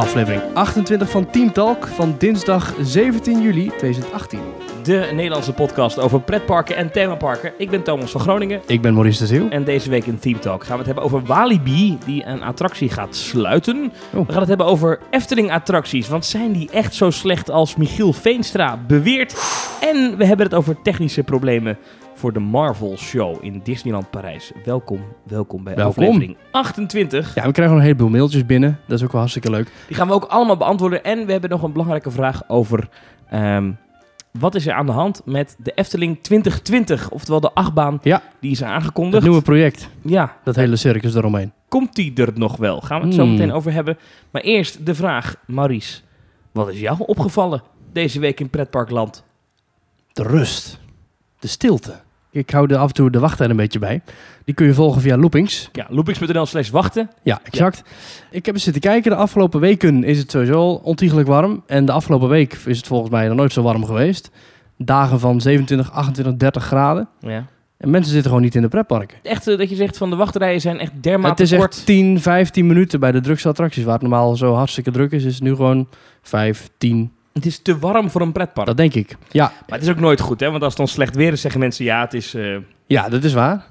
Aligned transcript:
Aflevering 0.00 0.42
28 0.54 1.10
van 1.10 1.30
Team 1.30 1.52
Talk 1.52 1.86
van 1.86 2.14
dinsdag 2.18 2.74
17 2.80 3.42
juli 3.42 3.70
2018. 3.76 4.40
De 4.82 5.10
Nederlandse 5.14 5.52
podcast 5.52 5.98
over 5.98 6.20
pretparken 6.20 6.76
en 6.76 6.92
themaparken. 6.92 7.52
Ik 7.58 7.70
ben 7.70 7.82
Thomas 7.82 8.10
van 8.10 8.20
Groningen. 8.20 8.60
Ik 8.66 8.80
ben 8.80 8.94
Maurice 8.94 9.18
de 9.18 9.26
Zeeuw. 9.26 9.48
En 9.48 9.64
deze 9.64 9.90
week 9.90 10.06
in 10.06 10.18
Team 10.18 10.40
Talk 10.40 10.64
gaan 10.64 10.72
we 10.72 10.76
het 10.76 10.86
hebben 10.86 11.04
over 11.04 11.22
Walibi, 11.22 11.98
die 12.04 12.26
een 12.26 12.42
attractie 12.42 12.88
gaat 12.88 13.16
sluiten. 13.16 13.92
Oh. 14.12 14.26
We 14.26 14.32
gaan 14.32 14.40
het 14.40 14.48
hebben 14.48 14.66
over 14.66 14.98
Efteling-attracties, 15.10 16.08
want 16.08 16.26
zijn 16.26 16.52
die 16.52 16.70
echt 16.70 16.94
zo 16.94 17.10
slecht 17.10 17.50
als 17.50 17.76
Michiel 17.76 18.12
Veenstra 18.12 18.78
beweert? 18.86 19.34
En 19.80 20.16
we 20.16 20.24
hebben 20.24 20.46
het 20.46 20.54
over 20.54 20.82
technische 20.82 21.22
problemen 21.22 21.78
voor 22.20 22.32
de 22.32 22.38
Marvel 22.38 22.96
Show 22.98 23.44
in 23.44 23.60
Disneyland 23.64 24.10
Parijs. 24.10 24.52
Welkom, 24.64 25.00
welkom 25.22 25.64
bij 25.64 25.74
Welkom. 25.74 26.04
aflevering 26.04 26.36
28. 26.50 27.34
Ja, 27.34 27.44
we 27.46 27.52
krijgen 27.52 27.64
nog 27.74 27.76
een 27.84 27.88
heleboel 27.90 28.08
mailtjes 28.08 28.46
binnen. 28.46 28.78
Dat 28.86 28.98
is 28.98 29.04
ook 29.04 29.10
wel 29.10 29.20
hartstikke 29.20 29.50
leuk. 29.50 29.72
Die 29.86 29.96
gaan 29.96 30.06
we 30.08 30.12
ook 30.14 30.24
allemaal 30.24 30.56
beantwoorden. 30.56 31.04
En 31.04 31.26
we 31.26 31.32
hebben 31.32 31.50
nog 31.50 31.62
een 31.62 31.72
belangrijke 31.72 32.10
vraag 32.10 32.48
over... 32.48 32.88
ehm, 33.30 33.72
wat 34.32 34.54
is 34.54 34.66
er 34.66 34.72
aan 34.72 34.86
de 34.86 34.92
hand 34.92 35.22
met 35.24 35.56
de 35.58 35.72
Efteling 35.74 36.22
2020? 36.22 37.10
Oftewel 37.10 37.40
de 37.40 37.52
achtbaan 37.52 37.98
Ja. 38.02 38.22
die 38.40 38.50
is 38.50 38.58
Het 38.60 38.68
aangekondigd. 38.68 39.22
nieuwe 39.22 39.42
project, 39.42 39.88
Ja, 40.02 40.36
dat 40.44 40.56
hele 40.56 40.76
circus 40.76 41.14
eromheen. 41.14 41.52
komt 41.68 41.94
die 41.94 42.12
er 42.14 42.30
nog 42.34 42.56
wel? 42.56 42.80
Gaan 42.80 43.00
we 43.00 43.06
het 43.06 43.14
zo 43.14 43.22
Hmm. 43.22 43.30
meteen 43.30 43.52
over 43.52 43.72
hebben. 43.72 43.98
Maar 44.30 44.42
eerst 44.42 44.86
de 44.86 44.94
vraag, 44.94 45.36
Maurice. 45.46 46.00
Wat 46.52 46.68
is 46.68 46.80
jou 46.80 46.98
opgevallen 47.06 47.62
deze 47.92 48.20
week 48.20 48.40
in 48.40 48.50
Pretparkland? 48.50 49.24
De 50.12 50.22
rust. 50.22 50.78
De 51.38 51.48
stilte. 51.48 52.00
Ik 52.32 52.50
hou 52.50 52.72
er 52.72 52.76
af 52.76 52.88
en 52.88 52.94
toe 52.94 53.10
de 53.10 53.18
wachttijd 53.18 53.50
een 53.50 53.56
beetje 53.56 53.78
bij. 53.78 54.02
Die 54.44 54.54
kun 54.54 54.66
je 54.66 54.74
volgen 54.74 55.00
via 55.00 55.16
loopings. 55.16 55.68
Ja, 55.72 55.86
loopings.nl 55.88 56.46
slash 56.46 56.70
wachten. 56.70 57.10
Ja, 57.22 57.40
exact. 57.42 57.82
Ik 58.30 58.46
heb 58.46 58.54
eens 58.54 58.64
zitten 58.64 58.82
kijken. 58.82 59.10
De 59.10 59.16
afgelopen 59.16 59.60
weken 59.60 60.04
is 60.04 60.18
het 60.18 60.30
sowieso 60.30 60.62
ontiegelijk 60.70 61.28
warm. 61.28 61.62
En 61.66 61.84
de 61.84 61.92
afgelopen 61.92 62.28
week 62.28 62.52
is 62.64 62.76
het 62.76 62.86
volgens 62.86 63.10
mij 63.10 63.28
nog 63.28 63.36
nooit 63.36 63.52
zo 63.52 63.62
warm 63.62 63.84
geweest. 63.84 64.30
Dagen 64.76 65.20
van 65.20 65.40
27, 65.40 65.92
28, 65.92 66.36
30 66.36 66.64
graden. 66.64 67.08
Ja. 67.20 67.46
En 67.76 67.90
mensen 67.90 68.12
zitten 68.12 68.28
gewoon 68.30 68.44
niet 68.44 68.54
in 68.54 68.62
de 68.62 68.68
pretparken. 68.68 69.18
Echt 69.22 69.48
eh, 69.48 69.58
dat 69.58 69.70
je 69.70 69.76
zegt 69.76 69.96
van 69.96 70.10
de 70.10 70.16
wachtrijen 70.16 70.60
zijn 70.60 70.78
echt 70.78 70.92
dermate 71.02 71.42
het 71.42 71.52
is 71.52 71.58
kort. 71.58 71.74
echt 71.74 71.86
10, 71.86 72.20
15 72.20 72.66
minuten 72.66 73.00
bij 73.00 73.12
de 73.12 73.20
drukste 73.20 73.48
attracties. 73.48 73.84
Waar 73.84 73.92
het 73.92 74.02
normaal 74.02 74.36
zo 74.36 74.54
hartstikke 74.54 74.90
druk 74.90 75.12
is, 75.12 75.24
is 75.24 75.34
het 75.34 75.42
nu 75.42 75.54
gewoon 75.54 75.88
5, 76.22 76.68
10. 76.78 77.12
Het 77.32 77.46
is 77.46 77.58
te 77.58 77.78
warm 77.78 78.10
voor 78.10 78.20
een 78.20 78.32
pretpark. 78.32 78.66
Dat 78.66 78.76
denk 78.76 78.94
ik. 78.94 79.16
Ja, 79.30 79.44
Maar 79.68 79.78
het 79.78 79.82
is 79.88 79.94
ook 79.94 80.00
nooit 80.00 80.20
goed, 80.20 80.40
hè? 80.40 80.50
Want 80.50 80.62
als 80.62 80.68
het 80.72 80.78
dan 80.78 80.88
slecht 80.88 81.14
weer 81.14 81.32
is, 81.32 81.40
zeggen 81.40 81.60
mensen 81.60 81.84
ja, 81.84 82.00
het 82.00 82.14
is... 82.14 82.34
eh, 82.34 82.56
ja, 82.86 83.08
dat 83.08 83.24
is 83.24 83.32
waar. 83.32 83.64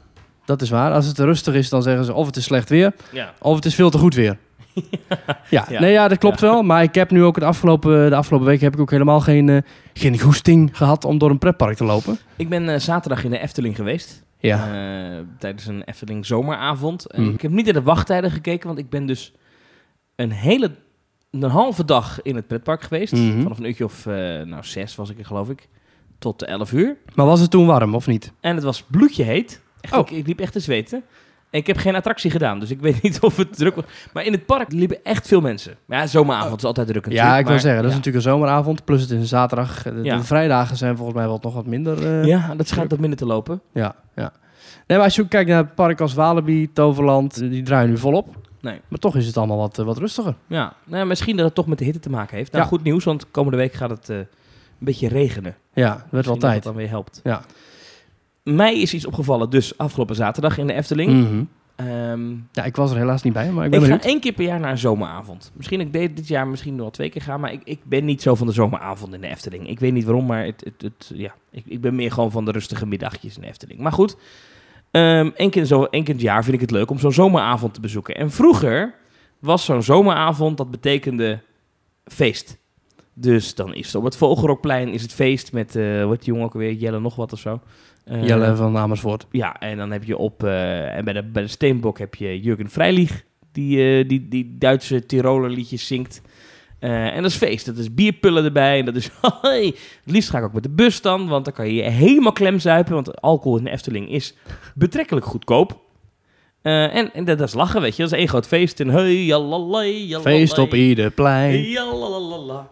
Dat 0.46 0.62
is 0.62 0.70
waar. 0.70 0.92
Als 0.94 1.06
het 1.06 1.20
rustig 1.20 1.54
is, 1.54 1.70
dan 1.70 1.82
zeggen 1.84 2.06
ze 2.06 2.14
of 2.14 2.26
het 2.26 2.36
is 2.36 2.44
slecht 2.44 2.70
weer, 2.70 2.94
ja. 3.12 3.34
of 3.40 3.56
het 3.56 3.66
is 3.66 3.76
veel 3.76 3.90
te 3.90 3.98
goed 3.98 4.16
weer. 4.16 4.38
ja, 5.50 5.66
Ja. 5.70 5.80
nee, 5.80 5.92
ja, 5.92 6.08
dat 6.08 6.18
klopt 6.18 6.40
wel. 6.40 6.64
Maar 6.64 6.84
ik 6.84 6.96
heb 6.96 7.12
nu 7.12 7.24
ook 7.24 7.40
de 7.40 7.46
afgelopen, 7.46 8.10
de 8.10 8.16
afgelopen 8.16 8.48
week 8.48 8.62
heb 8.62 8.74
ik 8.74 8.80
ook 8.80 8.92
helemaal 8.92 9.20
geen, 9.22 9.50
eh, 9.50 9.58
geen 9.94 10.20
goesting 10.20 10.78
gehad 10.78 11.06
om 11.06 11.18
door 11.18 11.30
een 11.30 11.38
pretpark 11.40 11.76
te 11.78 11.84
lopen. 11.84 12.18
Ik 12.36 12.50
ben 12.50 12.70
eh, 12.70 12.80
zaterdag 12.80 13.24
in 13.24 13.32
de 13.32 13.40
Efteling 13.40 13.76
geweest. 13.76 14.24
Ja. 14.38 14.68
Tijdens 15.40 15.66
een 15.68 15.84
Efteling 15.84 16.26
zomeravond. 16.26 17.06
Mhm. 17.16 17.30
Ik 17.30 17.42
heb 17.42 17.52
niet 17.52 17.66
naar 17.66 17.74
de 17.74 17.82
wachttijden 17.82 18.32
gekeken, 18.32 18.68
want 18.68 18.80
ik 18.80 18.90
ben 18.90 19.06
dus 19.06 19.34
een 20.16 20.32
hele... 20.32 20.72
Een 21.32 21.44
halve 21.44 21.86
dag 21.86 22.22
in 22.22 22.36
het 22.36 22.48
pretpark 22.48 22.82
geweest. 22.82 23.14
Mhm. 23.14 23.42
Vanaf 23.42 23.58
een 23.58 23.66
uurtje 23.66 23.84
of 23.86 24.06
eh, 24.06 24.14
nou, 24.42 24.64
zes 24.64 24.96
was 24.96 25.10
ik 25.10 25.20
er 25.20 25.26
geloof 25.26 25.50
ik. 25.50 25.68
Tot 26.20 26.44
11 26.44 26.72
uur. 26.72 26.96
Maar 27.16 27.26
was 27.26 27.40
het 27.40 27.52
toen 27.52 27.66
warm 27.66 27.96
of 27.96 28.08
niet? 28.08 28.32
En 28.40 28.56
het 28.56 28.64
was 28.64 28.82
bloedje 28.84 29.24
heet. 29.24 29.62
Echt, 29.82 29.94
Oh. 29.94 30.00
ik, 30.00 30.10
ik 30.10 30.28
liep 30.28 30.40
echt 30.40 30.52
te 30.54 30.60
zweten. 30.60 31.04
En 31.50 31.60
ik 31.60 31.68
heb 31.68 31.78
geen 31.78 31.96
attractie 31.96 32.32
gedaan, 32.32 32.60
dus 32.60 32.72
ik 32.72 32.80
weet 32.88 33.02
niet 33.02 33.20
of 33.20 33.38
het 33.38 33.58
druk 33.58 33.76
was. 33.76 33.84
Maar 34.14 34.24
in 34.26 34.32
het 34.32 34.46
park 34.46 34.72
liepen 34.72 35.04
echt 35.04 35.28
veel 35.28 35.42
mensen. 35.42 35.76
Maar 35.86 36.00
ja, 36.00 36.08
zomeravond 36.08 36.58
is 36.58 36.64
altijd 36.64 36.88
druk 36.88 37.02
natuurlijk. 37.06 37.30
ja, 37.32 37.38
ik 37.38 37.44
wil 37.44 37.54
maar- 37.54 37.62
zeggen, 37.64 37.82
dat 37.82 37.92
is 37.92 37.98
natuurlijk 37.98 38.26
een 38.26 38.32
zomeravond. 38.32 38.86
Plus 38.86 39.02
het 39.02 39.10
is 39.12 39.18
een 39.20 39.26
zaterdag. 39.26 39.84
De, 39.84 40.00
Ja. 40.04 40.18
de 40.18 40.24
vrijdagen 40.24 40.78
zijn 40.78 40.96
volgens 40.96 41.18
mij 41.18 41.28
wat 41.28 41.44
nog 41.44 41.54
wat 41.54 41.66
minder. 41.66 42.06
eh, 42.20 42.26
Ja, 42.26 42.56
dat 42.56 42.68
schijnt 42.68 42.92
wat 42.92 43.00
minder 43.00 43.20
te 43.20 43.26
lopen. 43.26 43.62
Ja, 43.74 43.96
ja. 44.16 44.32
Nee, 44.88 44.98
maar 44.98 45.08
als 45.08 45.16
je 45.16 45.28
kijkt 45.28 45.50
naar 45.50 45.64
het 45.64 45.76
park 45.76 46.02
als 46.02 46.14
Walibi, 46.14 46.74
Toverland, 46.74 47.40
die 47.40 47.64
draaien 47.64 47.90
nu 47.90 47.98
volop. 47.98 48.39
Nee. 48.62 48.80
Maar 48.88 49.00
toch 49.00 49.16
is 49.16 49.28
het 49.28 49.38
allemaal 49.38 49.58
wat, 49.58 49.80
eh, 49.80 49.86
wat 49.86 49.98
rustiger. 49.98 50.36
Ja, 50.48 50.74
nou, 50.86 51.06
misschien 51.06 51.36
dat 51.36 51.46
het 51.46 51.56
toch 51.56 51.68
met 51.68 51.78
de 51.78 51.84
hitte 51.84 52.00
te 52.00 52.10
maken 52.10 52.38
heeft. 52.38 52.52
Nou, 52.52 52.64
Ja. 52.64 52.70
goed 52.70 52.84
nieuws, 52.84 53.04
want 53.04 53.32
komende 53.32 53.58
week 53.58 53.74
gaat 53.74 53.90
het 53.90 54.10
eh, 54.10 54.18
een 54.18 54.26
beetje 54.78 55.08
regenen. 55.08 55.56
Ja, 55.74 55.84
het 55.92 55.98
werd 55.98 56.10
wel 56.10 56.12
Misschien 56.12 56.34
dat 56.34 56.40
tijd. 56.50 56.64
dat 56.64 56.74
dan 56.74 56.82
weer 56.82 56.90
helpt. 56.90 57.20
Ja. 57.24 57.42
Mij 58.44 58.80
is 58.82 58.94
iets 58.94 59.06
opgevallen, 59.06 59.50
dus 59.50 59.78
afgelopen 59.78 60.16
zaterdag 60.16 60.58
in 60.58 60.68
de 60.68 60.74
Efteling. 60.74 61.12
Mhm. 61.12 61.44
Ehm, 61.76 62.30
Ja, 62.52 62.64
ik 62.64 62.76
was 62.76 62.92
er 62.92 62.98
helaas 62.98 63.22
niet 63.24 63.34
bij, 63.34 63.52
maar 63.52 63.66
ik 63.66 63.74
ik 63.74 63.80
ben 63.80 63.80
ga 63.80 63.86
benieuwd. 63.86 64.06
één 64.06 64.20
keer 64.20 64.34
per 64.34 64.46
jaar 64.46 64.60
naar 64.60 64.72
een 64.72 64.78
zomeravond. 64.78 65.52
Misschien 65.56 65.80
ik 65.80 65.94
deed 65.94 66.16
dit 66.16 66.28
jaar 66.28 66.48
misschien 66.48 66.72
nog 66.74 66.82
wel 66.82 66.90
twee 66.92 67.10
keer 67.10 67.22
gaan, 67.22 67.40
maar 67.40 67.52
ik, 67.52 67.62
ik 67.64 67.80
ben 67.84 68.06
niet 68.06 68.22
zo 68.22 68.36
van 68.36 68.48
de 68.48 68.54
zomeravond 68.54 69.14
in 69.14 69.22
de 69.22 69.28
Efteling. 69.28 69.68
Ik 69.70 69.80
weet 69.80 69.94
niet 69.94 70.04
waarom, 70.04 70.26
maar 70.26 70.46
het, 70.46 70.62
het, 70.64 70.82
het, 70.82 71.12
ja, 71.16 71.34
ik, 71.52 71.64
ik 71.66 71.82
ben 71.82 71.96
meer 71.96 72.12
gewoon 72.12 72.32
van 72.32 72.46
de 72.46 72.52
rustige 72.52 72.86
middagjes 72.86 73.36
in 73.36 73.42
de 73.42 73.48
Efteling. 73.48 73.80
Maar 73.80 73.92
goed, 73.92 74.18
ehm 74.92 75.30
één, 75.36 75.50
keer 75.50 75.66
zo, 75.66 75.84
één 75.84 76.04
keer 76.04 76.14
in 76.14 76.20
het 76.20 76.22
jaar 76.22 76.44
vind 76.44 76.56
ik 76.56 76.62
het 76.62 76.72
leuk 76.72 76.92
om 76.92 77.00
zo'n 77.00 77.12
zomeravond 77.12 77.74
te 77.74 77.82
bezoeken. 77.82 78.16
En 78.16 78.32
vroeger 78.32 78.96
was 79.40 79.66
zo'n 79.66 79.84
zomeravond, 79.84 80.58
dat 80.58 80.72
betekende 80.72 81.40
feest. 82.06 82.58
Dus 83.14 83.56
dan 83.56 83.74
is 83.74 83.86
het 83.86 83.96
op 83.96 84.04
het 84.04 84.18
Vogelrokplein 84.18 84.90
is 84.90 85.02
het 85.02 85.14
feest 85.14 85.54
met, 85.54 85.76
eh 85.76 86.06
wat 86.06 86.20
die 86.20 86.28
jongen 86.28 86.46
ook 86.46 86.54
alweer, 86.54 86.74
Jelle 86.74 87.00
nog 87.00 87.16
wat 87.16 87.34
of 87.34 87.40
zo. 87.40 87.62
Eh, 88.04 88.28
Jelle 88.28 88.56
van 88.56 88.78
Amersfoort. 88.78 89.26
ja, 89.32 89.60
en 89.60 89.78
dan 89.78 89.92
heb 89.92 90.04
je 90.04 90.18
op... 90.18 90.44
eh, 90.44 90.96
en 90.96 91.06
bij 91.06 91.14
de, 91.14 91.24
bij 91.24 91.42
de 91.42 91.48
Steenbok 91.48 92.00
heb 92.00 92.16
je 92.16 92.40
Jurgen 92.40 92.70
Vrijlieg... 92.70 93.24
die, 93.52 94.06
die, 94.06 94.28
die 94.28 94.56
Duitse 94.58 95.06
Tiroler 95.06 95.50
liedjes 95.50 95.88
zingt. 95.88 96.22
Eh, 96.80 97.16
en 97.16 97.22
dat 97.22 97.32
is 97.32 97.38
feest. 97.38 97.66
Dat 97.66 97.78
is 97.78 97.94
bierpullen 97.94 98.44
erbij. 98.44 98.80
En 98.80 98.86
dat 98.86 98.96
is... 98.96 99.10
Hey. 99.42 99.66
Het 100.04 100.14
liefst 100.14 100.30
ga 100.30 100.38
ik 100.38 100.44
ook 100.44 100.54
met 100.54 100.64
de 100.64 100.70
bus 100.70 101.02
dan... 101.02 101.28
want 101.28 101.46
dan 101.46 101.54
kan 101.54 101.68
je 101.68 101.74
je 101.74 101.90
helemaal 101.90 102.32
klemzuipen... 102.32 102.94
want 102.94 103.22
alcohol 103.22 103.58
in 103.58 103.64
de 103.64 103.70
Efteling 103.70 104.10
is 104.10 104.34
betrekkelijk 104.76 105.26
goedkoop. 105.26 105.80
Eh, 106.62 106.96
en, 106.96 107.14
en 107.14 107.26
dat, 107.26 107.42
is 107.42 107.54
lachen, 107.54 107.82
weet 107.82 107.96
je. 107.96 108.04
Dat 108.04 108.12
is 108.12 108.18
één 108.18 108.28
groot 108.28 108.48
feest. 108.48 108.80
En 108.80 108.90
hey, 108.90 109.24
jalalai, 109.24 110.08
jalalai, 110.08 110.38
Feest 110.38 110.58
op 110.58 110.74
ieder 110.74 111.12
plein. 111.12 111.62
jalalala. 111.62 112.70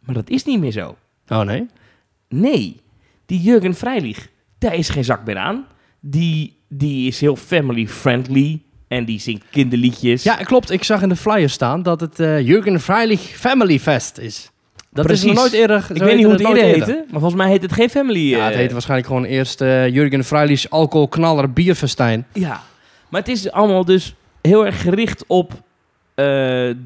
Maar 0.00 0.14
dat 0.14 0.30
is 0.30 0.44
niet 0.44 0.60
meer 0.60 0.72
zo. 0.72 0.96
Oh 1.28 1.40
nee? 1.40 1.66
Nee, 2.28 2.80
die 3.26 3.40
Jurgen 3.40 3.74
Vrijlieg, 3.74 4.28
daar 4.58 4.74
is 4.74 4.88
geen 4.88 5.04
zak 5.04 5.24
meer 5.24 5.36
aan. 5.36 5.66
Die, 6.00 6.58
die 6.68 7.06
is 7.06 7.20
heel 7.20 7.36
family-friendly 7.36 8.62
en 8.92 9.04
die 9.04 9.20
zingt 9.20 9.44
kinderliedjes. 9.50 10.22
Ja, 10.22 10.34
klopt. 10.34 10.70
Ik 10.70 10.84
zag 10.84 11.02
in 11.02 11.08
de 11.08 11.16
flyer 11.16 11.50
staan 11.50 11.82
dat 11.82 12.00
het 12.00 12.20
eh 12.20 12.40
Jurgen 12.40 12.80
Freilich 12.80 13.20
Family 13.20 13.78
Fest 13.78 14.18
is. 14.18 14.50
Dat 14.90 15.06
Precies. 15.06 15.24
is 15.24 15.30
nog 15.30 15.38
nooit 15.40 15.52
eerder. 15.52 15.86
ik 15.92 16.02
weet 16.02 16.14
niet 16.16 16.24
hoe 16.24 16.32
het 16.34 16.46
eerder 16.46 16.64
heette, 16.64 17.04
maar 17.10 17.20
volgens 17.20 17.42
mij 17.42 17.50
heet 17.50 17.62
het 17.62 17.72
geen 17.72 17.90
family. 17.90 18.18
Ja, 18.30 18.44
het 18.44 18.52
eh, 18.52 18.58
heette 18.58 18.72
waarschijnlijk 18.72 19.08
gewoon 19.08 19.24
eerst 19.24 19.60
eh 19.60 19.88
Jurgen 19.88 20.24
Freilich 20.24 20.70
Alcoholknaller 20.70 21.52
Bierfestijn. 21.52 22.26
Ja, 22.32 22.62
maar 23.08 23.20
het 23.20 23.30
is 23.30 23.50
allemaal 23.50 23.84
dus 23.84 24.14
heel 24.42 24.66
erg 24.66 24.82
gericht 24.82 25.24
op 25.26 25.52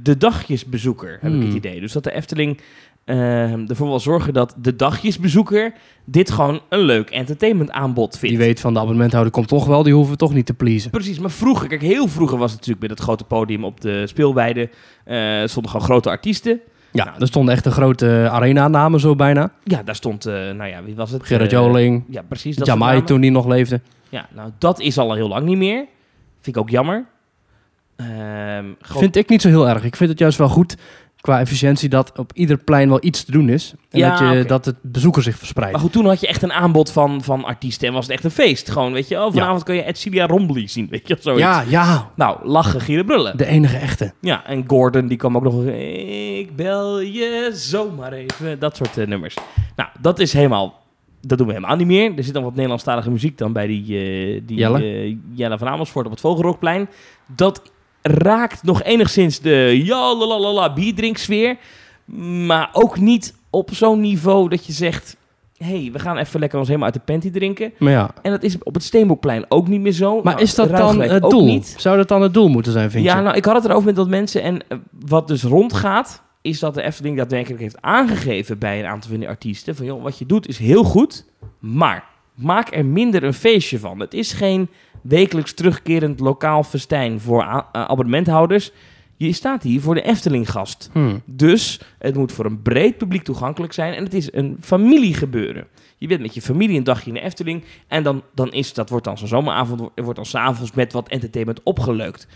de 0.03 0.15
dagjesbezoeker, 0.19 1.11
heb 1.11 1.33
ik 1.33 1.37
Hmm. 1.39 1.47
het 1.47 1.55
idee. 1.55 1.81
Dus 1.81 1.93
dat 1.93 2.05
de 2.05 2.13
Efteling 2.15 2.61
eh, 3.07 3.71
ervoor 3.71 3.89
wil 3.89 4.01
zorgen 4.01 4.33
dat 4.33 4.55
de 4.59 4.77
dagjesbezoeker 4.77 5.73
dit 6.05 6.31
gewoon 6.31 6.61
een 6.69 6.81
leuk 6.81 7.11
entertainment 7.11 7.71
aanbod 7.71 8.19
vindt. 8.19 8.37
Die 8.37 8.47
weet 8.47 8.61
van 8.61 8.73
de 8.75 8.79
abonnementhouder 8.81 9.33
komt 9.33 9.49
toch 9.49 9.67
wel, 9.67 9.83
die 9.83 9.93
hoeven 9.95 10.13
we 10.13 10.19
toch 10.19 10.35
niet 10.35 10.47
te 10.47 10.55
pleasen. 10.55 10.91
Precies, 10.91 11.19
maar 11.19 11.31
vroeger, 11.31 11.69
kijk, 11.69 11.83
heel 11.83 12.09
vroeger 12.09 12.39
was 12.39 12.51
het 12.51 12.61
natuurlijk 12.61 12.87
bij 12.87 12.97
dat 12.97 13.05
grote 13.05 13.25
podium 13.25 13.65
op 13.65 13.81
de 13.81 14.07
speelweide. 14.07 14.71
eh 15.05 15.43
stonden 15.45 15.71
gewoon 15.71 15.87
grote 15.87 16.09
artiesten. 16.11 16.61
Ja, 16.93 17.05
Nou, 17.05 17.17
er 17.21 17.27
stonden 17.27 17.55
echt 17.55 17.65
de 17.65 17.71
grote 17.71 18.29
arena-namen 18.31 19.01
zo 19.01 19.15
bijna. 19.15 19.53
Ja, 19.65 19.83
daar 19.83 19.95
stond, 19.95 20.27
eh, 20.27 20.33
nou 20.35 20.67
ja, 20.67 20.83
wie 20.83 20.95
was 20.95 21.11
het? 21.11 21.27
Gerrit 21.27 21.53
Eh, 21.53 21.59
Joling, 21.59 22.05
Ja, 22.09 22.23
precies. 22.23 22.57
Dat 22.57 22.67
Jamai 22.67 23.03
toen 23.03 23.21
die 23.21 23.31
nog 23.31 23.47
leefde. 23.47 23.81
Ja, 24.09 24.29
nou, 24.35 24.51
dat 24.59 24.81
is 24.81 24.99
al 24.99 25.15
heel 25.15 25.29
lang 25.29 25.47
niet 25.47 25.57
meer. 25.57 25.87
Vind 26.41 26.57
ik 26.57 26.63
ook 26.63 26.71
jammer. 26.71 27.07
Ehm, 27.97 28.65
Vind 28.81 29.17
ik 29.17 29.29
niet 29.29 29.43
zo 29.43 29.49
heel 29.49 29.69
erg. 29.69 29.85
Ik 29.85 29.97
vind 29.97 30.11
het 30.11 30.19
juist 30.19 30.39
wel 30.39 30.49
goed 30.49 30.77
qua 31.27 31.41
efficiëntie 31.41 31.89
dat 31.89 32.13
op 32.19 32.31
ieder 32.35 32.57
plein 32.59 32.89
wel 32.89 32.99
iets 33.05 33.25
te 33.25 33.31
doen 33.33 33.49
is. 33.49 33.75
En 33.91 33.99
Ja, 33.99 34.09
dat, 34.19 34.19
je, 34.37 34.45
dat 34.45 34.65
het 34.65 34.77
bezoeker 34.83 35.23
zich 35.23 35.39
verspreidt. 35.39 35.73
Maar 35.73 35.81
goed, 35.83 35.93
toen 35.93 36.07
had 36.07 36.21
je 36.21 36.27
echt 36.27 36.43
een 36.43 36.53
aanbod 36.53 36.93
van, 36.93 37.23
van 37.23 37.45
artiesten 37.45 37.89
en 37.89 37.95
was 37.95 38.05
het 38.05 38.13
echt 38.15 38.25
een 38.25 38.31
feest. 38.31 38.71
Gewoon, 38.71 38.93
weet 38.93 39.09
je, 39.09 39.17
oh, 39.25 39.33
vanavond 39.33 39.63
kan 39.63 39.75
je 39.75 39.83
Ed 39.83 39.99
Celia 39.99 40.27
Rombly 40.27 40.67
zien, 40.67 40.87
weet 40.91 41.09
je, 41.09 41.15
of 41.15 41.23
zoiets. 41.23 41.43
ja, 41.43 41.65
ja, 41.69 42.11
Nou, 42.17 42.47
lachen, 42.49 42.81
gieren, 42.81 43.05
brullen. 43.07 43.37
de 43.37 43.47
enige 43.47 43.77
echte. 43.77 44.13
Ja, 44.21 44.47
en 44.47 44.65
Gordon, 44.67 45.07
die 45.07 45.17
kwam 45.19 45.37
ook 45.37 45.43
nog... 45.43 45.65
Ik 45.67 46.57
bel 46.57 47.01
je 47.01 47.51
zomaar 47.53 48.13
even. 48.13 48.59
Dat 48.59 48.77
soort 48.77 48.99
eh, 48.99 49.07
nummers. 49.07 49.35
Nou, 49.77 49.89
dat 50.01 50.19
is 50.19 50.33
helemaal... 50.33 50.85
Dat 51.21 51.39
doen 51.39 51.47
we 51.47 51.53
helemaal 51.53 51.77
niet 51.77 51.87
meer. 51.87 52.13
Er 52.17 52.25
zit 52.25 52.35
dan 52.35 52.43
wat 52.43 52.55
Nederlandstalige 52.55 53.11
muziek 53.11 53.39
dan 53.39 53.53
bij 53.53 53.67
die, 53.67 53.83
eh, 53.83 54.41
die 54.47 54.57
Jelle. 54.59 54.79
eh, 54.83 55.17
Jelle 55.35 55.59
van 55.59 55.69
Amersfoort 55.69 56.05
op 56.07 56.13
het 56.13 56.21
Vogelrokplein. 56.21 56.89
Dat 57.27 57.63
raakt 58.07 58.63
nog 58.63 58.83
enigszins 58.83 59.41
de 59.41 59.81
ja 59.85 60.15
la 60.15 60.73
bierdrinksfeer. 60.73 61.57
Maar 62.47 62.69
ook 62.73 62.99
niet 62.99 63.35
op 63.51 63.71
zo'n 63.73 64.01
niveau 64.01 64.49
dat 64.49 64.67
je 64.67 64.73
zegt... 64.73 65.17
hey, 65.57 65.91
we 65.93 65.99
gaan 65.99 66.17
even 66.17 66.41
lekker 66.41 66.59
ons 66.59 66.69
helemaal 66.69 66.91
uit 66.93 66.97
de 67.07 67.13
panty 67.13 67.31
drinken. 67.31 67.73
Maar 67.79 67.93
ja. 67.93 68.11
En 68.23 68.31
dat 68.31 68.43
is 68.43 68.59
op 68.63 68.75
het 68.75 68.83
Steenbokplein 68.83 69.45
ook 69.49 69.69
niet 69.69 69.81
meer 69.81 69.93
zo. 69.93 70.15
Maar 70.23 70.33
Nou, 70.33 70.45
is 70.45 70.55
dat 70.55 70.71
dan 70.77 71.01
het 71.01 71.31
doel? 71.31 71.45
Niet. 71.45 71.75
Zou 71.79 71.97
dat 71.97 72.09
dan 72.09 72.23
het 72.23 72.35
doel 72.35 72.49
moeten 72.49 72.73
zijn, 72.73 72.91
vind 72.91 73.05
Ja, 73.05 73.17
je? 73.17 73.23
nou, 73.23 73.37
ik 73.37 73.45
had 73.45 73.55
het 73.55 73.65
erover 73.65 73.85
met 73.87 73.97
wat 73.97 74.09
mensen. 74.09 74.43
En 74.43 74.61
eh, 74.69 74.79
wat 75.07 75.29
dus 75.29 75.43
rondgaat, 75.43 76.23
is 76.43 76.59
dat 76.59 76.75
de 76.75 76.83
Efteling 76.83 77.17
daadwerkelijk 77.17 77.61
heeft 77.61 77.81
aangegeven 77.83 78.59
bij 78.59 78.79
een 78.79 78.87
aantal 78.87 79.11
van 79.11 79.19
die 79.19 79.29
artiesten. 79.29 79.77
Van 79.77 79.87
joh, 79.87 80.03
wat 80.03 80.19
je 80.19 80.27
doet 80.27 80.49
is 80.49 80.59
heel 80.59 80.85
goed, 80.85 81.25
maar 81.59 82.05
maak 82.35 82.75
er 82.75 82.85
minder 82.85 83.25
een 83.25 83.35
feestje 83.35 83.79
van. 83.79 84.01
Het 84.01 84.15
is 84.15 84.33
geen 84.33 84.69
wekelijks 85.09 85.53
terugkerend 85.53 86.21
lokaal 86.21 86.63
festijn 86.63 87.21
voor 87.21 87.43
eh, 87.43 87.61
abonnementhouders. 87.73 88.73
Je 89.17 89.33
staat 89.33 89.63
hier 89.63 89.81
voor 89.81 89.95
de 89.95 90.03
Efteling-gast. 90.03 90.91
Hmm. 90.93 91.23
Dus 91.25 91.81
het 91.99 92.15
moet 92.15 92.33
voor 92.33 92.45
een 92.45 92.63
breed 92.63 92.99
publiek 92.99 93.23
toegankelijk 93.23 93.73
zijn. 93.73 93.95
En 93.95 94.05
het 94.05 94.15
is 94.15 94.33
een 94.33 94.57
familiegebeuren. 94.61 95.67
Je 95.99 96.07
bent 96.07 96.21
met 96.21 96.35
je 96.35 96.43
familie 96.43 96.77
een 96.79 96.85
dagje 96.85 97.09
in 97.09 97.15
de 97.15 97.21
Efteling. 97.21 97.65
En 97.89 98.03
dan, 98.03 98.23
dan 98.35 98.53
is 98.53 98.75
dat 98.75 98.89
wordt 98.89 99.05
dan 99.05 99.19
zo'n 99.19 99.29
zomeravond. 99.29 99.81
Er 99.95 100.03
wordt 100.03 100.17
dan 100.17 100.27
s'avonds 100.27 100.73
met 100.73 100.93
wat 100.93 101.09
entertainment 101.09 101.61
opgeleukt. 101.63 102.27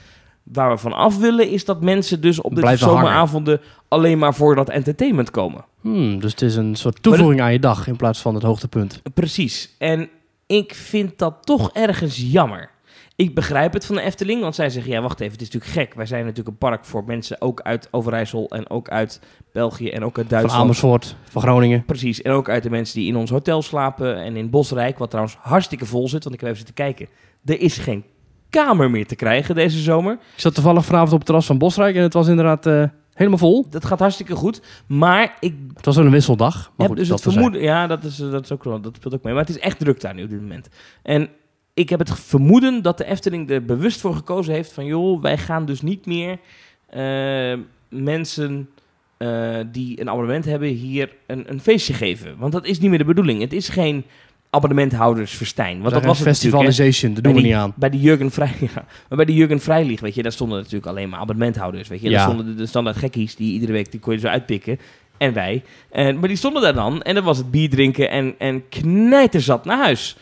Waar 0.43 0.71
we 0.71 0.79
van 0.79 0.93
af 0.93 1.19
willen 1.19 1.51
is 1.51 1.65
dat 1.65 1.83
mensen 1.83 2.21
dus 2.21 2.41
op 2.41 2.55
de 2.55 2.61
hangen. 2.61 2.79
zomeravonden 2.79 3.61
alleen 3.89 4.19
maar 4.19 4.35
voor 4.35 4.55
dat 4.55 4.69
entertainment 4.69 5.31
komen. 5.31 5.65
Hmm, 5.81 6.21
dus 6.21 6.31
het 6.31 6.43
is 6.43 6.57
een 6.57 6.75
soort 6.75 7.03
toevoeging 7.03 7.41
aan 7.41 7.53
je 7.53 7.59
dag 7.59 7.87
in 7.87 7.97
plaats 7.97 8.21
van 8.21 8.35
het 8.35 8.43
hoogtepunt. 8.43 9.03
Precies. 9.15 9.75
En 9.79 10.09
ik 10.51 10.75
vind 10.75 11.19
dat 11.19 11.35
toch 11.41 11.71
ergens 11.73 12.17
jammer. 12.17 12.71
Ik 13.17 13.35
begrijp 13.35 13.73
het 13.73 13.87
van 13.87 13.95
de 13.95 14.03
Efteling, 14.03 14.41
want 14.41 14.55
zij 14.55 14.71
zeggen: 14.71 14.93
ja, 14.93 15.01
wacht 15.01 15.21
even, 15.21 15.33
het 15.33 15.41
is 15.41 15.51
natuurlijk 15.51 15.81
gek. 15.81 15.95
Wij 15.95 16.07
zijn 16.07 16.21
natuurlijk 16.21 16.49
een 16.49 16.69
park 16.69 16.85
voor 16.85 17.05
mensen 17.05 17.41
ook 17.41 17.61
uit 17.61 17.89
Overijssel 17.91 18.49
en 18.49 18.71
ook 18.71 18.89
uit 18.89 19.21
België 19.53 19.89
en 19.89 20.05
ook 20.05 20.17
uit 20.17 20.27
Van 20.27 20.37
Duitsland. 20.37 20.63
Amersfoort, 20.63 21.17
van 21.23 21.43
Groningen. 21.43 21.85
Precies, 21.85 22.23
en 22.23 22.33
ook 22.33 22.49
uit 22.49 22.63
de 22.63 22.71
mensen 22.71 22.99
die 22.99 23.09
in 23.09 23.17
ons 23.17 23.31
hotel 23.31 23.63
slapen 23.63 24.17
en 24.17 24.37
in 24.37 24.51
Bosrijk, 24.51 24.99
wat 24.99 25.11
trouwens 25.11 25.37
hartstikke 25.41 25.87
vol 25.87 26.09
zit, 26.09 26.23
want 26.25 26.35
ik 26.35 26.41
heb 26.41 26.51
even 26.51 26.67
zitten 26.67 26.85
kijken. 26.85 27.09
Er 27.45 27.61
is 27.61 27.79
geen 27.79 28.05
kamer 28.49 28.91
meer 28.91 29.07
te 29.07 29.17
krijgen 29.17 29.55
deze 29.55 29.79
zomer. 29.79 30.13
Ik 30.13 30.41
zat 30.41 30.55
toevallig 30.55 30.85
vanavond 30.85 31.13
op 31.13 31.19
het 31.19 31.27
terras 31.27 31.47
van 31.47 31.59
Bosrijk 31.59 31.97
en 31.97 32.03
het 32.03 32.13
was 32.13 32.29
inderdaad 32.29 32.67
eh, 32.67 32.85
helemaal 33.21 33.51
vol. 33.51 33.67
Dat 33.71 33.85
gaat 33.85 33.99
hartstikke 33.99 34.35
goed, 34.35 34.63
maar 34.87 35.37
ik 35.41 35.55
Het 35.75 35.85
was 35.85 35.97
wel 35.97 36.05
een 36.05 36.11
wisseldag. 36.11 36.55
Maar 36.55 36.73
heb 36.77 36.87
goed, 36.87 36.97
dus 36.97 37.09
het 37.09 37.21
vermoeden... 37.21 37.63
Ja, 37.63 37.87
dat, 37.87 38.05
is, 38.05 38.17
dat, 38.17 38.45
is 38.45 38.53
ook, 38.53 38.65
wel- 38.65 38.81
dat 38.81 38.97
speelt 38.97 39.15
ook 39.15 39.23
mee, 39.23 39.35
maar 39.35 39.43
het 39.47 39.57
is 39.57 39.63
echt 39.63 39.79
druk 39.79 40.01
daar 40.01 40.15
nu 40.15 40.23
op 40.23 40.31
dit 40.31 40.41
moment. 40.41 40.69
En 41.03 41.29
ik 41.75 41.89
heb 41.89 41.99
het 41.99 42.21
vermoeden 42.21 42.83
dat 42.83 42.99
de 42.99 43.05
Efteling 43.05 43.51
er 43.51 43.65
bewust 43.65 44.01
voor 44.01 44.15
gekozen 44.15 44.55
heeft 44.55 44.73
van... 44.73 44.85
joh, 44.85 45.23
wij 45.23 45.39
gaan 45.39 45.65
dus 45.65 45.83
niet 45.83 46.07
meer 46.07 46.39
eh, 46.87 47.59
mensen 47.89 48.69
eh, 49.17 49.59
die 49.73 50.01
een 50.01 50.09
abonnement 50.09 50.45
hebben 50.45 50.69
hier 50.69 51.13
een, 51.27 51.51
een 51.51 51.61
feestje 51.61 51.93
geven. 51.93 52.39
Want 52.39 52.53
dat 52.53 52.67
is 52.67 52.79
niet 52.79 52.91
meer 52.91 52.99
de 52.99 53.05
bedoeling. 53.05 53.41
Het 53.41 53.53
is 53.53 53.69
geen 53.69 54.05
abonnementhoudersfestijn. 54.51 55.81
Want 55.81 55.95
dat 55.95 56.05
was 56.05 56.19
het 56.19 56.27
festivalization, 56.29 57.15
dat 57.15 57.25
doen 57.25 57.33
we 57.35 57.41
die- 57.41 57.49
niet 57.49 57.59
aan. 57.59 57.73
Bij 57.77 57.91
de 57.91 58.01
Jurgen 58.01 58.31
Vrij, 58.31 58.55
ja. 58.75 58.85
Maar 59.09 59.17
bij 59.17 59.25
de 59.25 59.35
Jurgen 59.35 59.61
Vrijlieg, 59.61 60.01
weet 60.01 60.15
je, 60.15 60.23
daar 60.23 60.33
stonden 60.33 60.59
natuurlijk 60.59 60.87
alleen 60.87 61.09
maar 61.09 61.21
abonnementhouders, 61.21 61.89
weet 61.89 62.01
je. 62.01 62.09
Ja. 62.11 62.17
Daar 62.17 62.25
stonden 62.25 62.47
de, 62.47 62.55
de 62.55 62.67
standaard 62.67 62.97
gekkies 62.97 63.37
die 63.37 63.53
iedere 63.53 63.73
week 63.73 63.91
die 63.91 64.01
kon 64.01 64.13
je 64.13 64.19
zo 64.19 64.27
uitpikken. 64.27 64.79
En 65.17 65.33
wij. 65.33 65.63
En, 65.91 66.19
maar 66.19 66.29
die 66.29 66.37
stonden 66.37 66.63
daar 66.63 66.75
dan 66.75 67.03
en 67.03 67.15
dan 67.15 67.25
was 67.25 67.39
het 67.39 67.51
bier 67.51 67.71
drinken 67.71 68.11
en, 68.11 68.35
en 68.39 68.69
knijterzat 68.69 69.65
naar 69.65 69.79
huis. 69.79 70.17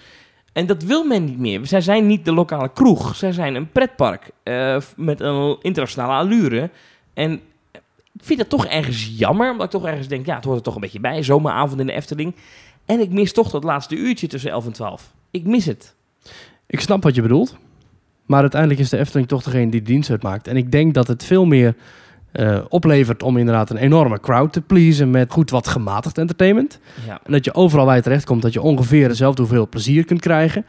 En 0.52 0.66
dat 0.66 0.82
wil 0.82 1.04
men 1.04 1.24
niet 1.24 1.38
meer. 1.38 1.60
Zij 1.66 1.80
zijn 1.80 2.06
niet 2.06 2.24
de 2.24 2.32
lokale 2.32 2.70
kroeg. 2.72 3.16
Zij 3.16 3.32
zijn 3.32 3.54
een 3.54 3.70
pretpark 3.72 4.30
eh, 4.42 4.76
met 4.96 5.20
een 5.20 5.56
internationale 5.60 6.12
allure. 6.12 6.70
En 7.14 7.32
ik 8.12 8.20
vind 8.24 8.38
het 8.38 8.48
toch 8.48 8.66
ergens 8.66 9.12
jammer, 9.16 9.50
omdat 9.50 9.64
ik 9.66 9.70
toch 9.80 9.86
ergens 9.86 10.08
denk, 10.08 10.26
ja, 10.26 10.34
het 10.34 10.44
hoort 10.44 10.56
er 10.56 10.62
toch 10.62 10.74
een 10.74 10.80
beetje 10.80 11.00
bij. 11.00 11.22
Zomeravond 11.22 11.80
in 11.80 11.86
de 11.86 11.92
Efteling. 11.92 12.34
En 12.88 13.00
ik 13.00 13.10
mis 13.10 13.32
toch 13.32 13.50
dat 13.50 13.64
laatste 13.64 13.96
uurtje 13.96 14.26
tussen 14.26 14.50
11 14.50 14.66
en 14.66 14.72
12. 14.72 15.12
Ik 15.30 15.44
mis 15.44 15.64
het. 15.64 15.94
Ik 16.66 16.80
snap 16.80 17.02
wat 17.02 17.14
je 17.14 17.22
bedoelt. 17.22 17.56
Maar 18.26 18.40
uiteindelijk 18.40 18.80
is 18.80 18.88
de 18.88 18.98
Efteling 18.98 19.28
toch 19.28 19.42
degene 19.42 19.70
die 19.70 19.82
dienst 19.82 20.10
uitmaakt. 20.10 20.46
En 20.48 20.56
ik 20.56 20.72
denk 20.72 20.94
dat 20.94 21.08
het 21.08 21.24
veel 21.24 21.44
meer 21.44 21.74
eh, 22.32 22.58
oplevert 22.68 23.22
om 23.22 23.36
inderdaad 23.36 23.70
een 23.70 23.76
enorme 23.76 24.20
crowd 24.20 24.52
te 24.52 24.60
pleasen 24.60 25.10
met 25.10 25.32
goed 25.32 25.50
wat 25.50 25.68
gematigd 25.68 26.18
entertainment. 26.18 26.78
Ja. 27.06 27.20
En 27.24 27.32
dat 27.32 27.44
je 27.44 27.54
overal 27.54 27.86
waar 27.86 27.96
je 27.96 28.02
terecht 28.02 28.24
komt, 28.24 28.42
dat 28.42 28.52
je 28.52 28.62
ongeveer 28.62 29.08
dezelfde 29.08 29.42
hoeveel 29.42 29.68
plezier 29.68 30.04
kunt 30.04 30.20
krijgen. 30.20 30.66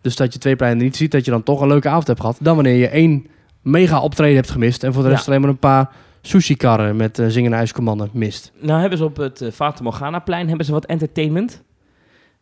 Dus 0.00 0.16
dat 0.16 0.32
je 0.32 0.38
twee 0.38 0.56
pleinen 0.56 0.84
niet 0.84 0.96
ziet, 0.96 1.10
dat 1.10 1.24
je 1.24 1.30
dan 1.30 1.42
toch 1.42 1.60
een 1.60 1.68
leuke 1.68 1.88
avond 1.88 2.06
hebt 2.06 2.20
gehad. 2.20 2.36
Dan 2.40 2.54
wanneer 2.54 2.76
je 2.76 2.88
één 2.88 3.26
mega 3.62 4.00
optreden 4.00 4.36
hebt 4.36 4.50
gemist 4.50 4.82
en 4.84 4.92
voor 4.92 5.02
de 5.02 5.08
rest 5.08 5.20
Ja. 5.24 5.28
alleen 5.28 5.40
maar 5.40 5.50
een 5.50 5.58
paar 5.58 5.90
sushi-karren 6.26 6.96
met 6.96 7.18
eh, 7.18 7.26
zingende 7.28 7.56
ijscommanden 7.56 8.10
mist. 8.12 8.52
Nou 8.60 8.80
hebben 8.80 8.98
ze 8.98 9.04
op 9.04 9.16
het 9.16 9.40
uh, 9.42 9.50
Fata 9.50 9.82
Morgana-plein 9.82 10.48
hebben 10.48 10.66
ze 10.66 10.72
wat 10.72 10.84
entertainment. 10.86 11.62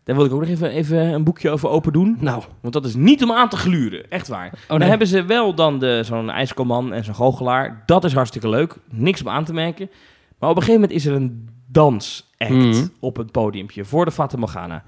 Daar 0.04 0.16
wil 0.16 0.24
ik 0.24 0.32
ook 0.32 0.40
nog 0.40 0.48
even, 0.48 0.70
even 0.70 0.98
een 0.98 1.24
boekje 1.24 1.50
over 1.50 1.68
open 1.68 1.92
doen. 1.92 2.16
Nou, 2.20 2.42
Want 2.60 2.74
dat 2.74 2.84
is 2.84 2.94
niet 2.94 3.22
om 3.22 3.32
aan 3.32 3.48
te 3.48 3.56
gluren. 3.56 4.10
Echt 4.10 4.28
waar. 4.28 4.52
oh 4.68 4.78
Dan 4.78 4.88
hebben 4.88 5.06
ze 5.06 5.24
wel 5.24 5.54
dan 5.54 5.78
de- 5.78 6.00
zo'n 6.04 6.30
ijskomman 6.30 6.92
en 6.92 7.04
zo'n 7.04 7.14
goochelaar. 7.14 7.82
Dat 7.86 8.04
is 8.04 8.12
hartstikke 8.12 8.48
leuk. 8.48 8.76
Niks 8.90 9.20
om 9.20 9.28
aan 9.28 9.44
te 9.44 9.52
merken. 9.52 9.90
Maar 10.38 10.50
op 10.50 10.56
een 10.56 10.62
gegeven 10.62 10.80
moment 10.80 10.98
is 10.98 11.06
er 11.06 11.14
een 11.14 11.48
dansact 11.66 12.30
Mhm. 12.48 12.86
op 13.00 13.16
het 13.16 13.32
podiumpje 13.32 13.84
voor 13.84 14.04
de 14.04 14.10
Fata 14.10 14.36
Morgana. 14.36 14.84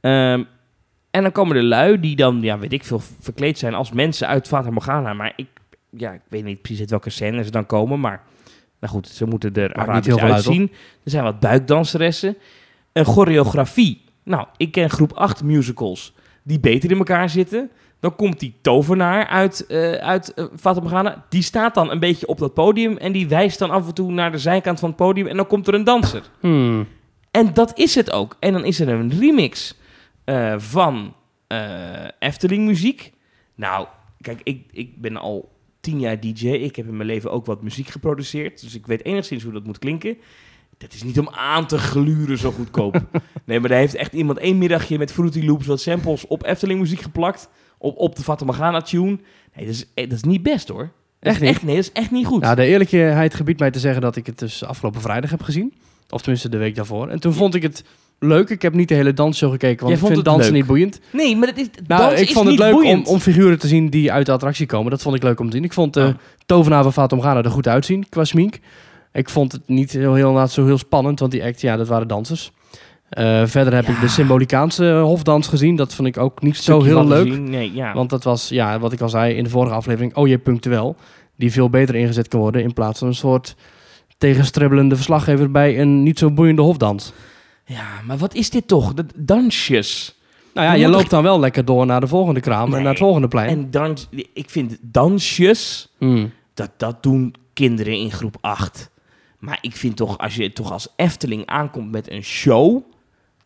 Ehm, 0.00 0.42
en 1.10 1.22
dan 1.22 1.32
komen 1.32 1.56
de 1.56 1.62
lui 1.62 2.00
die 2.00 2.16
dan, 2.16 2.38
ja, 2.42 2.58
weet 2.58 2.72
ik 2.72 2.84
veel, 2.84 3.00
verkleed 3.20 3.58
zijn 3.58 3.74
als 3.74 3.92
mensen 3.92 4.28
uit 4.28 4.48
Fata 4.48 4.70
Morgana. 4.70 5.12
Maar 5.12 5.32
ik, 5.36 5.46
ja, 5.90 6.12
ik 6.12 6.20
weet 6.28 6.44
niet 6.44 6.62
precies 6.62 6.80
uit 6.80 6.90
welke 6.90 7.10
scène 7.10 7.44
ze 7.44 7.50
dan 7.50 7.66
komen. 7.66 8.00
Maar 8.00 8.22
nou 8.80 8.92
goed, 8.92 9.08
ze 9.08 9.26
moeten 9.26 9.54
er 9.54 9.68
niet 9.68 9.76
Arabisch 9.76 10.18
uit, 10.18 10.32
uitzien. 10.32 10.70
er 11.04 11.10
zijn 11.10 11.24
wat 11.24 11.40
buikdanseressen. 11.40 12.36
Een 12.92 13.04
choreografie. 13.04 14.04
Nou, 14.22 14.46
ik 14.56 14.72
ken 14.72 14.90
groep 14.90 15.12
8 15.12 15.42
musicals 15.42 16.14
die 16.42 16.60
beter 16.60 16.90
in 16.90 16.98
elkaar 16.98 17.30
zitten. 17.30 17.70
Dan 18.00 18.16
komt 18.16 18.40
die 18.40 18.54
tovenaar 18.60 19.26
uit, 19.26 19.66
eh 19.66 19.92
uit 19.92 20.34
eh, 20.34 20.74
Morgana. 20.74 21.24
Die 21.28 21.42
staat 21.42 21.74
dan 21.74 21.90
een 21.90 21.98
beetje 21.98 22.26
op 22.26 22.38
dat 22.38 22.54
podium. 22.54 22.96
En 22.96 23.12
die 23.12 23.28
wijst 23.28 23.58
dan 23.58 23.70
af 23.70 23.86
en 23.86 23.94
toe 23.94 24.12
naar 24.12 24.32
de 24.32 24.38
zijkant 24.38 24.80
van 24.80 24.88
het 24.88 24.98
podium. 24.98 25.26
En 25.26 25.36
dan 25.36 25.46
komt 25.46 25.66
er 25.66 25.74
een 25.74 25.84
danser. 25.84 26.22
Hmm. 26.40 26.86
En 27.30 27.54
dat 27.54 27.78
is 27.78 27.94
het 27.94 28.10
ook. 28.10 28.36
En 28.40 28.52
dan 28.52 28.64
is 28.64 28.80
er 28.80 28.88
een 28.88 29.18
remix 29.18 29.74
eh, 30.24 30.54
van 30.58 31.14
Efteling 32.18 32.66
muziek. 32.66 33.12
Nou, 33.54 33.86
kijk, 34.20 34.40
ik, 34.42 34.66
ik 34.70 35.00
ben 35.00 35.16
al 35.16 35.57
tien 35.80 36.00
jaar 36.00 36.20
DJ. 36.20 36.48
Ik 36.48 36.76
heb 36.76 36.86
in 36.86 36.96
mijn 36.96 37.08
leven 37.08 37.30
ook 37.30 37.46
wat 37.46 37.62
muziek 37.62 37.88
geproduceerd. 37.88 38.60
Dus 38.60 38.74
ik 38.74 38.86
weet 38.86 39.04
enigszins 39.04 39.42
hoe 39.42 39.52
dat 39.52 39.64
moet 39.64 39.78
klinken. 39.78 40.16
Dat 40.78 40.92
is 40.92 41.02
niet 41.02 41.18
om 41.18 41.28
aan 41.28 41.66
te 41.66 41.78
gluren 41.78 42.38
zo 42.38 42.50
goedkoop. 42.50 43.02
nee, 43.44 43.60
maar 43.60 43.68
daar 43.68 43.78
heeft 43.78 43.94
echt 43.94 44.12
iemand 44.12 44.38
één 44.38 44.58
middagje 44.58 44.98
met 44.98 45.12
Fruity 45.12 45.44
Loops 45.44 45.66
wat 45.66 45.80
samples 45.80 46.26
op 46.26 46.44
Efteling 46.44 46.80
muziek 46.80 47.00
geplakt. 47.00 47.48
Op, 47.78 47.96
op 47.96 48.16
de 48.16 48.44
Morgana 48.44 48.80
tune. 48.80 49.18
Nee, 49.54 49.66
dat 49.66 49.74
is, 49.74 49.86
eh, 49.94 50.04
dat 50.08 50.18
is 50.18 50.22
niet 50.22 50.42
best 50.42 50.68
hoor. 50.68 50.92
Dat 51.18 51.32
Echt 51.32 51.40
niet? 51.40 51.50
Echt, 51.50 51.62
nee, 51.62 51.74
dat 51.74 51.84
is 51.84 51.92
echt 51.92 52.10
niet 52.10 52.26
goed. 52.26 52.42
Ja, 52.42 52.54
de 52.54 52.64
eerlijkheid 52.64 53.34
gebiedt 53.34 53.58
mij 53.58 53.70
te 53.70 53.78
zeggen 53.78 54.00
dat 54.02 54.16
ik 54.16 54.26
het 54.26 54.38
dus 54.38 54.64
afgelopen 54.64 55.00
vrijdag 55.00 55.30
heb 55.30 55.42
gezien. 55.42 55.74
Of 56.08 56.20
tenminste 56.20 56.48
de 56.48 56.56
week 56.56 56.74
daarvoor. 56.74 57.08
En 57.08 57.20
toen 57.20 57.32
vond 57.32 57.54
ik 57.54 57.62
het 57.62 57.84
leuk. 58.18 58.48
Ik 58.50 58.62
heb 58.62 58.74
niet 58.74 58.88
de 58.88 58.94
hele 58.94 59.12
dansshow 59.12 59.50
gekeken, 59.50 59.76
want 59.86 59.88
Jij 59.88 59.92
ik 59.94 59.98
vond 59.98 60.12
vind 60.12 60.26
het 60.26 60.34
dansen 60.34 60.52
leuk? 60.52 60.60
niet 60.60 60.70
boeiend. 60.70 61.00
nee, 61.12 61.36
maar 61.36 61.46
dat 61.46 61.56
is, 61.56 61.66
Nou, 61.86 62.00
dans 62.02 62.20
ik 62.20 62.28
is 62.28 62.32
vond 62.34 62.46
het 62.48 62.58
niet 62.58 62.64
leuk 62.64 62.84
om, 62.84 63.04
om 63.06 63.18
figuren 63.20 63.58
te 63.58 63.66
zien 63.68 63.88
die 63.88 64.12
uit 64.12 64.26
de 64.26 64.32
attractie 64.32 64.66
komen. 64.66 64.90
Dat 64.90 65.02
vond 65.02 65.14
ik 65.16 65.22
leuk 65.22 65.40
om 65.40 65.46
te 65.50 65.56
zien. 65.56 65.64
Ik 65.64 65.72
vond 65.72 65.94
de 65.94 66.00
Oh. 66.00 66.14
tovenaar 66.46 66.90
van 66.92 67.08
Morgana 67.14 67.42
er 67.42 67.50
goed 67.50 67.68
uitzien 67.68 68.08
qua 68.08 68.24
smink. 68.24 68.58
Ik 69.12 69.28
vond 69.28 69.52
het 69.52 69.62
niet 69.66 69.92
heel, 69.92 70.14
heel, 70.14 70.32
laat 70.32 70.50
zo 70.52 70.64
heel 70.66 70.78
spannend, 70.78 71.18
want 71.20 71.32
die 71.32 71.44
act, 71.44 71.60
ja, 71.60 71.76
dat 71.76 71.88
waren 71.88 72.08
dansers. 72.08 72.50
Eh, 73.08 73.42
verder 73.46 73.74
heb 73.74 73.86
Ja. 73.86 73.92
ik 73.92 74.00
de 74.00 74.08
Symbolicaanse 74.08 74.84
hofdans 74.84 75.48
gezien. 75.48 75.76
Dat 75.76 75.94
vond 75.94 76.08
ik 76.08 76.16
ook 76.18 76.42
niet 76.42 76.56
zo 76.56 76.82
heel 76.82 77.06
leuk. 77.06 77.38
Nee, 77.38 77.72
ja. 77.74 77.94
Want 77.94 78.10
dat 78.10 78.24
was, 78.24 78.48
ja, 78.48 78.78
wat 78.78 78.92
ik 78.92 79.00
al 79.00 79.08
zei 79.08 79.34
in 79.34 79.44
de 79.44 79.50
vorige 79.50 79.74
aflevering, 79.74 80.14
oh 80.16 80.28
je 80.28 80.38
punctueel. 80.38 80.96
Die 81.36 81.52
veel 81.52 81.70
beter 81.70 81.94
ingezet 81.94 82.28
kan 82.28 82.40
worden 82.40 82.62
in 82.62 82.72
plaats 82.72 82.98
van 82.98 83.08
een 83.08 83.14
soort 83.14 83.54
tegenstribbelende 84.18 84.94
verslaggever 84.96 85.50
bij 85.50 85.80
een 85.80 86.02
niet 86.02 86.18
zo 86.18 86.30
boeiende 86.30 86.62
hofdans. 86.62 87.12
Ja, 87.68 87.86
maar 88.04 88.16
wat 88.18 88.34
is 88.34 88.50
dit 88.50 88.68
toch? 88.68 88.94
Dat 88.94 89.06
dansjes. 89.16 90.14
Nou 90.54 90.66
ja, 90.66 90.72
Je 90.72 90.88
loopt 90.88 91.10
dan 91.10 91.22
wel 91.22 91.40
lekker 91.40 91.64
door 91.64 91.86
naar 91.86 92.00
de 92.00 92.06
volgende 92.06 92.40
kraam 92.40 92.74
en 92.74 92.80
naar 92.82 92.90
het 92.90 92.98
volgende 92.98 93.28
plein. 93.28 93.48
En 93.48 93.70
dans, 93.70 94.08
ik 94.32 94.50
vind 94.50 94.76
dansjes, 94.80 95.88
Hmm. 95.98 96.32
dat, 96.54 96.70
dat 96.76 97.02
doen 97.02 97.34
kinderen 97.52 97.92
in 97.94 98.10
groep 98.12 98.36
8. 98.40 98.90
Maar 99.38 99.58
ik 99.60 99.76
vind 99.76 99.96
toch, 99.96 100.18
als 100.18 100.34
je 100.34 100.52
toch 100.52 100.72
als 100.72 100.88
Efteling 100.96 101.46
aankomt 101.46 101.90
met 101.90 102.10
een 102.10 102.22
show, 102.24 102.82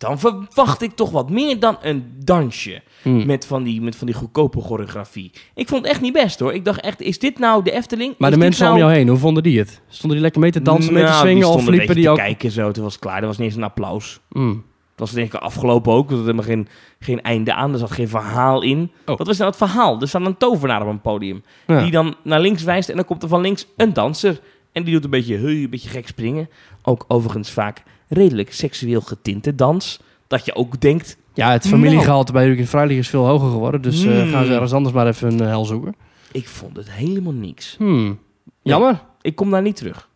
dan 0.02 0.18
verwacht 0.18 0.82
ik 0.82 0.92
toch 0.92 1.10
wat 1.10 1.30
meer 1.30 1.58
dan 1.58 1.76
een 1.82 2.12
dansje. 2.24 2.82
Hmm. 3.02 3.26
Met 3.26 3.46
van, 3.46 3.62
die, 3.62 3.80
met 3.80 3.96
van 3.96 4.06
die 4.06 4.16
goedkope 4.16 4.60
choreografie. 4.60 5.30
Ik 5.54 5.68
vond 5.68 5.82
het 5.82 5.90
echt 5.90 6.00
niet 6.00 6.12
best 6.12 6.38
hoor. 6.38 6.52
Ik 6.52 6.64
dacht 6.64 6.80
echt, 6.80 7.00
is 7.00 7.18
dit 7.18 7.38
nou 7.38 7.64
de 7.64 7.70
Efteling? 7.70 8.14
Maar 8.18 8.28
Is 8.28 8.34
de 8.34 8.42
mensen 8.42 8.64
nou... 8.64 8.74
om 8.74 8.82
jou 8.82 8.92
heen, 8.92 9.08
hoe 9.08 9.18
vonden 9.18 9.42
die 9.42 9.58
het? 9.58 9.80
Stonden 9.88 10.10
die 10.10 10.20
lekker 10.20 10.40
mee 10.40 10.50
te 10.50 10.62
dansen, 10.62 10.92
mee 10.92 11.02
te 11.02 11.08
Nou, 11.08 11.20
swingen 11.20 11.46
of 11.46 11.52
stonden 11.52 11.72
een 11.72 11.78
liepen 11.78 11.96
die 11.96 12.08
ook... 12.08 12.16
te 12.16 12.22
kijken 12.22 12.50
zo, 12.50 12.70
toen 12.70 12.82
was 12.82 12.92
het 12.92 13.02
klaar. 13.02 13.20
Er 13.20 13.26
was 13.26 13.38
niet 13.38 13.46
eens 13.46 13.56
een 13.56 13.62
applaus. 13.62 14.20
Hmm. 14.28 14.64
Het 14.90 15.00
was 15.00 15.10
denk 15.10 15.34
ik 15.34 15.40
afgelopen 15.40 15.92
ook. 15.92 16.10
Er 16.10 16.16
zat 16.16 16.24
helemaal 16.24 16.44
geen, 16.44 16.68
geen 16.98 17.22
einde 17.22 17.54
aan. 17.54 17.72
Er 17.72 17.78
zat 17.78 17.90
geen 17.90 18.08
verhaal 18.08 18.62
in. 18.62 18.90
Oh. 19.06 19.18
Wat 19.18 19.26
was 19.26 19.36
nou 19.38 19.50
het 19.50 19.58
verhaal? 19.58 20.00
Er 20.00 20.08
staat 20.08 20.26
een 20.26 20.36
tovenaar 20.36 20.82
op 20.82 20.88
een 20.88 21.00
podium. 21.00 21.42
Ja. 21.66 21.82
Die 21.82 21.90
dan 21.90 22.14
naar 22.24 22.40
links 22.40 22.62
wijst. 22.62 22.88
En 22.88 22.96
dan 22.96 23.04
komt 23.04 23.22
er 23.22 23.28
van 23.28 23.40
links 23.40 23.66
een 23.76 23.92
danser. 23.92 24.40
En 24.72 24.84
die 24.84 24.94
doet 24.94 25.04
een 25.04 25.10
beetje, 25.10 25.36
hey, 25.38 25.52
een 25.52 25.70
beetje 25.70 25.88
gek 25.88 26.06
springen. 26.06 26.48
Ook 26.82 27.04
overigens 27.08 27.50
vaak 27.50 27.82
redelijk 28.12 28.52
seksueel 28.52 29.00
getinte 29.00 29.54
dans. 29.54 30.00
dat 30.26 30.44
je 30.44 30.54
ook 30.54 30.80
denkt... 30.80 31.16
Ja, 31.34 31.50
het 31.52 31.64
Nou. 31.64 31.74
familiegehalte 31.76 32.32
bij 32.32 32.46
Weekend 32.46 32.68
Vrijdag 32.68 32.96
is 32.96 33.08
veel 33.08 33.26
hoger 33.26 33.50
geworden. 33.50 33.82
Dus 33.82 34.04
eh, 34.04 34.20
Hmm. 34.20 34.30
gaan 34.30 34.44
ze 34.44 34.52
ergens 34.52 34.72
anders 34.72 34.94
maar 34.94 35.06
even 35.06 35.32
een 35.40 35.46
hel 35.48 35.64
zoeken. 35.64 35.94
Ik 36.32 36.48
vond 36.48 36.76
het 36.76 36.90
helemaal 36.90 37.32
niks. 37.32 37.74
Hmm. 37.78 38.18
Jammer. 38.62 39.00
Ik 39.20 39.36
kom 39.36 39.50
daar 39.50 39.62
niet 39.62 39.76
terug. 39.76 40.10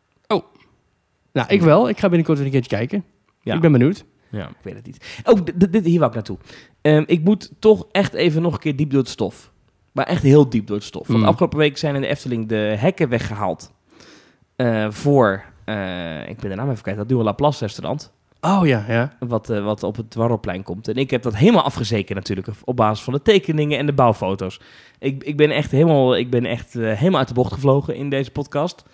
Nou, 1.33 1.49
ik 1.49 1.63
wel. 1.63 1.89
Ik 1.89 1.99
ga 1.99 2.09
binnenkort 2.09 2.37
weer 2.39 2.47
een 2.47 2.53
keertje 2.53 2.77
kijken. 2.77 3.05
Ja. 3.43 3.55
Ik 3.55 3.61
ben 3.61 3.73
benieuwd. 3.73 4.05
Ja, 4.31 4.49
ik 4.49 4.55
weet 4.63 4.75
het 4.75 4.87
niet. 4.87 5.21
Oh, 5.25 5.41
dit, 5.71 5.85
hier 5.85 5.99
wou 5.99 6.09
ik 6.09 6.15
naartoe. 6.15 6.39
Ehm, 6.81 7.03
ik 7.07 7.25
moet 7.25 7.51
toch 7.59 7.87
echt 7.93 8.13
even 8.15 8.43
nog 8.43 8.53
een 8.53 8.59
keer 8.59 8.77
diep 8.77 8.91
door 8.91 9.01
het 9.01 9.09
stof. 9.09 9.51
Maar 9.93 10.07
echt 10.07 10.23
heel 10.23 10.49
diep 10.49 10.67
door 10.67 10.77
het 10.77 10.85
stof. 10.85 11.07
Want 11.07 11.19
Mm. 11.21 11.27
afgelopen 11.27 11.59
week 11.59 11.77
zijn 11.79 11.95
in 11.95 12.01
de 12.01 12.07
Efteling 12.07 12.49
de 12.49 12.75
hekken 12.79 13.09
weggehaald. 13.09 13.73
eh, 14.57 14.87
voor, 14.91 15.45
eh, 15.67 16.29
ik 16.29 16.37
ben 16.37 16.51
de 16.51 16.57
naam 16.57 16.71
even 16.71 16.83
kwijt, 16.83 16.97
dat 16.97 17.07
nieuwe 17.07 17.25
Laplace 17.25 17.65
restaurant. 17.65 18.13
Oh 18.41 18.67
ja, 18.67 18.85
ja. 18.89 19.17
Wat, 19.19 19.51
eh, 19.51 19.65
wat 19.65 19.83
op 19.83 19.97
het 19.97 20.15
Warrelplein 20.15 20.63
komt. 20.63 20.89
En 20.89 20.95
ik 20.95 21.11
heb 21.11 21.23
dat 21.23 21.37
helemaal 21.37 21.63
afgezeken 21.63 22.17
natuurlijk. 22.17 22.49
Op 22.65 22.77
basis 22.77 23.05
van 23.05 23.13
de 23.13 23.23
tekeningen 23.23 23.79
en 23.79 23.87
de 23.87 23.93
bouwfoto's. 23.93 24.61
Ik, 24.99 25.25
ik 25.25 25.37
ben 25.37 25.51
echt, 25.51 25.71
helemaal, 25.71 26.17
ik 26.17 26.31
ben 26.31 26.45
echt 26.45 26.77
eh, 26.77 26.93
helemaal 26.93 27.19
uit 27.19 27.29
de 27.29 27.35
bocht 27.35 27.53
gevlogen 27.53 27.97
in 27.97 28.11
deze 28.11 28.31
podcast. 28.31 28.85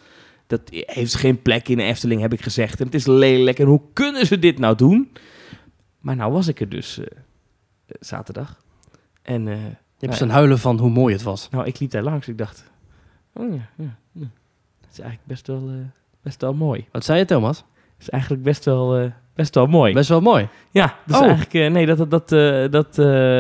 Dat 0.47 0.61
heeft 0.71 1.15
geen 1.15 1.43
plek 1.43 1.69
in 1.69 1.77
de 1.77 1.83
Efteling, 1.83 2.21
heb 2.21 2.33
ik 2.33 2.43
gezegd. 2.43 2.81
En 2.81 2.87
het 2.87 2.95
is 2.95 3.07
lelijk. 3.07 3.59
En 3.59 3.67
hoe 3.67 3.81
kunnen 3.93 4.27
ze 4.27 4.39
dit 4.39 4.59
nou 4.59 4.77
doen? 4.77 5.13
Maar 5.99 6.17
nou 6.17 6.33
was 6.33 6.49
ik 6.49 6.61
er 6.61 6.69
dus 6.69 7.01
zaterdag. 8.01 8.63
En 9.23 9.45
Je 9.45 9.77
hebt 9.99 10.17
zijn 10.17 10.31
huilen 10.31 10.59
van 10.59 10.79
hoe 10.79 10.91
mooi 10.91 11.15
het 11.15 11.23
was. 11.23 11.49
nou, 11.51 11.67
ik 11.67 11.79
liep 11.79 11.91
daar 11.91 12.03
langs. 12.03 12.29
Ik 12.29 12.39
dacht, 12.39 12.65
oh 13.33 13.55
ja, 13.55 13.69
ja, 13.77 13.97
ja. 14.13 14.31
Het 14.81 14.91
is 14.93 14.99
eigenlijk 14.99 15.29
best 15.29 15.47
wel, 15.47 15.71
best 16.23 16.41
wel 16.41 16.55
mooi. 16.55 16.87
Wat 16.93 17.05
zei 17.05 17.19
je, 17.19 17.25
Thomas? 17.25 17.57
Het 17.57 18.01
is 18.01 18.09
eigenlijk 18.09 18.43
best 18.43 18.65
wel, 18.65 18.97
eh, 18.97 19.05
best 19.35 19.55
wel 19.55 19.67
mooi. 19.67 19.93
Best 19.95 20.09
wel 20.09 20.21
mooi. 20.21 20.49
Ja, 20.71 20.95
dat 21.07 21.15
is 21.17 21.23
Oh. 21.23 21.27
eigenlijk, 21.29 21.55
eh, 21.55 21.71
nee, 21.71 21.87
dat, 21.87 21.99
dat, 21.99 22.11
dat, 22.11 22.33
eh, 22.33 22.71
dat, 22.71 22.97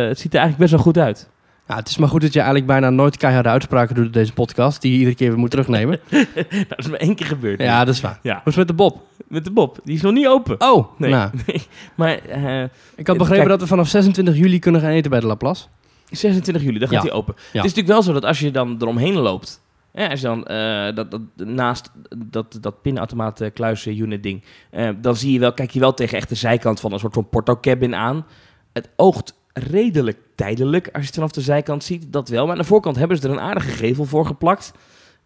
het 0.08 0.18
ziet 0.18 0.32
er 0.34 0.40
eigenlijk 0.40 0.56
best 0.58 0.70
wel 0.70 0.80
goed 0.80 0.98
uit. 0.98 1.30
Ja, 1.68 1.76
het 1.76 1.88
is 1.88 1.96
maar 1.96 2.08
goed 2.08 2.20
dat 2.20 2.32
je 2.32 2.38
eigenlijk 2.38 2.66
bijna 2.68 2.90
nooit 2.90 3.16
keiharde 3.16 3.48
uitspraken 3.48 3.94
doet 3.94 4.04
in 4.04 4.10
deze 4.10 4.32
podcast. 4.32 4.82
Die 4.82 4.92
je 4.92 4.98
iedere 4.98 5.16
keer 5.16 5.28
weer 5.28 5.38
moet 5.38 5.50
terugnemen. 5.50 6.00
dat 6.68 6.78
is 6.78 6.88
maar 6.88 6.98
één 6.98 7.14
keer 7.14 7.26
gebeurd. 7.26 7.60
ja, 7.60 7.84
dat 7.84 7.94
is 7.94 8.00
waar. 8.00 8.18
ja. 8.22 8.32
Hoe 8.32 8.52
is 8.52 8.56
het 8.56 8.56
met 8.56 8.68
de 8.68 8.74
Bob? 8.74 9.00
Met 9.28 9.44
de 9.44 9.50
Bob, 9.50 9.78
die 9.84 9.94
is 9.94 10.02
nog 10.02 10.12
niet 10.12 10.26
open. 10.26 10.60
Oh, 10.60 10.98
Nee. 10.98 11.10
nou. 11.10 11.30
Maar 11.94 12.18
eh, 12.18 12.62
Ik 12.96 13.06
had 13.06 13.16
begrepen 13.16 13.36
Kijk. 13.36 13.48
dat 13.48 13.60
we 13.60 13.66
vanaf 13.66 13.88
26 13.88 14.36
juli 14.36 14.58
kunnen 14.58 14.80
gaan 14.80 14.90
eten 14.90 15.10
bij 15.10 15.20
de 15.20 15.26
Laplace. 15.26 15.64
26 16.10 16.62
juli, 16.62 16.78
dan 16.78 16.88
gaat 16.88 17.02
Ja. 17.02 17.08
hij 17.08 17.16
open. 17.18 17.34
Ja. 17.36 17.42
Het 17.42 17.54
is 17.54 17.74
natuurlijk 17.74 17.88
wel 17.88 18.02
zo 18.02 18.12
dat 18.12 18.24
als 18.24 18.38
je 18.38 18.50
dan 18.50 18.76
eromheen 18.80 19.14
loopt... 19.14 19.60
Hè, 19.92 20.08
als 20.08 20.20
dan 20.20 20.44
eh, 20.46 20.94
dat, 20.94 21.10
dat, 21.10 21.20
naast 21.36 21.90
dat, 22.16 22.58
dat 22.60 22.82
pinautomaat 22.82 23.40
eh, 23.40 23.50
kluis 23.54 23.86
unit 23.86 24.22
ding... 24.22 24.42
eh, 24.70 24.88
dan 25.00 25.16
zie 25.16 25.32
je 25.32 25.38
wel, 25.38 25.52
kijk 25.52 25.70
je 25.70 25.80
wel 25.80 25.94
tegen 25.94 26.16
echt 26.16 26.28
de 26.28 26.34
zijkant 26.34 26.80
van 26.80 26.92
een 26.92 26.98
soort 26.98 27.14
van 27.14 27.28
portocabin 27.28 27.94
aan. 27.94 28.26
Het 28.72 28.88
oogt 28.96 29.34
redelijk 29.52 30.18
tijdelijk 30.34 30.86
als 30.86 31.00
je 31.00 31.06
het 31.06 31.14
vanaf 31.14 31.30
de 31.32 31.40
zijkant 31.40 31.84
ziet, 31.84 32.12
dat 32.12 32.28
wel. 32.28 32.42
Maar 32.46 32.52
aan 32.52 32.60
de 32.60 32.66
voorkant 32.68 32.96
hebben 32.96 33.16
ze 33.16 33.22
er 33.28 33.30
een 33.34 33.40
aardige 33.40 33.70
gevel 33.70 34.04
voor 34.04 34.26
geplakt. 34.26 34.72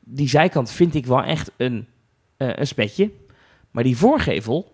Die 0.01 0.29
zijkant 0.29 0.71
vind 0.71 0.95
ik 0.95 1.07
wel 1.07 1.23
echt 1.23 1.51
een, 1.57 1.87
eh, 2.37 2.49
een 2.55 2.67
spetje. 2.67 3.11
Maar 3.71 3.85
die 3.85 3.97
voorgevel, 3.97 4.73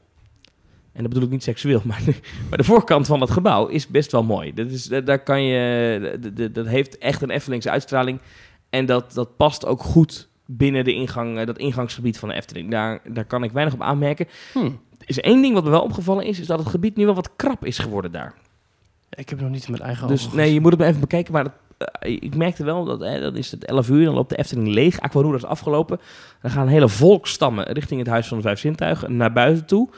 en 0.93 1.01
dat 1.03 1.09
bedoel 1.09 1.25
ik 1.25 1.31
niet 1.31 1.43
seksueel, 1.43 1.81
maar 1.85 2.01
de, 2.05 2.15
maar 2.49 2.59
de 2.59 2.65
voorkant 2.65 3.07
van 3.07 3.21
het 3.21 3.31
gebouw 3.31 3.67
is 3.67 3.87
best 3.87 4.13
wel 4.13 4.23
mooi. 4.23 4.55
Dat, 4.55 4.71
is, 4.71 4.85
daar 4.85 5.23
kan 5.23 5.43
je, 5.43 6.51
dat- 6.53 6.67
heeft 6.67 6.99
echt 6.99 7.23
een 7.23 7.31
Eftelingse 7.31 7.71
uitstraling. 7.71 8.19
En 8.73 8.87
dat, 8.87 9.13
dat 9.13 9.37
past 9.37 9.67
ook 9.67 9.83
goed 9.83 10.29
binnen 10.47 10.85
de 10.85 10.95
ingang, 10.95 11.39
eh, 11.39 11.47
dat 11.47 11.59
ingangsgebied 11.59 12.19
van 12.19 12.29
de 12.29 12.35
Efteling. 12.35 12.71
Daar, 12.71 13.01
daar 13.13 13.25
kan 13.25 13.45
ik 13.45 13.53
weinig 13.53 13.75
op 13.75 13.83
aanmerken. 13.83 14.27
Hm. 14.53 14.65
Er 14.99 15.09
is 15.09 15.21
één 15.21 15.43
ding 15.43 15.55
wat 15.55 15.65
me 15.65 15.71
wel 15.71 15.83
opgevallen 15.83 16.25
is, 16.25 16.41
is 16.41 16.47
dat 16.47 16.59
het 16.59 16.69
gebied 16.69 16.97
nu 16.97 17.05
wel 17.05 17.15
wat 17.15 17.37
krap 17.37 17.65
is 17.65 17.79
geworden 17.79 18.13
daar. 18.13 18.35
Ik 19.11 19.29
heb 19.29 19.41
nog 19.41 19.51
niet 19.51 19.69
met 19.69 19.81
eigen 19.81 20.09
Dus 20.09 20.25
ogen 20.25 20.37
nee, 20.37 20.53
je 20.53 20.61
moet 20.61 20.71
het 20.71 20.81
maar 20.81 20.89
even 20.89 21.01
bekijken. 21.01 21.33
Maar 21.33 21.45
het, 21.45 21.53
eh, 21.99 22.13
ik 22.13 22.37
merkte 22.37 22.65
wel 22.65 22.85
dat 22.85 23.01
hè, 23.01 23.21
dan 23.21 23.37
is 23.37 23.51
het 23.51 23.65
11 23.65 23.89
uur, 23.89 24.05
dan 24.05 24.15
loopt 24.15 24.31
de 24.31 24.37
Efteling 24.39 24.69
leeg. 24.69 25.01
Aquanura 25.01 25.37
is 25.37 25.45
afgelopen. 25.45 26.01
Dan 26.43 26.51
gaan 26.51 26.69
hele 26.69 26.89
volkstammen 26.89 27.65
richting 27.73 28.01
het 28.01 28.09
Huis 28.09 28.29
van 28.29 28.37
de 28.37 28.43
Vijf 28.43 28.59
Zintuigen 28.59 29.17
naar 29.17 29.33
buiten 29.33 29.67
toe. 29.67 29.89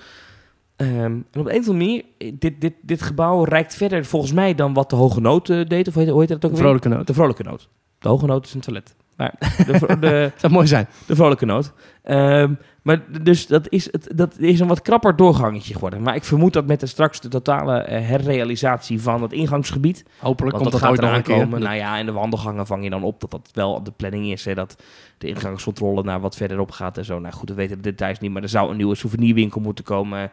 Ehm, 0.77 0.91
en 0.91 1.25
op 1.33 1.33
de 1.33 1.39
een 1.39 1.61
of 1.61 1.69
andere 1.69 1.73
manier, 1.73 2.05
eh, 2.19 2.33
dit, 2.39 2.61
dit, 2.61 2.75
dit 2.83 3.03
gebouw 3.03 3.45
reikt 3.45 3.75
verder 3.75 4.05
volgens 4.05 4.33
mij 4.33 4.55
dan 4.55 4.75
wat 4.75 4.91
de 4.91 4.97
Hoge 4.97 5.21
Noot 5.21 5.47
deed. 5.47 5.89
Of 5.89 5.95
hoe 5.95 6.03
heet, 6.03 6.13
hoe 6.13 6.21
heet 6.21 6.29
dat 6.29 6.45
ook 6.45 6.51
weer? 6.51 6.61
vrolijke 6.61 6.89
noot. 6.89 7.07
De 7.07 7.15
Vrolijke 7.15 7.43
Noot. 7.43 7.69
De 8.05 8.11
Hoge 8.11 8.27
Noot 8.27 8.47
is 8.47 8.55
een 8.55 8.61
toilet. 8.61 8.95
Maar 9.17 9.35
de, 9.67 9.97
de, 10.01 10.33
Zou 10.37 10.53
mooi 10.53 10.67
zijn. 10.67 10.87
de 11.07 11.15
Vrolijke 11.15 11.45
Noot. 11.47 11.73
Ehm, 12.03 12.55
maar 12.83 13.23
dus 13.23 13.47
dat 13.47 13.67
is, 13.69 13.93
het, 13.93 14.13
dat 14.15 14.39
is 14.39 14.61
een 14.61 14.67
wat 14.67 14.83
krapper 14.83 15.17
doorgangetje 15.17 15.75
geworden. 15.75 16.03
Maar 16.03 16.15
ik 16.15 16.25
vermoed 16.25 16.53
dat 16.53 16.67
met 16.67 16.81
de 16.81 16.87
straks 16.87 17.21
de 17.21 17.29
totale 17.29 17.79
eh, 17.79 18.07
herrealisatie 18.09 19.01
van 19.01 19.23
het 19.23 19.33
ingangsgebied... 19.33 20.05
Hopelijk 20.19 20.57
komt 20.57 20.71
dat 20.71 20.81
dat, 20.81 20.99
gaat 20.99 21.13
ooit 21.13 21.23
komen. 21.23 21.61
Nou 21.61 21.77
ja, 21.77 21.97
in 21.97 22.07
de 22.07 22.13
wandelgangen 22.13 22.67
vang 22.67 22.85
je 22.85 22.91
dan 22.91 23.03
op 23.03 23.21
dat 23.21 23.31
dat 23.31 23.51
wel 23.53 23.73
op 23.73 23.85
de 23.85 23.93
planning 23.97 24.27
is. 24.31 24.45
Hè, 24.45 24.55
dat 24.55 24.83
de 25.19 25.29
ingangscontrole 25.29 26.03
naar 26.03 26.21
wat 26.21 26.37
verderop 26.37 26.71
gaat 26.71 26.99
en 26.99 27.05
zo. 27.05 27.19
Nou 27.19 27.35
goed, 27.35 27.49
we 27.49 27.55
weten 27.55 27.77
de 27.77 27.83
details 27.83 28.19
niet. 28.19 28.33
Maar 28.33 28.43
er 28.43 28.49
zou 28.49 28.71
een 28.71 28.77
nieuwe 28.77 28.95
souvenirwinkel 28.95 29.61
moeten 29.61 29.85
komen. 29.85 30.31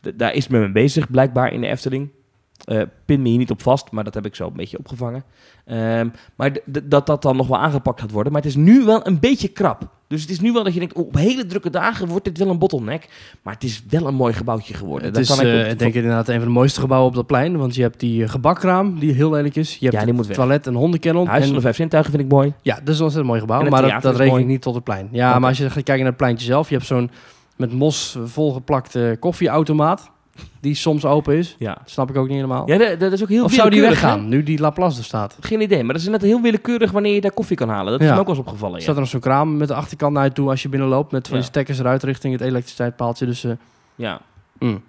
D- 0.00 0.12
daar 0.18 0.34
is 0.34 0.48
men 0.48 0.60
mee 0.60 0.72
bezig, 0.72 1.10
blijkbaar 1.10 1.52
in 1.52 1.60
de 1.60 1.66
Efteling. 1.66 2.10
Eh 2.64 2.82
pin 3.04 3.22
me 3.22 3.28
hier 3.28 3.38
niet 3.38 3.50
op 3.50 3.62
vast, 3.62 3.90
maar 3.90 4.04
dat 4.04 4.14
heb 4.14 4.26
ik 4.26 4.34
zo 4.34 4.46
een 4.46 4.52
beetje 4.52 4.78
opgevangen. 4.78 5.24
Ehm, 5.64 6.08
maar 6.36 6.58
dat 6.88 7.06
dat 7.06 7.22
dan 7.22 7.36
nog 7.36 7.46
wel 7.46 7.58
aangepakt 7.58 8.00
gaat 8.00 8.10
worden. 8.10 8.32
Maar 8.32 8.42
het 8.42 8.50
is 8.50 8.56
nu 8.56 8.84
wel 8.84 9.06
een 9.06 9.20
beetje 9.20 9.48
krap. 9.48 9.88
Dus 10.08 10.20
het 10.20 10.30
is 10.30 10.40
nu 10.40 10.52
wel 10.52 10.64
dat 10.64 10.72
je 10.72 10.78
denkt, 10.78 10.94
oh, 10.94 11.06
op 11.06 11.14
hele 11.14 11.46
drukke 11.46 11.70
dagen 11.70 12.08
wordt 12.08 12.24
dit 12.24 12.38
wel 12.38 12.48
een 12.48 12.58
bottleneck. 12.58 13.08
Maar 13.42 13.54
het 13.54 13.64
is 13.64 13.82
wel 13.88 14.06
een 14.06 14.14
mooi 14.14 14.32
gebouwtje 14.32 14.74
geworden. 14.74 15.08
Het 15.08 15.18
is, 15.18 15.28
kan 15.28 15.46
ik 15.46 15.52
eh, 15.52 15.70
ik 15.70 15.78
denk 15.78 15.94
inderdaad 15.94 16.28
een 16.28 16.36
van 16.36 16.44
de 16.44 16.52
mooiste 16.52 16.80
gebouwen 16.80 17.08
op 17.08 17.14
dat 17.14 17.26
plein. 17.26 17.56
Want 17.56 17.74
je 17.74 17.82
hebt 17.82 18.00
die 18.00 18.22
eh, 18.22 18.28
gebakkraam, 18.28 18.98
die 18.98 19.12
heel 19.12 19.30
lelijk 19.30 19.56
is. 19.56 19.76
Je 19.76 19.84
hebt 19.84 19.96
Ja, 19.98 20.04
die 20.04 20.12
moet 20.14 20.26
het 20.26 20.36
weg. 20.36 20.36
toilet 20.36 20.66
en 20.66 20.74
hondenkennel. 20.74 21.26
Huis 21.26 21.44
van 21.44 21.54
de 21.54 21.60
Vijf 21.60 21.76
Zintuigen 21.76 22.12
vind 22.12 22.24
ik 22.24 22.30
mooi. 22.30 22.52
Ja, 22.62 22.74
dat 22.74 22.88
is 22.88 22.96
een 22.98 23.04
ontzettend 23.04 23.26
mooi 23.26 23.40
gebouw. 23.40 23.68
Maar 23.68 23.82
dat, 23.82 24.02
dat 24.02 24.16
reken 24.16 24.38
ik 24.38 24.46
niet 24.46 24.62
tot 24.62 24.74
het 24.74 24.84
plein. 24.84 25.08
Ja, 25.12 25.38
maar 25.38 25.48
als 25.48 25.58
je 25.58 25.64
gaat 25.64 25.72
kijken 25.72 25.98
naar 25.98 26.06
het 26.06 26.16
pleintje 26.16 26.46
zelf. 26.46 26.68
Je 26.68 26.74
hebt 26.74 26.86
zo'n 26.86 27.10
met 27.56 27.72
mos 27.72 28.18
volgeplakte 28.24 29.16
koffieautomaat. 29.20 30.10
Die 30.60 30.74
soms 30.74 31.04
open 31.04 31.34
is. 31.36 31.56
Ja, 31.58 31.74
Dat 31.74 31.90
snap 31.90 32.10
ik 32.10 32.16
ook 32.16 32.26
niet 32.26 32.34
helemaal. 32.36 32.68
ja 32.68 32.78
dat, 32.78 33.00
dat 33.00 33.12
is 33.12 33.22
ook 33.22 33.28
heel 33.28 33.44
of 33.44 33.52
zou 33.52 33.70
die 33.70 33.80
hè? 33.82 33.88
weggaan, 33.88 34.28
nu 34.28 34.42
die 34.42 34.58
Laplace 34.60 34.98
er 34.98 35.04
staat? 35.04 35.36
Geen 35.40 35.60
idee, 35.60 35.84
maar 35.84 35.92
dat 35.94 36.02
is 36.02 36.08
net 36.08 36.22
heel 36.22 36.40
willekeurig 36.40 36.90
wanneer 36.90 37.14
je 37.14 37.20
daar 37.20 37.32
koffie 37.32 37.56
kan 37.56 37.68
halen. 37.68 37.92
Dat 37.92 38.00
is 38.00 38.06
me 38.06 38.12
ook 38.18 38.26
wel 38.26 38.28
eens 38.28 38.38
opgevallen. 38.44 38.76
Ja. 38.76 38.82
Staat 38.82 38.94
er 38.94 39.00
nog 39.00 39.10
zo'n 39.10 39.20
kraam 39.20 39.56
met 39.56 39.68
de 39.68 39.74
achterkant 39.74 40.12
naar 40.12 40.24
je 40.24 40.32
toe 40.32 40.48
als 40.50 40.62
je 40.62 40.68
binnenloopt. 40.68 41.12
Met 41.12 41.26
van 41.26 41.36
die 41.36 41.44
Ja. 41.44 41.50
stekkers 41.50 41.78
eruit 41.78 42.02
richting 42.02 42.32
het 42.32 42.42
elektriciteitspaaltje. 42.42 43.26
Dus 43.26 43.44
eh, 43.44 43.52
ja. 43.94 44.20
mm. 44.58 44.82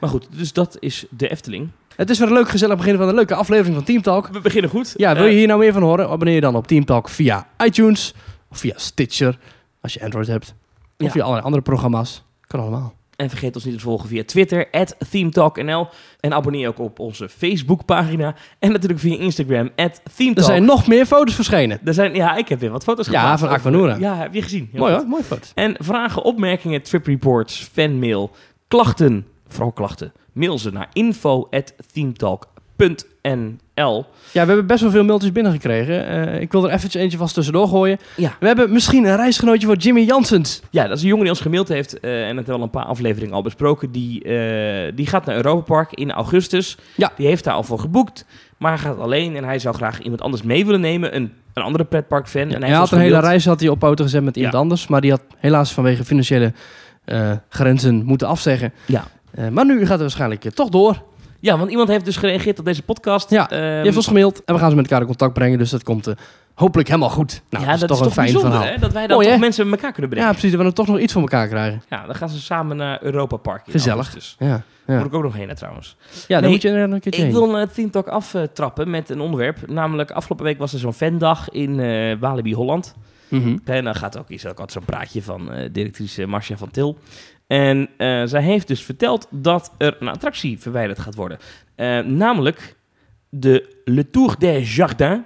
Maar 0.00 0.10
goed, 0.10 0.26
dus 0.30 0.52
dat 0.52 0.76
is 0.80 1.04
de 1.10 1.28
Efteling. 1.28 1.68
het 1.96 2.10
is 2.10 2.18
weer 2.18 2.28
een 2.28 2.34
leuk 2.34 2.48
gezellig 2.48 2.76
begin 2.76 2.96
van 2.96 3.08
een 3.08 3.14
leuke 3.14 3.34
aflevering 3.34 3.74
van 3.74 3.84
Team 3.84 4.02
Talk. 4.02 4.26
We 4.28 4.40
beginnen 4.40 4.70
goed. 4.70 4.94
Ja, 4.96 5.14
wil 5.14 5.24
Eh, 5.24 5.30
je 5.30 5.36
hier 5.36 5.46
nou 5.46 5.58
meer 5.58 5.72
van 5.72 5.82
horen? 5.82 6.04
Abonneer 6.08 6.34
je 6.34 6.40
dan 6.40 6.56
op 6.56 6.66
Team 6.66 6.84
Talk 6.84 7.08
via 7.08 7.46
iTunes 7.64 8.14
of 8.50 8.58
via 8.58 8.72
Stitcher 8.76 9.38
als 9.80 9.94
je 9.94 10.02
Android 10.02 10.26
hebt. 10.26 10.54
Of 10.98 11.12
via 11.12 11.20
allerlei 11.22 11.44
andere 11.44 11.62
programma's. 11.62 12.22
Kan 12.40 12.60
allemaal. 12.60 12.94
En 13.16 13.28
vergeet 13.28 13.54
ons 13.54 13.64
niet 13.64 13.74
te 13.74 13.80
volgen 13.80 14.08
via 14.08 14.24
Twitter, 14.24 14.66
ThemeTalkNL. 15.10 15.88
En 16.20 16.32
abonneer 16.34 16.68
ook 16.68 16.78
op 16.78 16.98
onze 16.98 17.28
Facebookpagina. 17.28 18.34
En 18.58 18.72
natuurlijk 18.72 19.00
via 19.00 19.18
Instagram, 19.18 19.70
ThemeTalk. 19.74 20.36
Er 20.36 20.42
zijn 20.44 20.64
nog 20.64 20.86
meer 20.86 21.06
foto's 21.06 21.34
verschenen. 21.34 21.80
Er 21.84 21.94
zijn, 21.94 22.14
ja, 22.14 22.36
ik 22.36 22.48
heb 22.48 22.60
weer 22.60 22.70
wat 22.70 22.84
foto's 22.84 23.06
Ja, 23.06 23.20
geplaatst. 23.20 23.44
van 23.44 23.54
Aquanura. 23.54 23.96
Ja, 23.96 24.16
heb 24.16 24.34
je 24.34 24.42
gezien. 24.42 24.68
Heel 24.72 24.80
Mooi 24.80 24.94
hoor, 24.94 25.06
mooie 25.06 25.22
foto's. 25.24 25.52
En 25.54 25.74
vragen, 25.78 26.22
opmerkingen, 26.22 26.82
trip 26.82 27.06
reports, 27.06 27.68
fanmail, 27.72 28.30
klachten, 28.68 29.26
vooral 29.46 29.72
klachten, 29.72 30.12
mail 30.32 30.58
ze 30.58 30.70
naar 30.70 30.88
info.themetalk.nl. 33.74 34.04
Ja, 34.32 34.40
we 34.42 34.46
hebben 34.48 34.66
best 34.66 34.80
wel 34.82 34.90
veel 34.90 35.04
mailtjes 35.04 35.32
binnengekregen. 35.32 36.06
Eh 36.06 36.40
ik 36.40 36.52
wil 36.52 36.64
er 36.64 36.70
eventjes 36.70 37.02
eentje 37.02 37.18
vast 37.18 37.34
tussendoor 37.34 37.68
gooien. 37.68 37.98
Ja. 38.16 38.36
We 38.40 38.46
hebben 38.46 38.72
misschien 38.72 39.04
een 39.04 39.16
reisgenootje 39.16 39.66
voor 39.66 39.76
Jimmy 39.76 40.00
Janssens. 40.02 40.60
Ja, 40.70 40.86
dat 40.86 40.96
is 40.96 41.02
een 41.02 41.08
jongen 41.08 41.22
die 41.24 41.32
ons 41.32 41.42
gemaild 41.42 41.68
heeft 41.68 42.00
eh, 42.00 42.10
en 42.20 42.26
het 42.26 42.34
hebben 42.36 42.44
we 42.46 42.52
al 42.52 42.62
een 42.62 42.70
paar 42.70 42.84
afleveringen 42.84 43.34
al 43.34 43.42
besproken. 43.42 43.90
Die, 43.92 44.22
eh, 44.24 44.92
die 44.94 45.06
gaat 45.06 45.24
naar 45.26 45.36
Europa 45.36 45.60
Park 45.74 45.92
in 45.92 46.10
augustus. 46.12 46.76
Ja. 46.96 47.12
Die 47.16 47.26
heeft 47.26 47.44
daar 47.44 47.54
al 47.54 47.62
voor 47.62 47.78
geboekt, 47.78 48.24
maar 48.58 48.70
hij 48.72 48.80
gaat 48.80 48.98
alleen 48.98 49.36
en 49.36 49.44
hij 49.44 49.58
zou 49.58 49.74
graag 49.74 50.00
iemand 50.00 50.22
anders 50.22 50.42
mee 50.42 50.64
willen 50.64 50.80
nemen. 50.80 51.16
Een, 51.16 51.32
een 51.54 51.62
andere 51.62 51.84
pretpark-fan. 51.84 52.50
en 52.50 52.62
hij 52.62 52.72
had 52.72 52.90
een 52.90 52.98
hele 52.98 53.20
reis 53.20 53.44
had 53.44 53.60
hij 53.60 53.68
op 53.68 53.78
poten 53.78 54.04
gezet 54.04 54.22
met 54.22 54.36
iemand 54.36 54.54
Ja. 54.54 54.60
anders. 54.60 54.86
Maar 54.86 55.00
die 55.00 55.10
had 55.10 55.22
helaas 55.38 55.72
vanwege 55.72 56.04
financiële 56.04 56.52
eh, 57.04 57.30
grenzen 57.48 58.04
moeten 58.04 58.28
afzeggen. 58.28 58.72
Ja. 58.86 59.04
Eh, 59.30 59.48
maar 59.48 59.64
nu 59.64 59.78
gaat 59.80 59.88
het 59.88 60.00
waarschijnlijk 60.00 60.50
toch 60.54 60.68
door. 60.68 61.02
Ja, 61.44 61.58
want 61.58 61.70
iemand 61.70 61.88
heeft 61.88 62.04
dus 62.04 62.16
gereageerd 62.16 62.58
op 62.58 62.64
deze 62.64 62.82
podcast. 62.82 63.30
Ja, 63.30 63.46
Je 63.50 63.80
heeft 63.82 63.96
ons 63.96 64.06
gemaild 64.06 64.44
en 64.44 64.54
we 64.54 64.60
gaan 64.60 64.70
ze 64.70 64.76
met 64.76 64.84
elkaar 64.84 65.00
in 65.00 65.06
contact 65.06 65.32
brengen. 65.32 65.58
Dus 65.58 65.70
dat 65.70 65.82
komt 65.82 66.06
eh, 66.06 66.14
hopelijk 66.54 66.88
helemaal 66.88 67.10
goed. 67.10 67.42
Nou, 67.50 67.64
ja, 67.64 67.76
dat 67.76 67.90
is 67.90 67.96
toch 67.98 68.06
een 68.06 68.12
fijn 68.12 68.28
verhaal. 68.30 68.62
Hè? 68.62 68.78
Dat 68.78 68.92
wij 68.92 69.06
dan 69.06 69.16
Mooi, 69.16 69.28
toch 69.30 69.40
mensen 69.40 69.64
met 69.68 69.74
elkaar 69.78 69.92
kunnen 69.92 70.10
Ja, 70.10 70.16
brengen. 70.16 70.32
precies. 70.40 70.50
Dat 70.56 70.58
we 70.60 70.74
dan 70.74 70.84
toch 70.84 70.94
nog 70.94 70.98
iets 71.04 71.12
van 71.12 71.22
elkaar 71.22 71.48
krijgen. 71.48 71.82
Ja, 71.88 72.06
dan 72.06 72.14
gaan 72.14 72.28
ze 72.28 72.40
samen 72.40 72.76
naar 72.76 73.02
Europa 73.02 73.36
Park 73.36 73.62
Gezellig. 73.70 73.94
augustus. 74.04 74.36
Ja, 74.38 74.62
ja. 74.86 74.96
moet 74.96 75.06
ik 75.06 75.14
ook 75.14 75.22
nog 75.22 75.34
heen 75.34 75.48
hè, 75.48 75.54
trouwens. 75.56 75.96
ja 76.10 76.26
dan 76.28 76.40
Nee, 76.42 76.50
moet 76.50 76.62
je 76.62 76.68
er 76.70 76.82
een 76.82 76.90
keertje 77.00 77.10
Ik 77.10 77.16
heen. 77.16 77.32
wil 77.32 77.58
een 77.58 77.68
Team 77.68 77.90
Talk 77.90 78.08
aftrappen 78.08 78.90
met 78.90 79.10
een 79.10 79.20
onderwerp. 79.20 79.68
Namelijk, 79.68 80.10
afgelopen 80.10 80.44
week 80.46 80.58
was 80.58 80.72
er 80.72 80.78
zo'n 80.78 80.92
fandag 80.94 81.50
in 81.50 81.80
eh 81.80 82.16
Walibi 82.20 82.54
Holland. 82.54 82.94
Mhm. 83.28 83.56
En 83.64 83.84
dan 83.84 83.94
gaat 83.94 84.18
ook, 84.18 84.30
is 84.30 84.42
ook 84.44 84.50
altijd 84.50 84.72
zo'n 84.72 84.84
praatje 84.84 85.22
van 85.22 85.52
eh, 85.52 85.68
directrice 85.72 86.26
Marcia 86.26 86.56
van 86.56 86.70
Til. 86.70 86.98
En 87.46 87.88
eh, 87.96 88.22
zij 88.24 88.42
heeft 88.42 88.68
dus 88.68 88.82
verteld 88.82 89.28
dat 89.30 89.74
er 89.78 89.96
een 90.00 90.08
attractie 90.08 90.58
verwijderd 90.58 90.98
gaat 90.98 91.14
worden. 91.14 91.38
Eh, 91.74 91.98
namelijk 91.98 92.76
de 93.28 93.80
Le 93.84 94.10
Tour 94.10 94.38
des 94.38 94.76
Jardins. 94.76 95.22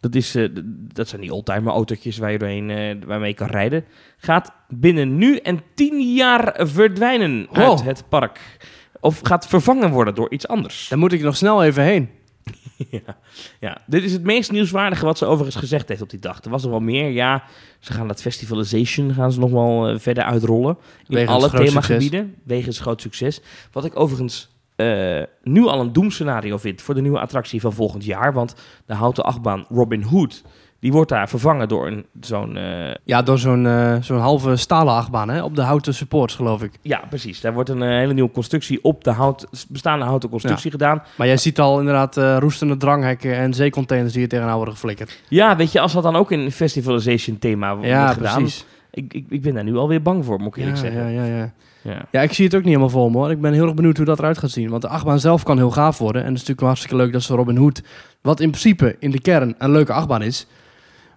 Dat, 0.00 0.14
is, 0.14 0.34
eh, 0.34 0.48
dat 0.92 1.08
zijn 1.08 1.20
die 1.20 1.32
oldtimer 1.32 1.72
autootjes 1.72 2.18
waar 2.18 2.32
je 2.32 2.38
doorheen, 2.38 3.04
waarmee 3.06 3.28
je 3.28 3.36
kan 3.36 3.48
rijden. 3.48 3.84
Gaat 4.16 4.52
binnen 4.68 5.16
nu 5.16 5.36
en 5.36 5.60
tien 5.74 6.14
jaar 6.14 6.66
verdwijnen 6.68 7.48
uit 7.52 7.82
het 7.82 8.08
park. 8.08 8.40
Of 9.00 9.20
gaat 9.22 9.46
vervangen 9.46 9.90
worden 9.90 10.14
door 10.14 10.30
iets 10.30 10.48
anders. 10.48 10.88
Daar 10.88 10.98
moet 10.98 11.12
ik 11.12 11.22
nog 11.22 11.36
snel 11.36 11.64
even 11.64 11.82
heen. 11.82 12.10
Ja, 12.90 13.18
ja, 13.60 13.78
dit 13.86 14.02
is 14.02 14.12
het 14.12 14.22
meest 14.22 14.52
nieuwswaardige 14.52 15.04
wat 15.04 15.18
ze 15.18 15.24
overigens 15.24 15.56
gezegd 15.56 15.88
heeft 15.88 16.02
op 16.02 16.10
die 16.10 16.18
dag. 16.18 16.44
Er 16.44 16.50
was 16.50 16.64
er 16.64 16.70
wel 16.70 16.80
meer. 16.80 17.10
Ja, 17.10 17.44
ze 17.78 17.92
gaan 17.92 18.08
dat 18.08 18.20
Festivalization 18.20 19.14
gaan 19.14 19.32
ze 19.32 19.40
nog 19.40 19.50
wel 19.50 19.88
eh, 19.88 19.98
verder 19.98 20.24
uitrollen. 20.24 20.78
In 21.06 21.14
Wegens 21.14 21.32
alle 21.32 21.50
themagebieden. 21.50 22.34
Wegens 22.44 22.80
groot 22.80 23.00
succes. 23.00 23.40
Wat 23.72 23.84
ik 23.84 23.98
overigens 23.98 24.56
eh, 24.76 25.22
nu 25.42 25.66
al 25.66 25.80
een 25.80 25.92
doemscenario 25.92 26.56
vind 26.56 26.82
voor 26.82 26.94
de 26.94 27.00
nieuwe 27.00 27.20
attractie 27.20 27.60
van 27.60 27.72
volgend 27.72 28.04
jaar. 28.04 28.32
Want 28.32 28.54
de 28.86 28.94
houten 28.94 29.24
achtbaan 29.24 29.66
Robin 29.68 30.02
Hood, 30.02 30.42
die 30.86 30.94
wordt 30.94 31.10
daar 31.10 31.28
vervangen 31.28 31.68
door 31.68 31.86
een, 31.86 32.06
zo'n... 32.20 32.56
eh, 32.56 32.94
Ja, 33.04 33.22
door 33.22 33.38
zo'n 33.38 33.66
eh, 33.66 33.96
zo'n 34.00 34.18
halve 34.18 34.56
stalen 34.56 34.94
achtbaan, 34.94 35.28
hè? 35.28 35.42
Op 35.42 35.54
de 35.56 35.62
houten 35.62 35.94
supports, 35.94 36.34
geloof 36.34 36.62
ik. 36.62 36.72
ja, 36.82 37.02
precies. 37.08 37.40
Daar 37.40 37.54
wordt 37.54 37.68
een 37.68 37.82
eh, 37.82 37.88
hele 37.88 38.12
nieuwe 38.12 38.30
constructie 38.30 38.84
op 38.84 39.04
de 39.04 39.10
hout, 39.10 39.46
bestaande 39.68 40.04
houten 40.04 40.28
constructie 40.28 40.70
gedaan. 40.70 41.02
Maar 41.16 41.26
jij 41.26 41.36
ziet 41.36 41.60
al 41.60 41.78
inderdaad 41.78 42.16
roestende 42.42 42.76
dranghekken 42.76 43.36
en 43.36 43.54
zeecontainers 43.54 44.12
die 44.12 44.22
er 44.22 44.28
tegenaan 44.28 44.56
worden 44.56 44.74
geflikkerd. 44.74 45.22
Ja, 45.28 45.56
weet 45.56 45.72
je, 45.72 45.80
als 45.80 45.92
dat 45.92 46.02
dan 46.02 46.16
ook 46.16 46.32
in 46.32 46.40
een 46.40 46.52
Festivalization 46.52 47.38
thema 47.38 47.74
wordt 47.74 47.88
Ja, 47.88 48.12
gedaan... 48.12 48.34
precies. 48.42 48.64
Ik, 48.90 49.12
ik, 49.14 49.24
ik 49.28 49.42
ben 49.42 49.54
daar 49.54 49.64
nu 49.64 49.76
alweer 49.76 50.02
bang 50.02 50.24
voor, 50.24 50.38
moet 50.38 50.46
ik 50.48 50.56
Ja, 50.56 50.60
eerlijk 50.62 50.80
zeggen. 50.80 51.12
ja, 51.12 51.24
ja, 51.24 51.36
ja. 51.36 51.52
Ja. 51.82 52.04
ja, 52.10 52.20
ik 52.20 52.32
zie 52.32 52.44
het 52.44 52.54
ook 52.54 52.60
niet 52.60 52.68
helemaal 52.68 52.88
voor 52.90 53.10
me 53.10 53.16
hoor. 53.16 53.30
Ik 53.30 53.40
ben 53.40 53.52
heel 53.52 53.64
erg 53.66 53.74
benieuwd 53.74 53.96
hoe 53.96 54.06
dat 54.06 54.18
eruit 54.18 54.38
gaat 54.38 54.50
zien. 54.50 54.70
Want 54.70 54.82
de 54.82 54.88
achtbaan 54.88 55.20
zelf 55.20 55.42
kan 55.42 55.56
heel 55.56 55.70
gaaf 55.70 55.98
worden. 55.98 56.22
En 56.22 56.26
het 56.28 56.36
is 56.36 56.40
natuurlijk 56.40 56.66
hartstikke 56.66 56.96
leuk 56.96 57.12
dat 57.12 57.22
ze 57.22 57.34
Robin 57.34 57.56
Hood, 57.56 57.82
wat 58.22 58.40
in 58.40 58.48
principe 58.50 58.96
in 58.98 59.10
de 59.10 59.20
kern 59.20 59.54
een 59.58 59.70
leuke 59.70 59.92
achtbaan 59.92 60.22
is. 60.22 60.46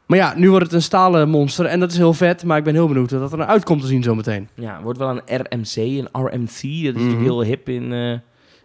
Maar 0.10 0.18
ja, 0.18 0.34
nu 0.38 0.50
wordt 0.50 0.66
het 0.66 0.74
een 0.74 0.82
stalen 0.82 1.30
monster 1.30 1.66
en 1.66 1.80
dat 1.80 1.92
is 1.92 1.98
heel 1.98 2.14
vet. 2.14 2.44
Maar 2.44 2.58
ik 2.58 2.64
ben 2.64 2.74
heel 2.74 2.88
benieuwd 2.88 3.10
dat 3.10 3.34
er 3.34 3.46
uit 3.46 3.64
komt 3.64 3.82
te 3.82 3.88
zien 3.88 4.04
zometeen. 4.04 4.50
Ja, 4.54 4.74
het 4.74 4.84
wordt 4.84 5.00
wel 5.00 5.10
een 5.10 5.42
RMC, 5.42 5.76
een 5.76 6.08
RMC. 6.12 6.44
Dat 6.44 6.62
is 6.62 6.92
Mhm. 6.92 6.94
natuurlijk 6.94 7.22
heel 7.22 7.42
hip 7.44 7.70
in, 7.70 7.94
eh 7.94 8.18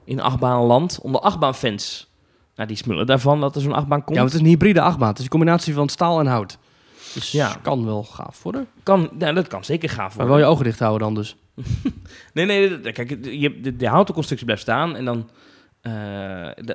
in 0.04 0.20
achtbaanland. 0.20 0.98
Onder 1.02 1.20
achtbaanfans. 1.20 2.10
Nou, 2.56 2.68
die 2.68 2.76
smullen 2.76 3.06
daarvan 3.06 3.40
dat 3.40 3.54
er 3.54 3.60
zo'n 3.60 3.72
achtbaan 3.72 4.04
komt. 4.04 4.16
Ja, 4.16 4.22
want 4.22 4.32
het 4.32 4.40
is 4.40 4.46
een 4.46 4.52
hybride 4.52 4.80
achtbaan. 4.80 5.08
Het 5.08 5.18
is 5.18 5.24
een 5.24 5.30
combinatie 5.30 5.74
van 5.74 5.88
staal 5.88 6.20
en 6.20 6.26
hout. 6.26 6.58
Dus 7.14 7.32
Ja. 7.32 7.56
kan 7.62 7.84
wel 7.84 8.02
gaaf 8.02 8.42
worden. 8.42 8.66
kan, 8.82 9.10
ja, 9.18 9.32
dat 9.32 9.46
kan 9.46 9.64
zeker 9.64 9.88
gaaf 9.88 9.98
Maar 9.98 10.26
worden. 10.26 10.34
wel 10.36 10.44
je 10.44 10.50
ogen 10.52 10.64
dicht 10.64 10.78
houden 10.78 11.00
dan 11.06 11.14
dus. 11.14 11.36
Nee, 12.34 12.46
nee, 12.46 12.80
kijk, 12.92 13.08
je, 13.24 13.60
de, 13.60 13.76
de 13.76 13.88
houten 13.88 14.14
constructie 14.14 14.46
blijft 14.46 14.62
staan. 14.62 14.96
En 14.96 15.04
dan, 15.04 15.30
eh, 15.80 15.92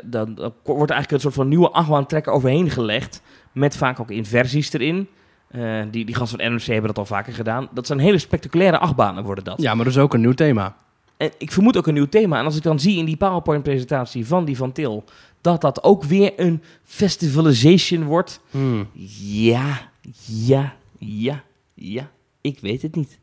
dan, 0.05 0.35
wordt 0.63 0.89
er 0.91 0.95
eigenlijk 0.95 1.11
een 1.11 1.19
soort 1.19 1.33
van 1.33 1.47
nieuwe 1.47 1.69
achtbaantrekker 1.71 2.33
overheen 2.33 2.69
gelegd. 2.69 3.21
Met 3.51 3.77
vaak 3.77 3.99
ook 3.99 4.11
inversies 4.11 4.73
erin. 4.73 5.07
Eh, 5.47 5.81
die, 5.91 6.05
die 6.05 6.15
gasten 6.15 6.39
van 6.39 6.47
RMC 6.47 6.61
hebben 6.61 6.87
dat 6.87 6.97
al 6.97 7.05
vaker 7.05 7.33
gedaan. 7.33 7.69
Dat 7.73 7.87
zijn 7.87 7.99
hele 7.99 8.17
spectaculaire 8.17 8.77
achtbanen 8.79 9.23
worden 9.23 9.43
dat. 9.43 9.61
Ja, 9.61 9.75
maar 9.75 9.85
dus 9.85 9.97
ook 9.97 10.13
een 10.13 10.21
nieuw 10.21 10.33
thema. 10.33 10.75
En 11.17 11.31
ik 11.37 11.51
vermoed 11.51 11.77
ook 11.77 11.87
een 11.87 11.93
nieuw 11.93 12.09
thema. 12.09 12.39
En 12.39 12.45
als 12.45 12.55
ik 12.55 12.63
dan 12.63 12.79
zie 12.79 12.97
in 12.97 13.05
die 13.05 13.17
PowerPoint-presentatie 13.17 14.27
van 14.27 14.45
die 14.45 14.57
van 14.57 14.71
Til... 14.71 15.03
dat 15.41 15.61
dat 15.61 15.83
ook 15.83 16.03
weer 16.03 16.31
een 16.35 16.63
festivalization 16.83 18.03
wordt... 18.03 18.41
Hmm. 18.51 18.87
Ja, 19.19 19.89
ja, 20.25 20.73
ja, 20.97 21.43
ja. 21.73 22.09
Ik 22.41 22.59
weet 22.59 22.81
het 22.81 22.95
niet. 22.95 23.19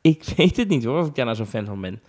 Ik 0.00 0.24
weet 0.36 0.56
het 0.56 0.68
niet 0.68 0.84
hoor, 0.84 1.00
of 1.00 1.06
ik 1.06 1.14
daar 1.14 1.24
nou 1.24 1.36
zo'n 1.36 1.46
fan 1.46 1.64
van 1.66 1.80
ben. 1.80 2.00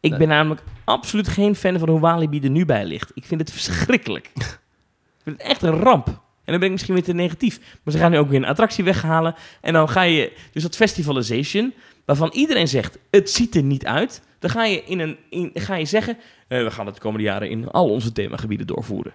Ik 0.00 0.10
Nee. 0.10 0.18
ben 0.18 0.28
namelijk 0.28 0.62
absoluut 0.84 1.28
geen 1.28 1.54
fan 1.54 1.78
van 1.78 1.88
hoe 1.88 2.00
Walibi 2.00 2.40
er 2.40 2.50
nu 2.50 2.64
bij 2.64 2.84
ligt. 2.84 3.10
Ik 3.14 3.24
vind 3.24 3.40
het 3.40 3.50
verschrikkelijk. 3.52 4.30
ik 4.36 5.22
vind 5.22 5.38
het 5.38 5.46
echt 5.50 5.62
een 5.62 5.78
ramp. 5.78 6.20
En 6.48 6.54
dan 6.54 6.60
ben 6.60 6.68
ik 6.68 6.74
misschien 6.74 6.94
weer 6.94 7.04
te 7.04 7.14
negatief. 7.14 7.60
Maar 7.82 7.94
ze 7.94 8.00
gaan 8.00 8.10
nu 8.10 8.18
ook 8.18 8.28
weer 8.28 8.38
een 8.42 8.48
attractie 8.48 8.84
weghalen. 8.84 9.34
En 9.60 9.72
dan 9.72 9.88
ga 9.88 10.02
je, 10.02 10.32
dus 10.52 10.62
dat 10.62 10.76
festivalization, 10.76 11.72
waarvan 12.04 12.30
iedereen 12.34 12.68
zegt, 12.68 12.98
het 13.10 13.30
ziet 13.30 13.54
er 13.54 13.62
niet 13.62 13.86
uit. 13.86 14.22
Dan 14.38 14.50
ga 14.50 14.64
je, 14.64 14.82
in 14.84 14.98
een, 14.98 15.16
in, 15.30 15.50
ga 15.54 15.74
je 15.74 15.84
zeggen, 15.84 16.16
eh, 16.48 16.62
we 16.62 16.70
gaan 16.70 16.86
het 16.86 16.94
de 16.94 17.00
komende 17.00 17.24
jaren 17.26 17.50
in 17.50 17.70
al 17.70 17.90
onze 17.90 18.12
themagebieden 18.12 18.66
doorvoeren. 18.66 19.12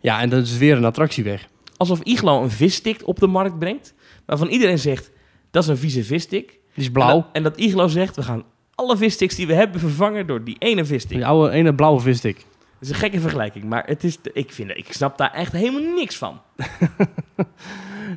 Ja, 0.00 0.20
en 0.20 0.28
dat 0.28 0.42
is 0.44 0.56
weer 0.58 0.76
een 0.76 0.84
attractie 0.84 1.24
weg. 1.24 1.48
Alsof 1.76 2.00
Iglo 2.02 2.42
een 2.42 2.50
visstick 2.50 3.00
op 3.04 3.18
de 3.18 3.26
markt 3.26 3.58
brengt. 3.58 3.94
Waarvan 4.26 4.48
iedereen 4.48 4.78
zegt, 4.78 5.10
dat 5.50 5.62
is 5.62 5.68
een 5.68 5.76
vieze 5.76 6.04
visstick. 6.04 6.48
Die 6.48 6.58
is 6.74 6.86
En 6.86 6.92
blauw. 6.92 7.14
dat, 7.14 7.26
en 7.32 7.42
dat 7.42 7.58
Iglo 7.58 7.88
zegt, 7.88 8.16
we 8.16 8.22
gaan 8.22 8.44
alle 8.74 8.96
vissticks 8.96 9.34
die 9.34 9.46
we 9.46 9.54
hebben 9.54 9.80
vervangen 9.80 10.26
door 10.26 10.44
die 10.44 10.56
ene 10.58 10.84
visstick. 10.84 11.16
Die 11.16 11.26
oude 11.26 11.50
ene 11.52 11.74
blauwe 11.74 12.00
visstick. 12.00 12.46
Dat 12.78 12.88
is 12.88 12.88
een 12.88 12.94
gekke 12.94 13.20
vergelijking, 13.20 13.64
maar 13.64 13.86
het 13.86 14.04
is, 14.04 14.18
ik, 14.32 14.52
vind, 14.52 14.70
ik 14.70 14.92
snap 14.92 15.18
daar 15.18 15.32
echt 15.32 15.52
helemaal 15.52 15.94
niks 15.94 16.16
van. 16.16 16.40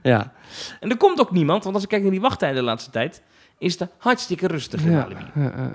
Ja. 0.03 0.33
En 0.79 0.89
er 0.89 0.97
komt 0.97 1.19
ook 1.19 1.31
niemand, 1.31 1.63
want 1.63 1.75
als 1.75 1.83
ik 1.83 1.89
kijk 1.89 2.01
naar 2.01 2.11
die 2.11 2.21
wachttijden 2.21 2.57
de 2.57 2.63
laatste 2.63 2.91
tijd, 2.91 3.21
is 3.57 3.79
het 3.79 3.89
hartstikke 3.97 4.47
rustig 4.47 4.83
in 4.83 4.91
Ja. 4.91 4.97
Walibi. 4.97 5.23
Ja, 5.35 5.41
ja, 5.41 5.71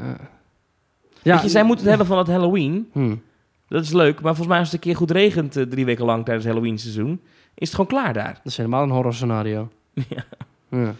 ja. 1.22 1.32
Weet 1.32 1.42
je, 1.42 1.48
zij 1.48 1.62
moeten 1.62 1.78
het 1.86 1.88
hebben 1.88 2.06
van 2.06 2.18
het 2.18 2.26
Halloween. 2.26 2.88
Hmm. 2.92 3.22
Dat 3.68 3.82
is 3.84 3.92
leuk, 3.92 4.14
maar 4.14 4.34
volgens 4.34 4.48
mij 4.48 4.58
als 4.58 4.66
het 4.66 4.76
een 4.76 4.82
keer 4.82 4.96
goed 4.96 5.10
regent 5.10 5.56
eh, 5.56 5.62
drie 5.62 5.84
weken 5.84 6.04
lang 6.04 6.24
tijdens 6.24 6.46
het 6.46 6.54
Halloween 6.54 6.78
seizoen, 6.78 7.20
is 7.54 7.66
het 7.68 7.70
gewoon 7.70 7.86
klaar 7.86 8.12
daar. 8.12 8.32
Dat 8.34 8.44
is 8.44 8.56
helemaal 8.56 8.82
een 8.82 8.90
horror 8.90 9.14
scenario. 9.14 9.68
Ja. 10.08 10.24
Ja. 10.70 10.94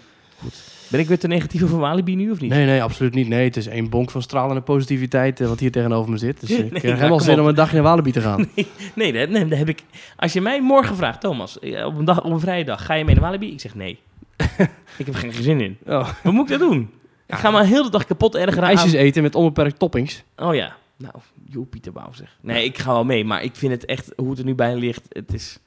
Ben 0.89 1.01
ik 1.01 1.07
weer 1.07 1.19
te 1.19 1.27
negatief 1.27 1.63
over 1.63 1.79
Walibi 1.79 2.17
nu 2.17 2.31
of 2.31 2.41
niet? 2.41 2.51
Nee, 2.51 2.67
nee, 2.67 2.83
absoluut 2.83 3.15
niet. 3.15 3.29
Nee, 3.29 3.45
het 3.45 3.57
is 3.57 3.67
één 3.67 3.89
bonk 3.91 4.11
van 4.11 4.23
stralende 4.23 4.61
positiviteit 4.61 5.41
eh, 5.41 5.49
wat 5.49 5.61
hier 5.61 5.71
tegenover 5.71 6.11
me 6.11 6.17
zit. 6.17 6.41
Dus 6.41 6.51
ik 6.51 6.59
Nee, 6.73 6.81
heb 6.83 6.97
helemaal 6.97 7.21
zin 7.21 7.35
op. 7.35 7.41
om 7.41 7.47
een 7.47 7.55
dagje 7.55 7.75
naar 7.75 7.83
Walibi 7.85 8.13
te 8.13 8.21
gaan. 8.21 8.49
Nee, 8.95 9.13
dat, 9.13 9.29
nee, 9.29 9.49
dat 9.49 9.59
heb 9.59 9.69
ik. 9.69 9.83
Als 10.17 10.33
je 10.33 10.41
mij 10.41 10.63
morgen 10.63 10.97
vraagt, 10.97 11.21
Thomas, 11.21 11.59
eh, 11.59 11.87
op 11.87 11.99
een, 11.99 12.05
dag, 12.05 12.23
op 12.25 12.33
een 12.33 12.41
vrije 12.41 12.65
dag, 12.65 12.85
ga 12.85 12.95
je 12.95 13.05
mee 13.05 13.15
naar 13.15 13.25
Walibi? 13.25 13.53
Ik 13.53 13.61
zeg 13.61 13.75
nee. 13.75 13.99
ik 14.99 15.07
heb 15.07 15.15
geen 15.15 15.33
zin 15.33 15.61
in. 15.61 15.77
Oh. 15.87 16.09
Wat 16.23 16.33
moet 16.33 16.51
ik 16.51 16.59
dat 16.59 16.69
doen? 16.69 16.91
Ik 17.27 17.35
ga 17.35 17.51
me 17.51 17.65
heel 17.65 17.83
de 17.83 17.91
dag 17.91 18.05
kapot 18.05 18.35
ergeren 18.35 18.63
aan... 18.63 18.69
IJsjes 18.71 18.93
eten 18.93 19.23
met 19.23 19.35
onbeperkt 19.35 19.79
toppings. 19.79 20.23
Oh 20.37 20.55
ja. 20.55 20.77
Nou, 20.97 21.15
joh, 21.49 21.71
Pieter 21.71 21.93
Bouw 21.93 22.13
zeg. 22.13 22.37
Nee, 22.41 22.65
ik 22.65 22.79
ga 22.79 22.93
wel 22.93 23.05
mee, 23.05 23.25
maar 23.25 23.43
ik 23.43 23.57
vind 23.57 23.73
het 23.73 23.85
echt, 23.85 24.13
hoe 24.17 24.31
het 24.31 24.39
er 24.39 24.45
nu 24.45 24.55
bij 24.55 24.77
ligt, 24.77 25.03
het 25.09 25.35
is, 25.35 25.59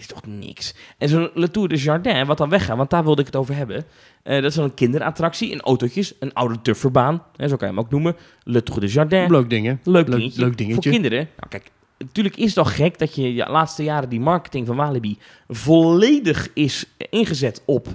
is 0.00 0.06
toch 0.06 0.26
niks. 0.26 0.74
En 0.98 1.08
zo'n 1.08 1.30
Le 1.34 1.50
Tour 1.50 1.68
de 1.68 1.76
Jardin, 1.76 2.26
wat 2.26 2.38
dan 2.38 2.48
weggaat, 2.48 2.76
want 2.76 2.90
daar 2.90 3.04
wilde 3.04 3.20
ik 3.20 3.26
het 3.26 3.36
over 3.36 3.54
hebben. 3.54 3.84
Eh, 4.22 4.34
dat 4.34 4.44
is 4.44 4.54
zo'n 4.54 4.74
kinderattractie 4.74 5.50
in 5.50 5.60
autootjes, 5.60 6.14
een 6.18 6.32
oude 6.32 6.62
tufferbaan, 6.62 7.22
hè, 7.36 7.48
zo 7.48 7.56
kan 7.56 7.68
je 7.68 7.74
hem 7.74 7.84
ook 7.84 7.90
noemen. 7.90 8.16
Le 8.44 8.62
Tour 8.62 8.80
de 8.80 8.86
Jardin. 8.86 9.30
Leuk 9.30 9.50
dingen. 9.50 9.80
Leuk 9.84 10.06
dingetje. 10.10 10.40
leuk 10.40 10.56
dingetje. 10.58 10.82
Voor 10.82 10.92
kinderen. 10.92 11.28
Nou, 11.36 11.48
kijk, 11.48 11.70
natuurlijk 11.98 12.36
is 12.36 12.44
het 12.44 12.54
toch 12.54 12.76
gek 12.76 12.98
dat 12.98 13.14
je 13.14 13.34
de 13.34 13.46
laatste 13.50 13.82
jaren 13.82 14.08
die 14.08 14.20
marketing 14.20 14.66
van 14.66 14.76
Walibi 14.76 15.18
volledig 15.48 16.48
is 16.54 16.84
ingezet 17.10 17.62
op 17.66 17.88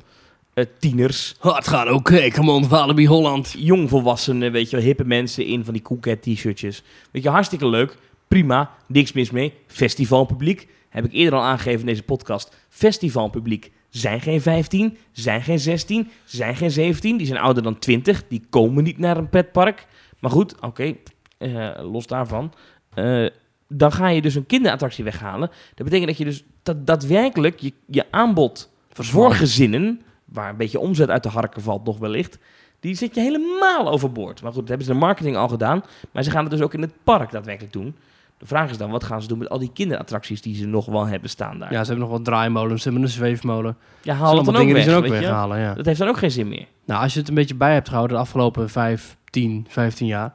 eh, 0.53 0.65
tieners, 0.79 1.35
Oh, 1.41 1.55
het 1.55 1.67
gaat 1.67 1.91
oké, 1.91 2.29
come 2.29 2.51
on, 2.51 2.67
Walibi 2.67 3.07
Holland. 3.07 3.55
jongvolwassenen, 3.57 4.51
weet 4.51 4.69
je 4.69 4.75
wel, 4.75 4.85
hippe 4.85 5.03
mensen 5.05 5.45
in 5.45 5.63
van 5.63 5.73
die 5.73 5.81
Cool 5.81 5.99
Cat 5.99 6.21
t-shirtjes. 6.21 6.83
Weet 7.11 7.23
je, 7.23 7.29
hartstikke 7.29 7.67
leuk. 7.67 7.97
Prima, 8.27 8.71
niks 8.87 9.11
mis 9.13 9.31
mee. 9.31 9.53
Festivalpubliek, 9.67 10.67
heb 10.95 11.05
ik 11.05 11.11
eerder 11.13 11.39
al 11.39 11.45
aangegeven 11.45 11.79
in 11.79 11.85
deze 11.85 12.03
podcast. 12.03 12.55
Festivalpubliek 12.69 13.71
zijn 13.89 14.21
geen 14.21 14.41
15, 14.41 14.97
zijn 15.11 15.41
geen 15.41 15.59
16, 15.59 16.09
zijn 16.23 16.55
geen 16.55 16.71
17. 16.71 17.17
Die 17.17 17.27
zijn 17.27 17.39
ouder 17.39 17.63
dan 17.63 17.79
20. 17.79 18.27
Die 18.27 18.41
komen 18.49 18.83
niet 18.83 18.97
naar 18.97 19.17
een 19.17 19.29
pretpark. 19.29 19.87
Maar 20.19 20.31
goed, 20.31 20.61
oké, 20.61 20.95
eh, 21.37 21.69
los 21.81 22.07
daarvan. 22.07 22.53
Eh, 22.93 23.25
dan 23.67 23.91
ga 23.91 24.07
je 24.07 24.21
dus 24.21 24.35
een 24.35 24.45
kinderattractie 24.45 25.03
weghalen. 25.03 25.49
Dat 25.75 25.85
betekent 25.85 26.07
dat 26.07 26.17
je 26.17 26.25
dus 26.25 26.43
dat, 26.63 26.87
daadwerkelijk 26.87 27.59
je, 27.59 27.73
je 27.87 28.05
aanbod 28.11 28.69
voor 28.89 29.31
gezinnen, 29.31 30.01
waar 30.25 30.49
een 30.49 30.57
beetje 30.57 30.79
omzet 30.79 31.09
uit 31.09 31.23
de 31.23 31.29
harken 31.29 31.61
valt 31.61 31.85
nog 31.85 31.97
wellicht, 31.97 32.37
die 32.79 32.95
zet 32.95 33.15
je 33.15 33.21
helemaal 33.21 33.89
overboord. 33.89 34.41
Maar 34.41 34.51
goed, 34.51 34.59
dat 34.59 34.69
hebben 34.69 34.87
ze 34.87 34.93
de 34.93 34.99
marketing 34.99 35.35
al 35.35 35.47
gedaan. 35.47 35.83
Maar 36.11 36.23
ze 36.23 36.31
gaan 36.31 36.43
het 36.43 36.51
dus 36.51 36.61
ook 36.61 36.73
in 36.73 36.81
het 36.81 36.93
park 37.03 37.31
daadwerkelijk 37.31 37.73
doen. 37.73 37.95
De 38.37 38.45
vraag 38.45 38.69
is 38.69 38.77
dan, 38.77 38.91
wat 38.91 39.03
gaan 39.03 39.21
ze 39.21 39.27
doen 39.27 39.37
met 39.37 39.49
al 39.49 39.59
die 39.59 39.71
kinderattracties 39.73 40.41
die 40.41 40.55
ze 40.55 40.65
nog 40.65 40.85
wel 40.85 41.05
hebben 41.05 41.29
staan 41.29 41.59
daar? 41.59 41.71
Ja, 41.71 41.79
ze 41.83 41.85
hebben 41.91 42.07
nog 42.07 42.17
wat 42.17 42.25
draaimolens, 42.25 42.81
ze 42.81 42.89
hebben 42.89 43.07
een 43.07 43.13
zweefmolen. 43.13 43.77
ja 44.01 44.13
Dat 44.13 44.21
haal 44.21 44.25
zijn 44.25 44.37
het 44.37 44.45
dan 44.45 44.55
dingen 44.55 44.73
weg, 44.73 44.83
die 44.83 44.93
ze 44.93 44.97
ook 44.99 45.07
weghalen, 45.07 45.59
ja. 45.59 45.73
Dat 45.73 45.85
heeft 45.85 45.99
dan 45.99 46.07
ook 46.07 46.17
geen 46.17 46.31
zin 46.31 46.47
meer. 46.47 46.65
Nou, 46.85 47.01
als 47.01 47.13
je 47.13 47.19
het 47.19 47.27
een 47.29 47.35
beetje 47.35 47.55
bij 47.55 47.73
hebt 47.73 47.87
gehouden 47.87 48.17
de 48.17 48.23
afgelopen 48.23 48.69
5, 48.69 49.17
10, 49.29 49.65
15 49.69 50.07
jaar... 50.07 50.33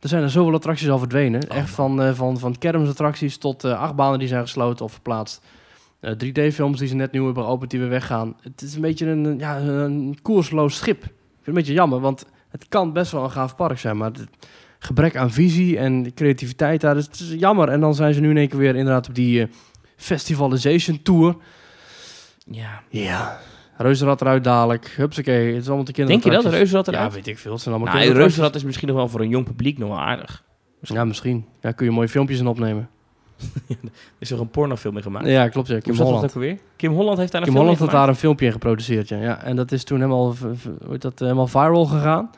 Er 0.00 0.08
zijn 0.08 0.22
er 0.22 0.30
zoveel 0.30 0.54
attracties 0.54 0.90
al 0.90 0.98
verdwenen. 0.98 1.42
Oh, 1.50 1.56
Echt 1.56 1.70
van, 1.70 2.02
eh, 2.02 2.12
van, 2.12 2.38
van 2.38 2.58
kermisattracties 2.58 3.36
tot 3.38 3.64
eh 3.64 3.80
achtbanen 3.80 4.18
die 4.18 4.28
zijn 4.28 4.42
gesloten 4.42 4.84
of 4.84 4.92
verplaatst. 4.92 5.42
Eh, 6.00 6.12
3D-films 6.12 6.78
die 6.78 6.88
ze 6.88 6.94
net 6.94 7.12
nieuw 7.12 7.24
hebben 7.24 7.44
geopend 7.44 7.70
die 7.70 7.80
weer 7.80 7.88
weggaan. 7.88 8.36
Het 8.40 8.62
is 8.62 8.74
een 8.74 8.80
beetje 8.80 9.06
een, 9.06 9.38
ja, 9.38 9.58
een 9.58 10.18
koersloos 10.22 10.76
schip. 10.76 10.96
Ik 10.96 11.08
vind 11.08 11.16
het 11.38 11.46
een 11.48 11.54
beetje 11.54 11.72
jammer, 11.72 12.00
want 12.00 12.26
het 12.48 12.68
kan 12.68 12.92
best 12.92 13.12
wel 13.12 13.24
een 13.24 13.30
gaaf 13.30 13.56
park 13.56 13.78
zijn. 13.78 13.96
Maar 13.96 14.10
het 14.10 14.28
gebrek 14.82 15.16
aan 15.16 15.30
visie 15.30 15.78
en 15.78 16.14
creativiteit 16.14 16.80
daar, 16.80 16.96
het 16.96 17.20
is 17.20 17.34
jammer. 17.38 17.68
En 17.68 17.80
dan 17.80 17.94
zijn 17.94 18.14
ze 18.14 18.20
nu 18.20 18.30
in 18.30 18.36
één 18.36 18.48
keer 18.48 18.58
weer 18.58 18.76
inderdaad 18.76 19.08
op 19.08 19.14
die 19.14 19.42
eh, 19.42 19.48
festivalization 19.96 21.02
tour. 21.02 21.36
Ja, 22.50 22.82
Ja, 22.88 23.38
Reuzenrad 23.76 24.20
eruit 24.20 24.44
dadelijk. 24.44 24.94
Hupsakee, 24.96 25.46
het 25.52 25.62
is 25.62 25.66
allemaal 25.66 25.84
te 25.84 25.92
kinderen. 25.92 26.20
Denk 26.20 26.34
je 26.34 26.42
dat, 26.42 26.52
Reuzenrad 26.52 26.86
Ja, 26.86 26.92
eruit? 26.92 27.12
weet 27.14 27.26
ik 27.26 27.38
veel. 27.38 27.52
Het 27.52 27.60
zijn 27.60 27.74
allemaal 27.74 27.94
nou. 27.94 28.12
Reuzenrad 28.12 28.54
is 28.54 28.64
misschien 28.64 28.88
nog 28.88 28.96
wel 28.96 29.08
voor 29.08 29.20
een 29.20 29.28
jong 29.28 29.44
publiek 29.44 29.78
nog 29.78 29.88
wel 29.88 30.00
aardig. 30.00 30.42
Ja, 30.80 31.04
misschien. 31.04 31.44
Ja, 31.60 31.72
kun 31.72 31.86
je 31.86 31.92
mooie 31.92 32.08
filmpjes 32.08 32.38
in 32.38 32.46
opnemen. 32.46 32.88
Er 33.68 33.76
is 34.18 34.28
toch 34.28 34.40
een 34.40 34.50
pornofilm 34.50 34.96
in 34.96 35.02
gemaakt? 35.02 35.26
Ja, 35.26 35.48
klopt. 35.48 35.68
Ja. 35.68 35.78
Kim 35.78 35.96
dat 35.96 36.06
Holland. 36.06 36.24
ook 36.24 36.34
alweer? 36.34 36.58
Kim 36.76 36.92
Holland 36.92 37.18
heeft 37.18 37.32
daar 37.32 37.40
een 37.40 37.46
Kim 37.46 37.56
Holland 37.56 37.78
had 37.78 37.90
daar 37.90 38.08
een 38.08 38.16
filmpje 38.16 38.46
in 38.46 38.52
geproduceerd, 38.52 39.08
ja. 39.08 39.16
ja. 39.16 39.42
En 39.42 39.56
dat 39.56 39.72
is 39.72 39.84
toen 39.84 39.98
helemaal, 39.98 40.34
dat, 40.98 41.18
helemaal 41.18 41.46
viral 41.46 41.84
gegaan. 41.84 42.30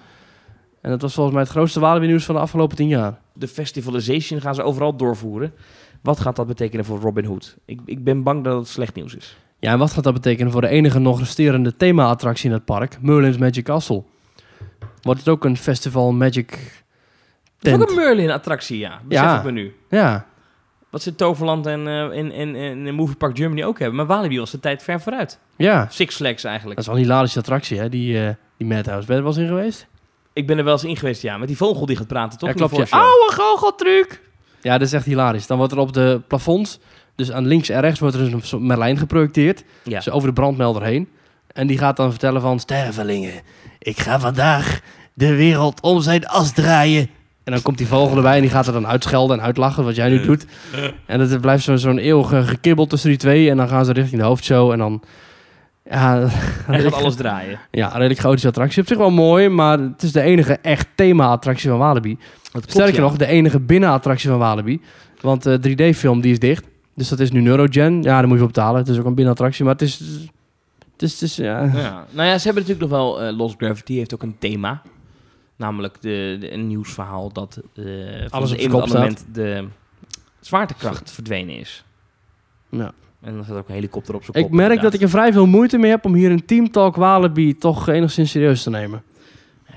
En 0.83 0.90
dat 0.90 1.03
was 1.03 1.14
volgens 1.14 1.35
mij 1.35 1.45
het 1.45 1.53
grootste 1.53 1.81
Walibi 1.81 2.07
nieuws 2.07 2.25
van 2.25 2.35
de 2.35 2.40
afgelopen 2.40 2.77
tien 2.77 2.88
jaar. 2.88 3.18
De 3.33 3.49
festivalization 3.49 4.40
gaan 4.40 4.55
ze 4.55 4.62
overal 4.62 4.97
doorvoeren. 4.97 5.53
Wat 6.03 6.21
gaat 6.21 6.37
dat 6.37 6.47
betekenen 6.47 6.85
voor 6.85 7.01
Robin 7.01 7.25
Hood? 7.25 7.57
Ik, 7.64 7.81
ik 7.85 8.05
ben 8.05 8.23
bang 8.23 8.45
dat 8.45 8.59
het 8.59 8.68
slecht 8.68 8.95
nieuws 8.95 9.14
is. 9.16 9.37
Ja, 9.59 9.73
en 9.73 9.79
wat 9.79 9.92
gaat 9.92 10.05
dat 10.05 10.12
betekenen 10.12 10.53
voor 10.53 10.61
de 10.61 10.68
enige 10.68 10.99
nog 10.99 11.18
resterende 11.18 11.77
thema-attractie 11.77 12.47
in 12.49 12.55
het 12.55 12.64
park? 12.64 12.99
Merlin's 13.01 13.37
Magic 13.38 13.64
Castle. 13.64 14.03
Wordt 15.03 15.21
het 15.21 15.29
ook 15.29 15.45
een 15.45 15.57
festival 15.57 16.12
Magic 16.12 16.51
Het 16.51 16.59
is 16.59 17.71
tent? 17.71 17.83
ook 17.83 17.88
een 17.88 17.95
Merlin-attractie, 17.95 18.79
ja. 18.79 19.01
Besef 19.05 19.25
Ja. 19.25 19.38
ik 19.38 19.45
me 19.45 19.51
nu. 19.51 19.75
Ja, 19.88 20.27
Wat 20.90 21.03
ze 21.03 21.14
Toverland 21.14 21.66
en 21.66 21.87
eh, 21.87 22.18
in, 22.18 22.33
in, 22.33 22.55
in, 22.55 22.87
in 22.87 22.95
Movie 22.95 23.16
Park 23.16 23.37
Germany 23.37 23.62
ook 23.64 23.79
hebben. 23.79 23.97
Maar 23.97 24.07
Walibi 24.07 24.38
was 24.38 24.51
de 24.51 24.61
tijd 24.61 24.83
ver 24.83 25.01
vooruit. 25.01 25.38
ja. 25.57 25.87
Six 25.90 26.16
Flags 26.16 26.42
Dat 26.42 26.51
eigenlijk. 26.51 26.81
is 26.81 26.87
wel 26.87 26.95
een 26.97 27.03
hilarische 27.03 27.38
attractie, 27.38 27.79
hè? 27.79 27.88
Die, 27.88 28.25
eh 28.27 28.35
die 28.57 28.66
Madhouse. 28.66 29.07
Ben 29.07 29.16
wel 29.18 29.27
eens 29.27 29.37
in 29.37 29.47
geweest? 29.47 29.87
Ik 30.33 30.47
ben 30.47 30.59
er 30.59 30.64
wel 30.64 30.73
eens 30.73 30.85
in 30.85 30.97
geweest, 30.97 31.23
ja. 31.23 31.38
Met 31.38 31.49
die 31.49 31.57
vogel 31.57 31.87
die 31.87 31.97
gaat 31.97 32.07
praten, 32.07 32.38
toch? 32.38 32.49
Ja, 32.49 32.55
klopt. 32.55 32.77
Ja. 32.77 32.79
voorshow. 32.87 33.01
Oude 33.01 33.33
goocheltruc! 33.35 34.21
Ja, 34.61 34.79
dat 34.79 34.87
is 34.87 34.92
echt 34.92 35.05
hilarisch. 35.05 35.47
Dan 35.47 35.57
wordt 35.59 35.73
er 35.73 35.79
op 35.79 35.92
de 35.92 36.21
plafonds, 36.29 36.79
dus 37.16 37.33
aan 37.33 37.47
links 37.47 37.68
en 37.68 37.81
rechts, 37.81 38.01
wordt 38.01 38.16
er 38.16 38.31
dus 38.31 38.53
een 38.53 38.66
Merlijn 38.66 38.99
geprojecteerd. 38.99 39.64
Ja. 39.85 39.97
Dus 39.97 40.11
over 40.11 40.29
de 40.29 40.35
brandmelder 40.35 40.83
heen. 40.83 41.09
En 41.53 41.66
die 41.66 41.79
gaat 41.79 41.97
dan 41.97 42.11
vertellen 42.11 42.40
van... 42.40 42.61
Stervelingen, 42.61 43.33
ik 43.79 43.99
ga 44.01 44.21
vandaag 44.21 44.81
de 45.14 45.35
wereld 45.35 45.81
om 45.81 46.01
zijn 46.01 46.27
as 46.27 46.53
draaien. 46.53 47.11
En 47.45 47.53
dan 47.53 47.62
komt 47.62 47.79
die 47.79 47.87
vogel 47.87 48.16
erbij 48.16 48.35
en 48.35 48.40
die 48.40 48.51
gaat 48.51 48.66
er 48.66 48.73
dan 48.73 48.87
uitschelden 48.87 49.38
en 49.38 49.45
uitlachen, 49.45 49.85
wat 49.85 49.97
jij 49.97 50.09
nu 50.09 50.21
doet. 50.21 50.47
En 51.07 51.21
het 51.21 51.40
blijft 51.40 51.64
zo- 51.64 51.77
zo'n 51.77 51.99
eeuwige 51.99 52.42
gekibbel 52.42 52.87
tussen 52.87 53.09
die 53.09 53.18
twee. 53.18 53.51
En 53.51 53.57
dan 53.57 53.68
gaan 53.68 53.85
ze 53.85 53.92
richting 53.92 54.21
de 54.21 54.27
hoofdshow 54.27 54.71
en 54.71 54.79
dan... 54.79 55.03
Ja, 55.92 56.28
Hij 56.66 56.81
gaat 56.81 56.92
alles 56.92 57.14
draaien. 57.14 57.59
ja, 57.70 57.87
een 57.87 57.96
redelijk 57.96 58.20
chaotische 58.20 58.48
attractie. 58.48 58.83
Op 58.83 58.88
zich 58.88 58.96
wel 58.96 59.11
mooi, 59.11 59.48
maar 59.48 59.78
het 59.78 60.02
is 60.02 60.12
de 60.12 60.20
enige 60.20 60.52
echt 60.52 60.87
thema-attractie 60.94 61.70
van 61.70 61.78
Walibi. 61.78 62.18
Dat 62.52 62.70
Sterker 62.70 63.00
nog, 63.00 63.16
de 63.16 63.26
enige 63.26 63.61
binnenattractie 63.61 64.28
van 64.28 64.38
Walibi. 64.38 64.81
Want 65.20 65.42
de 65.42 65.59
3D-film 65.59 66.20
die 66.20 66.33
is 66.33 66.38
dicht. 66.38 66.64
Dus 66.94 67.09
dat 67.09 67.20
is 67.20 67.31
nu 67.31 67.40
Neurogen. 67.40 68.02
Ja, 68.02 68.18
daar 68.18 68.22
moet 68.22 68.33
je 68.33 68.38
voor 68.38 68.46
betalen. 68.46 68.81
Het 68.81 68.88
is 68.88 68.98
ook 68.98 69.05
een 69.05 69.14
binnenattractie, 69.14 69.64
maar 69.64 69.72
het 69.72 69.83
is... 69.83 69.98
Het 70.92 71.02
is, 71.02 71.12
het 71.12 71.22
is 71.22 71.37
ja. 71.37 71.62
Ja. 71.62 72.07
Nou 72.11 72.28
ja, 72.28 72.38
ze 72.38 72.44
hebben 72.44 72.62
natuurlijk 72.62 72.81
nog 72.81 72.90
wel... 72.90 73.22
eh, 73.22 73.37
Lost 73.37 73.55
Gravity 73.59 73.94
heeft 73.94 74.14
ook 74.14 74.22
een 74.22 74.37
thema. 74.38 74.83
Namelijk 75.57 75.96
de, 76.00 76.37
de, 76.40 76.52
een 76.52 76.66
nieuwsverhaal 76.66 77.33
dat 77.33 77.61
eh 77.74 77.85
van 78.20 78.31
Alles 78.31 78.52
op 78.52 78.74
op 78.74 78.81
het 78.83 78.92
moment 78.92 79.24
de 79.33 79.64
zwaartekracht 80.40 81.11
verdwenen 81.11 81.57
is. 81.59 81.85
Ja. 82.68 82.92
En 83.23 83.35
dan 83.35 83.45
staat 83.45 83.57
ook 83.57 83.69
een 83.69 83.75
helikopter 83.75 84.15
op 84.15 84.25
zijn 84.25 84.45
Ik 84.45 84.51
merk 84.51 84.81
dat 84.83 84.95
ik 84.95 85.01
er 85.01 85.09
vrij 85.09 85.33
veel 85.33 85.47
moeite 85.47 85.79
mee 85.79 85.91
heb 85.91 86.05
om 86.05 86.15
hier 86.15 86.31
een 86.31 86.45
Team 86.45 86.71
Talk 86.71 86.97
Walibi 86.97 87.57
toch 87.59 87.89
enigszins 87.89 88.31
serieus 88.31 88.63
te 88.63 88.71
nemen. 88.71 89.03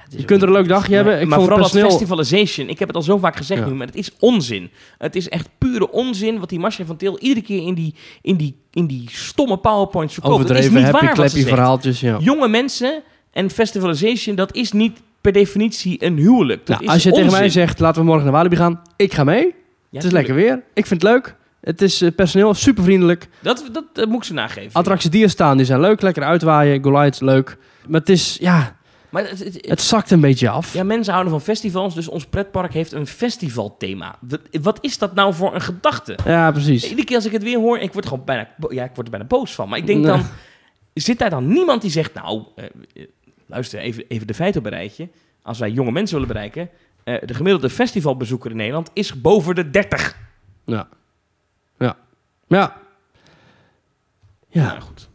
Je 0.10 0.26
kunt 0.26 0.42
er 0.42 0.48
een 0.48 0.54
leuk 0.54 0.68
dagje 0.68 0.96
hebben. 0.96 1.14
Ik 1.22 1.28
maar 1.28 1.38
vond 1.38 1.50
vooral 1.50 1.64
het 1.64 1.74
dat 1.74 1.82
personeel... 1.82 1.98
festivalization. 1.98 2.70
Ik 2.70 2.80
heb 2.80 2.88
het 2.88 2.98
al 2.98 3.04
zo 3.04 3.18
vaak 3.18 3.36
gezegd 3.36 3.62
Ja. 3.62 3.68
nu, 3.68 3.74
maar 3.74 3.88
het 3.88 3.96
is 3.96 4.12
onzin. 4.20 4.70
Het 4.98 5.16
is 5.16 5.30
echt 5.30 5.50
pure 5.58 5.92
onzin 5.92 6.40
wat 6.40 6.50
die 6.50 6.60
Marcia 6.60 6.86
van 6.86 6.96
Til 6.98 7.20
iedere 7.20 7.46
keer 7.46 7.68
in 7.68 7.74
die, 7.74 7.94
in 8.22 8.36
die, 8.36 8.56
in 8.72 8.86
die 8.88 9.04
stomme 9.12 9.58
powerpoints 9.58 10.14
verkoopt. 10.14 10.38
Het 10.38 10.50
is 10.50 10.56
Overdreven, 10.56 10.84
niet 10.84 10.92
happy 10.92 11.06
waar 11.06 11.16
wat 11.16 11.32
ze 11.32 11.48
verhaaltjes. 11.48 12.00
Ja. 12.00 12.18
Jonge 12.20 12.48
mensen 12.48 13.02
en 13.32 13.50
festivalization, 13.50 14.36
dat 14.36 14.56
is 14.56 14.72
niet 14.72 15.02
per 15.22 15.32
definitie 15.32 16.04
een 16.06 16.18
huwelijk. 16.18 16.66
Dat 16.66 16.76
Nou, 16.80 16.84
is 16.84 16.94
als 16.94 17.04
je 17.04 17.10
onzin. 17.10 17.24
tegen 17.26 17.40
mij 17.40 17.50
zegt, 17.50 17.80
laten 17.80 18.02
we 18.02 18.08
morgen 18.08 18.24
naar 18.24 18.34
Walibi 18.34 18.56
gaan. 18.56 18.82
Ik 18.96 19.14
ga 19.14 19.24
mee. 19.24 19.42
Ja, 19.44 19.46
het 19.46 19.54
is 19.92 20.00
tuurlijk. 20.02 20.14
lekker 20.28 20.36
weer. 20.36 20.64
Ik 20.74 20.86
vind 20.86 21.02
het 21.02 21.12
leuk. 21.12 21.36
Het 21.66 21.82
is 21.82 22.02
eh, 22.02 22.12
personeel 22.16 22.54
super 22.54 22.84
vriendelijk. 22.84 23.28
Dat, 23.42 23.70
dat, 23.72 23.84
dat 23.94 24.08
moet 24.08 24.18
ik 24.18 24.24
ze 24.24 24.34
nageven. 24.34 24.74
Attracties 24.74 25.10
die 25.12 25.24
er 25.24 25.30
staan, 25.30 25.58
die 25.58 25.66
zijn 25.66 25.80
leuk. 25.80 26.02
Lekker 26.02 26.24
uitwaaien. 26.24 26.84
Goliath, 26.84 27.22
leuk. 27.22 27.58
Maar 27.88 28.00
het 28.00 28.10
is, 28.10 28.38
ja, 28.42 28.76
Maar 29.10 29.28
het, 29.30 29.44
het- 29.44 29.66
het 29.70 29.82
zakt 29.82 30.12
een 30.12 30.20
beetje 30.22 30.50
af. 30.50 30.74
ja, 30.74 30.84
mensen 30.84 31.12
houden 31.14 31.32
van 31.34 31.42
festivals, 31.42 31.96
dus 31.96 32.08
ons 32.08 32.26
pretpark 32.26 32.74
heeft 32.74 32.92
een 32.92 33.08
festivalthema. 33.08 34.16
Wat, 34.62 34.78
is 34.82 34.98
dat 34.98 35.14
nou 35.16 35.34
voor 35.34 35.54
een 35.56 35.62
gedachte? 35.62 36.18
Ja, 36.26 36.52
precies. 36.52 36.84
Iedere 36.90 37.04
keer 37.08 37.16
als 37.16 37.26
ik 37.26 37.32
het 37.32 37.44
weer 37.44 37.58
hoor, 37.60 37.78
ik 37.80 37.94
word, 37.94 38.06
gewoon 38.08 38.26
bijna, 38.26 38.48
ja, 38.70 38.84
ik 38.84 38.92
word 38.96 39.06
er 39.06 39.12
bijna 39.12 39.26
boos 39.26 39.56
van. 39.56 39.70
Maar 39.70 39.78
ik 39.78 39.86
denk 39.88 40.00
Nee. 40.04 40.12
dan, 40.12 40.26
zit 40.94 41.20
daar 41.20 41.30
dan 41.30 41.48
niemand 41.48 41.82
die 41.82 41.92
zegt, 41.92 42.14
nou, 42.14 42.44
eh, 42.56 42.66
eh, 42.94 43.04
luister 43.46 43.80
even, 43.80 44.04
even 44.08 44.28
de 44.28 44.34
feiten 44.34 44.60
op 44.62 44.68
een 44.68 44.74
rijtje. 44.74 45.10
Als 45.42 45.60
wij 45.60 45.72
jonge 45.72 45.92
mensen 45.92 46.16
willen 46.20 46.34
bereiken, 46.34 46.70
eh, 47.04 47.16
de 47.26 47.34
gemiddelde 47.34 47.70
festivalbezoeker 47.70 48.52
in 48.52 48.58
Nederland 48.58 48.90
is 48.94 49.22
boven 49.22 49.56
de 49.56 49.70
30. 49.70 50.18
Ja. 50.66 50.88
Ja. 52.48 52.58
Ja. 52.58 52.74
Ja. 54.62 54.68
Nou 54.68 54.82
goed, 54.82 55.10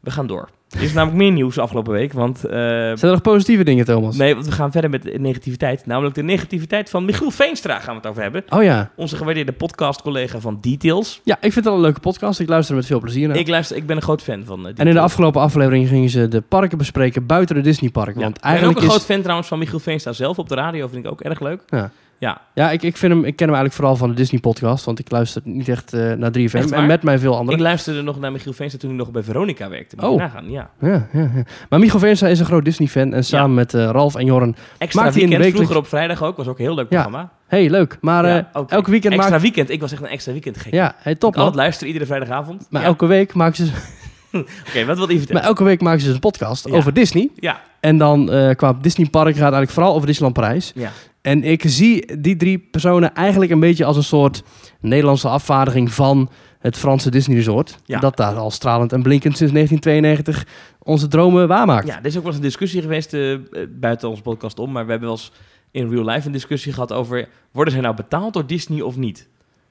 we 0.00 0.10
gaan 0.10 0.26
door. 0.26 0.48
Er 0.70 0.82
is 0.82 0.92
namelijk 0.92 1.18
meer 1.22 1.32
nieuws 1.32 1.58
afgelopen 1.58 1.92
week, 1.92 2.12
want... 2.12 2.44
eh, 2.44 2.50
Zijn 2.50 2.98
er 3.00 3.10
nog 3.10 3.20
positieve 3.20 3.64
dingen, 3.64 3.84
Thomas? 3.84 4.16
nee, 4.16 4.34
want 4.34 4.46
we 4.46 4.52
gaan 4.52 4.72
verder 4.72 4.90
met 4.90 5.02
de 5.02 5.18
negativiteit. 5.18 5.86
Namelijk 5.86 6.14
de 6.14 6.22
negativiteit 6.22 6.90
van 6.90 7.04
Michiel 7.04 7.30
Veenstra 7.30 7.78
gaan 7.78 7.94
we 7.94 8.00
het 8.00 8.06
over 8.10 8.22
hebben. 8.22 8.44
Oh 8.48 8.62
ja. 8.62 8.90
Onze 8.96 9.16
gewaardeerde 9.16 9.52
podcastcollega 9.52 10.40
van 10.40 10.58
Details. 10.60 11.20
Ja, 11.24 11.34
ik 11.34 11.40
vind 11.40 11.54
het 11.54 11.66
al 11.66 11.74
een 11.74 11.80
leuke 11.80 12.00
podcast. 12.00 12.40
Ik 12.40 12.48
luister 12.48 12.74
er 12.74 12.80
met 12.80 12.88
veel 12.88 13.00
plezier 13.00 13.28
naar. 13.28 13.36
Ik 13.36 13.48
luister, 13.48 13.76
ik 13.76 13.86
ben 13.86 13.96
een 13.96 14.02
groot 14.02 14.22
fan 14.22 14.44
van 14.44 14.66
uh, 14.66 14.72
en 14.76 14.86
in 14.86 14.94
de 14.94 15.00
afgelopen 15.00 15.40
aflevering 15.40 15.88
gingen 15.88 16.10
ze 16.10 16.28
de 16.28 16.40
parken 16.40 16.78
bespreken 16.78 17.26
buiten 17.26 17.54
de 17.54 17.62
Disneyparken. 17.62 18.14
Ja. 18.18 18.20
Want 18.20 18.36
ik 18.36 18.42
ben 18.42 18.50
ook 18.50 18.56
eigenlijk 18.58 18.80
een 18.80 18.86
is... 18.86 18.92
groot 18.96 19.06
fan 19.14 19.20
trouwens 19.22 19.48
van 19.48 19.58
Michiel 19.58 19.78
Veenstra 19.78 20.12
zelf 20.12 20.38
op 20.38 20.48
de 20.48 20.54
radio. 20.54 20.88
Vind 20.88 21.04
ik 21.04 21.10
ook 21.10 21.20
erg 21.20 21.40
leuk. 21.40 21.62
Ja. 21.68 21.90
Ja. 22.20 22.40
Ja, 22.54 22.70
ik, 22.70 22.82
ik, 22.82 22.96
vind 22.96 23.12
hem, 23.12 23.24
ik 23.24 23.36
ken 23.36 23.46
hem 23.46 23.54
eigenlijk 23.56 23.74
vooral 23.74 23.96
van 23.96 24.08
de 24.08 24.14
Disney-podcast. 24.14 24.84
Want 24.84 24.98
ik 24.98 25.10
luister 25.10 25.42
niet 25.44 25.68
echt 25.68 25.92
eh, 25.92 26.12
naar 26.12 26.30
3FM. 26.30 26.42
Echt 26.54 26.70
waar? 26.70 26.78
En 26.78 26.86
met 26.86 27.02
mij 27.02 27.18
veel 27.18 27.32
Ik 27.32 27.38
anderen. 27.38 27.60
luisterde 27.60 28.02
nog 28.02 28.18
naar 28.20 28.32
Michiel 28.32 28.52
Veenstra 28.52 28.80
toen 28.80 28.88
hij 28.90 28.98
nog 28.98 29.10
bij 29.10 29.22
Veronica 29.22 29.68
werkte. 29.68 29.96
Moet 29.96 30.04
je 30.04 30.10
Oh. 30.10 30.18
nagaan, 30.18 30.50
ja. 30.50 30.70
Ja, 30.80 30.88
ja, 31.12 31.30
ja. 31.34 31.42
Maar 31.68 31.78
Michael 31.78 31.98
Veenstra 31.98 32.28
is 32.28 32.40
een 32.40 32.46
groot 32.46 32.64
Disney-fan. 32.64 33.14
En 33.14 33.24
samen 33.24 33.54
met 33.54 33.74
eh, 33.74 33.84
Ralf 33.90 34.14
en 34.14 34.24
Jorren... 34.24 34.56
Extra 34.78 35.02
Maakt 35.02 35.14
hij 35.14 35.22
een 35.22 35.28
weekend, 35.28 35.30
wekelijks- 35.30 35.54
vroeger 35.56 35.76
op 35.76 35.86
vrijdag 35.86 36.22
ook. 36.22 36.36
Was 36.36 36.46
ook 36.46 36.58
een 36.58 36.64
heel 36.64 36.74
leuk 36.74 36.88
programma. 36.88 37.30
hey, 37.46 37.70
leuk. 37.70 37.98
Maar 38.00 38.24
eh, 38.24 38.44
elke 38.68 38.90
weekend 38.90 39.12
Extra 39.14 39.30
maakt... 39.30 39.42
weekend. 39.42 39.70
Ik 39.70 39.80
was 39.80 39.92
echt 39.92 40.02
een 40.02 40.08
extra 40.08 40.32
weekend 40.32 40.56
gek. 40.58 40.72
Ja, 40.72 40.94
hey, 40.98 41.14
top 41.14 41.30
ik 41.36 41.38
man. 41.42 41.54
luisteren 41.54 41.86
iedere 41.88 42.06
vrijdagavond. 42.06 42.66
Maar 42.70 42.82
elke 42.82 43.06
week 43.06 43.34
maken 43.34 43.66
ze... 43.66 43.72
Oké, 44.68 44.84
wat 44.84 44.96
wil 44.96 45.06
je 45.08 45.14
Maar 45.14 45.16
vertellen? 45.16 45.42
elke 45.42 45.64
week 45.64 45.80
maken 45.80 46.00
ze 46.00 46.04
dus 46.06 46.14
een 46.14 46.20
podcast 46.20 46.68
Ja. 46.68 46.74
over 46.74 46.92
Disney. 46.94 47.30
Ja. 47.34 47.60
En 47.80 47.98
dan 47.98 48.32
eh, 48.32 48.54
qua 48.56 48.72
Disney 48.80 49.06
Park 49.08 49.24
gaat 49.26 49.32
het 49.34 49.40
eigenlijk 49.42 49.70
vooral 49.72 49.94
over 49.94 50.06
Disneyland 50.06 50.36
Parijs. 50.40 50.72
Ja. 50.74 50.90
En 51.22 51.44
ik 51.44 51.62
zie 51.66 52.20
die 52.20 52.36
drie 52.36 52.58
personen 52.58 53.14
eigenlijk 53.14 53.50
een 53.50 53.60
beetje 53.60 53.84
als 53.84 53.96
een 53.96 54.02
soort 54.02 54.42
Nederlandse 54.80 55.28
afvaardiging 55.28 55.92
van 55.92 56.30
het 56.58 56.76
Franse 56.76 57.10
Disney 57.10 57.36
Resort. 57.36 57.78
Ja. 57.84 58.00
Dat 58.00 58.16
daar 58.16 58.34
al 58.34 58.50
stralend 58.50 58.92
en 58.92 59.02
blinkend 59.02 59.36
sinds 59.36 59.52
1992 59.52 60.46
onze 60.82 61.08
dromen 61.08 61.48
waarmaakt. 61.48 61.86
ja, 61.86 61.98
er 61.98 62.06
is 62.06 62.16
ook 62.16 62.22
wel 62.22 62.32
eens 62.32 62.40
een 62.40 62.46
discussie 62.46 62.82
geweest 62.82 63.14
eh, 63.14 63.36
buiten 63.70 64.08
onze 64.08 64.22
podcast 64.22 64.58
om. 64.58 64.72
Maar 64.72 64.84
we 64.84 64.90
hebben 64.90 65.08
wel 65.08 65.18
eens 65.18 65.32
in 65.70 65.90
real 65.90 66.04
life 66.04 66.26
een 66.26 66.32
discussie 66.32 66.72
gehad 66.72 66.92
over... 66.92 67.28
Worden 67.52 67.72
zij 67.72 67.82
nou 67.82 67.96
betaald 67.96 68.32
door 68.32 68.46
Disney 68.46 68.80
of 68.80 68.96
niet? 68.96 69.28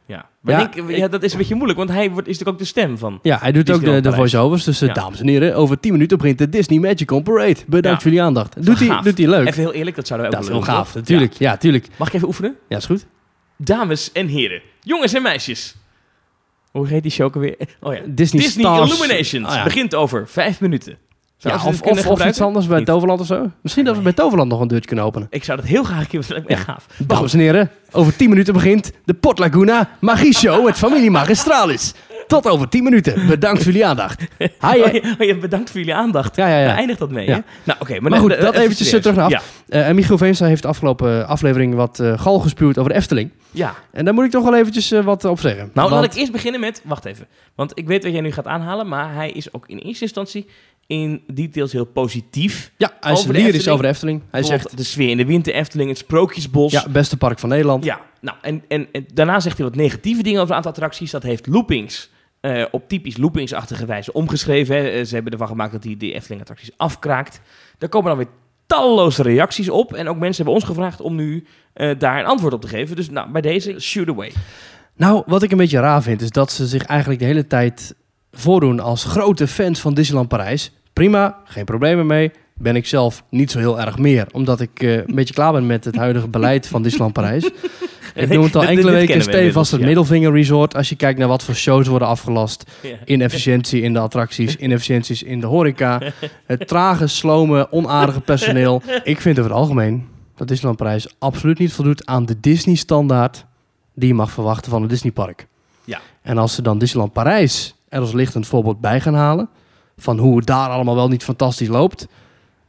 Ja, 0.09 0.29
maar 0.41 0.59
Ja, 0.59 0.67
denk, 0.67 0.89
ja, 0.97 1.07
dat 1.07 1.23
is 1.23 1.31
een 1.31 1.37
beetje 1.37 1.55
moeilijk. 1.55 1.79
Want 1.79 1.91
hij 1.91 2.11
wordt, 2.11 2.27
is 2.27 2.37
natuurlijk 2.37 2.49
ook 2.49 2.57
de 2.57 2.65
stem 2.65 2.97
van... 2.97 3.19
Ja, 3.21 3.37
hij 3.41 3.51
doet 3.51 3.71
ook 3.71 3.83
de, 3.83 4.01
de 4.01 4.13
voice-overs. 4.13 4.63
Dus 4.63 4.81
eh, 4.81 4.87
Ja. 4.87 4.93
dames 4.93 5.19
en 5.19 5.27
heren, 5.27 5.55
over 5.55 5.79
10 5.79 5.91
minuten 5.91 6.17
begint 6.17 6.37
de 6.37 6.49
Disney 6.49 6.79
Magical 6.79 7.21
Parade. 7.21 7.55
Bedankt 7.67 8.01
voor 8.01 8.11
jullie 8.11 8.25
aandacht. 8.25 8.65
Doet 8.65 8.79
hij, 8.79 9.01
doet 9.01 9.17
hij 9.17 9.27
leuk. 9.27 9.47
Even 9.47 9.61
heel 9.61 9.73
eerlijk, 9.73 9.95
dat 9.95 10.07
zouden 10.07 10.31
wij 10.31 10.39
dat 10.39 10.49
ook 10.49 10.55
is 10.55 10.65
heel 10.65 10.65
willen 10.67 10.83
gaaf, 10.85 10.93
doen, 10.93 11.01
natuurlijk. 11.01 11.33
Ja, 11.33 11.57
tuurlijk. 11.57 11.87
Mag 11.97 12.07
ik 12.07 12.13
even 12.13 12.27
oefenen? 12.27 12.55
Ja, 12.69 12.77
is 12.77 12.85
goed. 12.85 13.05
Dames 13.57 14.11
en 14.11 14.27
heren, 14.27 14.61
jongens 14.81 15.13
en 15.13 15.21
meisjes. 15.21 15.75
Hoe 16.71 16.87
heet 16.87 17.01
die 17.03 17.11
show 17.11 17.33
alweer? 17.33 17.55
Oh 17.79 17.93
ja. 17.93 18.01
Disney, 18.07 18.41
Disney 18.43 18.65
Stars. 18.65 18.91
Illuminations 18.91 19.53
ja. 19.53 19.63
begint 19.63 19.95
over 19.95 20.27
vijf 20.27 20.61
minuten. 20.61 20.97
Ja, 21.41 21.53
of, 21.65 21.81
kunnen 21.81 22.27
iets 22.27 22.41
anders 22.41 22.67
bij 22.67 22.77
Niet. 22.77 22.85
Toverland 22.87 23.19
of 23.19 23.25
zo. 23.25 23.51
Misschien 23.61 23.85
dat 23.85 23.95
we 23.95 24.01
bij 24.01 24.13
Toverland 24.13 24.49
nog 24.49 24.59
een 24.61 24.67
deurtje 24.67 24.87
kunnen 24.87 25.05
openen. 25.05 25.27
Ik 25.31 25.43
zou 25.43 25.57
dat 25.59 25.67
heel 25.67 25.83
graag 25.83 25.99
een 25.99 26.07
keer... 26.07 26.25
Dat 26.27 26.45
echt 26.45 26.63
gaaf. 26.63 26.85
Dames 26.97 27.33
en 27.33 27.39
heren, 27.39 27.71
over 27.91 28.15
10 28.15 28.29
minuten 28.29 28.53
begint 28.53 28.91
de 29.05 29.13
Port 29.13 29.39
Laguna 29.39 29.89
Magie 29.99 30.33
Show 30.35 30.65
met 30.65 30.77
familie 30.77 31.11
Magistralis. 31.11 31.93
Tot 32.27 32.47
over 32.47 32.69
10 32.69 32.83
minuten. 32.83 33.27
Bedankt 33.27 33.57
voor 33.63 33.71
jullie 33.71 33.87
aandacht. 33.87 34.21
Hi, 34.39 34.47
Oh, 34.61 34.73
je, 34.91 35.15
oh, 35.19 35.25
je 35.27 35.37
bedankt 35.37 35.69
voor 35.69 35.79
jullie 35.79 35.95
aandacht. 35.95 36.35
Ja, 36.35 36.47
ja, 36.47 36.53
Daar 36.53 36.63
ja. 36.67 36.75
eindigt 36.75 36.99
dat 36.99 37.11
mee, 37.11 37.27
Ja. 37.27 37.33
hè? 37.33 37.39
Nou, 37.63 37.79
oké. 37.81 37.99
Maar 37.99 38.19
goed, 38.19 38.29
dat 38.29 38.39
even 38.39 38.53
eventjes 38.61 38.87
serieus. 38.87 39.01
terug 39.03 39.17
naar 39.17 39.35
af. 39.35 39.53
Eh, 39.67 39.87
en 39.87 39.95
Michiel 39.95 40.17
Veenstra 40.17 40.47
heeft 40.47 40.61
de 40.61 40.67
afgelopen 40.67 41.27
aflevering 41.27 41.75
wat 41.75 41.99
eh, 41.99 42.19
gal 42.19 42.39
gespuwd 42.39 42.77
over 42.77 42.91
de 42.91 42.97
Efteling. 42.97 43.31
ja. 43.51 43.73
En 43.91 44.05
daar 44.05 44.13
moet 44.13 44.25
ik 44.25 44.31
toch 44.31 44.43
wel 44.43 44.55
eventjes 44.55 44.91
eh, 44.91 45.03
wat 45.03 45.25
op 45.25 45.39
zeggen. 45.39 45.69
Nou, 45.73 45.89
Want- 45.89 46.01
laat 46.01 46.13
ik 46.13 46.19
eerst 46.19 46.31
beginnen 46.31 46.59
met... 46.59 46.81
Wacht 46.83 47.05
even. 47.05 47.27
Want 47.55 47.71
ik 47.75 47.87
weet 47.87 48.03
wat 48.03 48.11
jij 48.11 48.21
nu 48.21 48.31
gaat 48.31 48.47
aanhalen, 48.47 48.87
maar 48.87 49.13
hij 49.13 49.31
is 49.31 49.53
ook 49.53 49.67
in 49.67 49.77
eerste 49.77 50.03
instantie 50.03 50.47
in 50.89 51.21
details 51.33 51.71
heel 51.71 51.85
positief. 51.85 52.71
Ja, 52.77 52.91
hij 52.99 53.11
is 53.11 53.19
over 53.19 53.33
de 53.33 53.39
lyrisch 53.39 53.53
Efteling. 53.55 53.73
over 53.73 53.83
de 53.85 53.91
Efteling. 53.91 54.21
Hij 54.31 54.43
zegt, 54.43 54.77
de 54.77 54.83
sfeer 54.83 55.09
in 55.09 55.17
de 55.17 55.25
winter 55.25 55.53
Efteling, 55.53 55.89
het 55.89 55.97
Sprookjesbos. 55.97 56.71
ja, 56.71 56.85
beste 56.89 57.17
park 57.17 57.39
van 57.39 57.49
Nederland. 57.49 57.83
Ja, 57.83 58.01
nou, 58.21 58.37
en, 58.41 58.63
en, 58.67 58.87
en 58.91 59.05
daarna 59.13 59.39
zegt 59.39 59.57
hij 59.57 59.65
wat 59.65 59.75
negatieve 59.75 60.23
dingen 60.23 60.37
over 60.39 60.49
een 60.51 60.55
aantal 60.55 60.71
attracties. 60.71 61.11
Dat 61.11 61.23
heeft 61.23 61.47
Loopings 61.47 62.09
eh, 62.39 62.63
op 62.71 62.87
typisch 62.89 63.17
loopingsachtige 63.17 63.85
wijze 63.85 64.13
omgeschreven. 64.13 64.75
Hè. 64.75 64.89
Eh, 64.89 65.05
Ze 65.05 65.13
hebben 65.13 65.31
ervan 65.31 65.47
gemaakt 65.47 65.71
dat 65.71 65.83
hij 65.83 65.95
de 65.97 66.13
Efteling-attracties 66.13 66.71
afkraakt. 66.77 67.41
Daar 67.77 67.89
komen 67.89 68.09
dan 68.09 68.17
weer 68.17 68.33
talloze 68.65 69.23
reacties 69.23 69.69
op. 69.69 69.93
En 69.93 70.07
ook 70.07 70.17
mensen 70.17 70.35
hebben 70.35 70.53
ons 70.53 70.63
gevraagd 70.63 71.01
om 71.01 71.15
nu 71.15 71.45
eh, 71.73 71.99
daar 71.99 72.19
een 72.19 72.25
antwoord 72.25 72.53
op 72.53 72.61
te 72.61 72.67
geven. 72.67 72.95
Dus 72.95 73.09
nou, 73.09 73.31
bij 73.31 73.41
deze, 73.41 73.79
shoot 73.79 74.07
away. 74.09 74.31
Nou, 74.95 75.23
wat 75.25 75.43
ik 75.43 75.51
een 75.51 75.57
beetje 75.57 75.79
raar 75.79 76.01
vind, 76.03 76.21
is 76.21 76.29
dat 76.29 76.51
ze 76.51 76.67
zich 76.67 76.83
eigenlijk 76.83 77.19
de 77.19 77.25
hele 77.25 77.47
tijd 77.47 77.95
voordoen 78.31 78.79
als 78.79 79.03
grote 79.03 79.47
fans 79.47 79.79
van 79.79 79.93
Disneyland 79.93 80.27
Parijs. 80.29 80.71
Prima, 80.93 81.37
geen 81.45 81.65
problemen 81.65 82.05
mee. 82.05 82.31
Ben 82.53 82.75
ik 82.75 82.85
zelf 82.85 83.23
niet 83.29 83.51
zo 83.51 83.59
heel 83.59 83.79
erg 83.79 83.97
meer, 83.97 84.27
omdat 84.31 84.59
ik 84.59 84.83
eh, 84.83 84.95
een 84.95 85.15
beetje 85.15 85.33
klaar 85.33 85.51
ben 85.51 85.65
met 85.65 85.85
het 85.85 85.95
huidige 85.95 86.27
beleid 86.37 86.67
van 86.67 86.81
Disneyland 86.81 87.13
Parijs. 87.13 87.49
Ik 88.15 88.29
noem 88.29 88.43
het 88.49 88.55
al 88.55 88.63
enkele 88.63 88.91
weken 88.91 89.21
stevast 89.21 89.71
het 89.71 89.79
inmiddels, 89.79 90.07
ja. 90.07 90.13
Middelvinger 90.13 90.31
Resort. 90.31 90.75
Als 90.75 90.89
je 90.89 90.95
kijkt 90.95 91.19
naar 91.19 91.27
wat 91.27 91.43
voor 91.43 91.55
shows 91.55 91.87
worden 91.87 92.07
afgelast. 92.07 92.63
Ja. 92.81 92.95
Inefficiëntie 93.05 93.81
in 93.81 93.93
de 93.93 93.99
attracties, 93.99 94.55
inefficiënties 94.55 95.23
in 95.23 95.39
de 95.39 95.45
horeca. 95.45 96.01
Het 96.45 96.67
trage, 96.67 97.07
slome, 97.07 97.71
onaardige 97.71 98.21
personeel. 98.21 98.81
Ik 99.03 99.21
vind 99.21 99.39
over 99.39 99.51
het 99.51 99.59
algemeen 99.59 100.07
dat 100.35 100.47
Disneyland 100.47 100.77
Parijs 100.77 101.15
absoluut 101.19 101.59
niet 101.59 101.73
voldoet 101.73 102.05
aan 102.05 102.25
de 102.25 102.39
Disney-standaard 102.39 103.45
die 103.95 104.07
je 104.07 104.13
mag 104.13 104.31
verwachten 104.31 104.71
van 104.71 104.81
een 104.81 104.87
Disneypark. 104.87 105.47
Ja. 105.83 105.99
En 106.21 106.37
als 106.37 106.55
ze 106.55 106.61
dan 106.61 106.77
Disneyland 106.77 107.13
Parijs 107.13 107.75
er 107.89 107.99
als 107.99 108.13
lichtend 108.13 108.47
voorbeeld 108.47 108.81
bij 108.81 109.01
gaan 109.01 109.13
halen, 109.13 109.49
van 109.99 110.17
hoe 110.17 110.37
het 110.37 110.45
daar 110.45 110.69
allemaal 110.69 110.95
wel 110.95 111.07
niet 111.07 111.23
fantastisch 111.23 111.67
loopt, 111.67 112.07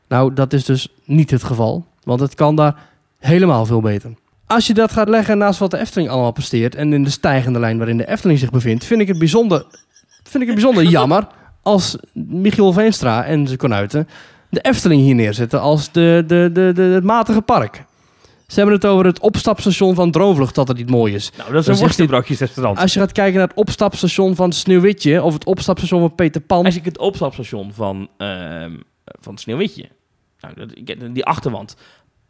nou, 0.09 0.35
dat 0.35 0.53
is 0.53 0.65
dus 0.65 0.89
niet 1.05 1.31
het 1.31 1.43
geval. 1.43 1.85
Want 2.03 2.21
het 2.21 2.35
kan 2.35 2.57
daar 2.57 2.77
helemaal 3.19 3.67
veel 3.67 3.81
beter. 3.81 4.15
Als 4.47 4.67
je 4.67 4.75
dat 4.75 4.93
gaat 4.93 5.09
leggen 5.09 5.39
naast 5.39 5.59
wat 5.59 5.71
de 5.71 5.79
Efteling 5.79 6.11
allemaal 6.11 6.33
presteert 6.33 6.75
en 6.75 6.93
in 6.93 7.05
de 7.05 7.11
stijgende 7.11 7.59
lijn 7.59 7.77
waarin 7.77 7.97
de 7.97 8.09
Efteling 8.09 8.39
zich 8.39 8.51
bevindt, 8.51 8.85
vind 8.85 9.01
ik 9.01 9.09
het 9.09 9.19
bijzonder, 9.19 9.65
vind 10.23 10.43
ik 10.43 10.49
het 10.49 10.55
bijzonder 10.55 10.85
jammer 10.99 11.27
als 11.63 11.97
Michiel 12.13 12.73
Veenstra 12.73 13.25
en 13.25 13.47
zijn 13.47 13.59
konuiten 13.59 14.09
de 14.51 14.61
Efteling 14.61 15.03
hier 15.03 15.15
neerzetten 15.15 15.61
als 15.61 15.93
de, 15.93 16.25
de, 16.27 16.51
de, 16.53 16.73
de, 16.75 16.83
het 16.83 17.05
matige 17.05 17.41
park. 17.41 17.85
Ze 18.51 18.57
hebben 18.57 18.75
het 18.75 18.87
over 18.87 19.05
het 19.05 19.21
opstapstation 19.21 19.95
van 19.95 20.11
Droomvlucht 20.11 20.55
dat 20.55 20.69
het 20.69 20.77
niet 20.77 20.91
mooi 20.91 21.15
is. 21.15 21.31
Nou, 21.39 21.53
dat 21.53 21.61
is 21.63 21.67
een 21.69 21.77
worstenbroodjesrestaurant. 21.77 22.79
Als 22.79 22.93
je 22.95 23.01
gaat 23.01 23.13
kijken 23.13 23.39
naar 23.39 23.49
het 23.49 23.57
opstapstation 23.57 24.35
van 24.35 24.53
Sneeuwwitje 24.53 25.23
of 25.23 25.35
het 25.35 25.45
opstapstation 25.45 26.01
van 26.01 26.15
Peter 26.15 26.41
Pan. 26.41 26.65
Als 26.65 26.77
ik 26.77 26.85
het 26.85 26.99
opstapstation 26.99 27.73
van, 27.73 28.09
ehm 28.17 28.73
van 29.21 29.39
Sneeuwwitje, 29.39 29.89
nou, 30.41 31.13
die 31.13 31.25
achterwand, 31.25 31.77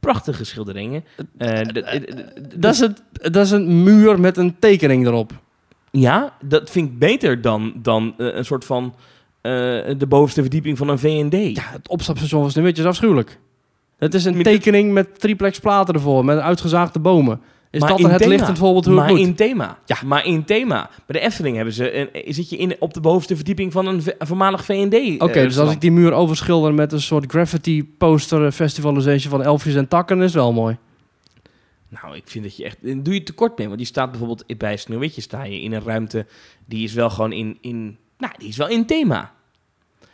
prachtige 0.00 0.44
schilderingen. 0.44 1.04
Eh, 1.38 1.60
d- 1.60 1.74
d- 1.74 2.60
Dat 2.62 2.74
is, 2.74 2.80
het, 2.80 3.02
dat 3.12 3.44
is 3.44 3.50
een 3.50 3.82
muur 3.82 4.20
met 4.20 4.36
een 4.36 4.58
tekening 4.58 5.06
erop. 5.06 5.32
Ja, 5.90 6.36
dat 6.44 6.70
vind 6.70 6.88
ik 6.88 6.98
beter 6.98 7.40
dan, 7.40 7.72
dan 7.76 8.14
eh, 8.18 8.26
een 8.34 8.44
soort 8.44 8.64
van 8.64 8.94
eh, 9.40 9.52
de 9.98 10.06
bovenste 10.08 10.40
verdieping 10.40 10.78
van 10.78 10.88
een 10.88 10.98
V&D. 10.98 11.56
Ja, 11.56 11.62
het 11.70 11.88
opstapstation 11.88 12.40
van 12.42 12.50
Sneeuwwitje 12.50 12.82
is 12.82 12.88
afschuwelijk. 12.88 13.38
Het 14.00 14.14
is 14.14 14.24
een 14.24 14.42
tekening 14.42 14.92
met 14.92 15.20
triplex 15.20 15.58
platen 15.58 15.94
ervoor, 15.94 16.24
met 16.24 16.38
uitgezaagde 16.38 16.98
bomen. 16.98 17.40
Is 17.70 17.80
Maar 17.80 17.88
dat 17.88 17.98
in 17.98 18.06
het 18.06 18.18
thema. 18.18 18.30
lichtend 18.30 18.58
voorbeeld 18.58 18.84
hoe 18.84 18.94
maar 18.94 19.08
het 19.08 19.16
moet? 19.16 19.26
in 19.26 19.34
thema. 19.34 19.78
Ja. 19.86 19.96
Maar 20.04 20.26
in 20.26 20.44
thema. 20.44 20.90
Bij 21.06 21.20
de 21.20 21.26
Efteling 21.26 21.56
hebben 21.56 21.74
ze 21.74 21.96
een, 21.98 22.34
zit 22.34 22.50
je 22.50 22.56
in, 22.56 22.76
op 22.78 22.94
de 22.94 23.00
bovenste 23.00 23.36
verdieping 23.36 23.72
van 23.72 23.86
een, 23.86 24.02
voormalig 24.18 24.64
V&D. 24.64 25.22
Oké, 25.22 25.42
dus 25.42 25.58
als 25.58 25.72
ik 25.72 25.80
die 25.80 25.92
muur 25.92 26.12
overschilder 26.12 26.74
met 26.74 26.92
een 26.92 27.00
soort 27.00 27.30
graffiti 27.30 27.84
poster 27.98 28.46
eh, 28.46 28.52
festivalisation 28.52 29.30
van 29.30 29.42
elfjes 29.42 29.74
en 29.74 29.88
takken, 29.88 30.22
is 30.22 30.34
wel 30.34 30.52
mooi. 30.52 30.76
Nou, 31.88 32.16
ik 32.16 32.22
vind 32.24 32.44
dat 32.44 32.56
je 32.56 32.64
echt... 32.64 33.04
Doe 33.04 33.14
je 33.14 33.22
tekort 33.22 33.58
mee. 33.58 33.68
Want 33.68 33.80
je 33.80 33.86
staat 33.86 34.10
bijvoorbeeld 34.10 34.58
bij 34.58 34.76
Sneeuwwitje 34.76 35.20
sta 35.20 35.44
je 35.44 35.60
in 35.60 35.72
een 35.72 35.84
ruimte... 35.84 36.26
Die 36.66 36.84
is 36.84 36.92
wel 36.92 37.10
gewoon 37.10 37.32
in... 37.32 37.58
in 37.60 37.96
nou, 38.18 38.32
die 38.38 38.48
is 38.48 38.56
wel 38.56 38.68
in 38.68 38.86
thema. 38.86 39.32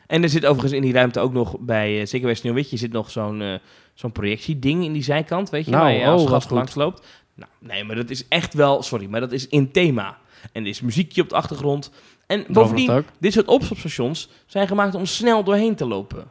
En 0.07 0.23
er 0.23 0.29
zit 0.29 0.47
overigens 0.47 0.73
in 0.73 0.83
die 0.83 0.93
ruimte 0.93 1.21
ook 1.21 1.33
nog 1.33 1.59
bij... 1.59 2.01
eh, 2.01 2.07
zeker 2.07 2.27
bij 2.27 2.35
Sneeuwwitje 2.35 2.77
zit 2.77 2.93
nog 2.93 3.11
zo'n 3.11 3.43
eh, 3.43 3.55
zo'n 3.95 4.13
projectieding 4.13 4.85
in 4.85 4.93
die 4.93 5.03
zijkant. 5.03 5.51
Weet 5.51 5.65
je, 5.65 5.71
Nou, 5.71 5.83
waar 5.83 5.93
je 5.93 6.07
als 6.07 6.23
oh, 6.23 6.29
gast 6.29 6.51
langs 6.51 6.75
loopt. 6.75 7.07
Nou, 7.35 7.51
nee, 7.59 7.85
maar 7.85 7.97
dat 7.97 8.11
is 8.11 8.29
echt 8.29 8.55
wel... 8.55 8.83
Sorry, 8.83 9.07
maar 9.07 9.21
dat 9.21 9.33
is 9.33 9.49
in 9.49 9.71
thema. 9.71 10.19
En 10.53 10.63
er 10.63 10.69
is 10.69 10.81
muziekje 10.81 11.23
op 11.23 11.29
de 11.29 11.35
achtergrond. 11.35 11.91
En 12.27 12.45
bovendien... 12.49 13.05
Dit 13.19 13.33
soort 13.33 13.47
opstapstations 13.47 14.29
zijn 14.47 14.69
gemaakt 14.69 14.95
om 14.95 15.07
snel 15.07 15.45
doorheen 15.45 15.75
te 15.75 15.87
lopen. 15.87 16.25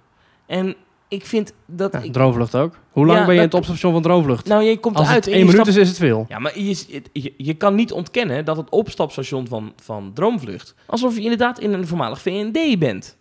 En 0.46 0.76
ik 1.08 1.26
vind 1.26 1.54
dat... 1.66 1.94
Ja, 1.94 2.00
ik, 2.00 2.14
Droomvlucht 2.14 2.56
ook. 2.56 2.78
Hoe 2.90 3.06
lang 3.06 3.20
Ja, 3.20 3.26
ben 3.26 3.34
je 3.34 3.40
in 3.40 3.46
het 3.46 3.56
opstapstation 3.56 3.94
van 3.94 4.02
Droomvlucht? 4.02 4.48
nou, 4.48 4.64
je 4.64 4.80
komt 4.80 4.96
Als 4.96 5.08
eruit 5.08 5.28
en 5.28 5.34
één 5.34 5.46
minuut 5.46 5.68
is, 5.68 5.76
het 5.76 5.98
veel. 5.98 6.26
Ja, 6.30 6.40
maar 6.40 6.60
je, 6.60 7.02
je, 7.14 7.34
je 7.38 7.54
kan 7.54 7.76
niet 7.76 7.92
ontkennen 7.92 8.46
dat 8.46 8.58
het 8.58 8.70
opstapstation 8.70 9.48
van, 9.48 9.74
van 9.82 10.12
Droomvlucht... 10.14 10.76
alsof 10.86 11.16
je 11.16 11.22
inderdaad 11.22 11.60
in 11.60 11.74
een 11.74 11.88
voormalig 11.88 12.22
V&D 12.22 12.80
bent. 12.80 13.18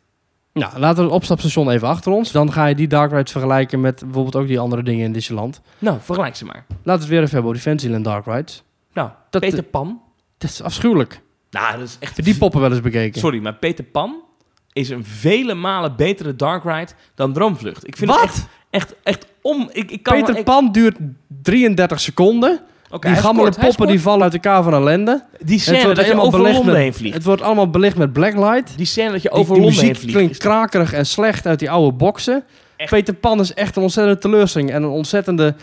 Nou, 0.55 0.79
laten 0.79 0.97
we 0.97 1.03
het 1.03 1.12
opstapstation 1.12 1.71
even 1.71 1.88
achter 1.88 2.12
ons. 2.12 2.33
Dan 2.33 2.53
ga 2.53 2.67
je 2.67 2.75
die 2.75 2.87
dark 2.88 3.11
rides 3.12 3.33
vergelijken 3.33 3.81
met 3.81 4.01
bijvoorbeeld 4.01 4.37
ook 4.37 4.47
die 4.47 4.59
andere 4.59 4.83
dingen 4.83 5.05
in 5.05 5.12
Disneyland. 5.12 5.61
Nou, 5.79 5.99
vergelijk 6.01 6.37
ze 6.37 6.45
maar. 6.45 6.64
Laten 6.69 6.83
we 6.85 6.90
het 6.93 7.07
weer 7.07 7.19
even 7.19 7.31
hebben 7.31 7.51
over 7.51 7.53
die 7.55 7.62
Fantasyland 7.71 8.05
dark 8.05 8.25
rides. 8.27 8.62
Nou, 8.93 9.11
Dat- 9.31 9.40
Peter 9.40 9.62
Pan. 9.62 10.01
Dat 10.38 10.51
is 10.51 10.62
afschuwelijk. 10.62 11.21
Nou, 11.51 11.79
dat 11.79 11.88
is 11.88 11.97
echt... 12.01 12.17
Heb 12.17 12.25
je 12.25 12.31
die 12.31 12.40
poppen 12.40 12.61
wel 12.61 12.71
eens 12.71 12.81
bekeken? 12.81 13.21
Sorry, 13.21 13.43
maar 13.43 13.55
Peter 13.55 13.85
Pan 13.85 14.14
is 14.73 14.88
een 14.88 15.05
vele 15.05 15.55
malen 15.55 15.97
betere 15.97 16.37
dark 16.37 16.64
ride 16.64 16.93
dan 17.14 17.33
Droomvlucht. 17.33 17.87
Ik 17.87 17.97
vind 17.97 18.11
Wat? 18.11 18.21
het 18.21 18.29
echt, 18.31 18.47
echt, 18.71 18.95
echt 19.03 19.27
om... 19.43 19.69
Ik, 19.73 19.90
ik 19.90 20.03
kan 20.03 20.19
Peter 20.21 20.37
ik, 20.37 20.45
Pan 20.45 20.73
duurt 20.73 20.97
33 21.43 22.01
seconden. 22.01 22.61
Die 23.00 23.14
gammele 23.14 23.50
kort, 23.50 23.59
poppen 23.66 23.87
die 23.87 24.00
vallen 24.00 24.22
uit 24.22 24.33
elkaar 24.33 24.62
van 24.62 24.72
ellende. 24.74 25.24
Die 25.40 25.54
Het 25.54 25.62
scène 25.64 25.83
wordt 25.83 25.96
dat 25.96 26.07
je 26.07 26.20
over 26.20 26.40
Londen 26.40 26.66
met- 26.66 26.74
heen 26.76 26.94
vliegt. 26.94 27.14
Het 27.14 27.24
wordt 27.24 27.42
allemaal 27.42 27.70
belicht 27.70 27.96
met 27.96 28.12
blacklight. 28.12 28.76
Die 28.76 28.87
scène 28.87 29.11
dat 29.12 29.22
je 29.22 29.28
Die, 29.28 29.38
over 29.38 29.54
die 29.54 29.64
heen 29.64 29.72
muziek 29.72 29.96
vliegt. 29.96 30.14
klinkt 30.16 30.38
krakerig 30.38 30.92
en 30.92 31.07
slecht 31.07 31.46
uit 31.46 31.59
die 31.59 31.70
oude 31.70 31.96
boksen. 31.96 32.44
Echt. 32.76 32.90
Peter 32.90 33.14
Pan 33.14 33.40
is 33.40 33.54
echt 33.54 33.76
een 33.76 33.83
ontzettende 33.83 34.18
teleurstelling. 34.20 34.70
En 34.70 34.83
een 34.83 34.88
ontzettende 34.88 35.54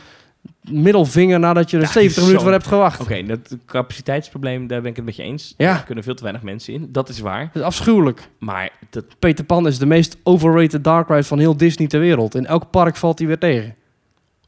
middelvinger 0.69 1.39
nadat 1.39 1.69
je 1.69 1.77
er 1.77 1.83
Ja, 1.83 1.89
70 1.89 2.01
die 2.01 2.09
is 2.09 2.15
minuten 2.15 2.39
zo- 2.39 2.43
voor 2.43 2.51
hebt 2.51 2.67
gewacht. 2.67 3.01
Oké, 3.01 3.23
dat 3.25 3.57
capaciteitsprobleem, 3.65 4.67
daar 4.67 4.81
ben 4.81 4.89
ik 4.89 4.95
het 4.95 5.05
met 5.05 5.15
je 5.15 5.23
eens. 5.23 5.53
Ja. 5.57 5.75
Er 5.75 5.83
kunnen 5.83 6.03
veel 6.03 6.13
te 6.15 6.21
weinig 6.23 6.43
mensen 6.43 6.73
in. 6.73 6.89
Dat 6.91 7.09
is 7.09 7.19
waar. 7.19 7.49
Dat 7.53 7.61
is 7.61 7.67
afschuwelijk. 7.67 8.27
Maar 8.39 8.69
dat, 8.89 9.03
Peter 9.19 9.45
Pan 9.45 9.67
is 9.67 9.77
de 9.77 9.85
meest 9.85 10.17
overrated 10.23 10.83
dark 10.83 11.07
ride 11.09 11.23
van 11.23 11.39
heel 11.39 11.57
Disney 11.57 11.87
ter 11.87 11.99
wereld. 11.99 12.35
In 12.35 12.45
elk 12.45 12.69
park 12.69 12.95
valt 12.95 13.17
hij 13.19 13.27
weer 13.27 13.37
tegen. 13.39 13.75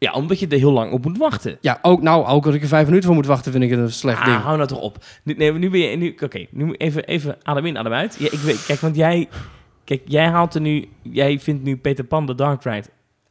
Ja, 0.04 0.12
omdat 0.14 0.40
je 0.40 0.48
er 0.48 0.58
heel 0.58 0.72
lang 0.72 0.92
op 0.92 1.06
moet 1.06 1.18
wachten. 1.18 1.58
Ja, 1.62 1.80
ook, 1.82 2.02
nou, 2.02 2.26
ook 2.26 2.46
als 2.46 2.56
ik 2.56 2.62
er 2.62 2.68
vijf 2.68 2.86
minuten 2.86 3.06
voor 3.06 3.16
moet 3.16 3.26
wachten, 3.26 3.52
vind 3.52 3.64
ik 3.64 3.70
het 3.70 3.80
een 3.80 3.92
slecht 3.92 4.20
Ah, 4.20 4.26
ding. 4.26 4.38
hou 4.42 4.56
nou 4.58 4.68
toch 4.70 4.80
op. 4.82 4.98
Nu, 5.24 5.34
nee, 5.34 5.52
nu 5.54 5.70
ben 5.70 5.80
je... 5.80 5.98
Nu, 5.98 6.16
Oké, 6.24 6.46
nu 6.52 6.72
even, 6.74 7.04
even 7.04 7.38
adem 7.44 7.66
in, 7.66 7.78
adem 7.78 7.94
uit. 7.94 8.16
Ja, 8.20 8.26
ik 8.32 8.40
weet, 8.40 8.66
kijk, 8.66 8.80
want 8.80 8.96
jij... 8.96 9.28
Kijk, 9.84 10.02
jij 10.06 10.28
haalt 10.28 10.56
er 10.56 10.62
nu... 10.62 10.86
Jij 11.02 11.40
vindt 11.40 11.64
nu 11.64 11.78
Peter 11.78 12.04
Pan 12.04 12.26
de 12.26 12.36
Dark 12.36 12.64
Ride 12.64 12.88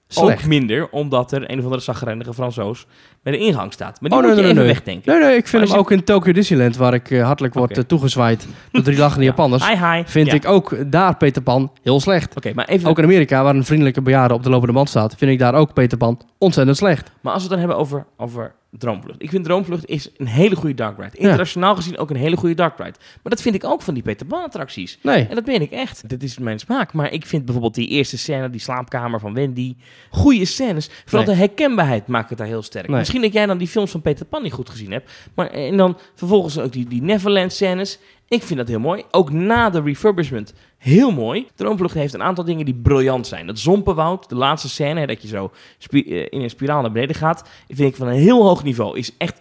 Slecht. 0.09 0.41
ook 0.43 0.47
minder, 0.49 0.91
omdat 0.91 1.33
er 1.33 1.51
een 1.51 1.59
of 1.59 1.65
andere 1.65 1.83
zagrijnige 1.83 2.35
Fransoos 2.35 2.87
bij 3.23 3.33
de 3.33 3.39
ingang 3.39 3.73
staat. 3.73 4.01
Maar 4.01 4.11
die 4.11 4.19
Oh, 4.19 4.25
moet 4.27 4.35
nee, 4.35 4.35
je 4.37 4.43
nee, 4.43 4.51
even 4.53 4.65
nee. 4.65 4.73
wegdenken. 4.75 5.13
Nee, 5.13 5.23
nee, 5.29 5.37
ik 5.37 5.49
vind 5.49 5.63
hem 5.63 5.73
je- 5.73 5.79
ook 5.79 5.91
in 5.91 6.05
Tokyo 6.05 6.33
Disneyland, 6.33 6.77
waar 6.77 6.95
ik 6.95 7.11
eh, 7.11 7.25
hartelijk 7.25 7.55
word 7.55 7.79
eh, 7.79 7.85
toegezwaaid 7.85 8.47
door 8.73 8.83
drie 8.83 8.99
lachende 9.05 9.25
Ja. 9.25 9.31
Japanners. 9.31 9.69
Hi, 9.69 9.77
hi. 9.77 10.03
Vind 10.07 10.27
Ja. 10.27 10.33
ik 10.35 10.47
ook 10.49 10.77
daar 10.93 11.17
Peter 11.17 11.43
Pan 11.43 11.73
heel 11.83 12.01
slecht. 12.01 12.37
Oké, 12.37 12.53
maar 12.55 12.69
even... 12.69 12.89
Ook 12.89 12.99
in 12.99 13.05
Amerika, 13.05 13.43
waar 13.43 13.55
een 13.55 13.65
vriendelijke 13.65 14.03
bejaarde 14.03 14.35
op 14.35 14.43
de 14.43 14.51
lopende 14.51 14.73
band 14.73 14.89
staat, 14.89 15.15
vind 15.19 15.31
ik 15.31 15.39
daar 15.39 15.55
ook 15.55 15.73
Peter 15.75 15.99
Pan 15.99 16.21
ontzettend 16.39 16.77
slecht. 16.77 17.11
Maar 17.21 17.33
als 17.33 17.43
we 17.43 17.49
het 17.49 17.59
dan 17.59 17.69
hebben 17.69 17.77
over, 17.77 18.07
over 18.17 18.53
Droomvlucht. 18.79 19.23
Ik 19.23 19.31
vind 19.31 19.45
Droomvlucht 19.45 19.87
is 19.87 20.09
een 20.17 20.27
hele 20.27 20.57
goede 20.57 20.75
dark 20.75 20.99
ride. 20.99 21.17
Internationaal 21.17 21.75
gezien 21.77 21.99
ook 21.99 22.11
een 22.11 22.17
hele 22.17 22.37
goede 22.37 22.55
dark 22.55 22.79
ride. 22.79 22.95
Maar 22.99 23.33
dat 23.33 23.43
vind 23.43 23.55
ik 23.55 23.65
ook 23.65 23.83
van 23.83 23.95
die 23.95 24.03
Peter 24.03 24.27
Pan 24.27 24.43
attracties. 24.45 24.99
Nee. 25.03 25.27
En 25.27 25.35
dat 25.35 25.47
meen 25.47 25.61
ik 25.63 25.71
echt. 25.71 26.09
Dit 26.09 26.23
is 26.23 26.39
mijn 26.39 26.59
smaak. 26.59 26.93
Maar 26.93 27.13
ik 27.13 27.27
vind 27.27 27.43
bijvoorbeeld 27.45 27.75
die 27.75 27.89
eerste 27.89 28.19
scène, 28.19 28.51
die 28.51 28.61
slaapkamer 28.61 29.21
van 29.21 29.35
Wendy, 29.35 29.77
goede 30.11 30.45
scènes. 30.45 30.91
Vooral 31.05 31.27
Nee. 31.27 31.35
de 31.35 31.41
herkenbaarheid 31.41 32.07
maakt 32.07 32.29
het 32.29 32.39
daar 32.39 32.47
heel 32.47 32.63
sterk. 32.63 32.89
Nee. 32.89 33.05
Misschien 33.13 33.33
dat 33.33 33.41
jij 33.41 33.51
dan 33.51 33.59
die 33.59 33.73
films 33.73 33.91
van 33.91 34.01
Peter 34.01 34.27
Pan 34.27 34.43
niet 34.43 34.53
goed 34.53 34.71
gezien 34.71 34.93
hebt. 34.93 35.11
Maar 35.35 35.47
en 35.47 35.77
dan 35.77 35.99
vervolgens 36.15 36.59
ook 36.59 36.73
die, 36.73 36.89
die 36.89 37.03
Neverland 37.03 37.53
scènes. 37.53 37.99
Ik 38.29 38.43
vind 38.43 38.59
dat 38.59 38.69
heel 38.69 38.81
mooi. 38.81 39.03
Ook 39.11 39.31
na 39.31 39.71
de 39.71 39.81
refurbishment 39.81 40.55
heel 40.79 41.11
mooi. 41.11 41.47
Droomvlucht 41.55 41.95
heeft 41.95 42.15
een 42.15 42.23
aantal 42.23 42.45
dingen 42.45 42.65
die 42.65 42.75
briljant 42.75 43.27
zijn. 43.27 43.47
Dat 43.47 43.59
zompenwoud, 43.59 44.29
de 44.29 44.35
laatste 44.35 44.69
scène, 44.69 45.01
hè, 45.01 45.07
dat 45.07 45.23
je 45.23 45.29
zo 45.29 45.51
eh, 45.91 46.27
in 46.29 46.41
een 46.43 46.51
spiraal 46.51 46.81
naar 46.81 46.93
beneden 46.93 47.17
gaat, 47.17 47.49
vind 47.69 47.91
ik 47.91 47.97
van 47.97 48.07
een 48.07 48.15
heel 48.15 48.45
hoog 48.45 48.65
niveau. 48.65 48.99
Is 48.99 49.17
echt 49.17 49.39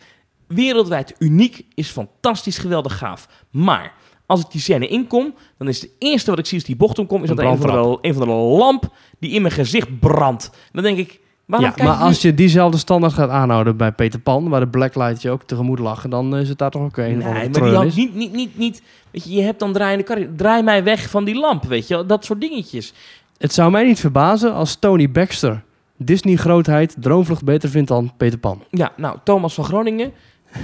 wereldwijd 0.48 1.16
uniek, 1.20 1.66
is 1.76 1.90
fantastisch, 1.90 2.58
geweldig 2.58 2.98
gaaf. 2.98 3.28
Maar 3.52 3.94
als 4.26 4.40
ik 4.40 4.52
die 4.52 4.62
scène 4.62 4.88
inkom, 4.88 5.34
dan 5.58 5.68
is 5.68 5.82
het 5.82 5.92
eerste 6.00 6.30
wat 6.30 6.40
ik 6.40 6.46
zie 6.46 6.58
als 6.58 6.68
die 6.68 6.76
bocht 6.76 7.00
omkom, 7.00 7.24
is 7.24 7.30
Een 7.30 7.36
dat 7.36 7.46
er 7.46 7.52
een 7.52 7.58
van, 7.58 7.72
de, 7.72 7.98
een 8.02 8.14
van 8.14 8.28
de 8.28 8.34
lamp 8.34 8.94
die 9.20 9.32
in 9.32 9.42
mijn 9.42 9.54
gezicht 9.54 10.00
brandt. 10.00 10.52
Dan 10.72 10.84
denk 10.84 10.98
ik, 10.98 11.21
waarom 11.52 11.70
Ja, 11.70 11.76
kijk 11.76 11.88
maar 11.88 11.98
als 11.98 12.22
je 12.22 12.34
diezelfde 12.34 12.78
standaard 12.78 13.14
gaat 13.14 13.30
aanhouden 13.30 13.78
bij 13.78 13.92
Peter 13.92 14.20
Pan, 14.20 14.50
waar 14.50 14.60
de 14.60 14.68
blacklight 14.68 15.22
je 15.22 15.30
ook 15.30 15.44
tegemoet 15.44 15.80
lag, 15.80 16.08
dan 16.08 16.38
is 16.38 16.50
het 16.50 16.58
daar 16.58 16.72
toch 16.72 16.82
ook 16.82 16.98
een 16.98 17.18
Nee, 17.18 17.28
maar 17.28 17.42
die 17.42 17.50
treurnis. 17.50 17.76
had 17.76 17.96
niet, 17.96 18.16
niet, 18.16 18.34
niet, 18.34 18.58
niet... 18.58 18.82
Weet 19.12 19.24
je, 19.24 19.32
je 19.32 19.42
hebt 19.42 19.60
dan 19.60 19.74
draaiende 19.74 20.04
karre. 20.04 20.36
Draai 20.36 20.64
mij 20.64 20.84
weg 20.84 21.10
van 21.10 21.24
die 21.24 21.36
lamp, 21.36 21.64
weet 21.64 21.88
je. 21.88 22.06
Dat 22.06 22.26
soort 22.26 22.42
dingetjes. 22.42 22.94
Het 23.38 23.54
zou 23.54 23.72
mij 23.72 23.86
niet 23.86 24.00
verbazen 24.00 24.54
als 24.54 24.76
Tony 24.76 25.12
Baxter 25.12 25.64
Disney-grootheid 25.98 26.96
Droomvlucht 27.00 27.44
beter 27.44 27.70
vindt 27.70 27.88
dan 27.88 28.14
Peter 28.18 28.40
Pan. 28.40 28.64
Ja, 28.70 28.92
nou, 28.98 29.18
Thomas 29.24 29.54
van 29.54 29.64
Groningen. 29.64 30.12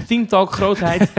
Teamtalk 0.08 0.52
grootheid 0.52 1.12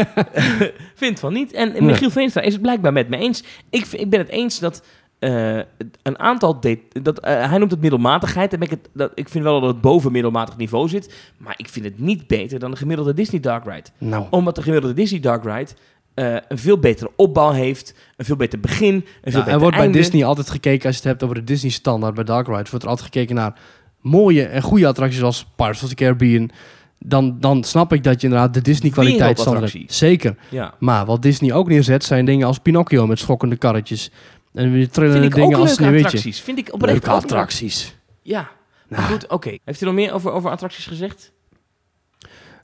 vindt 0.94 1.20
van 1.20 1.32
niet. 1.32 1.52
En 1.52 1.84
Michiel 1.84 2.10
Veenstra 2.10 2.42
is 2.42 2.52
het 2.52 2.62
blijkbaar 2.62 2.92
met 2.92 3.08
me 3.08 3.16
eens. 3.16 3.44
Ik, 3.70 3.86
ik 3.86 4.10
ben 4.10 4.18
het 4.18 4.28
eens 4.28 4.58
dat 4.58 4.82
eh, 5.18 5.56
een 6.02 6.18
aantal... 6.18 6.60
dat, 7.02 7.18
eh, 7.18 7.48
hij 7.48 7.58
noemt 7.58 7.70
het 7.70 7.80
middelmatigheid. 7.80 8.50
Ben 8.50 8.60
ik, 8.60 8.70
het, 8.70 8.88
dat, 8.92 9.12
ik 9.14 9.28
vind 9.28 9.44
wel 9.44 9.60
dat 9.60 9.70
het 9.72 9.80
boven 9.80 10.12
middelmatig 10.12 10.56
niveau 10.56 10.88
zit. 10.88 11.14
Maar 11.36 11.54
ik 11.56 11.68
vind 11.68 11.84
het 11.84 11.98
niet 11.98 12.26
beter 12.26 12.58
dan 12.58 12.70
de 12.70 12.76
gemiddelde 12.76 13.14
Disney 13.14 13.40
Dark 13.40 13.64
Ride. 13.64 13.88
Nou, 13.98 14.26
Omdat 14.30 14.54
de 14.54 14.62
gemiddelde 14.62 14.94
Disney 14.94 15.20
Dark 15.20 15.44
Ride 15.44 15.70
eh, 16.18 16.36
een 16.48 16.58
veel 16.58 16.78
betere 16.78 17.10
opbouw 17.16 17.50
heeft. 17.50 17.94
Een 18.16 18.24
veel 18.24 18.36
beter 18.36 18.60
begin. 18.60 18.94
Een 18.94 19.02
veel 19.02 19.32
nou, 19.32 19.44
beter 19.44 19.52
er 19.52 19.58
wordt 19.58 19.76
bij. 19.76 19.90
Disney 19.90 20.24
altijd 20.24 20.50
gekeken, 20.50 20.86
als 20.86 20.94
je 20.94 21.00
het 21.00 21.10
hebt 21.10 21.22
over 21.22 21.34
de 21.34 21.44
Disney 21.44 21.70
standaard 21.70 22.14
bij 22.14 22.24
Dark 22.24 22.46
Rides, 22.46 22.70
wordt 22.70 22.84
er 22.84 22.90
altijd 22.90 23.12
gekeken 23.12 23.34
naar 23.34 23.58
mooie 24.00 24.44
en 24.44 24.62
goede 24.62 24.86
attracties 24.86 25.22
als 25.22 25.46
Pirates 25.56 25.82
of 25.82 25.88
the 25.88 25.94
Caribbean. 25.94 26.50
Dan, 26.98 27.36
dan 27.40 27.64
snap 27.64 27.92
ik 27.92 28.04
dat 28.04 28.20
je 28.20 28.26
inderdaad 28.26 28.54
de 28.54 28.60
Disney 28.60 28.90
kwaliteit 28.90 29.38
standaard 29.38 29.72
hebt. 29.72 29.94
Zeker. 29.94 30.36
Ja. 30.50 30.74
Maar 30.78 31.06
wat 31.06 31.22
Disney 31.22 31.52
ook 31.52 31.68
neerzet 31.68 32.04
zijn 32.04 32.24
dingen 32.24 32.46
als 32.46 32.58
Pinocchio 32.58 33.06
met 33.06 33.18
schokkende 33.18 33.56
karretjes. 33.56 34.10
En 34.54 34.72
weer 34.72 34.88
trillende 34.88 35.28
dingen 35.28 35.46
als 35.46 35.56
leuke 35.58 35.72
Sneeuwwitje. 35.74 36.04
attracties. 36.06 36.40
Vind 36.40 36.58
ik 36.58 36.72
oprecht 36.72 36.92
Leuke 36.92 37.06
ook 37.10 37.14
leuk. 37.14 37.22
attracties. 37.22 37.96
Ja. 38.22 38.48
Maar 38.88 38.98
Nou. 39.00 39.12
goed, 39.12 39.26
oké. 39.28 39.56
Heeft 39.64 39.80
u 39.82 39.84
nog 39.84 39.94
meer 39.94 40.12
over, 40.12 40.32
over 40.32 40.50
attracties 40.50 40.86
gezegd? 40.86 41.32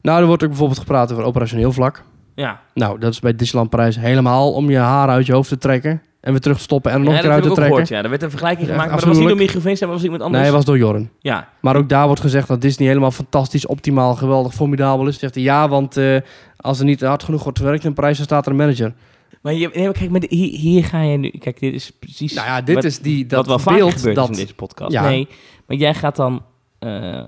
Nou, 0.03 0.21
er 0.21 0.27
wordt 0.27 0.43
ook 0.43 0.49
bijvoorbeeld 0.49 0.79
gepraat 0.79 1.13
over 1.13 1.25
operationeel 1.25 1.73
vlak. 1.73 2.03
Ja. 2.35 2.61
Nou, 2.75 2.99
dat 2.99 3.13
is 3.13 3.21
bij 3.21 3.35
Disneyland 3.37 3.71
Parijs 3.71 3.97
helemaal 3.97 4.53
om 4.53 4.71
je 4.71 4.77
haar 4.79 5.09
uit 5.09 5.27
je 5.27 5.33
hoofd 5.33 5.49
te 5.49 5.59
trekken. 5.59 6.03
En 6.21 6.31
weer 6.31 6.41
terug 6.41 6.57
te 6.57 6.63
stoppen 6.63 6.91
en 6.93 6.99
er 6.99 7.05
nog 7.05 7.13
ja, 7.13 7.19
een 7.19 7.25
keer 7.25 7.31
dat 7.31 7.39
uit 7.39 7.45
te 7.55 7.61
ook 7.61 7.69
trekken. 7.69 7.87
gehoord, 7.87 7.99
ja. 7.99 8.03
Er 8.05 8.11
werd 8.11 8.23
een 8.23 8.31
vergelijking 8.31 8.67
Ja, 8.67 8.73
gemaakt, 8.73 8.91
maar 8.91 8.99
dat 9.01 9.09
was 9.09 9.19
niet 9.19 9.29
door. 9.29 9.37
Michiel 9.37 9.61
Veenstra, 9.61 9.87
maar 9.87 9.95
was 9.97 10.05
iemand 10.05 10.23
anders. 10.23 10.43
Nee, 10.43 10.53
was 10.53 10.65
door 10.65 10.79
Jorren. 10.79 11.11
Ja. 11.19 11.49
Maar 11.61 11.77
ook 11.77 11.89
daar 11.89 12.07
wordt 12.07 12.21
gezegd 12.21 12.49
dat 12.49 12.61
Disney 12.61 12.89
helemaal 12.89 13.11
fantastisch, 13.11 13.67
optimaal, 13.67 14.15
geweldig, 14.15 14.55
formidabel 14.55 15.07
is. 15.07 15.19
Zegt 15.19 15.35
hij 15.35 15.45
ja, 15.45 15.69
want 15.69 15.97
eh, 15.97 16.17
als 16.57 16.79
er 16.79 16.85
niet 16.85 17.01
hard 17.01 17.23
genoeg 17.23 17.43
wordt 17.43 17.59
gewerkt 17.59 17.85
in 17.85 17.95
Parijs, 17.95 18.17
dan 18.17 18.27
staat 18.27 18.45
er 18.47 18.51
een 18.53 18.59
manager. 18.59 18.93
Maar, 19.45 19.55
je, 19.55 19.71
nee, 19.75 19.85
maar 19.85 19.93
kijk, 19.93 20.11
maar 20.11 20.25
hier, 20.29 20.59
hier 20.59 20.85
ga 20.85 21.01
je 21.01 21.17
nu... 21.17 21.31
Kijk, 21.31 21.61
dit 21.61 21.75
is 21.75 21.91
precies... 21.91 22.33
Nou 22.33 22.47
ja, 22.47 22.63
dit 22.63 22.75
wat, 22.75 22.85
is 22.85 22.99
die, 22.99 23.27
dat 23.27 23.47
wat 23.47 23.65
wel 23.65 23.75
beeld 23.75 24.15
dat... 24.15 24.29
in 24.29 24.35
deze 24.35 24.55
podcast. 24.55 24.93
Ja. 24.93 25.03
Nee, 25.03 25.29
maar 25.67 25.77
jij 25.77 25.95
gaat 25.95 26.17
dan 26.17 26.45
eh, 26.79 27.25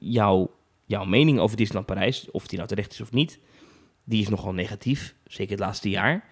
jouw, 0.00 0.50
jouw 0.84 1.04
mening 1.04 1.38
over 1.38 1.56
Disneyland 1.56 1.86
Parijs, 1.86 2.30
of 2.30 2.46
die 2.46 2.56
nou 2.56 2.68
terecht 2.68 2.92
is 2.92 3.00
of 3.00 3.12
niet, 3.12 3.38
die 4.04 4.22
is 4.22 4.28
nogal 4.28 4.52
negatief. 4.52 5.14
Zeker 5.26 5.50
het 5.50 5.60
laatste 5.60 5.88
jaar. 5.88 6.24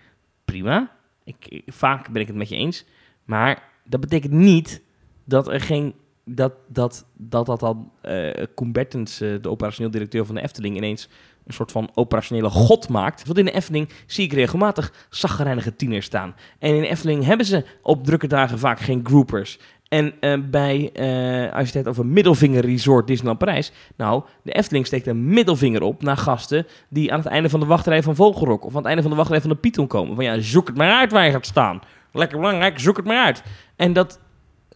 Prima. 0.44 0.96
Ik, 1.24 1.62
vaak 1.66 2.10
ben 2.10 2.22
ik 2.22 2.26
het 2.26 2.36
met 2.36 2.48
je 2.48 2.56
eens. 2.56 2.84
Maar 3.24 3.62
dat 3.84 4.00
betekent 4.00 4.32
niet 4.32 4.82
dat 5.24 5.48
er 5.48 5.60
geen... 5.60 5.94
Dat 6.24 6.52
dat, 6.68 7.06
dat, 7.16 7.46
dat 7.46 7.60
dan 7.60 7.90
eh, 8.00 8.10
de 8.10 9.48
operationeel 9.48 9.90
directeur 9.90 10.26
van 10.26 10.34
de 10.34 10.42
Efteling, 10.42 10.76
ineens 10.76 11.08
een 11.46 11.54
soort 11.54 11.72
van 11.72 11.90
operationele 11.94 12.50
god 12.50 12.88
maakt. 12.88 13.26
Want 13.26 13.38
in 13.38 13.44
de 13.44 13.52
Efteling 13.52 13.88
zie 14.06 14.24
ik 14.24 14.32
regelmatig 14.32 15.06
zaggerijnige 15.10 15.76
tieners 15.76 16.06
staan. 16.06 16.34
En 16.58 16.74
in 16.74 16.80
de 16.80 16.88
Efteling 16.88 17.24
hebben 17.24 17.46
ze 17.46 17.64
op 17.82 18.04
drukke 18.04 18.26
dagen 18.26 18.58
vaak 18.58 18.80
geen 18.80 19.00
groupers. 19.04 19.58
En 19.88 20.12
eh, 20.20 20.38
bij, 20.50 20.90
eh, 20.92 21.52
als 21.52 21.60
je 21.60 21.66
het 21.66 21.74
hebt 21.74 21.88
over 21.88 22.06
Middelvinger 22.06 22.64
Resort 22.64 23.06
Disneyland 23.06 23.38
Parijs. 23.38 23.72
Nou, 23.96 24.22
de 24.42 24.52
Efteling 24.52 24.86
steekt 24.86 25.06
een 25.06 25.28
middelvinger 25.28 25.82
op 25.82 26.02
naar 26.02 26.16
gasten 26.16 26.66
die 26.88 27.12
aan 27.12 27.18
het 27.18 27.28
einde 27.28 27.48
van 27.48 27.60
de 27.60 27.66
wachtrij 27.66 28.02
van 28.02 28.14
Vogelrok 28.14 28.64
of 28.64 28.70
aan 28.70 28.76
het 28.76 28.86
einde 28.86 29.02
van 29.02 29.10
de 29.10 29.16
wachtrij 29.16 29.40
van 29.40 29.50
de 29.50 29.56
Python 29.56 29.86
komen. 29.86 30.14
Van 30.14 30.24
ja, 30.24 30.40
zoek 30.40 30.66
het 30.66 30.76
maar 30.76 30.98
uit 30.98 31.12
waar 31.12 31.24
je 31.24 31.30
gaat 31.30 31.46
staan. 31.46 31.80
Lekker 32.12 32.38
belangrijk, 32.38 32.78
zoek 32.78 32.96
het 32.96 33.06
maar 33.06 33.24
uit. 33.24 33.42
En 33.76 33.92
dat, 33.92 34.20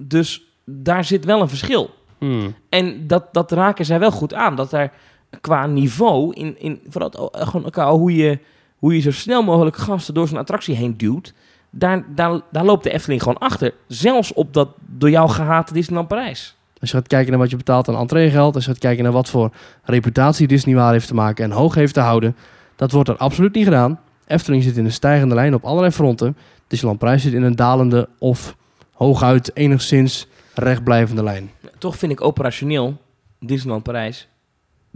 dus 0.01 0.43
daar 0.65 1.05
zit 1.05 1.25
wel 1.25 1.41
een 1.41 1.49
verschil. 1.49 1.91
Hmm. 2.19 2.55
En 2.69 3.07
dat, 3.07 3.35
dat 3.35 3.53
raken 3.53 3.85
zij 3.85 3.99
wel 3.99 4.11
goed 4.11 4.35
aan. 4.35 4.57
Dat 4.57 4.73
er 4.73 4.93
qua 5.41 5.67
niveau, 5.67 6.35
in, 6.35 6.61
in, 6.61 6.81
vooral 6.89 7.33
eh, 7.33 7.49
gewoon 7.49 7.71
qua 7.71 7.93
hoe 7.93 8.15
je, 8.15 8.39
hoe 8.79 8.95
je 8.95 9.01
zo 9.01 9.11
snel 9.11 9.43
mogelijk 9.43 9.77
gasten 9.77 10.15
door 10.15 10.29
zo'n 10.29 10.39
attractie 10.39 10.75
heen 10.75 10.97
duwt. 10.97 11.35
Daar, 11.71 12.05
daar, 12.15 12.41
daar 12.51 12.65
loopt 12.65 12.85
de 12.85 12.91
Efteling 12.91 13.23
gewoon 13.23 13.39
achter. 13.39 13.75
Zelfs 13.87 14.33
op 14.33 14.55
dat 14.55 14.69
door 14.87 15.11
jou 15.11 15.29
gehate 15.29 15.73
Disneyland 15.73 16.09
Parijs. 16.09 16.57
Als 16.81 16.91
je 16.91 16.97
gaat 16.97 17.07
kijken 17.07 17.31
naar 17.31 17.41
wat 17.41 17.51
je 17.51 17.57
betaalt 17.57 17.89
aan 17.89 17.97
entreegeld, 17.97 18.55
als 18.55 18.65
je 18.65 18.71
gaat 18.71 18.81
kijken 18.81 19.05
naar 19.05 19.13
wat 19.13 19.29
voor 19.29 19.51
reputatie 19.83 20.47
Disney 20.47 20.75
waar 20.75 20.93
heeft 20.93 21.07
te 21.07 21.15
maken 21.15 21.45
en 21.45 21.51
hoog 21.51 21.75
heeft 21.75 21.95
te 21.95 22.01
houden, 22.01 22.37
dat 22.77 22.93
wordt 22.93 23.09
er 23.09 23.17
absoluut 23.17 23.55
niet 23.55 23.65
gedaan. 23.65 24.01
Efteling 24.27 24.63
zit 24.63 24.77
in 24.77 24.85
een 24.85 24.93
stijgende 24.93 25.35
lijn 25.35 25.55
op 25.55 25.65
allerlei 25.65 25.93
fronten. 25.93 26.37
Disneyland 26.67 26.99
Parijs 27.01 27.23
zit 27.23 27.33
in 27.33 27.43
een 27.43 27.57
dalende 27.57 28.09
of 28.19 28.57
hooguit 28.93 29.51
enigszins 29.57 30.27
rechtblijvende 30.55 31.23
lijn. 31.23 31.51
Toch 31.79 31.97
vind 31.97 32.13
ik 32.13 32.21
operationeel 32.21 32.97
Disneyland 33.41 33.83
Parijs 33.83 34.29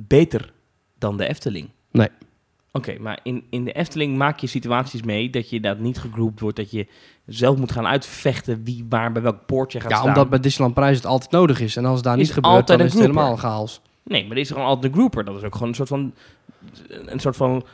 beter 0.07 0.53
dan 0.99 1.17
de 1.17 1.29
Efteling. 1.29 1.69
Nee. 1.91 2.09
Oké, 2.73 2.99
maar 2.99 3.19
in, 3.23 3.45
in 3.51 3.65
de 3.65 3.73
Efteling 3.73 4.17
maak 4.17 4.39
je 4.39 4.47
situaties 4.47 5.03
mee 5.03 5.31
dat 5.31 5.51
je 5.51 5.61
dat 5.61 5.79
niet 5.79 5.99
gegroept 5.99 6.41
wordt. 6.41 6.57
Dat 6.57 6.71
je 6.71 6.87
zelf 7.27 7.57
moet 7.59 7.73
gaan 7.73 7.87
uitvechten 7.87 8.65
wie 8.65 8.87
waar 8.89 9.13
bij 9.13 9.23
welk 9.23 9.47
poortje 9.47 9.81
gaat 9.81 9.91
Ja, 9.91 9.97
staan. 9.97 10.09
omdat 10.09 10.31
bij 10.31 10.41
Disneyland 10.41 10.75
Parijs 10.75 10.97
het 10.97 11.07
altijd 11.07 11.31
nodig 11.31 11.61
is. 11.61 11.77
En 11.77 11.85
als 11.85 11.95
het 11.95 12.05
daar 12.05 12.19
Is 12.19 12.21
niet 12.27 12.33
gebeurt, 12.33 12.67
dan 12.67 12.81
een 12.81 12.87
is 12.87 12.93
het 12.93 13.01
grouper. 13.03 13.23
helemaal 13.25 13.43
chaos. 13.51 13.81
Nee, 14.03 14.23
maar 14.23 14.33
er 14.33 14.43
is 14.43 14.49
gewoon 14.51 14.65
altijd 14.67 14.93
de 14.93 14.99
grouper. 14.99 15.25
Dat 15.25 15.37
is 15.37 15.43
ook 15.43 15.53
gewoon 15.53 15.69
een 15.69 15.75
soort 15.75 15.89
van, 15.89 16.15
een 16.89 17.21
soort 17.21 17.37
van, 17.37 17.65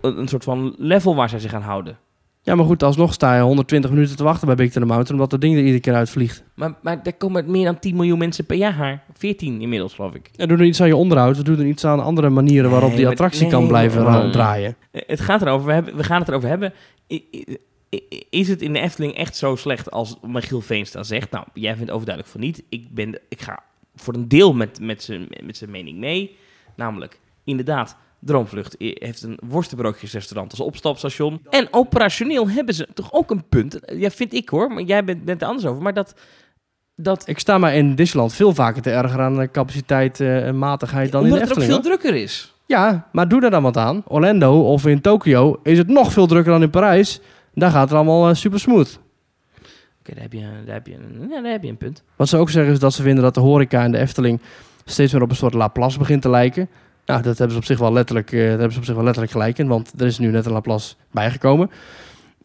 een 0.00 0.28
soort 0.28 0.44
van 0.44 0.74
level 0.78 1.14
waar 1.14 1.28
zij 1.28 1.38
zich 1.38 1.54
aan 1.54 1.62
houden. 1.62 1.98
Ja, 2.44 2.54
maar 2.54 2.64
goed, 2.64 2.82
alsnog 2.82 3.12
sta 3.12 3.36
je 3.36 3.42
120 3.42 3.90
minuten 3.90 4.16
te 4.16 4.22
wachten 4.22 4.46
bij 4.46 4.56
Big 4.56 4.70
Thunder 4.70 4.90
Mountain, 4.90 5.14
omdat 5.20 5.30
dat 5.30 5.40
ding 5.40 5.54
er 5.54 5.60
iedere 5.64 5.80
keer 5.80 5.94
uitvliegt. 5.94 6.42
Maar, 6.54 6.74
maar 6.82 7.02
daar 7.02 7.12
komen 7.12 7.50
meer 7.50 7.64
dan 7.64 7.78
10 7.78 7.94
miljoen 7.96 8.18
mensen 8.18 8.46
per 8.46 8.56
jaar. 8.56 9.04
14 9.12 9.60
inmiddels, 9.60 9.94
geloof 9.94 10.14
ik. 10.14 10.30
En 10.36 10.48
doe 10.48 10.58
er 10.58 10.64
iets 10.64 10.80
aan 10.80 10.86
je 10.86 10.96
onderhoud, 10.96 11.36
of 11.36 11.42
doe 11.42 11.56
er 11.56 11.66
iets 11.66 11.84
aan 11.84 12.00
andere 12.02 12.30
manieren 12.30 12.70
waarop 12.70 12.88
Nee, 12.88 12.98
die 12.98 13.08
attractie 13.08 13.42
nee, 13.42 13.50
kan 13.50 13.66
blijven 13.66 14.30
draaien. 14.32 14.76
Het 14.90 15.20
gaat 15.20 15.42
erover, 15.42 15.66
we, 15.66 15.72
hebben, 15.72 15.96
we 15.96 16.04
gaan 16.04 16.18
het 16.20 16.28
erover 16.28 16.48
hebben. 16.48 16.72
I- 17.08 17.24
i- 17.34 17.56
i- 17.94 18.22
Is 18.30 18.48
het 18.48 18.62
in 18.62 18.72
de 18.72 18.78
Efteling 18.80 19.14
echt 19.14 19.36
zo 19.36 19.56
slecht 19.56 19.90
als 19.90 20.16
Michiel 20.26 20.60
Veenstra 20.60 21.02
zegt? 21.02 21.30
Nou, 21.30 21.44
jij 21.54 21.76
vindt 21.76 21.90
overduidelijk 21.90 22.32
van 22.34 22.40
niet. 22.44 22.62
Ik, 22.68 22.86
ben, 22.94 23.18
ik 23.28 23.40
ga 23.42 23.62
voor 23.96 24.14
een 24.14 24.28
deel 24.28 24.54
met, 24.54 24.80
met 24.80 25.02
zijn 25.02 25.26
met 25.44 25.56
zijn 25.56 25.70
mening 25.70 25.98
mee. 25.98 26.36
Namelijk, 26.76 27.20
inderdaad, 27.44 27.96
Droomvlucht 28.24 28.74
heeft 28.78 29.22
een 29.22 29.38
worstenbroodjesrestaurant 29.46 30.50
als 30.50 30.60
opstapstation. 30.60 31.40
En 31.50 31.68
operationeel 31.70 32.48
hebben 32.48 32.74
ze 32.74 32.88
toch 32.94 33.12
ook 33.12 33.30
een 33.30 33.48
punt. 33.48 33.78
Ja, 33.86 34.10
vind 34.10 34.32
ik 34.34 34.48
hoor, 34.48 34.68
maar 34.70 34.82
jij 34.82 35.04
bent, 35.04 35.24
bent 35.24 35.42
er 35.42 35.48
anders 35.48 35.66
over. 35.66 35.82
Maar 35.82 35.94
dat... 35.94 36.14
dat 36.96 37.28
Ik 37.28 37.38
sta 37.38 37.58
mij 37.58 37.76
in 37.76 37.94
Disneyland 37.94 38.32
veel 38.34 38.54
vaker 38.54 38.82
te 38.82 38.90
erger 38.90 39.20
aan 39.20 39.36
de 39.36 39.50
capaciteit 39.50 40.20
eh, 40.20 40.46
en 40.46 40.58
matigheid 40.58 41.12
dan 41.12 41.20
in 41.24 41.32
omdat 41.32 41.42
de 41.42 41.48
het 41.48 41.56
ook 41.58 41.62
Efteling. 41.64 41.84
veel 41.84 41.98
drukker 41.98 42.22
is. 42.22 42.54
Ja, 42.66 43.08
maar 43.12 43.28
doe 43.28 43.40
daar 43.40 43.50
dan 43.50 43.62
wat 43.62 43.76
aan. 43.76 44.02
Orlando 44.06 44.60
of 44.62 44.86
in 44.86 45.00
Tokio 45.00 45.60
is 45.62 45.78
het 45.78 45.88
nog 45.88 46.12
veel 46.12 46.26
drukker 46.26 46.52
dan 46.52 46.62
in 46.62 46.70
Parijs. 46.70 47.20
Daar 47.54 47.70
gaat 47.70 47.82
het 47.88 47.92
allemaal 47.92 48.28
eh, 48.28 48.34
super 48.34 48.60
smooth. 48.60 48.98
Oké, 50.00 50.12
daar, 50.14 50.22
heb 50.22 50.32
je, 50.32 50.40
daar, 50.64 50.74
heb 50.74 50.86
je 50.86 50.94
een- 50.94 51.28
ja, 51.30 51.40
daar 51.42 51.52
heb 51.52 51.62
je 51.62 51.68
een 51.68 51.76
punt. 51.76 52.02
Wat 52.16 52.28
ze 52.28 52.36
ook 52.36 52.50
zeggen 52.50 52.72
is 52.72 52.78
dat 52.78 52.94
ze 52.94 53.02
vinden 53.02 53.22
dat 53.24 53.34
de 53.34 53.40
horeca 53.40 53.82
en 53.82 53.92
de 53.92 53.98
Efteling 53.98 54.40
steeds 54.84 55.12
meer 55.12 55.22
op 55.22 55.30
een 55.30 55.36
soort 55.36 55.54
Laplace 55.54 55.98
begint 55.98 56.22
te 56.22 56.30
lijken. 56.30 56.68
Nou, 57.06 57.22
dat 57.22 57.38
hebben 57.38 57.50
ze 57.50 57.56
op 57.62 57.64
zich 57.64 57.78
wel 57.78 57.92
letterlijk, 57.92 58.32
eh, 58.32 58.40
hebben 58.40 58.72
ze 58.72 58.78
op 58.78 58.84
zich 58.84 58.94
wel 58.94 59.02
letterlijk 59.04 59.32
gelijk 59.32 59.58
in, 59.58 59.66
want 59.68 59.92
er 59.98 60.06
is 60.06 60.18
nu 60.18 60.30
net 60.30 60.46
een 60.46 60.52
Laplace 60.52 60.94
bijgekomen. 61.10 61.70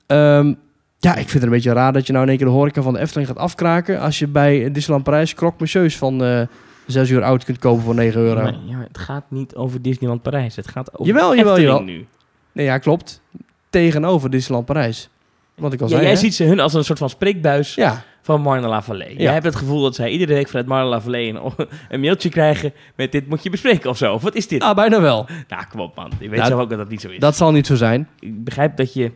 Ehm, 0.05 0.53
ja, 0.97 1.11
ik 1.11 1.17
vind 1.29 1.33
het 1.33 1.43
een 1.43 1.49
beetje 1.49 1.73
raar 1.73 1.93
dat 1.93 2.05
je 2.07 2.11
nou 2.11 2.23
in 2.23 2.29
één 2.29 2.37
keer 2.39 2.47
de 2.47 2.53
horeca 2.53 2.81
van 2.81 2.93
de 2.93 2.99
Efteling 2.99 3.27
gaat 3.27 3.37
afkraken 3.37 3.99
als 3.99 4.19
je 4.19 4.27
bij 4.27 4.71
Disneyland 4.71 5.03
Parijs 5.03 5.33
croque 5.33 5.55
monsieurs 5.59 5.97
van 5.97 6.23
eh 6.23 6.41
6 6.85 7.09
uur 7.09 7.23
oud 7.23 7.43
kunt 7.43 7.59
kopen 7.59 7.83
voor 7.83 7.95
9 7.95 8.21
euro. 8.21 8.41
Maar, 8.41 8.55
ja, 8.65 8.75
maar 8.75 8.85
het 8.87 8.97
gaat 8.97 9.23
niet 9.27 9.55
over 9.55 9.81
Disneyland 9.81 10.21
Parijs. 10.21 10.55
Het 10.55 10.67
gaat 10.67 10.93
over 10.93 11.05
Jawel, 11.05 11.35
jawel, 11.35 11.55
Efteling 11.57 11.79
jawel. 11.79 11.95
nu. 11.95 12.05
Nee, 12.51 12.65
ja, 12.65 12.77
klopt. 12.77 13.21
Tegenover 13.69 14.29
Disneyland 14.29 14.65
Parijs. 14.65 15.09
Wat 15.55 15.73
ik 15.73 15.81
al 15.81 15.85
Ja, 15.87 15.91
zei. 15.93 16.03
jij 16.05 16.13
hè? 16.13 16.19
ziet 16.19 16.35
ze 16.35 16.43
hun 16.43 16.59
als 16.59 16.73
een 16.73 16.83
soort 16.83 16.99
van 16.99 17.09
spreekbuis 17.09 17.75
Ja, 17.75 18.03
van 18.21 18.41
Marne 18.41 18.67
la 18.67 18.81
Vallée. 18.81 19.09
Ja. 19.09 19.21
Jij 19.21 19.33
hebt 19.33 19.45
het 19.45 19.55
gevoel 19.55 19.81
dat 19.81 19.95
zij 19.95 20.09
iedere 20.09 20.33
week 20.33 20.47
vanuit 20.47 20.67
Marne 20.67 20.89
la 20.89 21.01
Vallée 21.01 21.33
een, 21.33 21.53
een 21.89 21.99
mailtje 21.99 22.29
krijgen 22.29 22.73
met 22.95 23.11
dit 23.11 23.27
moet 23.27 23.43
je 23.43 23.49
bespreken 23.49 23.89
of 23.89 23.97
zo. 23.97 24.13
Of 24.13 24.21
wat 24.21 24.35
is 24.35 24.47
dit? 24.47 24.61
ah, 24.61 24.75
bijna 24.75 25.01
wel. 25.01 25.27
Nou, 25.47 25.63
kom 25.69 25.79
op 25.79 25.95
man. 25.95 26.11
Ik 26.19 26.29
weet 26.29 26.29
Nou, 26.29 26.45
zelf 26.45 26.61
ook 26.61 26.69
dat 26.69 26.77
dat 26.77 26.89
niet 26.89 27.01
zo 27.01 27.09
is. 27.09 27.19
Dat 27.19 27.35
zal 27.35 27.51
niet 27.51 27.67
zo 27.67 27.75
zijn. 27.75 28.07
Ik 28.19 28.43
begrijp 28.43 28.77
dat 28.77 28.93
je 28.93 29.11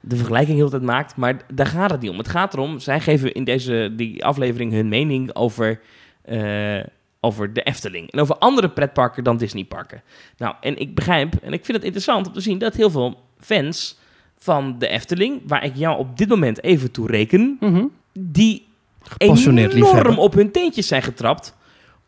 de 0.00 0.16
vergelijking 0.16 0.56
heel 0.56 0.64
de 0.64 0.70
tijd 0.70 0.82
maakt, 0.82 1.16
maar 1.16 1.36
daar 1.54 1.66
gaat 1.66 1.90
het 1.90 2.00
niet 2.00 2.10
om. 2.10 2.18
Het 2.18 2.28
gaat 2.28 2.54
erom, 2.54 2.78
zij 2.78 3.00
geven 3.00 3.32
in 3.32 3.44
deze 3.44 3.92
die 3.96 4.24
aflevering 4.24 4.72
hun 4.72 4.88
mening 4.88 5.34
over, 5.34 5.80
eh, 6.22 6.80
over 7.20 7.52
de 7.52 7.62
Efteling. 7.62 8.12
En 8.12 8.20
over 8.20 8.38
andere 8.38 8.68
pretparken 8.68 9.24
dan 9.24 9.36
Disneyparken. 9.36 10.02
Nou, 10.36 10.54
en 10.60 10.78
ik 10.78 10.94
begrijp, 10.94 11.34
en 11.34 11.52
ik 11.52 11.64
vind 11.64 11.76
het 11.76 11.86
interessant 11.86 12.26
om 12.26 12.32
te 12.32 12.40
zien 12.40 12.58
dat 12.58 12.74
heel 12.74 12.90
veel 12.90 13.20
fans 13.38 13.98
van 14.38 14.78
de 14.78 14.88
Efteling, 14.88 15.40
waar 15.46 15.64
ik 15.64 15.76
jou 15.76 15.98
op 15.98 16.18
dit 16.18 16.28
moment 16.28 16.62
even 16.62 16.90
toe 16.90 17.06
reken, 17.06 17.58
die 18.12 18.66
Gepassioneerd 19.02 19.74
enorm 19.74 20.18
op 20.18 20.34
hun 20.34 20.50
teentjes 20.50 20.86
zijn 20.86 21.02
getrapt 21.02 21.56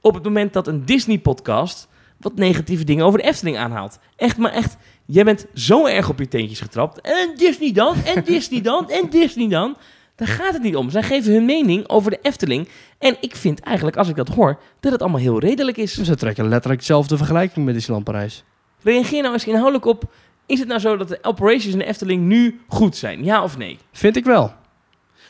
op 0.01 0.15
het 0.15 0.23
moment 0.23 0.53
dat 0.53 0.67
een 0.67 0.85
Disney-podcast 0.85 1.89
wat 2.17 2.35
negatieve 2.35 2.85
dingen 2.85 3.05
over 3.05 3.19
de 3.19 3.25
Efteling 3.25 3.57
aanhaalt. 3.57 3.99
Echt, 4.17 4.37
maar 4.37 4.53
echt, 4.53 4.77
jij 5.07 5.25
bent 5.25 5.47
zo 5.55 5.87
erg 5.87 6.09
op 6.09 6.19
je 6.19 6.29
teentjes 6.29 6.61
getrapt. 6.61 7.01
En 7.01 7.33
Disney 7.37 7.73
dan, 7.73 7.95
en 8.05 8.25
Disney 8.33 8.61
dan, 8.61 8.91
en 8.91 9.11
Disney 9.11 9.49
dan. 9.49 9.77
Daar 10.17 10.29
gaat 10.29 10.53
het 10.53 10.63
niet 10.63 10.77
om. 10.77 10.91
Zij 10.91 11.03
geven 11.03 11.33
hun 11.33 11.45
mening 11.45 11.89
over 11.89 12.11
de 12.11 12.19
Efteling. 12.23 12.69
En 12.99 13.17
ik 13.21 13.37
vind 13.37 13.61
eigenlijk, 13.61 13.97
als 13.97 14.09
ik 14.09 14.17
dat 14.17 14.29
hoor, 14.29 14.61
dat 14.81 14.93
het 14.93 15.01
allemaal 15.01 15.21
heel 15.21 15.39
redelijk 15.39 15.77
is. 15.77 16.03
Ze 16.03 16.17
trekken 16.17 16.49
letterlijk 16.49 16.81
dezelfde 16.81 17.17
vergelijking 17.17 17.65
met 17.65 17.75
Disneyland 17.75 18.05
Parijs. 18.05 18.45
Reageer 18.83 19.23
nou 19.23 19.35
eens 19.35 19.47
inhoudelijk 19.47 19.85
op... 19.85 20.13
Is 20.51 20.59
het 20.59 20.69
nou 20.69 20.81
zo 20.81 20.97
dat 20.97 21.09
de 21.09 21.19
operations 21.23 21.73
in 21.73 21.79
de 21.79 21.85
Efteling 21.85 22.23
nu 22.23 22.61
goed 22.69 22.97
zijn? 22.97 23.25
Ja 23.25 23.43
of 23.43 23.57
nee? 23.59 23.79
Vind 23.93 24.17
ik 24.17 24.25
wel. 24.25 24.53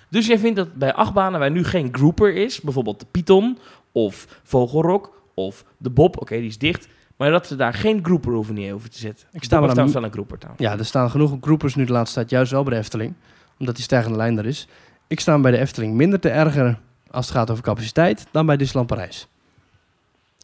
Dus 0.09 0.27
jij 0.27 0.39
vindt 0.39 0.57
dat 0.57 0.75
bij 0.75 0.95
achtbanen 0.95 1.41
waar 1.41 1.51
nu 1.51 1.64
geen 1.64 1.89
grouper 1.93 2.35
is... 2.35 2.61
bijvoorbeeld 2.61 3.01
de 3.01 3.07
Python 3.11 3.59
of 3.93 4.41
Vogelrok 4.43 5.23
of 5.35 5.64
de 5.77 5.91
Bob... 5.91 6.21
oké, 6.21 6.37
die 6.37 6.47
is 6.49 6.59
dicht... 6.59 6.89
maar 7.16 7.31
dat 7.31 7.47
ze 7.47 7.57
daar 7.57 7.75
geen 7.75 8.05
grouper 8.05 8.33
hoeven 8.33 8.55
neer 8.55 8.73
hoeven 8.73 8.91
te 8.91 8.99
zetten. 8.99 9.27
Ik 9.33 9.45
sta 9.45 9.61
heeft 9.62 9.79
aan- 9.79 9.93
wel 9.93 10.05
een 10.05 10.12
grouper 10.12 10.39
trouwens. 10.39 10.66
Ja, 10.66 10.79
er 10.79 10.85
staan 10.85 11.11
genoeg 11.11 11.37
groepers 11.41 11.75
nu 11.75 11.85
de 11.85 11.93
laatste 11.93 12.14
tijd, 12.14 12.31
juist 12.31 12.53
wel 12.53 12.62
bij 12.62 12.73
de 12.73 12.79
Efteling. 12.79 13.14
Omdat 13.59 13.75
die 13.75 13.85
stijgende 13.85 14.16
lijn 14.16 14.39
er 14.39 14.47
is. 14.47 14.68
Ik 15.07 15.21
sta 15.21 15.39
bij 15.39 15.51
de 15.51 15.59
Efteling 15.59 15.95
minder 15.95 16.21
te 16.21 16.29
ergeren 16.29 16.79
als 17.11 17.27
het 17.27 17.37
gaat 17.37 17.51
over 17.51 17.62
capaciteit 17.62 18.27
dan 18.31 18.47
bij 18.47 18.57
Disneyland 18.57 18.89
Parijs. 18.89 19.27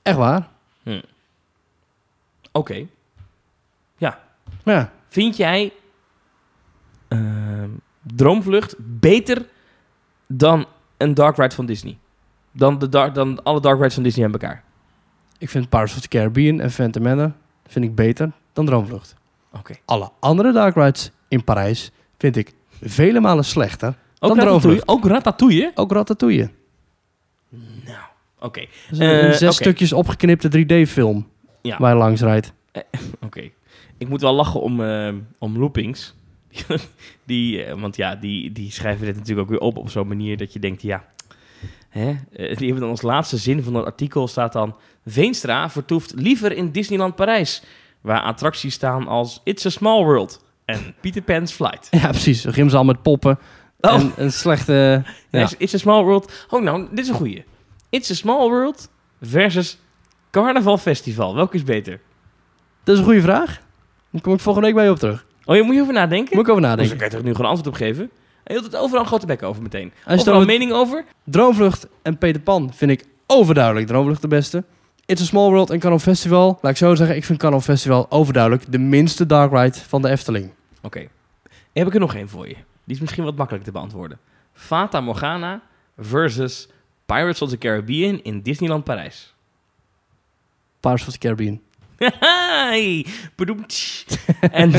Echt 0.02 0.16
waar. 0.16 0.48
Oké. 2.52 2.86
Ja, 4.74 4.92
Vind 5.08 5.36
jij 5.36 5.72
ehm, 7.08 7.70
Droomvlucht 8.02 8.74
beter 8.78 9.46
dan 10.28 10.66
een 10.96 11.14
dark 11.14 11.36
ride 11.36 11.54
van 11.54 11.66
Disney? 11.66 11.98
Dan, 12.52 12.78
de 12.78 12.88
dark, 12.88 13.14
dan 13.14 13.42
alle 13.42 13.60
dark 13.60 13.76
rides 13.78 13.94
van 13.94 14.02
Disney 14.02 14.26
aan 14.26 14.32
elkaar? 14.32 14.64
ik 15.38 15.48
vind 15.50 15.68
Pirates 15.68 15.94
of 15.94 16.00
the 16.00 16.08
Caribbean 16.08 16.60
en 16.60 16.70
Phantom 16.70 17.02
Manor 17.02 17.32
vind 17.66 17.84
ik 17.84 17.94
beter 17.94 18.32
dan 18.52 18.66
Droomvlucht. 18.66 19.14
Oké. 19.52 19.74
Alle 19.84 20.10
andere 20.20 20.52
dark 20.52 20.74
rides 20.74 21.10
in 21.28 21.44
Parijs 21.44 21.90
vind 22.18 22.36
ik 22.36 22.52
vele 22.82 23.20
malen 23.20 23.44
slechter. 23.44 23.94
Ook 24.18 24.34
Dan? 24.36 24.38
Droomvlucht. 24.46 24.88
Ook 24.88 25.04
Ratatouille? 25.04 25.72
Ook 25.74 25.92
Ratatouille. 25.92 26.50
Nou, 27.84 27.98
oké. 28.38 28.60
Eh, 28.98 29.30
zes 29.32 29.56
stukjes 29.56 29.92
opgeknipte 29.92 30.48
3D-film 30.48 31.28
Ja. 31.62 31.78
waar 31.78 31.92
je 31.92 31.98
langs 31.98 32.20
rijdt. 32.20 32.52
Oké. 33.26 33.50
Ik 33.98 34.08
moet 34.08 34.20
wel 34.20 34.34
lachen 34.34 34.60
om, 34.60 34.84
eh, 34.84 35.12
om 35.38 35.58
loopings. 35.58 36.14
die, 37.24 37.64
eh, 37.64 37.80
want 37.80 37.96
ja, 37.96 38.14
die, 38.14 38.52
die 38.52 38.70
schrijven 38.70 39.06
dit 39.06 39.14
natuurlijk 39.14 39.40
ook 39.40 39.58
weer 39.58 39.68
op 39.68 39.76
op 39.76 39.90
zo'n 39.90 40.08
manier 40.08 40.36
dat 40.36 40.52
je 40.52 40.58
denkt, 40.58 40.82
ja... 40.82 41.04
Hè? 41.88 42.08
Eh, 42.08 42.56
die 42.56 42.66
hebben 42.66 42.80
dan 42.80 42.90
als 42.90 43.02
laatste 43.02 43.36
zin 43.36 43.62
van 43.62 43.72
dat 43.72 43.84
artikel 43.84 44.28
staat 44.28 44.52
dan... 44.52 44.76
Veenstra 45.06 45.70
vertoeft 45.70 46.12
liever 46.14 46.52
in 46.52 46.70
Disneyland 46.70 47.14
Parijs... 47.14 47.62
waar 48.00 48.20
attracties 48.20 48.74
staan 48.74 49.06
als 49.08 49.40
It's 49.44 49.66
a 49.66 49.70
Small 49.70 50.04
World 50.04 50.44
en 50.64 50.94
Peter 51.00 51.22
Pan's 51.22 51.52
Flight. 51.52 51.88
Ja, 52.00 52.08
precies. 52.08 52.44
Een 52.44 52.52
gymzaal 52.52 52.84
met 52.84 53.02
poppen. 53.02 53.38
Oh. 53.80 53.92
En 53.92 54.12
een 54.16 54.32
slechte... 54.32 55.04
Ja. 55.30 55.42
It's, 55.42 55.54
It's 55.58 55.74
a 55.74 55.78
Small 55.78 56.02
World... 56.02 56.46
Oh, 56.50 56.62
nou, 56.62 56.86
dit 56.90 56.98
is 56.98 57.08
een 57.08 57.14
goeie. 57.14 57.44
It's 57.90 58.10
a 58.10 58.14
Small 58.14 58.48
World 58.48 58.88
versus 59.20 59.78
Carnaval 60.30 60.78
Festival. 60.78 61.34
Welke 61.34 61.56
is 61.56 61.64
beter? 61.64 62.00
Dat 62.84 62.94
is 62.94 63.00
een 63.00 63.06
goede 63.06 63.22
vraag. 63.22 63.60
Daar 64.16 64.24
kom 64.24 64.34
ik 64.34 64.40
volgende 64.40 64.66
week 64.66 64.76
bij 64.76 64.84
je 64.84 64.90
op 64.90 64.98
terug. 64.98 65.26
Oh, 65.44 65.56
je 65.56 65.62
moet 65.62 65.74
je 65.74 65.80
over 65.80 65.92
nadenken? 65.94 66.36
Moet 66.36 66.44
ik 66.46 66.50
over 66.50 66.62
Dus 66.62 66.70
nadenken. 66.70 66.98
daar 66.98 66.98
kan 66.98 67.06
je 67.08 67.14
toch 67.16 67.24
nu 67.24 67.34
gewoon 67.34 67.50
antwoord 67.50 67.74
op 67.74 67.80
geven? 67.82 68.02
En 68.02 68.10
je 68.54 68.60
hield 68.60 68.64
het 68.72 68.76
overal 68.76 69.00
een 69.00 69.06
grote 69.06 69.26
bek 69.26 69.42
over 69.42 69.62
meteen. 69.62 69.92
Als 69.92 70.02
je 70.04 70.10
Overal 70.12 70.32
dan 70.32 70.40
een 70.42 70.46
mening 70.58 70.72
over? 70.72 71.04
Droomvlucht 71.24 71.86
en 72.02 72.18
Peter 72.18 72.40
Pan 72.40 72.72
vind 72.74 72.90
ik 72.90 73.04
overduidelijk 73.26 73.86
Droomvlucht 73.86 74.22
de 74.22 74.28
beste. 74.28 74.64
It's 75.06 75.20
a 75.22 75.24
Small 75.24 75.48
World 75.50 75.70
en 75.70 75.78
Canon 75.78 76.00
Festival. 76.00 76.58
Laat 76.62 76.72
ik 76.72 76.78
zo 76.78 76.94
zeggen, 76.94 77.16
ik 77.16 77.24
vind 77.24 77.38
Canon 77.38 77.62
Festival 77.62 78.06
overduidelijk 78.10 78.72
de 78.72 78.78
minste 78.78 79.26
dark 79.26 79.52
ride 79.52 79.78
van 79.88 80.02
de 80.02 80.08
Efteling. 80.08 80.50
Oké. 80.82 81.06
Heb 81.72 81.86
ik 81.86 81.94
er 81.94 82.00
nog 82.00 82.14
één 82.14 82.28
voor 82.28 82.48
je. 82.48 82.54
Die 82.84 82.94
is 82.94 83.00
misschien 83.00 83.24
wat 83.24 83.36
makkelijker 83.36 83.72
te 83.72 83.78
beantwoorden. 83.78 84.18
Fata 84.52 85.00
Morgana 85.00 85.62
versus 85.98 86.68
Pirates 87.06 87.42
of 87.42 87.48
the 87.50 87.58
Caribbean 87.58 88.20
in 88.22 88.40
Disneyland 88.42 88.84
Parijs. 88.84 89.34
Pirates 90.80 91.06
of 91.06 91.12
the 91.12 91.18
Caribbean. 91.18 91.60
Hey, 91.96 93.06
en, 94.50 94.72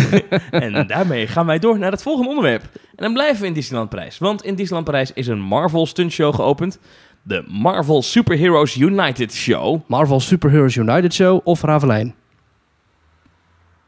en 0.51 0.88
daarmee 0.88 1.28
gaan 1.28 1.45
wij 1.45 1.59
door 1.59 1.80
naar 1.80 1.91
het 1.91 2.01
volgende 2.01 2.30
onderwerp. 2.30 2.61
En 2.74 3.03
dan 3.03 3.13
blijven 3.13 3.41
we 3.41 3.47
in 3.47 3.53
Disneyland 3.53 3.89
Parijs. 3.89 4.18
Want 4.18 4.43
in 4.43 4.55
Disneyland 4.55 4.86
Parijs 4.86 5.13
is 5.13 5.28
een 5.28 5.39
Marvel 5.39 5.86
stuntshow 5.86 6.36
geopend. 6.36 6.80
De 7.24 7.43
Marvel 7.47 8.01
Superheroes 8.01 8.76
United 8.76 9.34
Show. 9.34 9.82
Marvel 9.88 10.20
Superheroes 10.20 10.76
United 10.76 11.13
Show 11.13 11.41
of 11.43 11.61
Ravelijn. 11.61 12.15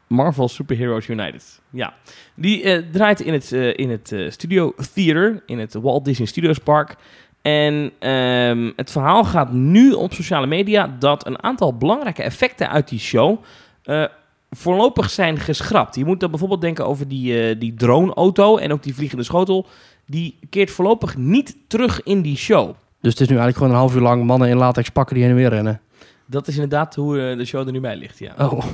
Marvel 0.06 0.48
Superheroes 0.48 1.08
United. 1.08 1.60
Ja. 1.70 1.94
Die 2.34 2.62
eh, 2.62 2.82
draait 2.92 3.20
in 3.20 3.32
het, 3.32 3.52
eh, 3.52 3.78
in 3.78 3.90
het 3.90 4.12
eh, 4.12 4.30
Studio 4.30 4.74
Theater, 4.94 5.42
in 5.46 5.58
het 5.58 5.74
Walt 5.74 6.04
Disney 6.04 6.26
Studios 6.26 6.58
Park. 6.58 6.96
En 7.42 7.92
ehm, 7.98 8.70
het 8.76 8.90
verhaal 8.90 9.24
gaat 9.24 9.52
nu 9.52 9.92
op 9.92 10.12
sociale 10.12 10.46
media 10.46 10.96
dat 10.98 11.26
een 11.26 11.42
aantal 11.42 11.76
belangrijke 11.76 12.22
effecten 12.22 12.70
uit 12.70 12.88
die 12.88 12.98
show 12.98 13.38
eh, 13.82 14.04
voorlopig 14.50 15.10
zijn 15.10 15.38
geschrapt. 15.38 15.96
Je 15.96 16.04
moet 16.04 16.20
dan 16.20 16.30
bijvoorbeeld 16.30 16.60
denken 16.60 16.86
over 16.86 17.08
die, 17.08 17.42
eh, 17.42 17.60
die 17.60 17.74
drone-auto 17.74 18.56
en 18.56 18.72
ook 18.72 18.82
die 18.82 18.94
vliegende 18.94 19.24
schotel. 19.24 19.66
Die 20.06 20.38
keert 20.50 20.70
voorlopig 20.70 21.16
niet 21.16 21.56
terug 21.66 22.02
in 22.02 22.22
die 22.22 22.36
show. 22.36 22.74
Dus 23.00 23.12
het 23.12 23.20
is 23.20 23.28
nu 23.28 23.36
eigenlijk 23.36 23.56
gewoon 23.56 23.72
een 23.72 23.78
half 23.78 23.94
uur 23.94 24.00
lang 24.00 24.24
mannen 24.24 24.48
in 24.48 24.56
latex 24.56 24.88
pakken 24.88 25.14
die 25.14 25.24
heen 25.24 25.32
en 25.32 25.38
weer 25.38 25.50
rennen. 25.50 25.80
Dat 26.26 26.48
is 26.48 26.54
inderdaad 26.54 26.94
hoe 26.94 27.20
eh, 27.20 27.36
de 27.36 27.44
show 27.44 27.66
er 27.66 27.72
nu 27.72 27.80
bij 27.80 27.96
ligt, 27.96 28.18
ja. 28.18 28.34
Oh, 28.38 28.64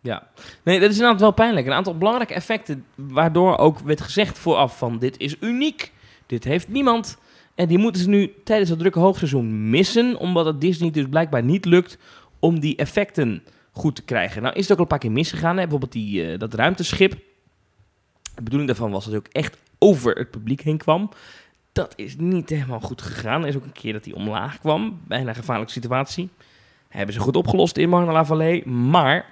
Ja, 0.00 0.26
nee, 0.62 0.80
dat 0.80 0.90
is 0.90 0.96
inderdaad 0.96 1.20
wel 1.20 1.32
pijnlijk. 1.32 1.66
Een 1.66 1.72
aantal 1.72 1.98
belangrijke 1.98 2.34
effecten, 2.34 2.84
waardoor 2.94 3.58
ook 3.58 3.78
werd 3.78 4.00
gezegd 4.00 4.38
vooraf 4.38 4.78
van 4.78 4.98
dit 4.98 5.18
is 5.18 5.36
uniek, 5.40 5.92
dit 6.26 6.44
heeft 6.44 6.68
niemand. 6.68 7.18
En 7.54 7.68
die 7.68 7.78
moeten 7.78 8.02
ze 8.02 8.08
nu 8.08 8.32
tijdens 8.44 8.70
het 8.70 8.78
drukke 8.78 8.98
hoogseizoen 8.98 9.70
missen, 9.70 10.16
omdat 10.16 10.46
het 10.46 10.60
Disney 10.60 10.90
dus 10.90 11.06
blijkbaar 11.08 11.42
niet 11.42 11.64
lukt 11.64 11.98
om 12.38 12.60
die 12.60 12.76
effecten 12.76 13.42
goed 13.72 13.94
te 13.94 14.02
krijgen. 14.02 14.42
Nou 14.42 14.54
is 14.54 14.62
het 14.62 14.72
ook 14.72 14.76
al 14.76 14.82
een 14.82 14.88
paar 14.88 14.98
keer 14.98 15.12
misgegaan, 15.12 15.56
hè? 15.56 15.62
bijvoorbeeld 15.62 15.92
die, 15.92 16.32
eh, 16.32 16.38
dat 16.38 16.54
ruimteschip. 16.54 17.10
De 18.34 18.42
bedoeling 18.42 18.68
daarvan 18.68 18.90
was 18.90 19.04
dat 19.04 19.14
het 19.14 19.26
ook 19.26 19.32
echt 19.32 19.58
over 19.78 20.14
het 20.14 20.30
publiek 20.30 20.60
heen 20.60 20.76
kwam. 20.76 21.10
Dat 21.72 21.92
is 21.96 22.16
niet 22.16 22.48
helemaal 22.48 22.80
goed 22.80 23.02
gegaan. 23.02 23.42
Er 23.42 23.48
is 23.48 23.56
ook 23.56 23.64
een 23.64 23.72
keer 23.72 23.92
dat 23.92 24.04
hij 24.04 24.14
omlaag 24.14 24.58
kwam, 24.58 25.00
bijna 25.06 25.28
een 25.28 25.34
gevaarlijke 25.34 25.72
situatie. 25.72 26.28
Hebben 26.88 27.14
ze 27.14 27.20
goed 27.20 27.36
opgelost 27.36 27.76
in 27.76 27.88
Marne 27.88 28.24
Valley, 28.24 28.64
maar 28.64 29.26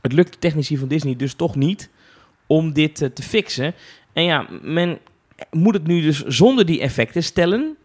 het 0.00 0.12
lukt 0.12 0.32
de 0.32 0.38
technici 0.38 0.78
van 0.78 0.88
Disney 0.88 1.16
dus 1.16 1.34
toch 1.34 1.56
niet 1.56 1.90
om 2.46 2.72
dit 2.72 3.02
eh, 3.02 3.08
te 3.08 3.22
fixen. 3.22 3.74
En 4.12 4.24
ja, 4.24 4.46
men 4.62 4.98
moet 5.50 5.74
het 5.74 5.86
nu 5.86 6.00
dus 6.00 6.24
zonder 6.24 6.66
die 6.66 6.80
effecten 6.80 7.22
stellen, 7.22 7.76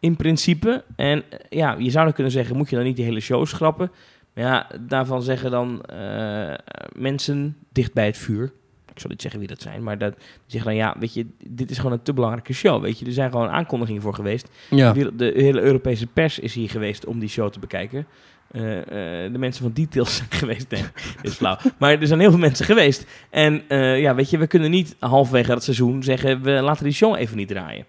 in 0.00 0.16
principe. 0.16 0.84
En 0.96 1.22
eh, 1.30 1.38
ja, 1.48 1.76
je 1.78 1.90
zou 1.90 2.04
dan 2.04 2.14
kunnen 2.14 2.32
zeggen, 2.32 2.56
moet 2.56 2.70
je 2.70 2.76
dan 2.76 2.84
niet 2.84 2.96
die 2.96 3.04
hele 3.04 3.20
show 3.20 3.46
schrappen? 3.46 3.90
Maar 4.34 4.44
ja, 4.44 4.70
daarvan 4.80 5.22
zeggen 5.22 5.50
dan 5.50 5.82
eh, 5.82 6.54
mensen 6.96 7.56
dicht 7.72 7.92
bij 7.92 8.06
het 8.06 8.16
vuur. 8.16 8.52
Ik 8.92 9.00
zal 9.00 9.10
niet 9.10 9.22
zeggen 9.22 9.40
wie 9.40 9.48
dat 9.48 9.60
zijn, 9.60 9.82
maar 9.82 9.98
dat, 9.98 10.14
die 10.16 10.26
zeggen 10.46 10.70
dan 10.70 10.80
ja, 10.80 10.96
weet 10.98 11.14
je, 11.14 11.26
dit 11.46 11.70
is 11.70 11.76
gewoon 11.76 11.92
een 11.92 12.02
te 12.02 12.12
belangrijke 12.12 12.52
show. 12.52 12.82
Weet 12.82 12.98
je, 12.98 13.06
er 13.06 13.12
zijn 13.12 13.30
gewoon 13.30 13.48
aankondigingen 13.48 14.02
voor 14.02 14.14
geweest. 14.14 14.48
ja. 14.70 14.92
De, 14.92 15.16
de 15.16 15.32
hele 15.36 15.60
Europese 15.60 16.06
pers 16.06 16.38
is 16.38 16.54
hier 16.54 16.70
geweest 16.70 17.06
om 17.06 17.18
die 17.18 17.28
show 17.28 17.50
te 17.50 17.58
bekijken. 17.58 18.06
Eh, 18.54 18.78
eh, 18.78 19.32
de 19.32 19.38
mensen 19.38 19.62
van 19.62 19.72
Details 19.72 20.16
zijn 20.16 20.30
geweest. 20.40 20.70
Nee, 20.70 20.82
is 21.22 21.34
flauw. 21.34 21.56
Maar 21.78 22.00
er 22.00 22.06
zijn 22.06 22.20
heel 22.20 22.30
veel 22.30 22.38
mensen 22.38 22.64
geweest. 22.64 23.06
En 23.30 23.62
eh, 23.68 24.00
ja, 24.00 24.14
weet 24.14 24.30
je, 24.30 24.38
we 24.38 24.46
kunnen 24.46 24.70
niet 24.70 24.96
halverwege 24.98 25.52
het 25.52 25.62
seizoen 25.62 26.02
zeggen... 26.02 26.42
we 26.42 26.50
laten 26.50 26.84
die 26.84 26.92
show 26.92 27.16
even 27.16 27.36
niet 27.36 27.48
draaien. 27.48 27.86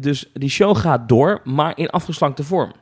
Dus 0.00 0.30
die 0.32 0.48
show 0.48 0.76
gaat 0.76 1.08
door, 1.08 1.40
maar 1.44 1.78
in 1.78 1.90
afgeslankte 1.90 2.44
vorm. 2.44 2.72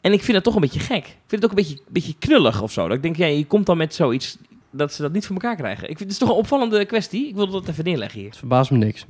En 0.00 0.12
ik 0.12 0.22
vind 0.22 0.34
het 0.34 0.44
toch 0.44 0.54
een 0.54 0.60
beetje 0.60 0.80
gek. 0.80 1.04
Ik 1.06 1.16
vind 1.26 1.42
het 1.42 1.44
ook 1.44 1.58
een 1.58 1.64
beetje, 1.64 1.78
beetje 1.88 2.14
knullig 2.18 2.62
of 2.62 2.72
zo. 2.72 2.88
Dat 2.88 2.96
ik 2.96 3.02
denk, 3.02 3.16
ja, 3.16 3.26
je 3.26 3.46
komt 3.46 3.66
dan 3.66 3.76
met 3.76 3.94
zoiets... 3.94 4.38
dat 4.70 4.92
ze 4.92 5.02
dat 5.02 5.12
niet 5.12 5.26
voor 5.26 5.36
elkaar 5.36 5.56
krijgen. 5.56 5.82
Ik 5.82 5.96
vind 5.96 6.00
het 6.00 6.10
is 6.10 6.18
toch 6.18 6.28
een 6.28 6.34
opvallende 6.34 6.84
kwestie. 6.84 7.28
Ik 7.28 7.34
wil 7.34 7.50
dat 7.50 7.68
even 7.68 7.84
neerleggen 7.84 8.20
hier. 8.20 8.28
Het 8.28 8.38
verbaast 8.38 8.70
me 8.70 8.78
niks. 8.78 9.06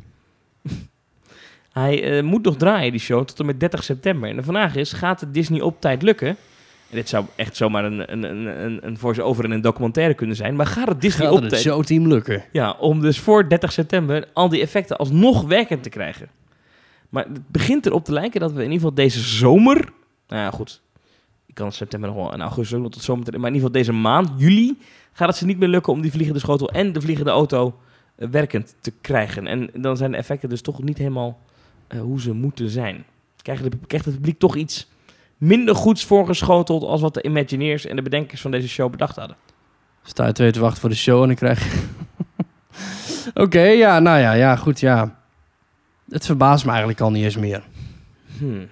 Hij 1.72 2.22
moet 2.22 2.44
nog 2.44 2.56
draaien, 2.56 2.90
die 2.90 3.00
show, 3.00 3.24
tot 3.24 3.40
en 3.40 3.46
met 3.46 3.60
30 3.60 3.84
september. 3.84 4.28
En 4.28 4.36
de 4.36 4.42
vraag 4.42 4.76
is, 4.76 4.92
gaat 4.92 5.20
het 5.20 5.34
Disney 5.34 5.60
op 5.60 5.80
tijd 5.80 6.02
lukken? 6.02 6.36
En 6.90 6.96
dit 6.96 7.08
zou 7.08 7.24
echt 7.36 7.56
zomaar 7.56 7.84
een, 7.84 8.12
een, 8.12 8.22
een, 8.22 8.86
een, 8.86 8.98
voice-over 8.98 9.44
in 9.44 9.50
een 9.50 9.60
documentaire 9.60 10.14
kunnen 10.14 10.36
zijn. 10.36 10.56
Maar 10.56 10.66
gaat 10.66 10.88
het 10.88 11.00
Disney 11.00 11.26
Gaat 11.26 11.36
op 11.36 11.40
het 11.40 11.50
tijd... 11.50 11.62
showteam 11.62 12.06
lukken? 12.06 12.44
Ja, 12.52 12.76
om 12.78 13.00
dus 13.00 13.18
voor 13.18 13.48
30 13.48 13.72
september 13.72 14.28
al 14.32 14.48
die 14.48 14.60
effecten 14.60 14.96
alsnog 14.96 15.42
werkend 15.42 15.82
te 15.82 15.88
krijgen. 15.88 16.28
Maar 17.08 17.24
het 17.24 17.48
begint 17.48 17.86
erop 17.86 18.04
te 18.04 18.12
lijken 18.12 18.40
dat 18.40 18.50
we 18.52 18.56
in 18.56 18.62
ieder 18.62 18.78
geval 18.78 18.94
deze 18.94 19.20
zomer... 19.20 19.76
Nou 20.28 20.42
ja, 20.42 20.50
goed. 20.50 20.82
Ik 21.46 21.54
kan 21.54 21.72
september 21.72 22.08
nog 22.08 22.18
wel 22.18 22.32
en 22.32 22.40
augustus 22.40 22.76
ook 22.76 22.82
nog 22.82 22.92
tot 22.92 23.02
zomer... 23.02 23.24
Maar 23.24 23.34
in 23.34 23.54
ieder 23.54 23.54
geval 23.54 23.72
deze 23.72 23.92
maand, 23.92 24.30
juli, 24.36 24.78
gaat 25.12 25.28
het 25.28 25.36
ze 25.36 25.46
niet 25.46 25.58
meer 25.58 25.68
lukken... 25.68 25.92
om 25.92 26.00
die 26.00 26.10
vliegende 26.10 26.40
schotel 26.40 26.70
en 26.70 26.92
de 26.92 27.00
vliegende 27.00 27.30
auto 27.30 27.78
eh, 28.16 28.28
werkend 28.28 28.74
te 28.80 28.92
krijgen. 29.00 29.46
En 29.46 29.70
dan 29.74 29.96
zijn 29.96 30.10
de 30.10 30.16
effecten 30.16 30.48
dus 30.48 30.60
toch 30.60 30.82
niet 30.82 30.98
helemaal 30.98 31.40
eh, 31.86 32.00
hoe 32.00 32.20
ze 32.20 32.32
moeten 32.32 32.68
zijn. 32.68 33.04
Krijgt 33.42 33.64
het 33.64 34.14
publiek 34.14 34.38
toch 34.38 34.56
iets 34.56 34.88
minder 35.40 35.74
goeds 35.74 36.04
voorgeschoteld... 36.04 36.82
als 36.82 37.00
wat 37.00 37.14
de 37.14 37.22
Imagineers 37.22 37.86
en 37.86 37.96
de 37.96 38.02
bedenkers 38.02 38.40
van 38.40 38.50
deze 38.50 38.68
show 38.68 38.90
bedacht 38.90 39.16
hadden. 39.16 39.36
Sta 40.02 40.26
je 40.26 40.32
twee 40.32 40.50
te 40.50 40.60
wachten 40.60 40.80
voor 40.80 40.90
de 40.90 40.96
show 40.96 41.20
en 41.20 41.26
dan 41.26 41.36
krijg 41.36 41.64
je... 41.64 41.88
Oké, 43.42 43.62
ja, 43.62 43.98
nou 43.98 44.18
ja, 44.18 44.32
ja, 44.32 44.56
goed, 44.56 44.80
ja. 44.80 45.18
Het 46.08 46.26
verbaast 46.26 46.64
me 46.64 46.70
eigenlijk 46.70 47.00
al 47.00 47.10
niet 47.10 47.24
eens 47.24 47.36
meer. 47.36 47.62
Hmm. 48.38 48.68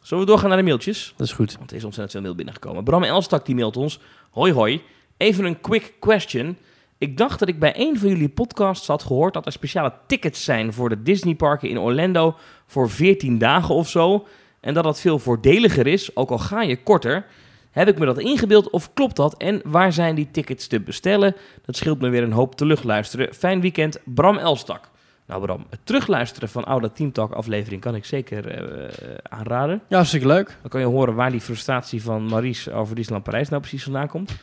Zullen 0.00 0.24
we 0.24 0.30
doorgaan 0.30 0.48
naar 0.48 0.58
de 0.58 0.64
mailtjes? 0.64 1.14
Dat 1.16 1.26
is 1.26 1.32
goed. 1.32 1.56
Want 1.56 1.70
er 1.70 1.76
is 1.76 1.84
ontzettend 1.84 2.12
veel 2.12 2.20
mail 2.20 2.34
binnengekomen. 2.34 2.84
Bram 2.84 3.02
Elstak 3.02 3.46
die 3.46 3.54
mailt 3.54 3.76
ons. 3.76 4.00
Hoi 4.30 4.52
hoi. 4.52 4.82
Even 5.16 5.44
een 5.44 5.60
quick 5.60 5.92
question. 6.00 6.56
Ik 6.98 7.16
dacht 7.16 7.38
dat 7.38 7.48
ik 7.48 7.58
bij 7.58 7.74
een 7.76 7.98
van 7.98 8.08
jullie 8.08 8.28
podcasts 8.28 8.86
had 8.86 9.02
gehoord 9.02 9.34
dat 9.34 9.46
er 9.46 9.52
speciale 9.52 9.92
tickets 10.06 10.44
zijn 10.44 10.72
voor 10.72 10.88
de 10.88 11.02
Disneyparken 11.02 11.68
in 11.68 11.78
Orlando 11.78 12.36
voor 12.66 12.90
14 12.90 13.38
dagen 13.38 13.74
of 13.74 13.88
zo. 13.88 14.26
En 14.64 14.74
dat 14.74 14.84
dat 14.84 15.00
veel 15.00 15.18
voordeliger 15.18 15.86
is, 15.86 16.16
ook 16.16 16.30
al 16.30 16.38
ga 16.38 16.62
je 16.62 16.82
korter. 16.82 17.26
Heb 17.70 17.88
ik 17.88 17.98
me 17.98 18.06
dat 18.06 18.18
ingebeeld 18.18 18.70
of 18.70 18.92
klopt 18.94 19.16
dat? 19.16 19.36
En 19.36 19.60
waar 19.64 19.92
zijn 19.92 20.14
die 20.14 20.28
tickets 20.30 20.66
te 20.66 20.80
bestellen? 20.80 21.34
Dat 21.64 21.76
scheelt 21.76 22.00
me 22.00 22.08
weer 22.08 22.22
een 22.22 22.32
hoop 22.32 22.54
terugluisteren. 22.54 23.34
Fijn 23.34 23.60
weekend, 23.60 23.98
Bram 24.04 24.38
Elstak. 24.38 24.90
Nou 25.26 25.42
Bram, 25.42 25.66
het 25.70 25.80
terugluisteren 25.84 26.48
van 26.48 26.64
oude 26.64 26.92
Teamtalk 26.92 27.32
aflevering 27.32 27.80
kan 27.80 27.94
ik 27.94 28.04
zeker 28.04 28.48
eh, 28.48 29.14
aanraden. 29.22 29.80
Ja, 29.88 29.96
hartstikke 29.96 30.26
leuk. 30.26 30.56
Dan 30.60 30.70
kan 30.70 30.80
je 30.80 30.86
horen 30.86 31.14
waar 31.14 31.30
die 31.30 31.40
frustratie 31.40 32.02
van 32.02 32.26
Maurice 32.26 32.72
over 32.72 32.94
Disneyland 32.94 33.24
Parijs 33.24 33.48
nou 33.48 33.60
precies 33.60 33.82
vandaan 33.82 34.08
komt. 34.08 34.36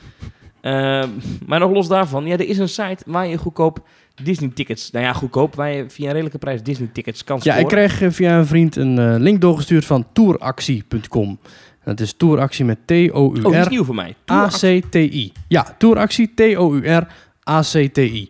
Ehm, 0.62 1.10
maar 1.46 1.60
nog 1.60 1.72
los 1.72 1.88
daarvan, 1.88 2.26
ja, 2.26 2.34
er 2.34 2.48
is 2.48 2.58
een 2.58 2.70
site 2.70 3.04
waar 3.06 3.28
je 3.28 3.38
goedkoop 3.38 3.88
Disney-tickets, 4.24 4.92
nou 4.92 5.06
ja, 5.06 5.14
goedkoop, 5.14 5.56
je 5.56 5.86
via 5.88 6.06
een 6.06 6.12
redelijke 6.12 6.38
prijs 6.38 6.64
Disney-tickets 6.64 7.24
kan 7.24 7.36
Ja, 7.36 7.42
scoren. 7.42 7.62
ik 7.62 7.68
kreeg 7.68 8.02
eh, 8.02 8.10
via 8.12 8.38
een 8.38 8.46
vriend 8.46 8.76
een 8.76 9.00
eh, 9.00 9.16
link 9.20 9.42
doorgestuurd 9.42 9.86
van 9.86 10.06
touractie.com. 10.14 11.40
Dat 11.84 12.00
is 12.00 12.14
touractie 12.14 12.66
met 12.66 12.78
Oh, 12.78 12.86
die 12.88 13.06
is 13.06 13.12
T-O-U-R 13.14 13.70
nieuw 13.70 13.84
voor 13.84 13.96
mij. 13.96 14.16
A-C-T-I. 14.32 15.32
Ja, 15.48 15.76
touractie 15.78 16.32
T-O-U-R 16.36 17.08
A-C-T-I. 17.50 18.30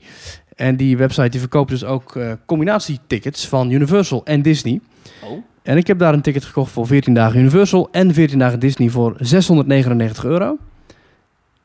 En 0.56 0.76
die 0.76 0.98
website 0.98 1.30
die 1.30 1.40
verkoopt 1.40 1.70
dus 1.70 1.84
ook 1.84 2.16
eh, 2.16 2.32
combinatietickets 2.46 3.48
van 3.48 3.70
Universal 3.72 4.22
en 4.26 4.42
Disney. 4.42 4.80
Oh, 5.24 5.44
En 5.64 5.78
ik 5.78 5.88
heb 5.88 6.00
daar 6.00 6.14
een 6.14 6.22
ticket 6.22 6.46
gekocht 6.46 6.72
voor 6.72 6.88
14 6.88 7.14
dagen 7.14 7.40
Universal 7.40 7.88
en 7.92 8.14
14 8.14 8.40
dagen 8.40 8.60
Disney 8.60 8.90
voor 8.90 9.16
699 9.20 10.24
euro. 10.26 10.58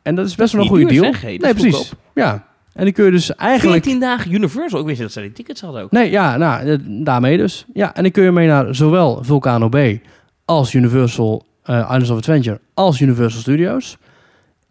En 0.03 0.14
dat 0.14 0.27
is 0.27 0.35
best 0.35 0.53
wel 0.53 0.62
een 0.62 0.69
goede 0.69 0.87
duur, 0.87 1.01
deal. 1.01 1.12
zeg, 1.12 1.23
hey, 1.23 1.33
dat 1.37 1.41
nee, 1.43 1.53
precies. 1.55 1.77
goedkoop. 1.89 1.99
Ja. 2.14 2.47
En 2.77 2.85
die 2.85 2.93
kun 2.93 3.05
je 3.05 3.11
dus 3.11 3.35
eigenlijk... 3.35 3.83
14 3.83 4.01
dagen 4.01 4.35
Universal. 4.35 4.81
Ik 4.81 4.87
wist 4.87 4.99
niet 4.99 5.07
dat 5.07 5.12
zij 5.12 5.22
die 5.22 5.33
tickets 5.33 5.61
hadden 5.61 5.83
ook. 5.83 5.91
Nee, 5.91 6.11
ja, 6.11 6.37
nou, 6.37 6.66
eh, 6.66 6.79
daarmee 6.83 7.37
dus. 7.37 7.64
Ja, 7.72 7.95
en 7.95 8.03
dan 8.03 8.12
kun 8.12 8.22
je 8.22 8.33
mee 8.33 8.47
naar 8.47 8.74
zowel 8.74 9.24
Vulcano 9.24 9.68
Bay 9.68 10.03
als 10.45 10.74
Universal 10.74 11.47
eh, 11.62 11.79
Islands 11.79 12.11
of 12.11 12.16
Adventure 12.16 12.61
als 12.74 13.01
Universal 13.01 13.41
Studios. 13.41 13.97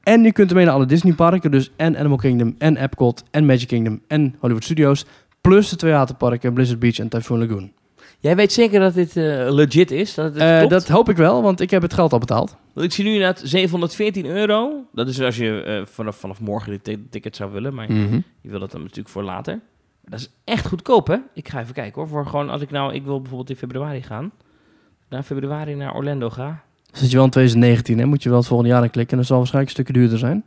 En 0.03 0.23
je 0.23 0.31
kunt 0.31 0.49
ermee 0.49 0.65
naar 0.65 0.73
alle 0.73 0.85
Disney 0.85 1.13
parken, 1.13 1.51
dus 1.51 1.71
en 1.75 1.97
Animal 1.97 2.17
Kingdom 2.17 2.55
en 2.57 2.77
Epcot 2.77 3.23
en 3.31 3.45
Magic 3.45 3.67
Kingdom 3.67 4.01
en 4.07 4.35
Hollywood 4.39 4.63
Studios. 4.63 5.05
Plus 5.41 5.69
de 5.69 5.75
twee 5.75 5.91
waterparken 5.91 6.53
Blizzard 6.53 6.79
Beach 6.79 6.99
en 6.99 7.09
Typhoon 7.09 7.39
Lagoon. 7.39 7.71
Jij 8.19 8.35
weet 8.35 8.51
zeker 8.53 8.79
dat 8.79 8.93
dit 8.93 9.17
eh, 9.17 9.23
legit 9.53 9.91
is? 9.91 10.13
Dat, 10.13 10.33
het 10.33 10.41
Eh, 10.63 10.67
dat 10.69 10.87
hoop 10.87 11.09
ik 11.09 11.17
wel, 11.17 11.41
want 11.41 11.59
ik 11.61 11.69
heb 11.69 11.81
het 11.81 11.93
geld 11.93 12.13
al 12.13 12.19
betaald. 12.19 12.55
Want 12.73 12.85
ik 12.85 12.93
zie 12.93 13.03
nu 13.03 13.11
inderdaad 13.13 13.41
714 13.43 14.25
euro. 14.25 14.83
Dat 14.91 15.07
is 15.07 15.21
als 15.21 15.37
je 15.37 15.61
eh, 15.61 15.85
vanaf, 15.85 16.15
vanaf 16.15 16.39
morgen 16.39 16.71
dit 16.71 16.83
ti- 16.83 17.07
ticket 17.09 17.35
zou 17.35 17.51
willen. 17.51 17.73
Maar 17.73 17.91
Mhm. 17.91 18.19
je 18.41 18.49
wil 18.49 18.59
dat 18.59 18.71
dan 18.71 18.81
natuurlijk 18.81 19.09
voor 19.09 19.23
later. 19.23 19.59
Dat 20.05 20.19
is 20.19 20.29
echt 20.43 20.67
goedkoop, 20.67 21.07
hè? 21.07 21.17
Ik 21.33 21.49
ga 21.49 21.59
even 21.61 21.73
kijken 21.73 21.93
hoor. 22.01 22.07
Voor 22.07 22.25
gewoon 22.27 22.49
als 22.49 22.61
ik 22.61 22.71
nou, 22.71 22.93
ik 22.93 23.03
wil 23.03 23.17
bijvoorbeeld 23.19 23.49
in 23.49 23.55
februari 23.55 24.01
gaan. 24.01 24.31
Na 25.09 25.23
februari 25.23 25.75
naar 25.75 25.95
Orlando 25.95 26.29
ga. 26.29 26.63
Dus 26.91 26.99
zit 26.99 27.09
je 27.09 27.15
wel 27.15 27.25
in 27.25 27.31
2019, 27.31 27.97
hè? 27.99 28.05
moet 28.05 28.23
je 28.23 28.29
wel 28.29 28.37
het 28.37 28.47
volgende 28.47 28.71
jaar 28.73 28.81
aan 28.81 28.89
klikken. 28.89 29.11
En 29.13 29.17
dat 29.17 29.27
zal 29.27 29.37
waarschijnlijk 29.37 29.77
een 29.77 29.83
stukje 29.83 30.01
duurder 30.01 30.19
zijn. 30.19 30.43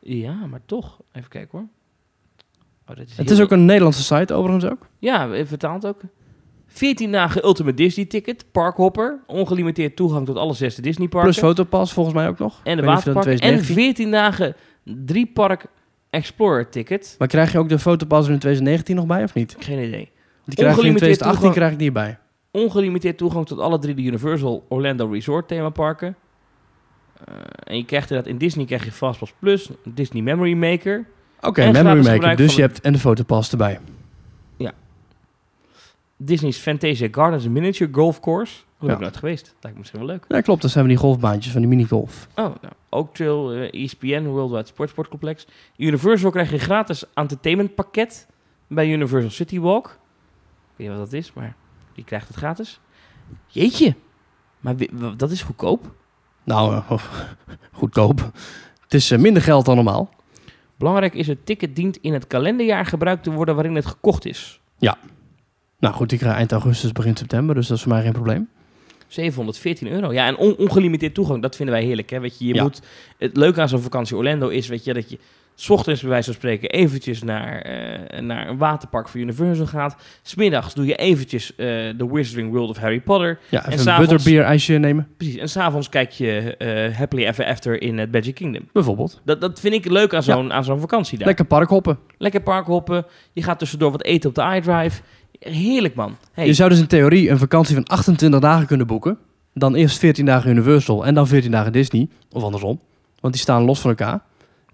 Ja, 0.00 0.46
maar 0.46 0.60
toch. 0.66 0.98
Even 1.12 1.28
kijken 1.28 1.58
hoor. 1.58 1.66
Oh, 2.88 2.96
dat 2.96 3.06
is 3.06 3.16
Het 3.16 3.30
is 3.30 3.40
ook 3.40 3.50
een 3.50 3.64
Nederlandse 3.64 4.02
site 4.02 4.34
overigens 4.34 4.64
ook. 4.72 4.86
Ja, 4.98 5.44
vertaald 5.44 5.86
ook. 5.86 6.00
14 6.72 7.12
dagen 7.12 7.44
Ultimate 7.44 7.74
Disney 7.76 8.04
ticket, 8.06 8.44
parkhopper, 8.52 9.18
ongelimiteerd 9.26 9.96
toegang 9.96 10.26
tot 10.26 10.36
alle 10.36 10.54
zesde 10.54 10.82
Disney 10.82 11.08
parken. 11.08 11.30
Plus 11.30 11.42
fotopass 11.42 11.92
volgens 11.92 12.14
mij 12.16 12.28
ook 12.28 12.38
nog. 12.38 12.60
en 12.64 12.76
de 12.76 12.82
dat 12.82 12.90
waterpark. 12.94 13.26
En 13.26 13.36
2019 13.36 13.74
14 13.84 14.10
dagen 14.10 14.54
drie 14.84 15.26
park 15.26 15.66
Explorer 16.10 16.68
ticket. 16.70 17.14
Maar 17.18 17.28
krijg 17.28 17.52
je 17.52 17.58
ook 17.58 17.68
de 17.68 17.78
fotopass 17.78 18.26
er 18.26 18.32
in 18.32 18.38
2019 18.38 18.96
nog 18.96 19.06
bij 19.06 19.22
of 19.22 19.34
niet? 19.34 19.56
Geen 19.58 19.78
idee. 19.78 19.90
Die 19.90 20.00
krijg 20.04 20.58
je 20.58 20.64
in 20.64 20.68
Ongelimiteerd 20.68 21.18
2018 21.18 21.32
toegang- 21.32 21.54
krijg 21.54 21.72
ik 21.72 21.78
niet 21.78 21.92
bij. 21.92 22.18
Ongelimiteerd 22.50 23.18
toegang 23.18 23.46
tot 23.46 23.58
alle 23.58 23.78
drie 23.78 23.94
de 23.94 24.02
Universal 24.02 24.66
Orlando 24.68 25.10
Resort 25.10 25.48
themaparken. 25.48 26.16
Eh 27.24 27.34
en 27.64 27.76
je 27.76 27.84
krijgt 27.84 28.10
inderdaad 28.10 28.32
in 28.32 28.38
Disney 28.38 28.64
krijg 28.64 28.84
je 28.84 28.92
Fastpass 28.92 29.32
Plus, 29.38 29.70
Disney 29.84 30.22
Memory 30.22 30.54
Maker. 30.54 31.06
Oké, 31.40 31.70
Memory 31.70 32.04
Maker. 32.06 32.36
Dus 32.36 32.54
je 32.54 32.60
hebt 32.60 32.80
en 32.80 32.92
de 32.92 32.98
fotopass 32.98 33.50
erbij. 33.50 33.78
Disney's 36.22 36.58
Fantasia 36.58 37.08
Gardens 37.10 37.48
Miniature 37.48 37.90
Golf 37.92 38.20
Course. 38.20 38.52
Daar 38.54 38.64
ben 38.78 38.88
Ja. 38.88 38.94
ik 38.94 39.00
nooit 39.00 39.16
geweest. 39.16 39.44
Lijkt 39.60 39.68
me 39.72 39.78
misschien 39.78 39.98
wel 40.00 40.08
leuk. 40.08 40.24
Ja, 40.28 40.40
klopt. 40.40 40.62
Dat 40.62 40.70
zijn 40.70 40.84
we 40.84 40.90
die 40.90 40.98
golfbaantjes 40.98 41.52
van 41.52 41.60
die 41.60 41.70
minigolf. 41.70 42.28
Oh, 42.34 42.44
nou, 42.44 42.72
Oak 42.90 43.14
Trail, 43.14 43.52
eh, 43.52 43.82
ESPN, 43.84 44.22
Worldwide 44.24 44.66
Sports 44.66 44.92
Sportcomplex. 44.92 45.46
Universal 45.76 46.30
krijg 46.30 46.50
je 46.50 46.58
gratis 46.58 47.04
entertainment 47.14 47.74
pakket 47.74 48.26
bij 48.66 48.88
Universal 48.90 49.30
City 49.30 49.60
Walk. 49.60 49.86
Ik 49.86 49.92
weet 50.76 50.88
niet 50.88 50.96
wat 50.96 51.10
dat 51.10 51.12
is, 51.20 51.32
maar 51.32 51.54
die 51.94 52.04
krijgt 52.04 52.28
het 52.28 52.36
gratis. 52.36 52.80
Jeetje, 53.46 53.94
maar 54.60 54.74
dat 55.16 55.30
is 55.30 55.42
goedkoop. 55.42 55.94
Nou, 56.44 56.74
eh, 56.74 56.90
goedkoop. 57.72 58.30
Het 58.82 58.94
is 58.94 59.10
eh, 59.10 59.18
minder 59.18 59.42
geld 59.42 59.64
dan 59.64 59.74
normaal. 59.74 60.10
Belangrijk 60.78 61.14
is, 61.14 61.26
het 61.26 61.46
ticket 61.46 61.76
dient 61.76 61.96
in 61.96 62.12
het 62.12 62.26
kalenderjaar 62.26 62.86
gebruikt 62.86 63.22
te 63.22 63.30
worden 63.32 63.54
waarin 63.54 63.74
het 63.74 63.86
gekocht 63.86 64.24
is. 64.26 64.60
Nou 65.80 65.94
goed, 65.94 66.12
ik 66.12 66.18
krijg 66.18 66.34
eind 66.36 66.52
augustus, 66.52 66.92
begin 66.92 67.16
september. 67.16 67.54
Dus 67.54 67.66
dat 67.66 67.76
is 67.76 67.82
voor 67.82 67.92
mij 67.92 68.02
geen 68.02 68.12
probleem. 68.12 68.48
714 69.08 69.88
euro. 69.88 70.12
Ja, 70.12 70.26
en 70.26 70.36
on- 70.36 70.56
ongelimiteerd 70.56 71.14
toegang, 71.14 71.42
dat 71.42 71.56
vinden 71.56 71.74
wij 71.74 71.84
heerlijk. 71.84 72.10
Hè? 72.10 72.20
Weet 72.20 72.38
je, 72.38 72.46
je 72.46 72.54
Ja. 72.54 72.62
moet, 72.62 72.80
het 73.18 73.36
leuke 73.36 73.60
aan 73.60 73.68
zo'n 73.68 73.80
vakantie 73.80 74.16
Orlando 74.16 74.48
is 74.48 74.68
weet 74.68 74.84
je, 74.84 74.92
dat 74.94 75.10
je 75.10 75.18
's 75.54 75.68
ochtends 75.70 76.00
bij 76.00 76.10
wijze 76.10 76.24
van 76.24 76.34
spreken 76.34 76.70
eventjes 76.70 77.22
naar, 77.22 77.58
eh, 77.62 78.20
naar 78.20 78.48
een 78.48 78.56
waterpark 78.58 79.08
voor 79.08 79.20
Universal 79.20 79.66
gaat. 79.66 79.96
Smiddags 80.22 80.74
doe 80.74 80.86
je 80.86 80.94
eventjes 80.96 81.54
eh 81.56 81.66
The 81.88 82.12
Wizarding 82.12 82.50
World 82.52 82.68
of 82.70 82.76
Harry 82.76 83.00
Potter. 83.00 83.38
Ja, 83.48 83.66
En 83.66 83.88
een 83.88 83.96
butterbeer 83.98 84.42
ijsje 84.42 84.72
nemen, 84.72 85.08
Precies. 85.16 85.36
En 85.36 85.48
s'avonds 85.48 85.88
kijk 85.88 86.10
je 86.10 86.56
eh, 86.56 86.96
Happily 86.96 87.26
Ever 87.26 87.44
After 87.44 87.82
in 87.82 87.98
het 87.98 88.12
Magic 88.12 88.34
Kingdom. 88.34 88.68
bijvoorbeeld. 88.72 89.20
Dat, 89.24 89.40
dat 89.40 89.60
vind 89.60 89.74
ik 89.74 89.84
leuk 89.90 90.14
aan 90.14 90.22
zo'n 90.22 90.52
aan 90.52 90.64
zo'n 90.64 90.80
vakantie 90.80 91.18
daar. 91.18 91.26
Lekker 91.26 91.44
parkhoppen. 91.44 91.98
Lekker 92.18 92.40
parkhoppen. 92.42 93.06
Je 93.32 93.42
gaat 93.42 93.58
tussendoor 93.58 93.90
wat 93.90 94.02
eten 94.04 94.28
op 94.28 94.34
de 94.34 94.52
iDrive. 94.56 95.00
Heerlijk 95.40 95.94
man. 95.94 96.16
Hey, 96.32 96.46
Je 96.46 96.54
zou 96.54 96.70
dus 96.70 96.78
in 96.78 96.86
theorie 96.86 97.30
een 97.30 97.38
vakantie 97.38 97.74
van 97.74 97.84
28 97.84 98.40
dagen 98.40 98.66
kunnen 98.66 98.86
boeken. 98.86 99.18
Dan 99.54 99.74
eerst 99.74 99.98
14 99.98 100.24
dagen 100.24 100.50
Universal 100.50 101.06
en 101.06 101.14
dan 101.14 101.26
14 101.26 101.50
dagen 101.50 101.72
Disney. 101.72 102.08
Of 102.32 102.42
andersom. 102.42 102.80
Want 103.20 103.34
die 103.34 103.42
staan 103.42 103.62
los 103.62 103.80
van 103.80 103.90
elkaar. 103.90 104.22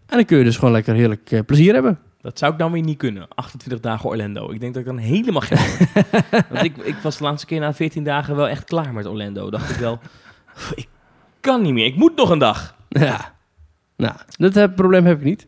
En 0.06 0.16
dan 0.16 0.24
kun 0.24 0.38
je 0.38 0.44
dus 0.44 0.56
gewoon 0.56 0.72
lekker 0.72 0.94
heerlijk 0.94 1.30
eh, 1.30 1.40
plezier 1.46 1.74
hebben. 1.74 1.98
Dat 2.20 2.38
zou 2.38 2.52
ik 2.52 2.58
dan 2.58 2.72
weer 2.72 2.82
niet 2.82 2.98
kunnen. 2.98 3.28
28 3.34 3.80
dagen 3.80 4.08
Orlando. 4.08 4.50
Ik 4.50 4.60
denk 4.60 4.74
dat 4.74 4.82
ik 4.82 4.88
dan 4.88 4.98
helemaal 4.98 5.40
geen... 5.40 5.58
Want 6.50 6.64
ik, 6.64 6.76
ik 6.76 6.96
was 7.02 7.16
de 7.16 7.24
laatste 7.24 7.46
keer 7.46 7.60
na 7.60 7.74
14 7.74 8.04
dagen 8.04 8.36
wel 8.36 8.48
echt 8.48 8.64
klaar 8.64 8.92
met 8.92 9.06
Orlando. 9.06 9.50
Dacht 9.50 9.70
ik 9.70 9.76
wel, 9.76 9.98
ik 10.74 10.88
kan 11.40 11.62
niet 11.62 11.72
meer. 11.72 11.86
Ik 11.86 11.96
moet 11.96 12.16
nog 12.16 12.30
een 12.30 12.38
dag. 12.38 12.76
Ja. 12.88 13.34
Nou, 13.96 14.14
dat 14.36 14.74
probleem 14.74 15.04
heb 15.04 15.18
ik 15.18 15.24
niet. 15.24 15.46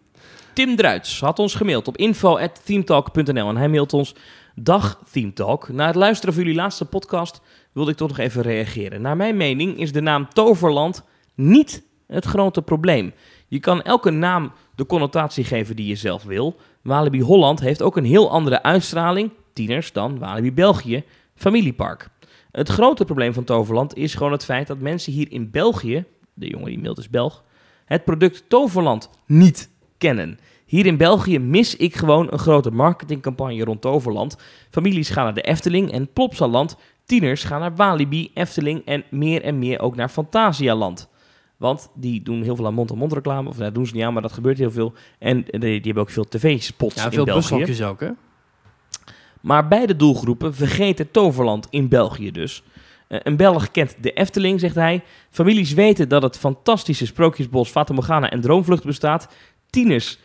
Tim 0.53 0.77
Druits 0.77 1.21
had 1.21 1.39
ons 1.39 1.55
gemaild 1.55 1.89
op 1.89 1.97
info.themetalk.nl 1.97 3.49
en 3.49 3.57
hij 3.57 3.69
mailt 3.69 3.93
ons... 3.93 4.15
Dag 4.63 5.03
Themetalk. 5.13 5.69
Na 5.69 5.87
het 5.87 5.95
luisteren 5.95 6.35
van 6.35 6.43
jullie 6.43 6.59
laatste 6.59 6.85
podcast 6.85 7.41
wilde 7.73 7.91
ik 7.91 7.97
toch 7.97 8.09
nog 8.09 8.19
even 8.19 8.43
reageren. 8.43 9.01
Naar 9.01 9.17
mijn 9.17 9.37
mening 9.37 9.79
is 9.79 9.93
de 9.93 10.01
naam 10.01 10.29
Toverland 10.29 11.05
niet 11.35 11.83
het 12.07 12.25
grote 12.25 12.63
probleem. 12.63 13.13
Je 13.49 13.61
kan 13.61 13.83
elke 13.83 14.11
naam 14.11 14.53
de 14.75 14.87
connotatie 14.87 15.45
geven 15.45 15.77
die 15.77 15.87
je 15.87 15.95
zelf 15.95 16.23
wil. 16.23 16.57
Walibi 16.83 17.23
Holland 17.23 17.61
heeft 17.61 17.83
ook 17.83 17.97
een 17.97 18.05
heel 18.05 18.31
andere 18.31 18.63
uitstraling, 18.63 19.31
tieners, 19.53 19.93
dan 19.93 20.19
Walibi 20.19 20.53
België, 20.53 21.05
familiepark. 21.35 22.09
Het 22.51 22.69
grote 22.69 23.05
probleem 23.05 23.33
van 23.33 23.45
Toverland 23.45 23.97
is 23.97 24.15
gewoon 24.15 24.33
het 24.33 24.45
feit 24.45 24.67
dat 24.67 24.79
mensen 24.79 25.13
hier 25.13 25.33
in 25.33 25.51
België, 25.51 26.05
de 26.35 26.47
jongen 26.47 26.69
die 26.69 26.79
mailt 26.79 26.99
is 26.99 27.11
Belg, 27.11 27.45
het 27.85 28.05
product 28.05 28.45
Toverland 28.49 29.11
niet 29.27 29.71
kennen. 29.99 30.39
Hier 30.69 30.87
in 30.87 30.97
België 30.97 31.39
mis 31.39 31.77
ik 31.77 31.97
gewoon 31.97 32.27
een 32.31 32.39
grote 32.39 32.71
marketingcampagne 32.71 33.65
rond 33.65 33.81
Toverland. 33.81 34.37
Families 34.71 35.11
gaan 35.11 35.25
naar 35.25 35.35
de 35.35 35.41
Efteling 35.41 35.93
en 35.93 36.13
Plopsaland. 36.13 36.77
Tieners 37.05 37.45
gaan 37.45 37.61
naar 37.61 37.75
Walibi, 37.77 38.31
Efteling 38.35 38.83
en 38.85 39.05
meer 39.11 39.43
en 39.43 39.59
meer 39.59 39.81
ook 39.81 39.97
naar 39.97 40.09
Fantasialand. 40.09 41.09
Want 41.57 41.91
die 41.95 42.23
doen 42.23 42.43
heel 42.43 42.57
veel 42.57 42.67
aan 42.67 42.75
mond-to-mond 42.75 43.13
reclame. 43.13 43.49
Of 43.49 43.57
dat 43.57 43.75
doen 43.75 43.87
ze 43.87 43.95
niet 43.95 44.05
aan, 44.05 44.13
maar 44.13 44.23
dat 44.23 44.33
gebeurt 44.33 44.59
heel 44.59 44.71
veel. 44.71 44.93
En 45.19 45.45
die, 45.45 45.59
die 45.59 45.81
hebben 45.83 46.03
ook 46.03 46.11
veel 46.11 46.29
tv-spots 46.29 46.95
Ja, 46.95 47.05
in 47.05 47.13
veel 47.13 47.25
België. 47.25 47.41
bushokjes 47.51 47.83
ook, 47.83 48.01
hè? 48.01 48.09
Maar 49.41 49.69
beide 49.69 49.97
doelgroepen 49.97 50.55
vergeten 50.55 51.11
Toverland 51.11 51.67
in 51.71 51.89
België 51.89 52.31
dus. 52.31 52.63
Eh, 53.09 53.21
een 53.23 53.37
Belg 53.37 53.71
kent 53.71 53.97
de 54.01 54.13
Efteling, 54.13 54.61
zegt 54.61 54.75
hij. 54.75 55.03
Families 55.31 55.73
weten 55.73 56.09
dat 56.09 56.23
het 56.23 56.39
fantastische 56.39 57.07
Sprookjesbos, 57.07 57.71
Fata 57.71 57.93
Morgana 57.95 58.31
en 58.31 58.41
Droomvlucht 58.41 58.85
bestaat. 58.85 59.29
Tieners, 59.71 60.19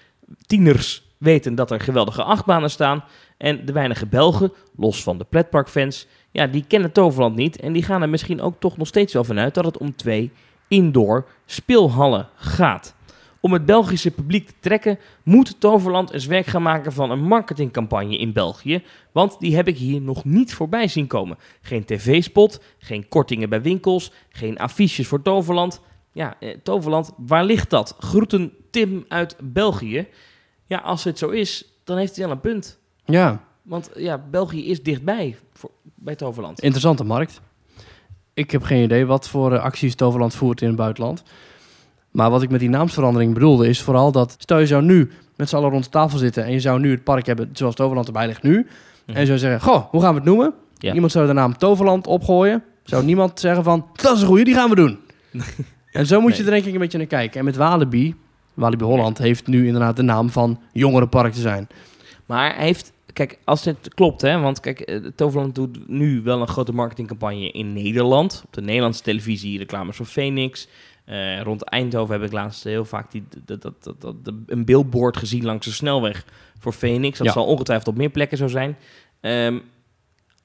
tieners 0.46 1.04
weten 1.18 1.56
dat 1.56 1.72
er 1.72 1.80
geweldige 1.80 2.24
achtbanen 2.24 2.70
staan. 2.70 3.04
En 3.38 3.66
de 3.66 3.72
weinige 3.72 4.06
Belgen, 4.06 4.54
los 4.76 5.04
van 5.04 5.18
de 5.18 5.26
pretparkfans, 5.30 6.08
ja, 6.32 6.48
die 6.48 6.66
kennen 6.68 6.92
Toverland 6.92 7.36
niet. 7.36 7.60
En 7.60 7.74
die 7.74 7.84
gaan 7.84 8.02
er 8.02 8.10
misschien 8.10 8.42
ook 8.42 8.60
toch 8.60 8.78
nog 8.78 8.88
steeds 8.88 9.14
wel 9.14 9.24
vanuit 9.24 9.54
dat 9.54 9.66
het 9.66 9.78
om 9.78 9.96
twee 9.96 10.32
indoor 10.68 11.26
speelhallen 11.46 12.30
gaat. 12.36 12.96
Om 13.40 13.54
het 13.54 13.66
Belgische 13.66 14.12
publiek 14.12 14.48
te 14.48 14.54
trekken, 14.60 15.00
moet 15.24 15.60
Toverland 15.60 16.12
eens 16.12 16.26
werk 16.26 16.46
gaan 16.46 16.62
maken 16.62 16.94
van 16.94 17.12
een 17.12 17.24
marketingcampagne 17.24 18.18
in 18.18 18.34
België. 18.34 18.84
Want 19.12 19.40
die 19.40 19.56
heb 19.56 19.68
ik 19.68 19.78
hier 19.78 20.02
nog 20.02 20.26
niet 20.26 20.54
voorbij 20.54 20.88
zien 20.88 21.08
komen. 21.08 21.38
Geen 21.62 21.86
tv-spot, 21.86 22.62
geen 22.78 23.08
kortingen 23.08 23.50
bij 23.50 23.62
winkels, 23.62 24.12
geen 24.30 24.58
affiches 24.58 25.08
voor 25.08 25.22
Toverland. 25.22 25.82
Ja, 26.14 26.36
eh, 26.40 26.58
Toverland, 26.64 27.12
waar 27.18 27.46
ligt 27.46 27.70
dat? 27.70 27.96
Groeten 28.00 28.52
Tim 28.72 29.06
uit 29.08 29.36
België. 29.42 30.08
Ja, 30.66 30.78
als 30.78 31.04
het 31.04 31.18
zo 31.18 31.30
is, 31.30 31.66
dan 31.84 31.98
heeft 31.98 32.16
hij 32.16 32.26
wel 32.26 32.34
een 32.34 32.42
punt. 32.42 32.80
Ja, 33.06 33.42
Want 33.62 33.90
ja, 33.96 34.18
België 34.32 34.66
is 34.70 34.84
dichtbij 34.84 35.36
voor, 35.54 35.72
bij 35.96 36.16
Toverland. 36.16 36.60
interessante 36.60 37.04
markt. 37.04 37.42
Ik 38.34 38.52
heb 38.52 38.64
geen 38.64 38.84
idee 38.84 39.06
wat 39.06 39.30
voor 39.30 39.54
eh, 39.54 39.64
acties 39.64 39.96
Toverland 39.96 40.36
voert 40.36 40.62
in 40.62 40.68
het 40.68 40.76
buitenland. 40.76 41.24
Maar 42.12 42.30
wat 42.30 42.42
ik 42.42 42.50
met 42.50 42.60
die 42.60 42.70
naamsverandering 42.70 43.34
bedoelde 43.34 43.68
is 43.68 43.82
vooral 43.82 44.12
dat... 44.12 44.36
Stel 44.38 44.60
je 44.60 44.68
zou 44.68 44.84
nu 44.84 45.12
met 45.36 45.50
z'n 45.50 45.56
allen 45.56 45.70
rond 45.70 45.84
de 45.84 45.90
tafel 45.90 46.18
zitten... 46.18 46.44
en 46.44 46.52
je 46.52 46.60
zou 46.60 46.80
nu 46.80 46.92
het 46.92 47.04
park 47.04 47.26
hebben 47.26 47.50
zoals 47.54 47.76
Toverland 47.76 48.08
erbij 48.08 48.28
ligt 48.28 48.44
nu... 48.44 48.68
En 49.06 49.20
je 49.20 49.26
zou 49.26 49.38
zeggen, 49.38 49.62
goh, 49.62 49.90
hoe 49.90 50.02
gaan 50.02 50.10
we 50.10 50.16
het 50.16 50.28
noemen? 50.28 50.54
Ja. 50.78 50.94
Iemand 50.94 51.12
zou 51.12 51.28
de 51.28 51.34
naam 51.34 51.58
Toverland 51.58 52.08
opgooien. 52.08 52.64
Zou 52.84 53.04
niemand 53.04 53.40
zeggen 53.40 53.64
van, 53.64 53.88
dat 53.94 54.16
is 54.16 54.22
een 54.22 54.28
goeie, 54.28 54.46
die 54.46 54.54
gaan 54.54 54.70
we 54.70 54.76
doen. 54.76 55.00
en 55.94 56.06
zo 56.06 56.22
moet 56.22 56.38
je 56.38 56.44
er 56.44 56.50
denk 56.50 56.66
ik 56.66 56.74
een 56.74 56.80
beetje 56.80 56.98
naar 56.98 57.08
kijken. 57.08 57.40
En 57.40 57.46
met 57.46 57.56
Walibi, 57.56 58.16
Walibi 58.54 58.84
Holland 58.84 59.18
heeft 59.18 59.48
nu 59.48 59.66
inderdaad 59.66 59.96
de 59.96 60.02
naam 60.02 60.30
van 60.30 60.60
jongerenpark 60.74 61.34
te 61.34 61.40
zijn. 61.42 61.68
Maar 62.26 62.56
hij 62.56 62.66
heeft, 62.66 62.92
kijk, 63.14 63.38
als 63.44 63.66
het 63.66 63.94
klopt, 63.94 64.22
hè, 64.22 64.40
want 64.40 64.60
kijk, 64.60 64.80
eh, 64.80 65.00
Toverland 65.16 65.56
doet 65.56 65.88
nu 65.88 66.22
wel 66.22 66.42
een 66.42 66.48
grote 66.48 66.74
marketingcampagne 66.74 67.52
in 67.52 67.74
Nederland. 67.74 68.42
Op 68.46 68.54
de 68.54 68.62
Nederlandse 68.62 69.02
televisie, 69.04 69.58
reclames 69.58 69.96
voor 69.96 70.06
Phoenix. 70.06 70.68
Eh, 71.06 71.42
rond 71.42 71.64
Eindhoven 71.64 72.14
heb 72.16 72.24
ik 72.24 72.32
laatst 72.32 72.64
heel 72.64 72.86
vaak 72.86 73.12
die, 73.12 73.24
dat, 73.46 73.62
dat, 73.62 73.84
dat, 73.84 74.02
dat, 74.02 74.34
een 74.46 74.66
billboard 74.66 75.18
gezien 75.18 75.46
langs 75.46 75.66
de 75.66 75.72
snelweg 75.72 76.26
voor 76.60 76.74
Phoenix. 76.74 77.18
Dat 77.18 77.28
Ja. 77.28 77.34
zal 77.34 77.46
ongetwijfeld 77.46 77.88
op 77.88 77.98
meer 77.98 78.10
plekken 78.10 78.38
zo 78.38 78.48
zijn. 78.48 78.78
Ehm, 79.22 79.58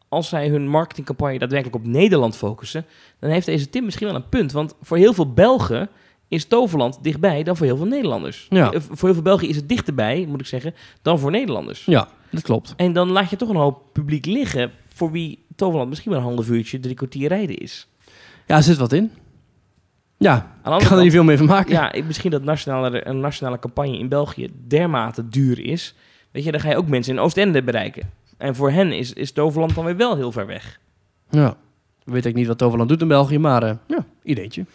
als 0.09 0.29
zij 0.29 0.49
hun 0.49 0.69
marketingcampagne 0.69 1.39
daadwerkelijk 1.39 1.77
op 1.77 1.87
Nederland 1.87 2.37
focussen, 2.37 2.85
dan 3.19 3.31
heeft 3.31 3.47
deze 3.47 3.71
Tim 3.71 3.85
misschien 3.85 4.07
wel 4.07 4.17
een 4.17 4.29
punt. 4.29 4.53
Want 4.53 4.75
voor 4.83 4.97
heel 4.97 5.13
veel 5.15 5.33
Belgen 5.33 5.89
is 6.29 6.45
Toverland 6.45 6.99
dichtbij 7.03 7.43
dan 7.43 7.57
voor 7.57 7.67
heel 7.67 7.77
veel 7.77 7.87
Nederlanders. 7.87 8.47
Ja. 8.51 8.73
Eh, 8.73 8.81
Voor 8.81 9.05
heel 9.09 9.15
veel 9.15 9.23
Belgen 9.23 9.49
is 9.49 9.57
het 9.57 9.69
dichterbij, 9.69 10.27
moet 10.29 10.41
ik 10.41 10.47
zeggen, 10.47 10.75
dan 11.03 11.19
voor 11.19 11.31
Nederlanders. 11.31 11.85
Ja, 11.85 12.09
dat 12.31 12.43
klopt. 12.43 12.75
En 12.77 12.93
dan 12.93 13.09
laat 13.11 13.31
je 13.31 13.37
toch 13.37 13.49
een 13.49 13.57
hoop 13.57 13.83
publiek 13.93 14.27
liggen 14.27 14.71
voor 14.95 15.11
wie 15.11 15.45
Toverland 15.57 15.89
misschien 15.89 16.11
wel 16.13 16.21
een 16.21 16.27
half 16.35 16.49
uurtje, 16.51 16.81
drie 16.81 16.95
kwartier 16.95 17.29
rijden 17.29 17.57
is. 17.57 17.89
Ja, 18.47 18.57
er 18.57 18.63
zit 18.63 18.77
wat 18.77 18.93
in. 18.93 19.11
Ja, 20.19 20.53
ik 20.65 20.87
kan 20.87 20.97
er 20.97 21.03
niet 21.03 21.13
veel 21.13 21.25
mee 21.25 21.37
van 21.37 21.47
maken. 21.47 21.73
ja, 21.73 21.93
misschien 22.07 22.31
dat 22.31 22.43
nationale, 22.43 23.07
een 23.09 23.21
nationale 23.21 23.59
campagne 23.59 23.99
in 23.99 24.09
België 24.09 24.49
dermate 24.67 25.29
duur 25.29 25.59
is. 25.65 25.95
Weet 26.31 26.45
je, 26.45 26.51
dan 26.51 26.61
ga 26.61 26.71
je 26.71 26.77
ook 26.77 26.89
mensen 26.89 27.15
in 27.15 27.21
Oostende 27.21 27.63
bereiken. 27.63 28.11
En 28.39 28.55
voor 28.55 28.71
hen 28.71 28.93
is, 28.93 29.13
is 29.13 29.33
Toverland 29.33 29.75
dan 29.75 29.85
weer 29.85 29.97
wel 29.97 30.17
heel 30.17 30.33
ver 30.33 30.47
weg. 30.47 30.81
Ja. 31.31 31.57
Weet 32.05 32.27
ik 32.27 32.35
niet 32.35 32.47
wat 32.47 32.59
Toverland 32.59 32.89
doet 32.89 33.01
in 33.01 33.09
België, 33.09 33.39
maar 33.39 33.63
eh, 33.63 33.75
ja, 33.87 34.07
ideetje. 34.23 34.67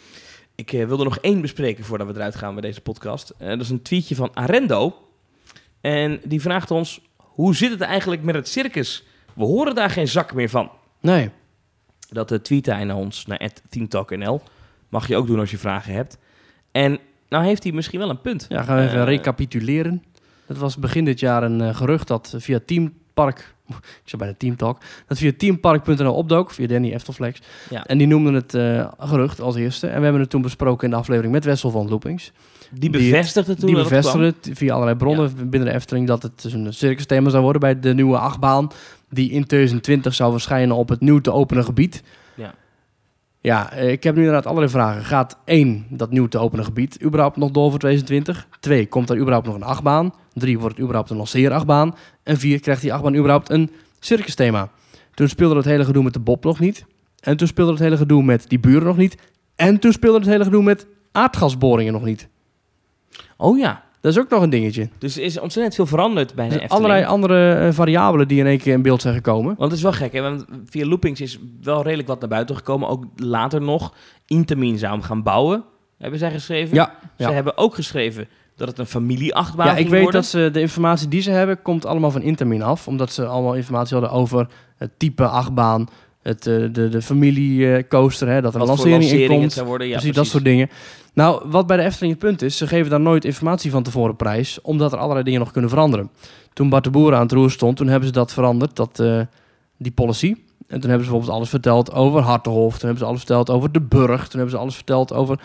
Ik 0.56 0.74
eh, 0.74 0.86
wilde 0.88 1.04
nog 1.04 1.18
één 1.18 1.42
bespreken 1.42 1.84
voordat 1.84 2.08
we 2.08 2.14
eruit 2.14 2.36
gaan 2.36 2.54
bij 2.54 2.62
deze 2.62 2.82
podcast. 2.82 3.34
Eh, 3.38 3.48
dat 3.48 3.62
is 3.62 3.70
een 3.70 3.82
tweetje 3.82 4.16
van 4.16 4.32
Arendo. 4.34 4.96
En 5.82 6.22
die 6.24 6.42
vraagt 6.42 6.72
ons, 6.72 7.02
hoe 7.18 7.56
zit 7.56 7.72
het 7.72 7.82
eigenlijk 7.82 8.24
met 8.24 8.36
het 8.36 8.48
circus? 8.48 9.04
We 9.34 9.44
horen 9.44 9.76
daar 9.76 9.90
geen 9.90 10.08
zak 10.08 10.34
meer 10.34 10.50
van. 10.50 10.72
Nee. 11.02 11.30
Dat 12.10 12.32
uh, 12.32 12.40
tweet 12.40 12.66
hij 12.66 12.84
naar 12.84 12.96
ons, 12.96 13.26
naar 13.26 13.52
teamtalknl. 13.70 14.42
Mag 14.90 15.08
je 15.08 15.16
ook 15.16 15.28
doen 15.28 15.40
als 15.40 15.52
je 15.52 15.58
vragen 15.58 15.94
hebt. 15.94 16.18
En 16.72 17.00
nou 17.30 17.46
heeft 17.46 17.64
hij 17.64 17.72
misschien 17.72 18.00
wel 18.00 18.10
een 18.10 18.22
punt. 18.22 18.46
Ja, 18.50 18.64
gaan 18.64 18.78
we 18.78 18.84
even 18.84 19.06
recapituleren. 19.06 20.04
Het 20.46 20.58
was 20.58 20.78
begin 20.78 21.06
dit 21.06 21.20
jaar 21.20 21.44
een 21.44 21.76
gerucht 21.76 22.08
dat 22.08 22.34
via 22.38 22.60
Teampark, 23.14 23.54
ik 23.70 23.76
zei 24.04 24.22
bijna 24.22 24.36
Teamtalk, 24.38 24.78
dat 25.08 25.18
via 25.18 25.32
teampark.nl 25.38 26.14
opdook, 26.14 26.52
via 26.52 26.68
Danny 26.68 26.92
Eftelflex. 26.92 27.40
Ja. 27.70 27.86
En 27.86 27.98
die 27.98 28.08
noemden 28.08 28.34
het 28.34 28.54
eh, 28.54 28.88
gerucht 29.00 29.42
als 29.42 29.56
eerste. 29.56 29.88
En 29.88 29.98
we 29.98 30.04
hebben 30.04 30.22
het 30.22 30.30
toen 30.30 30.42
besproken 30.42 30.84
in 30.86 30.90
de 30.90 30.96
aflevering 30.96 31.34
met 31.34 31.46
Wessel 31.46 31.70
van 31.72 31.90
Loopings. 31.90 32.32
Die 32.72 32.80
Die- 32.80 32.90
bevestigde 32.90 33.56
toen 33.56 33.68
die 33.68 33.76
het 33.78 33.88
bevestigde 33.90 34.26
het 34.26 34.50
via 34.54 34.74
allerlei 34.74 34.98
bronnen 34.98 35.50
binnen 35.50 35.70
de 35.70 35.76
Efteling 35.76 36.08
dat 36.08 36.24
het 36.24 36.42
dus 36.42 36.54
een 36.54 36.74
circus 36.74 37.06
thema 37.06 37.30
zou 37.30 37.44
worden 37.44 37.62
bij 37.62 37.80
de 37.80 37.94
nieuwe 37.94 38.18
achtbaan. 38.18 38.68
Die 39.10 39.30
in 39.32 39.46
2020 39.46 40.14
zou 40.14 40.32
verschijnen 40.32 40.76
op 40.76 40.90
het 40.90 41.00
nieuw 41.02 41.20
te 41.22 41.32
openen 41.32 41.64
gebied. 41.66 42.04
Ja. 43.44 43.72
Eh, 43.72 43.92
ik 43.92 44.04
heb 44.04 44.16
nu 44.16 44.22
inderdaad 44.22 44.46
allerlei 44.46 44.72
vragen. 44.72 45.04
Gaat 45.04 45.38
één, 45.46 45.86
dat 45.90 46.12
nieuw 46.12 46.28
te 46.28 46.38
openen 46.38 46.66
gebied, 46.66 47.04
überhaupt 47.04 47.38
nog 47.38 47.52
door 47.52 47.70
voor 47.70 47.80
2020? 47.80 48.48
Twee, 48.60 48.88
komt 48.88 49.10
er 49.10 49.18
überhaupt 49.18 49.46
nog 49.46 49.56
een 49.56 49.64
achtbaan? 49.64 50.14
Drie, 50.34 50.60
wordt 50.60 50.74
het 50.74 50.84
überhaupt 50.84 51.10
een 51.10 51.18
lanceerachtbaan? 51.18 51.96
En 52.24 52.38
vier, 52.38 52.60
krijgt 52.60 52.82
die 52.82 52.94
achtbaan 52.94 53.16
überhaupt 53.16 53.50
een 53.50 53.72
circus 54.00 54.36
thema? 54.36 54.70
Toen 55.14 55.28
speelde 55.28 55.56
het 55.56 55.66
hele 55.66 55.86
gedoe 55.86 56.04
met 56.04 56.14
de 56.14 56.20
Bob 56.20 56.44
nog 56.44 56.60
niet. 56.60 56.86
En 57.20 57.38
toen 57.38 57.48
speelde 57.48 57.72
het 57.72 57.80
hele 57.80 57.98
gedoe 57.98 58.24
met 58.24 58.50
die 58.50 58.60
buren 58.60 58.88
nog 58.88 58.98
niet. 58.98 59.18
En 59.56 59.80
toen 59.80 59.92
speelde 59.92 60.20
het 60.20 60.28
hele 60.28 60.44
gedoe 60.44 60.64
met 60.64 60.88
aardgasboringen 61.12 61.94
nog 61.94 62.04
niet. 62.04 62.28
Oh 63.38 63.58
ja, 63.58 63.83
Dat 64.04 64.12
is 64.12 64.20
ook 64.20 64.30
nog 64.30 64.42
een 64.42 64.50
dingetje. 64.50 64.90
dus 64.98 65.18
er 65.18 65.24
is 65.24 65.40
ontzettend 65.40 65.76
veel 65.76 65.86
veranderd 65.86 66.36
bij 66.36 66.46
de 66.50 66.54
Efteling. 66.54 66.72
allerlei 66.72 67.06
andere 67.06 67.54
eh, 67.54 67.72
variabelen 67.74 68.28
die 68.28 68.40
in 68.40 68.46
één 68.48 68.58
keer 68.58 68.74
in 68.74 68.82
beeld 68.82 69.02
zijn 69.02 69.14
gekomen. 69.14 69.56
Want 69.58 69.62
het 69.72 69.72
is 69.72 69.82
wel 69.82 69.92
gek, 69.92 70.14
hè? 70.14 70.22
Want 70.22 70.46
via 70.66 70.86
Loopings 70.86 71.22
is 71.22 71.40
wel 71.62 71.84
redelijk 71.84 72.08
wat 72.08 72.20
naar 72.20 72.30
buiten 72.30 72.56
gekomen. 72.56 72.90
Ook 72.90 73.06
later 73.16 73.62
nog. 73.62 73.94
Intamin 74.28 74.78
zou 74.78 74.92
hem 74.94 75.02
gaan 75.02 75.24
bouwen, 75.24 75.64
hebben 75.98 76.20
zij 76.20 76.32
geschreven. 76.32 76.76
Ja, 76.76 76.96
Ze 77.18 77.24
ja. 77.24 77.32
hebben 77.32 77.58
ook 77.58 77.76
geschreven 77.76 78.28
dat 78.56 78.68
het 78.68 78.78
een 78.80 78.86
familieachtbaan 78.86 79.68
ja 79.68 79.76
ik 79.76 79.90
weet 79.90 80.02
worden. 80.02 80.22
dat 80.22 80.30
ze 80.30 80.50
de 80.54 80.60
informatie 80.60 81.08
die 81.08 81.22
ze 81.22 81.32
hebben, 81.32 81.62
komt 81.62 81.86
allemaal 81.86 82.12
van 82.12 82.22
Intermin 82.22 82.62
af. 82.62 82.88
Omdat 82.88 83.12
ze 83.12 83.26
allemaal 83.26 83.56
informatie 83.56 83.98
hadden 83.98 84.16
over 84.20 84.48
het 84.78 84.92
type 84.98 85.28
achtbaan, 85.28 85.88
het, 86.24 86.48
eh, 86.48 86.56
de, 86.72 86.90
de 86.90 87.02
familiecoaster, 87.02 88.28
hè, 88.28 88.42
dat 88.42 88.56
er 88.56 88.62
een 88.62 88.68
lancering 88.68 89.04
in 89.04 89.28
komt. 89.28 89.54
Ja, 89.54 89.64
precies, 89.64 90.14
dat 90.16 90.26
soort 90.26 90.44
dingen. 90.44 90.70
Nou, 91.14 91.50
wat 91.50 91.68
bij 91.68 91.78
de 91.78 91.84
Efteling 91.84 92.14
het 92.14 92.24
punt 92.24 92.42
is, 92.42 92.58
ze 92.58 92.68
geven 92.68 92.90
daar 92.90 93.00
nooit 93.00 93.26
informatie 93.26 93.72
van 93.72 93.84
tevoren 93.84 94.16
prijs, 94.16 94.62
omdat 94.62 94.92
er 94.92 94.98
allerlei 94.98 95.24
dingen 95.24 95.40
nog 95.40 95.52
kunnen 95.52 95.70
veranderen. 95.70 96.10
Toen 96.54 96.70
Bart 96.70 96.84
de 96.84 96.90
Boer 96.90 97.14
aan 97.14 97.22
het 97.22 97.32
roer 97.32 97.52
stond, 97.52 97.78
toen 97.78 97.88
hebben 97.88 98.08
ze 98.08 98.14
dat 98.14 98.34
veranderd, 98.34 98.76
dat, 98.76 99.00
eh, 99.00 99.20
die 99.78 99.92
policy. 99.92 100.36
En 100.68 100.80
toen 100.80 100.90
hebben 100.90 100.90
ze 100.90 101.12
bijvoorbeeld 101.12 101.32
alles 101.32 101.50
verteld 101.50 101.94
over 101.94 102.22
Hartenhof, 102.22 102.72
toen 102.72 102.80
hebben 102.80 102.98
ze 102.98 103.06
alles 103.06 103.20
verteld 103.20 103.50
over 103.50 103.72
de 103.72 103.82
Burg, 103.82 104.22
toen 104.22 104.40
hebben 104.40 104.50
ze 104.50 104.58
alles 104.58 104.76
verteld 104.76 105.14
over 105.14 105.40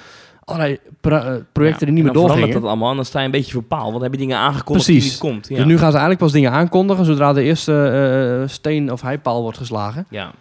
allerlei 0.44 0.78
eh, 1.00 1.34
projecten 1.52 1.86
die 1.86 1.94
niet 1.94 2.04
meer 2.04 2.12
dan 2.12 2.22
verandert 2.22 2.24
doorgingen. 2.24 2.60
dat 2.60 2.70
allemaal 2.70 2.90
en 2.90 2.96
dan 2.96 3.04
sta 3.04 3.18
je 3.18 3.24
een 3.24 3.30
beetje 3.30 3.52
voor 3.52 3.62
paal. 3.62 3.80
Want 3.80 3.92
dan 3.92 4.02
heb 4.02 4.12
je 4.12 4.18
dingen 4.18 4.36
aangekondigd 4.36 4.86
Precies. 4.86 5.02
die 5.02 5.12
niet 5.12 5.20
komt. 5.20 5.48
Ja. 5.48 5.56
Dus 5.56 5.64
nu 5.64 5.72
gaan 5.72 5.90
ze 5.90 5.98
eigenlijk 5.98 6.18
pas 6.18 6.32
dingen 6.32 6.52
aankondigen 6.52 7.04
zodra 7.04 7.32
de 7.32 7.42
eerste 7.42 8.44
steen 8.46 8.92
of 8.92 9.00
heipaal 9.00 9.42
wordt 9.42 9.58
geslagen. 9.58 10.06
ja. 10.10 10.32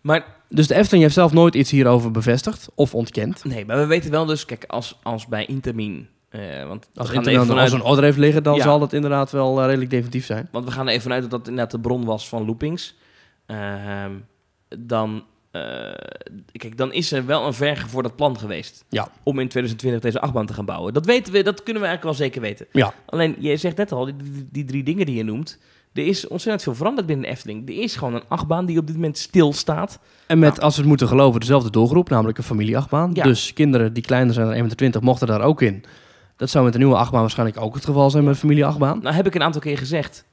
Maar 0.00 0.24
Dus 0.48 0.66
de 0.66 0.74
Efteling 0.74 1.02
heeft 1.02 1.14
zelf 1.14 1.32
nooit 1.32 1.54
iets 1.54 1.70
hierover 1.70 2.10
bevestigd 2.10 2.68
of 2.74 2.94
ontkend. 2.94 3.44
nee, 3.44 3.66
maar 3.66 3.76
we 3.78 3.86
weten 3.86 4.10
wel 4.10 4.24
dus, 4.26 4.44
kijk, 4.44 4.64
als, 4.66 4.98
als 5.02 5.26
bij 5.26 5.46
Intermin... 5.46 6.08
eh, 6.28 6.66
want 6.66 6.88
Als 6.94 7.08
we 7.10 7.16
er 7.16 7.22
gaan 7.22 7.32
even 7.32 7.46
vanuit, 7.46 7.70
zo'n 7.70 7.82
order 7.82 8.04
heeft 8.04 8.18
liggen, 8.18 8.42
dan 8.42 8.54
Ja. 8.56 8.62
zal 8.62 8.78
dat 8.78 8.92
inderdaad 8.92 9.30
wel 9.30 9.58
eh, 9.60 9.64
redelijk 9.66 9.90
definitief 9.90 10.24
zijn. 10.26 10.48
want 10.52 10.64
we 10.64 10.70
gaan 10.70 10.84
er 10.86 10.90
even 10.90 11.02
vanuit 11.02 11.22
dat 11.22 11.30
dat 11.30 11.40
inderdaad 11.48 11.70
de 11.70 11.80
bron 11.80 12.04
was 12.04 12.28
van 12.28 12.44
Loopings. 12.44 12.94
Ehm, 13.46 14.12
dan, 14.78 15.24
eh, 15.50 15.60
kijk, 16.52 16.76
dan 16.76 16.92
is 16.92 17.12
er 17.12 17.26
wel 17.26 17.46
een 17.46 17.54
vergevorderd 17.54 18.16
plan 18.16 18.38
geweest. 18.38 18.84
Ja. 18.88 19.08
Om 19.22 19.38
in 19.38 19.48
2020 19.48 20.02
deze 20.02 20.20
achtbaan 20.20 20.46
te 20.46 20.54
gaan 20.54 20.64
bouwen. 20.64 20.92
Dat 20.94 21.06
weten 21.06 21.32
we, 21.32 21.42
dat 21.42 21.62
kunnen 21.62 21.82
we 21.82 21.88
eigenlijk 21.88 22.18
wel 22.18 22.26
zeker 22.26 22.40
weten. 22.40 22.66
Ja. 22.72 22.94
Alleen, 23.06 23.36
je 23.38 23.56
zegt 23.56 23.76
net 23.76 23.92
al, 23.92 24.08
die 24.50 24.64
drie 24.64 24.82
dingen 24.82 25.06
die 25.06 25.14
je 25.16 25.24
noemt. 25.24 25.58
Er 25.94 26.06
is 26.06 26.28
ontzettend 26.28 26.62
veel 26.62 26.74
veranderd 26.74 27.06
binnen 27.06 27.24
de 27.26 27.30
Efteling. 27.32 27.68
Er 27.68 27.74
is 27.82 27.96
gewoon 27.96 28.14
een 28.14 28.22
achtbaan 28.28 28.66
die 28.66 28.78
op 28.78 28.86
dit 28.86 28.94
moment 28.96 29.18
stilstaat. 29.18 29.98
En 30.26 30.38
met, 30.38 30.48
Nou. 30.50 30.60
als 30.62 30.74
we 30.74 30.80
het 30.80 30.88
moeten 30.88 31.08
geloven, 31.08 31.40
dezelfde 31.40 31.70
doelgroep, 31.70 32.08
namelijk 32.08 32.38
een 32.38 32.44
familieachtbaan. 32.44 33.10
Ja. 33.14 33.22
Dus 33.24 33.52
kinderen 33.52 33.92
die 33.92 34.02
kleiner 34.02 34.34
zijn 34.34 34.46
dan 34.46 34.54
1,20 34.56 34.74
meter 34.86 35.02
mochten 35.02 35.26
daar 35.26 35.40
ook 35.40 35.62
in. 35.62 35.84
Dat 36.36 36.50
zou 36.50 36.64
met 36.64 36.72
de 36.72 36.78
nieuwe 36.78 36.96
achtbaan 36.96 37.20
waarschijnlijk 37.20 37.60
ook 37.60 37.74
het 37.74 37.84
geval 37.84 38.10
zijn 38.10 38.24
met 38.24 38.32
een 38.32 38.38
familieachtbaan. 38.40 38.98
Nou 39.02 39.14
heb 39.14 39.26
ik 39.26 39.34
een 39.34 39.42
aantal 39.42 39.60
keer 39.60 39.78
gezegd. 39.78 40.24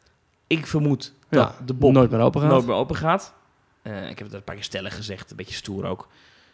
Ik 0.47 0.68
vermoed 0.68 1.14
dat 1.30 1.39
Ja, 1.59 1.66
de 1.66 1.74
Bob 1.74 1.93
nooit 1.93 2.12
meer 2.12 2.20
open 2.20 2.41
gaat. 2.41 2.49
nooit 2.49 2.66
meer 2.66 2.76
open 2.76 2.95
gaat. 2.95 3.34
Eh, 3.82 4.09
ik 4.09 4.18
heb 4.18 4.28
het 4.28 4.34
een 4.36 4.43
paar 4.43 4.55
keer 4.55 4.64
stellig 4.64 4.95
gezegd, 4.95 5.32
een 5.32 5.38
beetje 5.38 5.53
stoer 5.55 5.86
ook. 5.86 6.01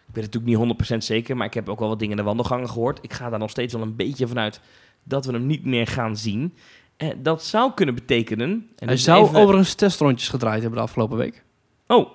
Ik 0.08 0.14
weet 0.16 0.24
het 0.24 0.34
natuurlijk 0.34 0.46
niet 0.46 0.92
100% 0.94 0.98
zeker, 1.04 1.38
maar 1.38 1.48
ik 1.48 1.54
heb 1.54 1.70
ook 1.70 1.80
wel 1.80 1.88
wat 1.90 2.00
dingen 2.00 2.14
in 2.18 2.20
de 2.24 2.28
wandelgangen 2.28 2.70
gehoord. 2.70 3.00
Ik 3.02 3.14
ga 3.14 3.30
daar 3.30 3.40
nog 3.40 3.50
steeds 3.50 3.74
wel 3.74 3.82
een 3.82 3.96
beetje 3.96 4.28
vanuit 4.28 4.60
dat 5.04 5.26
we 5.26 5.32
hem 5.32 5.46
niet 5.46 5.66
meer 5.66 5.88
gaan 5.88 6.18
zien. 6.18 6.54
Eh, 6.98 7.10
dat 7.18 7.44
zou 7.44 7.72
kunnen 7.74 7.96
betekenen... 7.96 8.70
En 8.78 8.88
Hij 8.88 8.98
zou 8.98 9.24
even- 9.26 9.40
overigens 9.40 9.74
testrondjes 9.74 10.30
gedraaid 10.30 10.62
hebben 10.62 10.80
de 10.80 10.86
afgelopen 10.86 11.18
week. 11.18 11.44
Oh, 11.88 12.10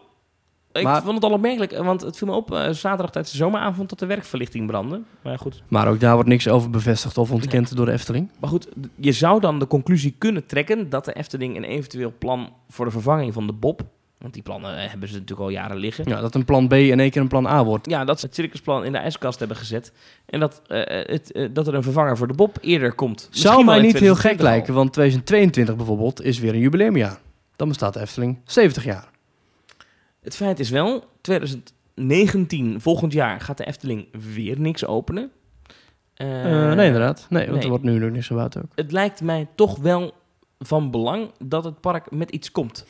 ik 0.72 0.83
Maar- 0.83 1.03
vond 1.03 1.14
het 1.14 1.24
al 1.24 1.30
opmerkelijk, 1.33 1.72
eh, 1.72 1.85
want 1.85 2.01
het 2.01 2.16
viel 2.16 2.28
me 2.28 2.35
op 2.35 2.53
eh, 2.53 2.70
zaterdag 2.70 3.11
tijdens 3.11 3.30
de 3.30 3.37
zomeravond 3.39 3.89
dat 3.89 3.99
de 3.99 4.07
werkverlichting 4.07 4.66
brandde. 4.66 5.01
Maar 5.22 5.39
goed. 5.39 5.62
Maar 5.68 5.89
ook 5.89 6.01
daar 6.01 6.14
wordt 6.14 6.28
niks 6.28 6.49
over 6.49 6.70
bevestigd 6.70 7.18
of 7.18 7.30
ontkend 7.30 7.76
door 7.76 7.87
de 7.87 7.93
Efteling. 7.93 8.30
Maar 8.41 8.51
goed, 8.51 8.68
je 8.97 9.12
zou 9.12 9.41
dan 9.41 9.59
de 9.59 9.66
conclusie 9.66 10.14
kunnen 10.18 10.47
trekken 10.47 10.89
dat 10.89 11.05
de 11.05 11.12
Efteling 11.12 11.57
een 11.57 11.64
eventueel 11.64 12.12
plan 12.18 12.53
voor 12.68 12.85
de 12.85 12.91
vervanging 12.91 13.33
van 13.33 13.47
de 13.47 13.53
Bob 13.53 13.83
Want 14.22 14.34
die 14.34 14.42
plannen 14.42 14.76
eh, 14.78 14.90
hebben 14.90 15.08
ze 15.08 15.14
natuurlijk 15.14 15.40
al 15.40 15.48
jaren 15.48 15.76
liggen. 15.76 16.04
Ja, 16.08 16.20
dat 16.20 16.34
een 16.34 16.44
plan 16.44 16.68
B 16.68 16.72
in 16.72 17.00
één 17.00 17.10
keer 17.10 17.20
een 17.20 17.28
plan 17.28 17.46
A 17.46 17.64
wordt. 17.64 17.90
Ja, 17.90 18.04
dat 18.04 18.20
ze 18.20 18.26
het 18.26 18.34
circusplan 18.34 18.84
in 18.84 18.92
de 18.92 18.98
ijskast 18.98 19.38
hebben 19.38 19.56
gezet. 19.56 19.92
En 20.26 20.40
dat, 20.40 20.62
eh, 20.66 20.78
het, 20.86 21.32
eh, 21.32 21.48
dat 21.52 21.66
er 21.66 21.74
een 21.74 21.82
vervanger 21.82 22.16
voor 22.16 22.26
de 22.26 22.34
Bob 22.34 22.58
eerder 22.60 22.92
komt. 22.92 23.26
Misschien 23.28 23.50
Zou 23.50 23.64
mij 23.64 23.80
niet 23.80 23.98
heel 23.98 24.14
gek 24.14 24.20
2020 24.20 24.46
al. 24.46 24.52
lijken, 24.52 24.74
want 24.74 24.92
2022 24.92 25.76
bijvoorbeeld 25.76 26.22
is 26.22 26.38
weer 26.38 26.54
een 26.54 26.60
jubileumjaar. 26.60 27.18
Dan 27.56 27.68
bestaat 27.68 27.94
de 27.94 28.00
Efteling 28.00 28.38
70 28.44 28.84
jaar. 28.84 29.10
Het 30.20 30.36
feit 30.36 30.60
is 30.60 30.70
wel, 30.70 31.04
2019, 31.20 32.80
volgend 32.80 33.12
jaar, 33.12 33.40
gaat 33.40 33.56
de 33.56 33.64
Efteling 33.64 34.08
weer 34.34 34.60
niks 34.60 34.86
openen. 34.86 35.30
Nee, 36.16 36.86
inderdaad. 36.86 37.26
Nee, 37.28 37.42
want 37.42 37.54
nee. 37.54 37.62
er 37.62 37.68
wordt 37.68 37.84
nu 37.84 37.98
nog 37.98 38.10
niks 38.10 38.26
gebouwd 38.26 38.56
ook. 38.58 38.72
Het 38.74 38.92
lijkt 38.92 39.22
mij 39.22 39.46
toch 39.54 39.78
wel 39.78 40.14
van 40.58 40.90
belang 40.90 41.30
dat 41.38 41.64
het 41.64 41.80
park 41.80 42.10
met 42.10 42.30
iets 42.30 42.50
komt. 42.50 42.86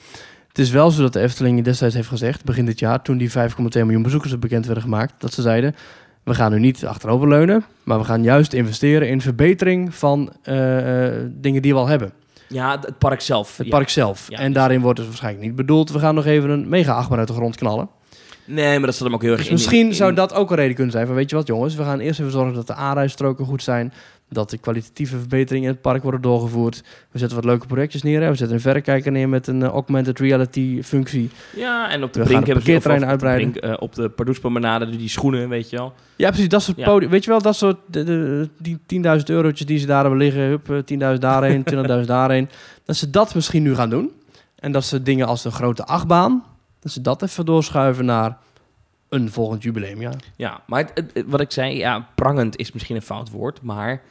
Het 0.52 0.58
is 0.60 0.70
wel 0.70 0.90
zo 0.90 1.02
dat 1.02 1.12
de 1.12 1.20
Efteling 1.20 1.64
destijds 1.64 1.94
heeft 1.94 2.08
gezegd, 2.08 2.44
begin 2.44 2.66
dit 2.66 2.78
jaar, 2.78 3.02
toen 3.02 3.16
die 3.16 3.30
5,2 3.30 3.34
miljoen 3.72 4.02
bezoekers 4.02 4.38
bekend 4.38 4.64
werden 4.64 4.82
gemaakt, 4.84 5.14
dat 5.18 5.32
ze 5.32 5.42
zeiden, 5.42 5.74
we 6.22 6.34
gaan 6.34 6.52
nu 6.52 6.58
niet 6.58 6.86
achteroverleunen, 6.86 7.64
maar 7.82 7.98
we 7.98 8.04
gaan 8.04 8.22
juist 8.22 8.52
investeren 8.52 9.08
in 9.08 9.20
verbetering 9.20 9.94
van 9.94 10.32
eh, 10.42 11.06
eh, 11.06 11.12
dingen 11.30 11.62
die 11.62 11.72
we 11.72 11.78
al 11.78 11.86
hebben. 11.86 12.12
Ja, 12.48 12.78
het 12.80 12.98
park 12.98 13.20
zelf. 13.20 13.56
Het 13.56 13.66
ja. 13.66 13.72
park 13.72 13.88
zelf. 13.88 14.26
Ja, 14.28 14.38
en 14.38 14.44
dus- 14.46 14.54
daarin 14.54 14.80
wordt 14.80 14.98
dus 14.98 15.08
waarschijnlijk 15.08 15.44
niet 15.44 15.56
bedoeld, 15.56 15.90
we 15.90 15.98
gaan 15.98 16.14
nog 16.14 16.26
even 16.26 16.50
een 16.50 16.68
mega-achtbaan 16.68 17.18
uit 17.18 17.28
de 17.28 17.34
grond 17.34 17.56
knallen. 17.56 17.88
Nee, 18.44 18.76
maar 18.78 18.86
dat 18.86 18.94
zat 18.94 19.04
hem 19.06 19.14
ook 19.14 19.22
heel 19.22 19.30
erg 19.30 19.38
Dus 19.40 19.48
in- 19.48 19.54
misschien 19.54 19.86
in- 19.86 19.94
zou 19.94 20.14
dat 20.14 20.34
ook 20.34 20.50
een 20.50 20.56
reden 20.56 20.74
kunnen 20.74 20.92
zijn 20.92 21.06
van, 21.06 21.14
weet 21.14 21.30
je 21.30 21.36
wat 21.36 21.46
jongens, 21.46 21.74
we 21.74 21.82
gaan 21.82 22.00
eerst 22.00 22.20
even 22.20 22.32
zorgen 22.32 22.54
dat 22.54 22.66
de 22.66 22.74
aanrijstroken 22.74 23.44
goed 23.44 23.62
zijn, 23.62 23.92
dat 24.32 24.50
de 24.50 24.58
kwalitatieve 24.58 25.18
verbeteringen 25.18 25.66
in 25.68 25.72
het 25.72 25.82
park 25.82 26.02
worden 26.02 26.20
doorgevoerd. 26.20 26.82
We 27.10 27.18
zetten 27.18 27.36
wat 27.36 27.46
leuke 27.46 27.66
projectjes 27.66 28.02
neer, 28.02 28.20
hè. 28.22 28.28
we 28.30 28.34
zetten 28.34 28.56
een 28.56 28.62
verrekijker 28.62 29.12
neer 29.12 29.28
met 29.28 29.46
een 29.46 29.62
eh, 29.62 29.68
augmented 29.68 30.18
reality 30.18 30.82
functie. 30.82 31.30
Ja, 31.56 31.90
en 31.90 32.02
op 32.02 32.12
de 32.12 32.18
We 32.20 32.24
brink 32.26 32.46
hebben 32.46 32.64
ze... 32.64 32.70
parkeerterrein 32.72 33.04
of 33.04 33.12
op 33.12 33.18
de 33.20 33.26
uitbreiden. 33.26 33.60
brink, 33.60 33.74
eh, 33.74 33.82
op 33.82 33.94
de 33.94 34.08
Pardoespromenade, 34.08 34.96
die 34.96 35.08
schoenen, 35.08 35.48
weet 35.48 35.70
je 35.70 35.76
wel. 35.76 35.92
Ja, 36.16 36.28
precies, 36.28 36.48
dat 36.48 36.62
soort 36.62 36.76
Ja. 36.76 36.84
podium. 36.84 37.10
Weet 37.10 37.24
je 37.24 37.30
wel, 37.30 37.42
dat 37.42 37.56
soort 37.56 37.76
de, 37.86 38.04
de, 38.04 38.48
die 38.58 38.78
10.000 39.18 39.24
eurotjes 39.26 39.66
die 39.66 39.78
ze 39.78 39.86
daar 39.86 40.00
hebben 40.00 40.18
liggen, 40.18 40.42
hup, 40.42 40.70
eh, 40.70 40.76
10.000 41.14 41.18
daarheen, 41.20 41.64
20.000 42.00 42.06
daarheen, 42.06 42.48
dat 42.84 42.96
ze 42.96 43.10
dat 43.10 43.34
misschien 43.34 43.62
nu 43.62 43.74
gaan 43.74 43.90
doen. 43.90 44.10
En 44.58 44.72
dat 44.72 44.84
ze 44.84 45.02
dingen 45.02 45.26
als 45.26 45.42
de 45.42 45.50
grote 45.50 45.84
achtbaan, 45.84 46.44
dat 46.80 46.92
ze 46.92 47.00
dat 47.00 47.22
even 47.22 47.44
doorschuiven 47.46 48.04
naar 48.04 48.36
een 49.08 49.30
volgend 49.30 49.62
jubileumjaar. 49.62 50.14
Ja, 50.36 50.60
maar 50.66 50.78
het, 50.80 50.90
het- 50.94 51.10
het- 51.14 51.24
wat 51.28 51.40
ik 51.40 51.50
zei, 51.50 51.76
ja, 51.76 52.08
prangend 52.14 52.56
is 52.56 52.72
misschien 52.72 52.96
een 52.96 53.02
fout 53.02 53.30
woord, 53.30 53.62
maar 53.62 54.02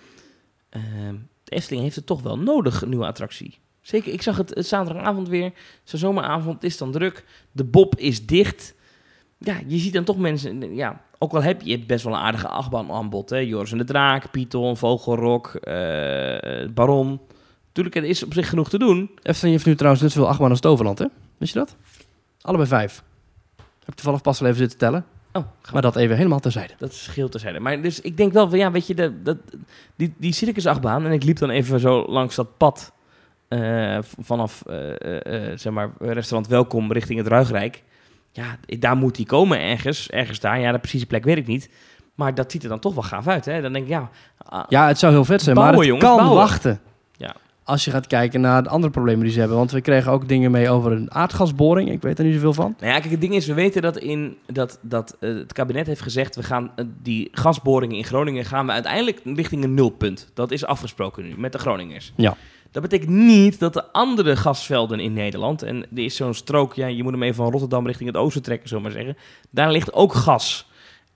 ehm, 0.71 1.15
Efteling 1.45 1.83
heeft 1.83 1.95
het 1.95 2.05
toch 2.05 2.21
wel 2.21 2.37
nodig, 2.37 2.81
een 2.81 2.89
nieuwe 2.89 3.05
attractie. 3.05 3.59
Zeker, 3.81 4.13
ik 4.13 4.21
zag 4.21 4.37
het, 4.37 4.53
zaterdagavond 4.55 5.27
weer, 5.27 5.53
zo'n 5.83 5.99
zomeravond 5.99 6.63
is 6.63 6.77
dan 6.77 6.91
druk, 6.91 7.25
de 7.51 7.63
Bob 7.63 7.95
is 7.95 8.25
dicht. 8.25 8.75
Ja, 9.37 9.59
je 9.67 9.77
ziet 9.77 9.93
dan 9.93 10.03
toch 10.03 10.17
mensen, 10.17 10.75
ja, 10.75 11.01
ook 11.17 11.33
al 11.33 11.43
heb 11.43 11.61
je 11.61 11.79
best 11.79 12.03
wel 12.03 12.13
een 12.13 12.19
aardige 12.19 12.47
achtbaan 12.47 12.91
aanbod, 12.91 13.29
hè, 13.29 13.37
Joris 13.37 13.71
en 13.71 13.77
de 13.77 13.83
Draak, 13.83 14.31
Python, 14.31 14.77
Vogelrok, 14.77 15.55
eh, 15.55 16.67
Baron. 16.73 17.19
Natuurlijk, 17.67 17.95
er 17.95 18.03
is 18.03 18.23
op 18.23 18.33
zich 18.33 18.49
genoeg 18.49 18.69
te 18.69 18.77
doen. 18.77 19.11
Efteling 19.21 19.53
heeft 19.55 19.65
nu 19.65 19.75
trouwens 19.75 20.01
net 20.03 20.11
zoveel 20.11 20.29
achtbaan 20.29 20.49
als 20.49 20.59
Toverland, 20.59 20.99
hè? 20.99 21.05
Wist 21.37 21.53
je 21.53 21.59
dat? 21.59 21.75
Allebei 22.41 22.69
vijf. 22.69 23.03
Heb 23.55 23.87
ik 23.87 23.95
toevallig 23.95 24.21
pas 24.21 24.39
wel 24.39 24.49
even 24.49 24.61
zitten 24.61 24.79
tellen. 24.79 25.05
Oh, 25.33 25.43
Maar 25.73 25.81
dat 25.81 25.95
even 25.95 26.15
helemaal 26.15 26.39
terzijde. 26.39 26.73
Dat 26.77 26.93
scheelt 26.93 27.31
terzijde. 27.31 27.59
Maar 27.59 27.81
dus 27.81 28.01
ik 28.01 28.17
denk 28.17 28.33
wel 28.33 28.49
van 28.49 28.57
ja, 28.59 28.71
weet 28.71 28.87
je, 28.87 28.95
de, 28.95 29.21
dat, 29.21 29.37
die, 29.95 30.13
die 30.17 30.33
circusachtbaan. 30.33 31.05
En 31.05 31.11
ik 31.11 31.23
liep 31.23 31.37
dan 31.37 31.49
even 31.49 31.79
zo 31.79 32.05
langs 32.07 32.35
dat 32.35 32.57
pad. 32.57 32.91
eh, 33.47 33.97
vanaf 34.19 34.63
eh, 34.65 35.51
eh, 35.51 35.57
zeg 35.57 35.73
maar 35.73 35.91
restaurant 35.99 36.47
Welkom 36.47 36.91
richting 36.91 37.17
het 37.19 37.27
Ruigrijk. 37.27 37.83
Ja, 38.31 38.57
daar 38.65 38.97
moet 38.97 39.15
die 39.15 39.25
komen 39.25 39.59
ergens. 39.61 40.09
Ergens 40.09 40.39
daar. 40.39 40.59
Ja, 40.59 40.71
de 40.71 40.79
precieze 40.79 41.05
plek 41.05 41.23
weet 41.23 41.37
ik 41.37 41.47
niet. 41.47 41.69
Maar 42.15 42.35
dat 42.35 42.51
ziet 42.51 42.63
er 42.63 42.69
dan 42.69 42.79
toch 42.79 42.93
wel 42.93 43.03
gaaf 43.03 43.27
uit. 43.27 43.45
Hè? 43.45 43.61
Dan 43.61 43.73
denk 43.73 43.85
ik, 43.85 43.91
ja. 43.91 44.09
Ja, 44.67 44.87
het 44.87 44.99
zou 44.99 45.13
heel 45.13 45.25
vet 45.25 45.41
zijn, 45.41 45.55
Bouwen, 45.55 45.77
maar 45.77 45.85
het 45.85 45.93
jongens, 45.93 46.15
kan 46.15 46.25
bouwen. 46.25 46.41
wachten. 46.47 46.79
Als 47.71 47.85
je 47.85 47.91
gaat 47.91 48.07
kijken 48.07 48.41
naar 48.41 48.63
de 48.63 48.69
andere 48.69 48.91
problemen 48.91 49.23
die 49.23 49.33
ze 49.33 49.39
hebben. 49.39 49.57
Want 49.57 49.71
we 49.71 49.81
kregen 49.81 50.11
ook 50.11 50.27
dingen 50.27 50.51
mee 50.51 50.69
over 50.69 50.91
een 50.91 51.13
aardgasboring. 51.13 51.91
Ik 51.91 52.01
weet 52.01 52.19
er 52.19 52.25
niet 52.25 52.33
zoveel 52.33 52.53
van. 52.53 52.75
Nou 52.79 52.93
ja, 52.93 52.99
kijk, 52.99 53.11
het 53.11 53.21
ding 53.21 53.33
is, 53.33 53.47
we 53.47 53.53
weten 53.53 53.81
dat, 53.81 53.97
in, 53.97 54.37
dat, 54.45 54.79
dat 54.81 55.17
eh, 55.19 55.33
het 55.33 55.53
kabinet 55.53 55.87
heeft 55.87 56.01
gezegd... 56.01 56.35
we 56.35 56.43
gaan 56.43 56.71
eh, 56.75 56.85
die 57.01 57.29
gasboringen 57.31 57.97
in 57.97 58.03
Groningen 58.03 58.45
gaan 58.45 58.65
we 58.65 58.71
uiteindelijk 58.71 59.21
richting 59.23 59.63
een 59.63 59.73
nulpunt. 59.73 60.31
Dat 60.33 60.51
is 60.51 60.65
afgesproken 60.65 61.23
nu 61.23 61.33
met 61.37 61.51
de 61.51 61.57
Groningers. 61.57 62.13
Ja. 62.15 62.37
Dat 62.71 62.81
betekent 62.81 63.09
niet 63.09 63.59
dat 63.59 63.73
de 63.73 63.91
andere 63.91 64.35
gasvelden 64.35 64.99
in 64.99 65.13
Nederland... 65.13 65.63
en 65.63 65.75
er 65.75 66.03
is 66.03 66.15
zo'n 66.15 66.33
strook, 66.33 66.73
ja, 66.73 66.87
je 66.87 67.03
moet 67.03 67.11
hem 67.11 67.23
even 67.23 67.35
van 67.35 67.51
Rotterdam 67.51 67.85
richting 67.85 68.09
het 68.09 68.17
oosten 68.17 68.41
trekken, 68.41 68.67
zullen 68.67 68.83
we 68.83 68.89
maar 68.89 68.99
zeggen. 68.99 69.17
Daar 69.49 69.71
ligt 69.71 69.93
ook 69.93 70.13
gas. 70.13 70.69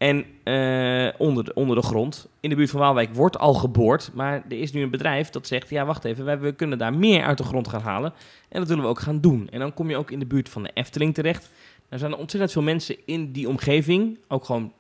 En 0.06 0.26
eh, 0.44 1.14
onder, 1.18 1.44
de, 1.44 1.54
onder 1.54 1.76
de 1.76 1.82
grond, 1.82 2.28
in 2.40 2.50
de 2.50 2.56
buurt 2.56 2.70
van 2.70 2.80
Waalwijk, 2.80 3.14
wordt 3.14 3.38
al 3.38 3.54
geboord. 3.54 4.12
Maar 4.14 4.44
er 4.50 4.60
is 4.60 4.72
nu 4.72 4.82
een 4.82 4.90
bedrijf 4.90 5.30
dat 5.30 5.48
zegt, 5.48 5.70
ja, 5.70 5.86
wacht 5.86 6.06
even, 6.06 6.26
wij, 6.26 6.40
we 6.40 6.52
kunnen 6.52 6.78
daar 6.78 6.94
meer 6.94 7.24
uit 7.24 7.38
de 7.38 7.44
grond 7.44 7.68
gaan 7.68 7.82
halen. 7.82 8.14
En 8.50 8.60
dat 8.60 8.68
willen 8.68 8.84
we 8.84 8.90
ook 8.90 9.00
gaan 9.00 9.22
doen. 9.22 9.48
En 9.52 9.60
dan 9.60 9.74
kom 9.74 9.90
je 9.90 9.98
ook 9.98 10.12
in 10.12 10.20
de 10.20 10.26
buurt 10.26 10.50
van 10.50 10.64
de 10.64 10.72
Efteling 10.74 11.14
terecht. 11.14 11.50
Er 11.90 12.00
zijn 12.00 12.16
ontzettend 12.16 12.52
veel 12.52 12.62
mensen 12.62 12.96
in 13.06 13.32
die 13.32 13.50
omgeving, 13.50 14.18
ook 14.28 14.46
gewoon 14.46 14.72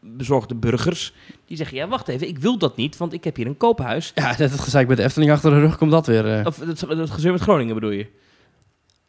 bezorgde 0.00 0.54
burgers, 0.54 1.14
die 1.46 1.56
zeggen, 1.56 1.76
ja, 1.76 1.88
wacht 1.88 2.08
even, 2.08 2.28
ik 2.28 2.38
wil 2.38 2.58
dat 2.58 2.76
niet, 2.76 2.96
want 2.96 3.12
ik 3.12 3.24
heb 3.24 3.36
hier 3.36 3.46
een 3.46 3.56
koophuis. 3.56 4.12
Ja, 4.14 4.28
net 4.28 4.50
het 4.50 4.60
gezeik 4.60 4.88
met 4.88 4.96
de 4.96 5.02
Efteling 5.02 5.30
achter 5.30 5.50
de 5.50 5.60
rug 5.60 5.76
komt 5.78 5.90
dat 5.90 6.06
weer. 6.06 6.38
eh. 6.38 6.46
Of 6.46 6.56
dat, 6.56 6.78
dat 6.88 7.10
gezeur 7.10 7.32
met 7.32 7.40
Groningen 7.40 7.74
bedoel 7.74 7.90
je? 7.90 8.06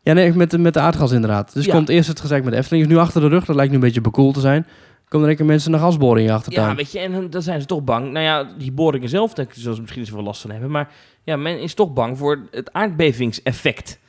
Ja, 0.04 0.14
nee, 0.14 0.34
met 0.34 0.52
de, 0.52 0.58
met 0.58 0.74
de 0.74 0.80
aardgas 0.80 1.12
inderdaad. 1.12 1.54
Dus 1.54 1.66
Ja. 1.66 1.74
komt 1.74 1.90
eerst 1.90 2.08
het 2.10 2.20
gezeik 2.20 2.44
met 2.44 2.54
de 2.54 2.60
Efteling. 2.60 2.84
Is 2.86 2.90
nu 2.92 2.98
achter 2.98 3.22
de 3.22 3.28
rug. 3.28 3.46
Dat 3.46 3.56
lijkt 3.56 3.70
nu 3.72 3.78
een 3.78 3.84
beetje 3.84 4.02
bekoeld 4.02 4.34
te 4.34 4.40
zijn. 4.40 4.68
Komen 5.12 5.26
er 5.28 5.32
een 5.32 5.40
keer 5.40 5.50
mensen 5.50 5.72
naar 5.72 5.80
gasboring 5.80 6.20
in 6.20 6.32
je 6.32 6.38
achtertuin. 6.38 6.70
Ja, 6.70 6.76
weet 6.76 6.92
je, 6.92 7.00
en 7.00 7.30
dan- 7.30 7.42
zijn 7.42 7.62
ze 7.62 7.68
toch 7.68 7.84
bang. 7.84 8.12
Nou 8.12 8.26
ja, 8.26 8.44
die 8.44 8.72
boringen 8.72 9.10
zelf, 9.10 9.34
daar 9.34 9.46
zullen 9.52 9.76
ze 9.76 9.82
misschien 9.82 10.06
zoveel 10.06 10.24
last 10.24 10.42
van 10.42 10.52
hebben. 10.52 10.72
Maar 10.72 10.92
ja, 11.24 11.36
men 11.36 11.60
is 11.60 11.74
toch 11.74 11.94
bang 11.94 12.18
voor 12.18 12.48
het 12.52 12.74
aardbevingseffect. 12.74 14.00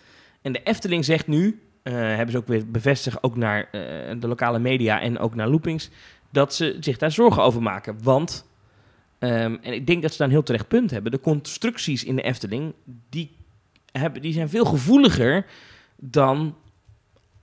En 0.42 0.52
de 0.52 0.62
Efteling 0.62 1.04
zegt 1.04 1.26
nu, 1.26 1.60
eh, 1.82 1.92
hebben 1.94 2.30
ze 2.30 2.36
ook 2.36 2.46
weer 2.46 2.70
bevestigd, 2.70 3.22
ook 3.22 3.36
naar 3.36 3.68
eh, 3.70 3.80
de 4.18 4.28
lokale 4.28 4.58
media 4.58 5.00
en 5.00 5.18
ook 5.18 5.34
naar 5.34 5.48
Loopings, 5.48 5.90
dat 6.30 6.54
ze 6.54 6.76
zich 6.80 6.98
daar 6.98 7.12
zorgen 7.12 7.42
over 7.42 7.62
maken. 7.62 7.96
Want, 8.02 8.46
ehm, 9.18 9.56
en 9.62 9.72
ik 9.72 9.86
denk 9.86 10.02
dat 10.02 10.10
ze 10.12 10.18
daar 10.18 10.26
een 10.26 10.32
heel 10.32 10.42
terecht 10.42 10.68
punt 10.68 10.90
hebben, 10.90 11.12
de 11.12 11.20
constructies 11.20 12.04
in 12.04 12.16
de 12.16 12.22
Efteling, 12.22 12.74
die, 13.10 13.30
hebben, 13.92 14.22
die 14.22 14.32
zijn 14.32 14.48
veel 14.48 14.64
gevoeliger 14.64 15.46
dan 15.96 16.54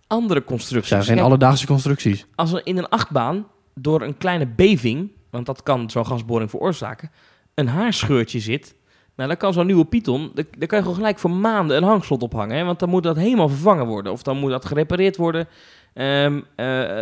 andere 0.10 0.44
constructies. 0.44 0.96
Het 0.96 1.04
zijn 1.04 1.18
Kijk, 1.18 1.30
alledaagse 1.30 1.66
constructies. 1.68 2.26
als 2.36 2.54
er 2.54 2.62
in 2.64 2.78
een 2.78 2.90
achtbaan 2.90 3.48
door 3.76 4.02
een 4.02 4.18
kleine 4.18 4.48
beving, 4.48 5.12
want 5.30 5.46
dat 5.46 5.64
kan 5.64 5.90
zo'n 5.90 6.06
gasboring 6.06 6.50
veroorzaken, 6.50 7.12
een 7.54 7.68
haarscheurtje 7.68 8.40
zit, 8.40 8.76
nou 9.16 9.30
dan 9.30 9.38
kan 9.38 9.54
zo'n 9.54 9.66
nieuwe 9.66 9.86
Python, 9.86 10.32
daar 10.34 10.46
daar 10.58 10.68
kan 10.68 10.78
je 10.78 10.84
gewoon 10.84 10.98
gelijk 11.00 11.20
voor 11.20 11.32
maanden 11.32 11.78
een 11.78 11.84
hangslot 11.84 12.24
ophangen, 12.24 12.58
hè, 12.58 12.64
want 12.64 12.80
dan 12.80 12.90
moet 12.90 13.04
dat 13.04 13.16
helemaal 13.16 13.50
vervangen 13.50 13.86
worden 13.86 14.12
of 14.12 14.24
dan 14.24 14.38
moet 14.38 14.50
dat 14.52 14.66
gerepareerd 14.66 15.16
worden. 15.18 15.48
Ehm, 15.94 16.42
eh, 16.56 17.02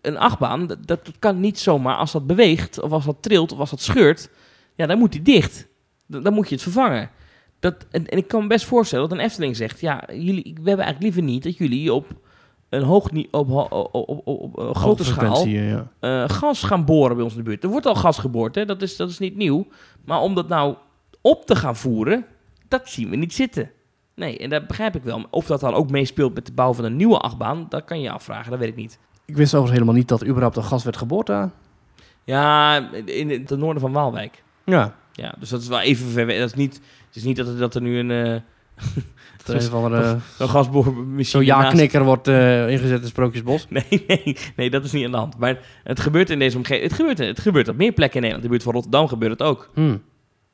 een 0.00 0.18
achtbaan, 0.18 0.66
dat, 0.66 0.86
dat 0.86 1.10
kan 1.18 1.40
niet 1.40 1.58
zomaar 1.58 1.96
als 1.96 2.12
dat 2.12 2.26
beweegt 2.26 2.80
of 2.80 2.90
als 2.92 3.04
dat 3.04 3.22
trilt 3.22 3.52
of 3.52 3.58
als 3.58 3.70
dat 3.70 3.80
scheurt, 3.80 4.30
ja 4.74 4.86
dan 4.86 4.98
moet 4.98 5.12
die 5.12 5.22
dicht. 5.22 5.66
Dan, 6.06 6.22
dan 6.22 6.32
moet 6.32 6.48
je 6.48 6.54
het 6.54 6.62
vervangen. 6.62 7.10
Dat, 7.60 7.86
en, 7.90 8.06
en 8.06 8.18
ik 8.18 8.28
kan 8.28 8.42
me 8.42 8.46
best 8.46 8.64
voorstellen 8.64 9.08
dat 9.08 9.18
een 9.18 9.24
Efteling 9.24 9.56
zegt, 9.56 9.80
ja, 9.80 10.04
jullie, 10.08 10.42
we 10.42 10.68
hebben 10.68 10.84
eigenlijk 10.84 11.02
liever 11.02 11.22
niet 11.22 11.42
dat 11.42 11.56
jullie 11.56 11.92
op 11.92 12.06
een 12.74 12.82
hoog 12.82 13.08
op, 13.30 13.50
op, 13.50 13.88
op, 13.92 14.26
op, 14.26 14.58
een 14.58 14.74
grote 14.74 15.04
schaal 15.04 15.44
eh, 15.44 15.72
eh, 15.72 16.28
gas 16.28 16.62
gaan 16.62 16.84
boren 16.84 17.16
bij 17.16 17.24
ons 17.24 17.32
in 17.32 17.38
de 17.38 17.44
buurt. 17.44 17.64
Er 17.64 17.70
wordt 17.70 17.86
al 17.86 17.94
gas 17.94 18.18
geboord, 18.18 18.54
hè? 18.54 18.64
Dat, 18.64 18.82
is, 18.82 18.96
dat 18.96 19.10
is 19.10 19.18
niet 19.18 19.36
nieuw. 19.36 19.66
Maar 20.04 20.20
om 20.20 20.34
dat 20.34 20.48
nou 20.48 20.74
op 21.20 21.46
te 21.46 21.56
gaan 21.56 21.76
voeren, 21.76 22.26
dat 22.68 22.88
zien 22.88 23.10
we 23.10 23.16
niet 23.16 23.34
zitten. 23.34 23.70
Nee, 24.14 24.38
en 24.38 24.50
dat 24.50 24.66
begrijp 24.66 24.96
ik 24.96 25.02
wel. 25.02 25.26
Of 25.30 25.46
dat 25.46 25.60
dan 25.60 25.74
ook 25.74 25.90
meespeelt 25.90 26.34
met 26.34 26.46
de 26.46 26.52
bouw 26.52 26.72
van 26.72 26.84
een 26.84 26.96
nieuwe 26.96 27.18
achtbaan, 27.18 27.66
dat 27.68 27.84
kan 27.84 28.00
je 28.00 28.10
afvragen, 28.10 28.50
dat 28.50 28.60
weet 28.60 28.68
ik 28.68 28.76
niet. 28.76 28.98
Ik 29.24 29.36
wist 29.36 29.54
overigens 29.54 29.72
helemaal 29.72 29.94
niet 29.94 30.08
dat 30.08 30.20
er 30.20 30.26
überhaupt 30.26 30.56
een 30.56 30.64
gas 30.64 30.84
werd 30.84 30.96
geboord 30.96 31.26
daar. 31.26 31.50
Ja, 32.24 32.78
in 33.04 33.30
het 33.30 33.50
noorden 33.50 33.80
van 33.80 33.92
Waalwijk. 33.92 34.42
Ja. 34.64 34.94
Ja, 35.12 35.34
dus 35.38 35.48
dat 35.48 35.60
is 35.60 35.68
wel 35.68 35.80
even 35.80 36.06
ver 36.06 36.26
weg. 36.26 36.38
Dat 36.38 36.48
is 36.48 36.54
niet, 36.54 36.74
het 37.06 37.16
is 37.16 37.22
niet 37.22 37.36
dat 37.36 37.46
er, 37.46 37.56
dat 37.56 37.74
er 37.74 37.82
nu 37.82 37.98
een, 37.98 38.42
eh 39.46 39.54
er 39.54 39.74
andere 39.74 40.18
een 40.38 40.48
gasboormachine 40.48 41.22
zo'n 41.22 41.44
ja-knikker 41.44 42.04
wordt 42.04 42.28
eh, 42.28 42.68
ingezet 42.68 43.02
in 43.02 43.08
Sprookjesbos. 43.08 43.66
Nee, 43.70 44.04
nee, 44.06 44.36
nee, 44.56 44.70
dat 44.70 44.84
is 44.84 44.92
niet 44.92 45.04
aan 45.04 45.10
de 45.10 45.16
hand. 45.16 45.38
Maar 45.38 45.58
het 45.84 46.00
gebeurt 46.00 46.30
in 46.30 46.38
deze 46.38 46.56
omgeving. 46.56 46.82
Het 46.82 46.92
gebeurt, 46.92 47.18
het 47.18 47.40
gebeurt 47.40 47.68
op 47.68 47.76
meer 47.76 47.92
plekken 47.92 48.16
in 48.16 48.22
Nederland. 48.22 48.44
In 48.44 48.50
de 48.50 48.56
buurt 48.56 48.62
van 48.62 48.72
Rotterdam 48.72 49.08
gebeurt 49.08 49.32
het 49.32 49.42
ook. 49.42 49.70
Hmm. 49.74 50.02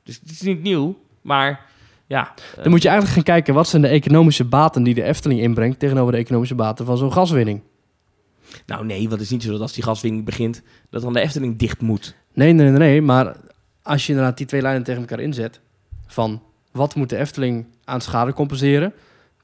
Dus 0.02 0.20
het 0.22 0.30
is 0.30 0.40
niet 0.40 0.62
nieuw, 0.62 0.98
maar 1.22 1.66
ja. 2.06 2.34
eh, 2.56 2.62
Dan 2.62 2.70
moet 2.70 2.82
je 2.82 2.88
eigenlijk 2.88 3.16
gaan 3.16 3.34
kijken 3.34 3.54
wat 3.54 3.68
zijn 3.68 3.82
de 3.82 3.88
economische 3.88 4.44
baten 4.44 4.82
die 4.82 4.94
de 4.94 5.02
Efteling 5.02 5.40
inbrengt 5.40 5.78
tegenover 5.78 6.12
de 6.12 6.18
economische 6.18 6.54
baten 6.54 6.86
van 6.86 6.96
zo'n 6.96 7.12
gaswinning. 7.12 7.60
Nou 8.66 8.84
nee, 8.84 9.00
want 9.00 9.10
het 9.10 9.20
is 9.20 9.30
niet 9.30 9.42
zo 9.42 9.50
dat 9.50 9.60
als 9.60 9.72
die 9.72 9.84
gaswinning 9.84 10.24
begint, 10.24 10.62
dat 10.90 11.02
dan 11.02 11.12
de 11.12 11.20
Efteling 11.20 11.58
dicht 11.58 11.80
moet. 11.80 12.14
Nee, 12.34 12.52
nee, 12.52 12.68
nee, 12.68 12.78
nee, 12.78 13.02
maar 13.02 13.36
als 13.82 14.06
je 14.06 14.12
inderdaad 14.12 14.36
die 14.36 14.46
twee 14.46 14.62
lijnen 14.62 14.82
tegen 14.82 15.00
elkaar 15.00 15.20
inzet, 15.20 15.60
van 16.06 16.42
wat 16.72 16.94
moet 16.94 17.08
de 17.08 17.16
Efteling 17.16 17.66
aan 17.84 18.00
schade 18.00 18.32
compenseren 18.32 18.92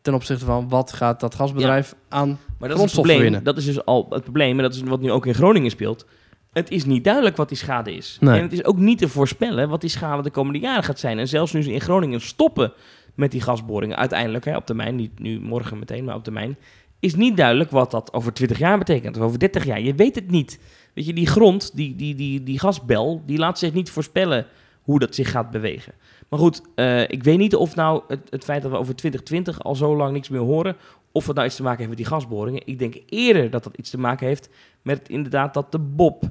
ten 0.06 0.14
opzichte 0.14 0.44
van 0.44 0.68
wat 0.68 0.92
gaat 0.92 1.20
dat 1.20 1.34
gasbedrijf 1.34 1.94
aan... 2.08 2.38
Maar 2.58 2.68
dat 2.68 2.78
is 2.78 2.84
het 2.84 2.92
probleem. 2.92 3.42
Dat 3.42 3.56
is 3.56 3.64
dus 3.64 3.84
al 3.84 4.06
het 4.10 4.22
probleem. 4.22 4.56
En 4.56 4.62
dat 4.62 4.74
is 4.74 4.82
wat 4.82 5.00
nu 5.00 5.10
ook 5.10 5.26
in 5.26 5.34
Groningen 5.34 5.70
speelt. 5.70 6.06
Het 6.52 6.70
is 6.70 6.84
niet 6.84 7.04
duidelijk 7.04 7.36
wat 7.36 7.48
die 7.48 7.58
schade 7.58 7.94
is. 7.94 8.16
Nee. 8.20 8.36
En 8.36 8.42
het 8.42 8.52
is 8.52 8.64
ook 8.64 8.76
niet 8.76 8.98
te 8.98 9.08
voorspellen 9.08 9.68
wat 9.68 9.80
die 9.80 9.90
schade 9.90 10.22
de 10.22 10.30
komende 10.30 10.58
jaren 10.58 10.84
gaat 10.84 10.98
zijn. 10.98 11.18
En 11.18 11.28
zelfs 11.28 11.52
nu 11.52 11.62
ze 11.62 11.72
in 11.72 11.80
Groningen 11.80 12.20
stoppen 12.20 12.72
met 13.14 13.30
die 13.30 13.40
gasboringen, 13.40 13.96
uiteindelijk 13.96 14.44
hè, 14.44 14.56
op 14.56 14.66
termijn, 14.66 14.96
niet 14.96 15.18
nu 15.18 15.40
morgen 15.40 15.78
meteen, 15.78 16.04
maar 16.04 16.14
op 16.14 16.24
termijn, 16.24 16.56
is 17.00 17.14
niet 17.14 17.36
duidelijk 17.36 17.70
wat 17.70 17.90
dat 17.90 18.12
over 18.12 18.32
20 18.32 18.58
jaar 18.58 18.78
betekent 18.78 19.16
of 19.16 19.22
over 19.22 19.38
30 19.38 19.64
jaar. 19.64 19.80
Je 19.80 19.94
weet 19.94 20.14
het 20.14 20.30
niet. 20.30 20.58
Weet 20.94 21.06
je, 21.06 21.12
die 21.12 21.26
grond, 21.26 21.70
die, 21.74 21.96
die, 21.96 22.14
die, 22.14 22.42
die 22.42 22.58
gasbel, 22.58 23.22
die 23.26 23.38
laat 23.38 23.58
zich 23.58 23.72
niet 23.72 23.90
voorspellen 23.90 24.46
hoe 24.82 24.98
dat 24.98 25.14
zich 25.14 25.30
gaat 25.30 25.50
bewegen. 25.50 25.92
Maar 26.28 26.38
goed, 26.38 26.62
eh, 26.74 27.02
ik 27.02 27.22
weet 27.22 27.38
niet 27.38 27.54
of 27.54 27.74
nou 27.74 28.02
het, 28.08 28.20
het 28.30 28.44
feit 28.44 28.62
dat 28.62 28.70
we 28.70 28.76
over 28.76 28.96
2020 28.96 29.62
al 29.62 29.74
zo 29.74 29.96
lang 29.96 30.12
niks 30.12 30.28
meer 30.28 30.40
horen, 30.40 30.76
of 31.12 31.26
het 31.26 31.36
nou 31.36 31.46
iets 31.46 31.56
te 31.56 31.62
maken 31.62 31.78
heeft 31.78 31.88
met 31.88 31.98
die 31.98 32.06
gasboringen. 32.06 32.62
Ik 32.64 32.78
denk 32.78 32.94
eerder 33.08 33.50
dat 33.50 33.64
dat 33.64 33.76
iets 33.76 33.90
te 33.90 33.98
maken 33.98 34.26
heeft 34.26 34.48
met 34.82 35.08
inderdaad 35.08 35.54
dat 35.54 35.72
de 35.72 35.78
Bob 35.78 36.30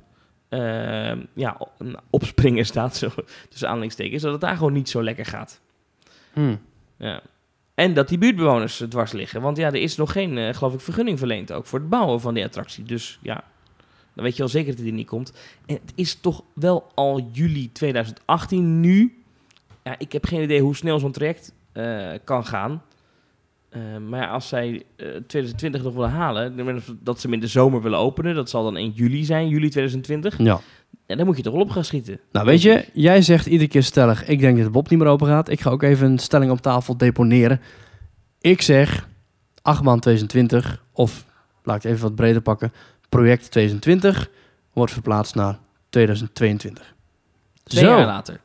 eh, 0.50 1.18
ja, 1.34 1.58
opspringen 2.10 2.66
staat, 2.66 2.96
zo, 2.96 3.10
tussen 3.50 3.68
aanhalingstekens, 3.68 4.22
dat 4.22 4.32
het 4.32 4.42
daar 4.42 4.58
gewoon 4.58 4.74
niet 4.74 4.90
zo 4.90 5.04
lekker 5.04 5.26
gaat. 5.26 5.62
Hmm. 6.34 6.60
Ja. 6.98 7.22
En 7.74 7.94
dat 7.94 8.08
die 8.08 8.18
buurtbewoners 8.18 8.84
dwars 8.90 9.12
liggen. 9.12 9.42
Want 9.42 9.58
ja, 9.58 9.68
er 9.68 9.76
is 9.76 9.96
nog 9.96 10.12
geen, 10.12 10.38
eh, 10.38 10.54
geloof 10.54 10.74
ik, 10.74 10.80
vergunning 10.80 11.18
verleend 11.18 11.52
ook 11.52 11.66
voor 11.66 11.80
het 11.80 11.90
bouwen 11.90 12.22
van 12.22 12.34
die 12.34 12.44
attractie. 12.44 12.84
Dus 12.84 13.20
ja, 13.22 13.44
dan 14.14 14.24
weet 14.24 14.36
je 14.36 14.44
al 14.44 14.50
zeker 14.50 14.76
dat 14.76 14.84
die 14.84 14.94
niet 14.94 15.08
komt. 15.08 15.34
En 15.66 15.76
het 15.76 15.92
is 15.96 16.16
toch 16.16 16.44
wel 16.54 16.92
al 16.94 17.30
juli 17.32 17.72
2018 17.72 18.80
nu. 18.80 19.24
Ja, 19.86 19.96
ik 19.98 20.12
heb 20.12 20.26
geen 20.26 20.42
idee 20.42 20.62
hoe 20.62 20.76
snel 20.76 21.00
zo'n 21.00 21.12
traject 21.12 21.54
eh, 21.72 22.12
kan 22.24 22.46
gaan. 22.46 22.82
Eh, 23.70 23.82
maar 24.10 24.22
ja, 24.22 24.28
als 24.28 24.48
zij 24.48 24.84
eh 24.96 25.06
2020 25.08 25.84
nog 25.84 25.94
willen 25.94 26.10
halen, 26.10 26.58
dan- 26.58 26.82
dat 27.00 27.20
ze 27.20 27.26
hem 27.26 27.34
in 27.36 27.40
de 27.42 27.48
zomer 27.48 27.82
willen 27.82 28.00
openen, 28.00 28.36
dat 28.36 28.50
zal 28.50 28.64
dan 28.64 28.78
1 28.78 28.90
juli 28.92 29.24
zijn, 29.26 29.48
juli 29.48 29.70
2020. 29.70 30.38
Ja. 30.38 30.60
En 31.06 31.18
dan 31.18 31.26
moet 31.26 31.38
je 31.38 31.44
toch 31.44 31.54
wel 31.54 31.62
op 31.62 31.70
gaan 31.70 31.84
schieten. 31.84 32.20
Nou, 32.32 32.46
weet 32.46 32.62
je, 32.62 32.86
jij 32.94 33.22
zegt 33.22 33.46
iedere 33.46 33.70
keer 33.70 33.84
stellig, 33.84 34.26
ik 34.28 34.40
denk 34.40 34.56
dat 34.56 34.66
de 34.66 34.72
Bob 34.72 34.90
niet 34.90 35.00
meer 35.00 35.08
open 35.08 35.28
gaat. 35.28 35.50
Ik 35.50 35.62
ga 35.62 35.70
ook 35.70 35.84
even 35.84 36.12
een 36.12 36.20
stelling 36.20 36.52
op 36.52 36.62
tafel 36.62 36.98
deponeren. 36.98 37.62
Ik 38.42 38.62
zeg, 38.62 39.08
achtbaan 39.62 40.00
2020, 40.00 40.84
of 40.92 41.26
laat 41.64 41.76
ik 41.76 41.82
het 41.84 41.92
even 41.92 42.04
wat 42.04 42.16
breder 42.16 42.42
pakken, 42.42 42.74
project 43.10 43.52
2020 43.52 44.30
wordt 44.74 44.92
verplaatst 44.92 45.36
naar 45.36 45.58
2022. 45.90 46.96
Twee 47.64 47.84
Zo, 47.84 47.90
jaar 47.98 48.06
later. 48.06 48.40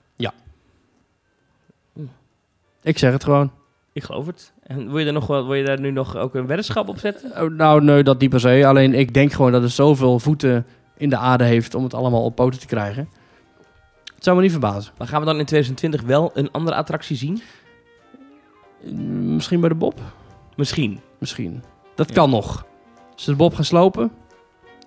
Ik 2.82 2.98
zeg 2.98 3.12
het 3.12 3.24
gewoon. 3.24 3.52
Ik 3.92 4.02
geloof 4.02 4.26
het. 4.26 4.52
En 4.62 4.88
wil 4.90 4.98
je, 4.98 5.06
er 5.06 5.12
nog, 5.12 5.26
wel- 5.26 5.44
wil 5.46 5.54
je 5.54 5.64
daar 5.64 5.80
nu 5.80 5.90
nog 5.90 6.16
ook 6.16 6.34
een 6.34 6.46
weddenschap 6.46 6.88
op 6.88 6.98
zetten? 6.98 7.30
Oh, 7.42 7.50
nou, 7.56 7.84
nee, 7.84 8.02
dat 8.02 8.20
niet 8.20 8.30
per 8.30 8.40
se. 8.40 8.66
Alleen 8.66 8.94
ik 8.94 9.14
denk 9.14 9.32
gewoon 9.32 9.52
dat 9.52 9.62
het 9.62 9.70
zoveel 9.70 10.18
voeten 10.18 10.66
in 10.96 11.08
de 11.10 11.16
aarde 11.16 11.44
heeft 11.44 11.74
om 11.74 11.82
het 11.82 11.94
allemaal 11.94 12.24
op 12.24 12.34
poten 12.34 12.60
te 12.60 12.66
krijgen. 12.66 13.08
Het 14.14 14.24
zou 14.24 14.36
me 14.36 14.42
niet 14.42 14.50
verbazen. 14.52 14.92
Maar 14.98 15.06
gaan 15.08 15.20
we 15.20 15.26
dan 15.26 15.38
in 15.38 15.44
2020 15.44 16.02
wel 16.02 16.30
een 16.34 16.50
andere 16.50 16.76
attractie 16.76 17.16
zien? 17.16 17.42
Mm, 18.84 19.34
Misschien 19.34 19.60
bij 19.60 19.68
de 19.68 19.74
Bob? 19.74 20.00
Misschien. 20.56 21.00
Misschien. 21.18 21.62
Dat 21.94 22.08
Ja. 22.08 22.14
kan 22.14 22.30
nog. 22.30 22.64
Als 23.12 23.24
ze 23.24 23.30
de 23.30 23.36
Bob 23.36 23.54
gaan 23.54 23.64
slopen 23.64 24.10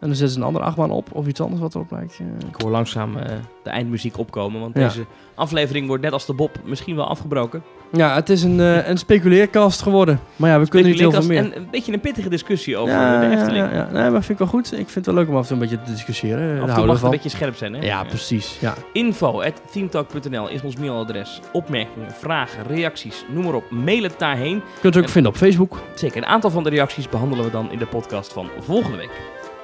en 0.04 0.10
dan 0.10 0.18
zetten 0.18 0.30
ze 0.36 0.39
een 0.39 0.45
andere 0.47 0.66
achtbaan 0.66 0.91
op 0.91 1.08
of 1.12 1.28
iets 1.28 1.41
anders 1.41 1.62
wat 1.62 1.76
erop 1.76 1.91
lijkt. 1.91 2.20
Ik 2.54 2.62
hoor 2.62 2.72
langzaam 2.72 3.18
eh, 3.18 3.32
de 3.64 3.70
eindmuziek 3.70 4.18
opkomen, 4.18 4.62
want 4.62 4.76
Ja. 4.78 4.88
deze 4.88 5.06
aflevering 5.36 5.88
wordt 5.88 6.04
net 6.04 6.12
als 6.14 6.26
de 6.26 6.34
Bob 6.34 6.58
misschien 6.66 6.95
wel 6.95 7.08
afgebroken. 7.08 7.64
Ja, 7.91 8.16
het 8.16 8.30
is 8.30 8.43
een, 8.43 8.60
eh, 8.60 8.88
een 8.88 8.97
speculeerkast 8.97 9.82
geworden. 9.82 10.20
Maar 10.36 10.49
ja, 10.49 10.60
we 10.60 10.68
kunnen 10.68 10.89
niet 10.91 10.99
heel 10.99 11.12
veel 11.12 11.26
meer. 11.26 11.38
En 11.38 11.58
een 11.58 11.68
beetje 11.72 11.93
een 11.93 11.99
pittige 11.99 12.30
discussie 12.30 12.78
over 12.78 12.93
ja, 12.93 13.20
de 13.20 13.30
Efteling. 13.36 13.66
Ja, 13.72 13.74
ja. 13.74 13.89
Nee, 13.91 14.10
maar 14.10 14.12
vind 14.12 14.30
ik 14.30 14.38
wel 14.38 14.47
goed. 14.47 14.66
Ik 14.72 14.78
vind 14.78 14.95
het 14.95 15.06
wel 15.06 15.16
leuk 15.16 15.28
om 15.28 15.36
af 15.36 15.41
en 15.41 15.47
toe 15.47 15.56
een 15.58 15.70
beetje 15.70 15.84
te 15.86 15.91
discussiëren. 15.91 16.62
Af 16.62 16.70
en 16.70 16.76
toe 16.76 16.86
mag 16.86 16.95
het 16.95 17.04
een 17.04 17.10
beetje 17.10 17.30
scherp 17.30 17.56
zijn, 17.56 17.74
hè? 17.74 17.82
Ja, 17.86 18.04
precies. 18.04 18.58
Ja. 18.60 18.74
Info 18.93 19.41
at 19.41 19.62
themetalk.nl 19.72 20.49
is 20.49 20.62
ons 20.62 20.76
mailadres. 20.76 21.39
Opmerkingen, 21.51 22.12
vragen, 22.12 22.64
reacties, 22.68 23.26
noem 23.34 23.43
maar 23.43 23.54
op. 23.54 23.72
Mail 23.72 24.04
het 24.04 24.16
daarheen. 24.18 24.56
Je 24.56 24.62
kunt 24.82 24.84
het 24.84 24.97
ook 24.97 25.04
En- 25.04 25.10
vinden 25.10 25.32
op 25.32 25.38
Facebook. 25.38 25.80
Zeker, 25.95 26.18
een 26.18 26.26
aantal 26.26 26.49
van 26.49 26.64
de 26.64 26.70
reacties 26.70 27.10
behandelen 27.10 27.45
we 27.45 27.51
dan 27.51 27.72
in 27.72 27.78
de 27.78 27.86
podcast 27.86 28.34
van 28.34 28.47
volgende 28.60 28.97
week. 28.97 29.12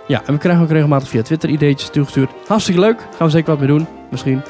Ja, 0.10 0.22
en 0.26 0.34
we 0.34 0.40
krijgen 0.40 0.64
ook 0.64 0.70
regelmatig 0.70 1.10
via 1.10 1.22
Twitter 1.22 1.50
ideetjes 1.50 1.90
toegestuurd. 1.90 2.32
Hartstikke 2.48 2.80
leuk. 2.80 3.00
Gaan 3.00 3.28
we 3.28 3.30
zeker 3.30 3.50
wat 3.50 3.60
mee 3.60 3.68
doen. 3.68 3.88
Misschien. 4.10 4.42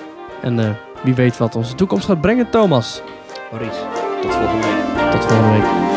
En 0.41 0.59
eh, 0.59 0.69
wie 1.03 1.13
weet 1.13 1.37
wat 1.37 1.55
onze 1.55 1.75
toekomst 1.75 2.05
gaat 2.05 2.21
brengen, 2.21 2.49
Thomas. 2.49 3.01
Maurice, 3.51 3.79
tot 4.21 4.33
volgende 4.33 4.67
week. 4.67 5.11
Tot 5.11 5.25
volgende 5.25 5.51
week. 5.51 5.88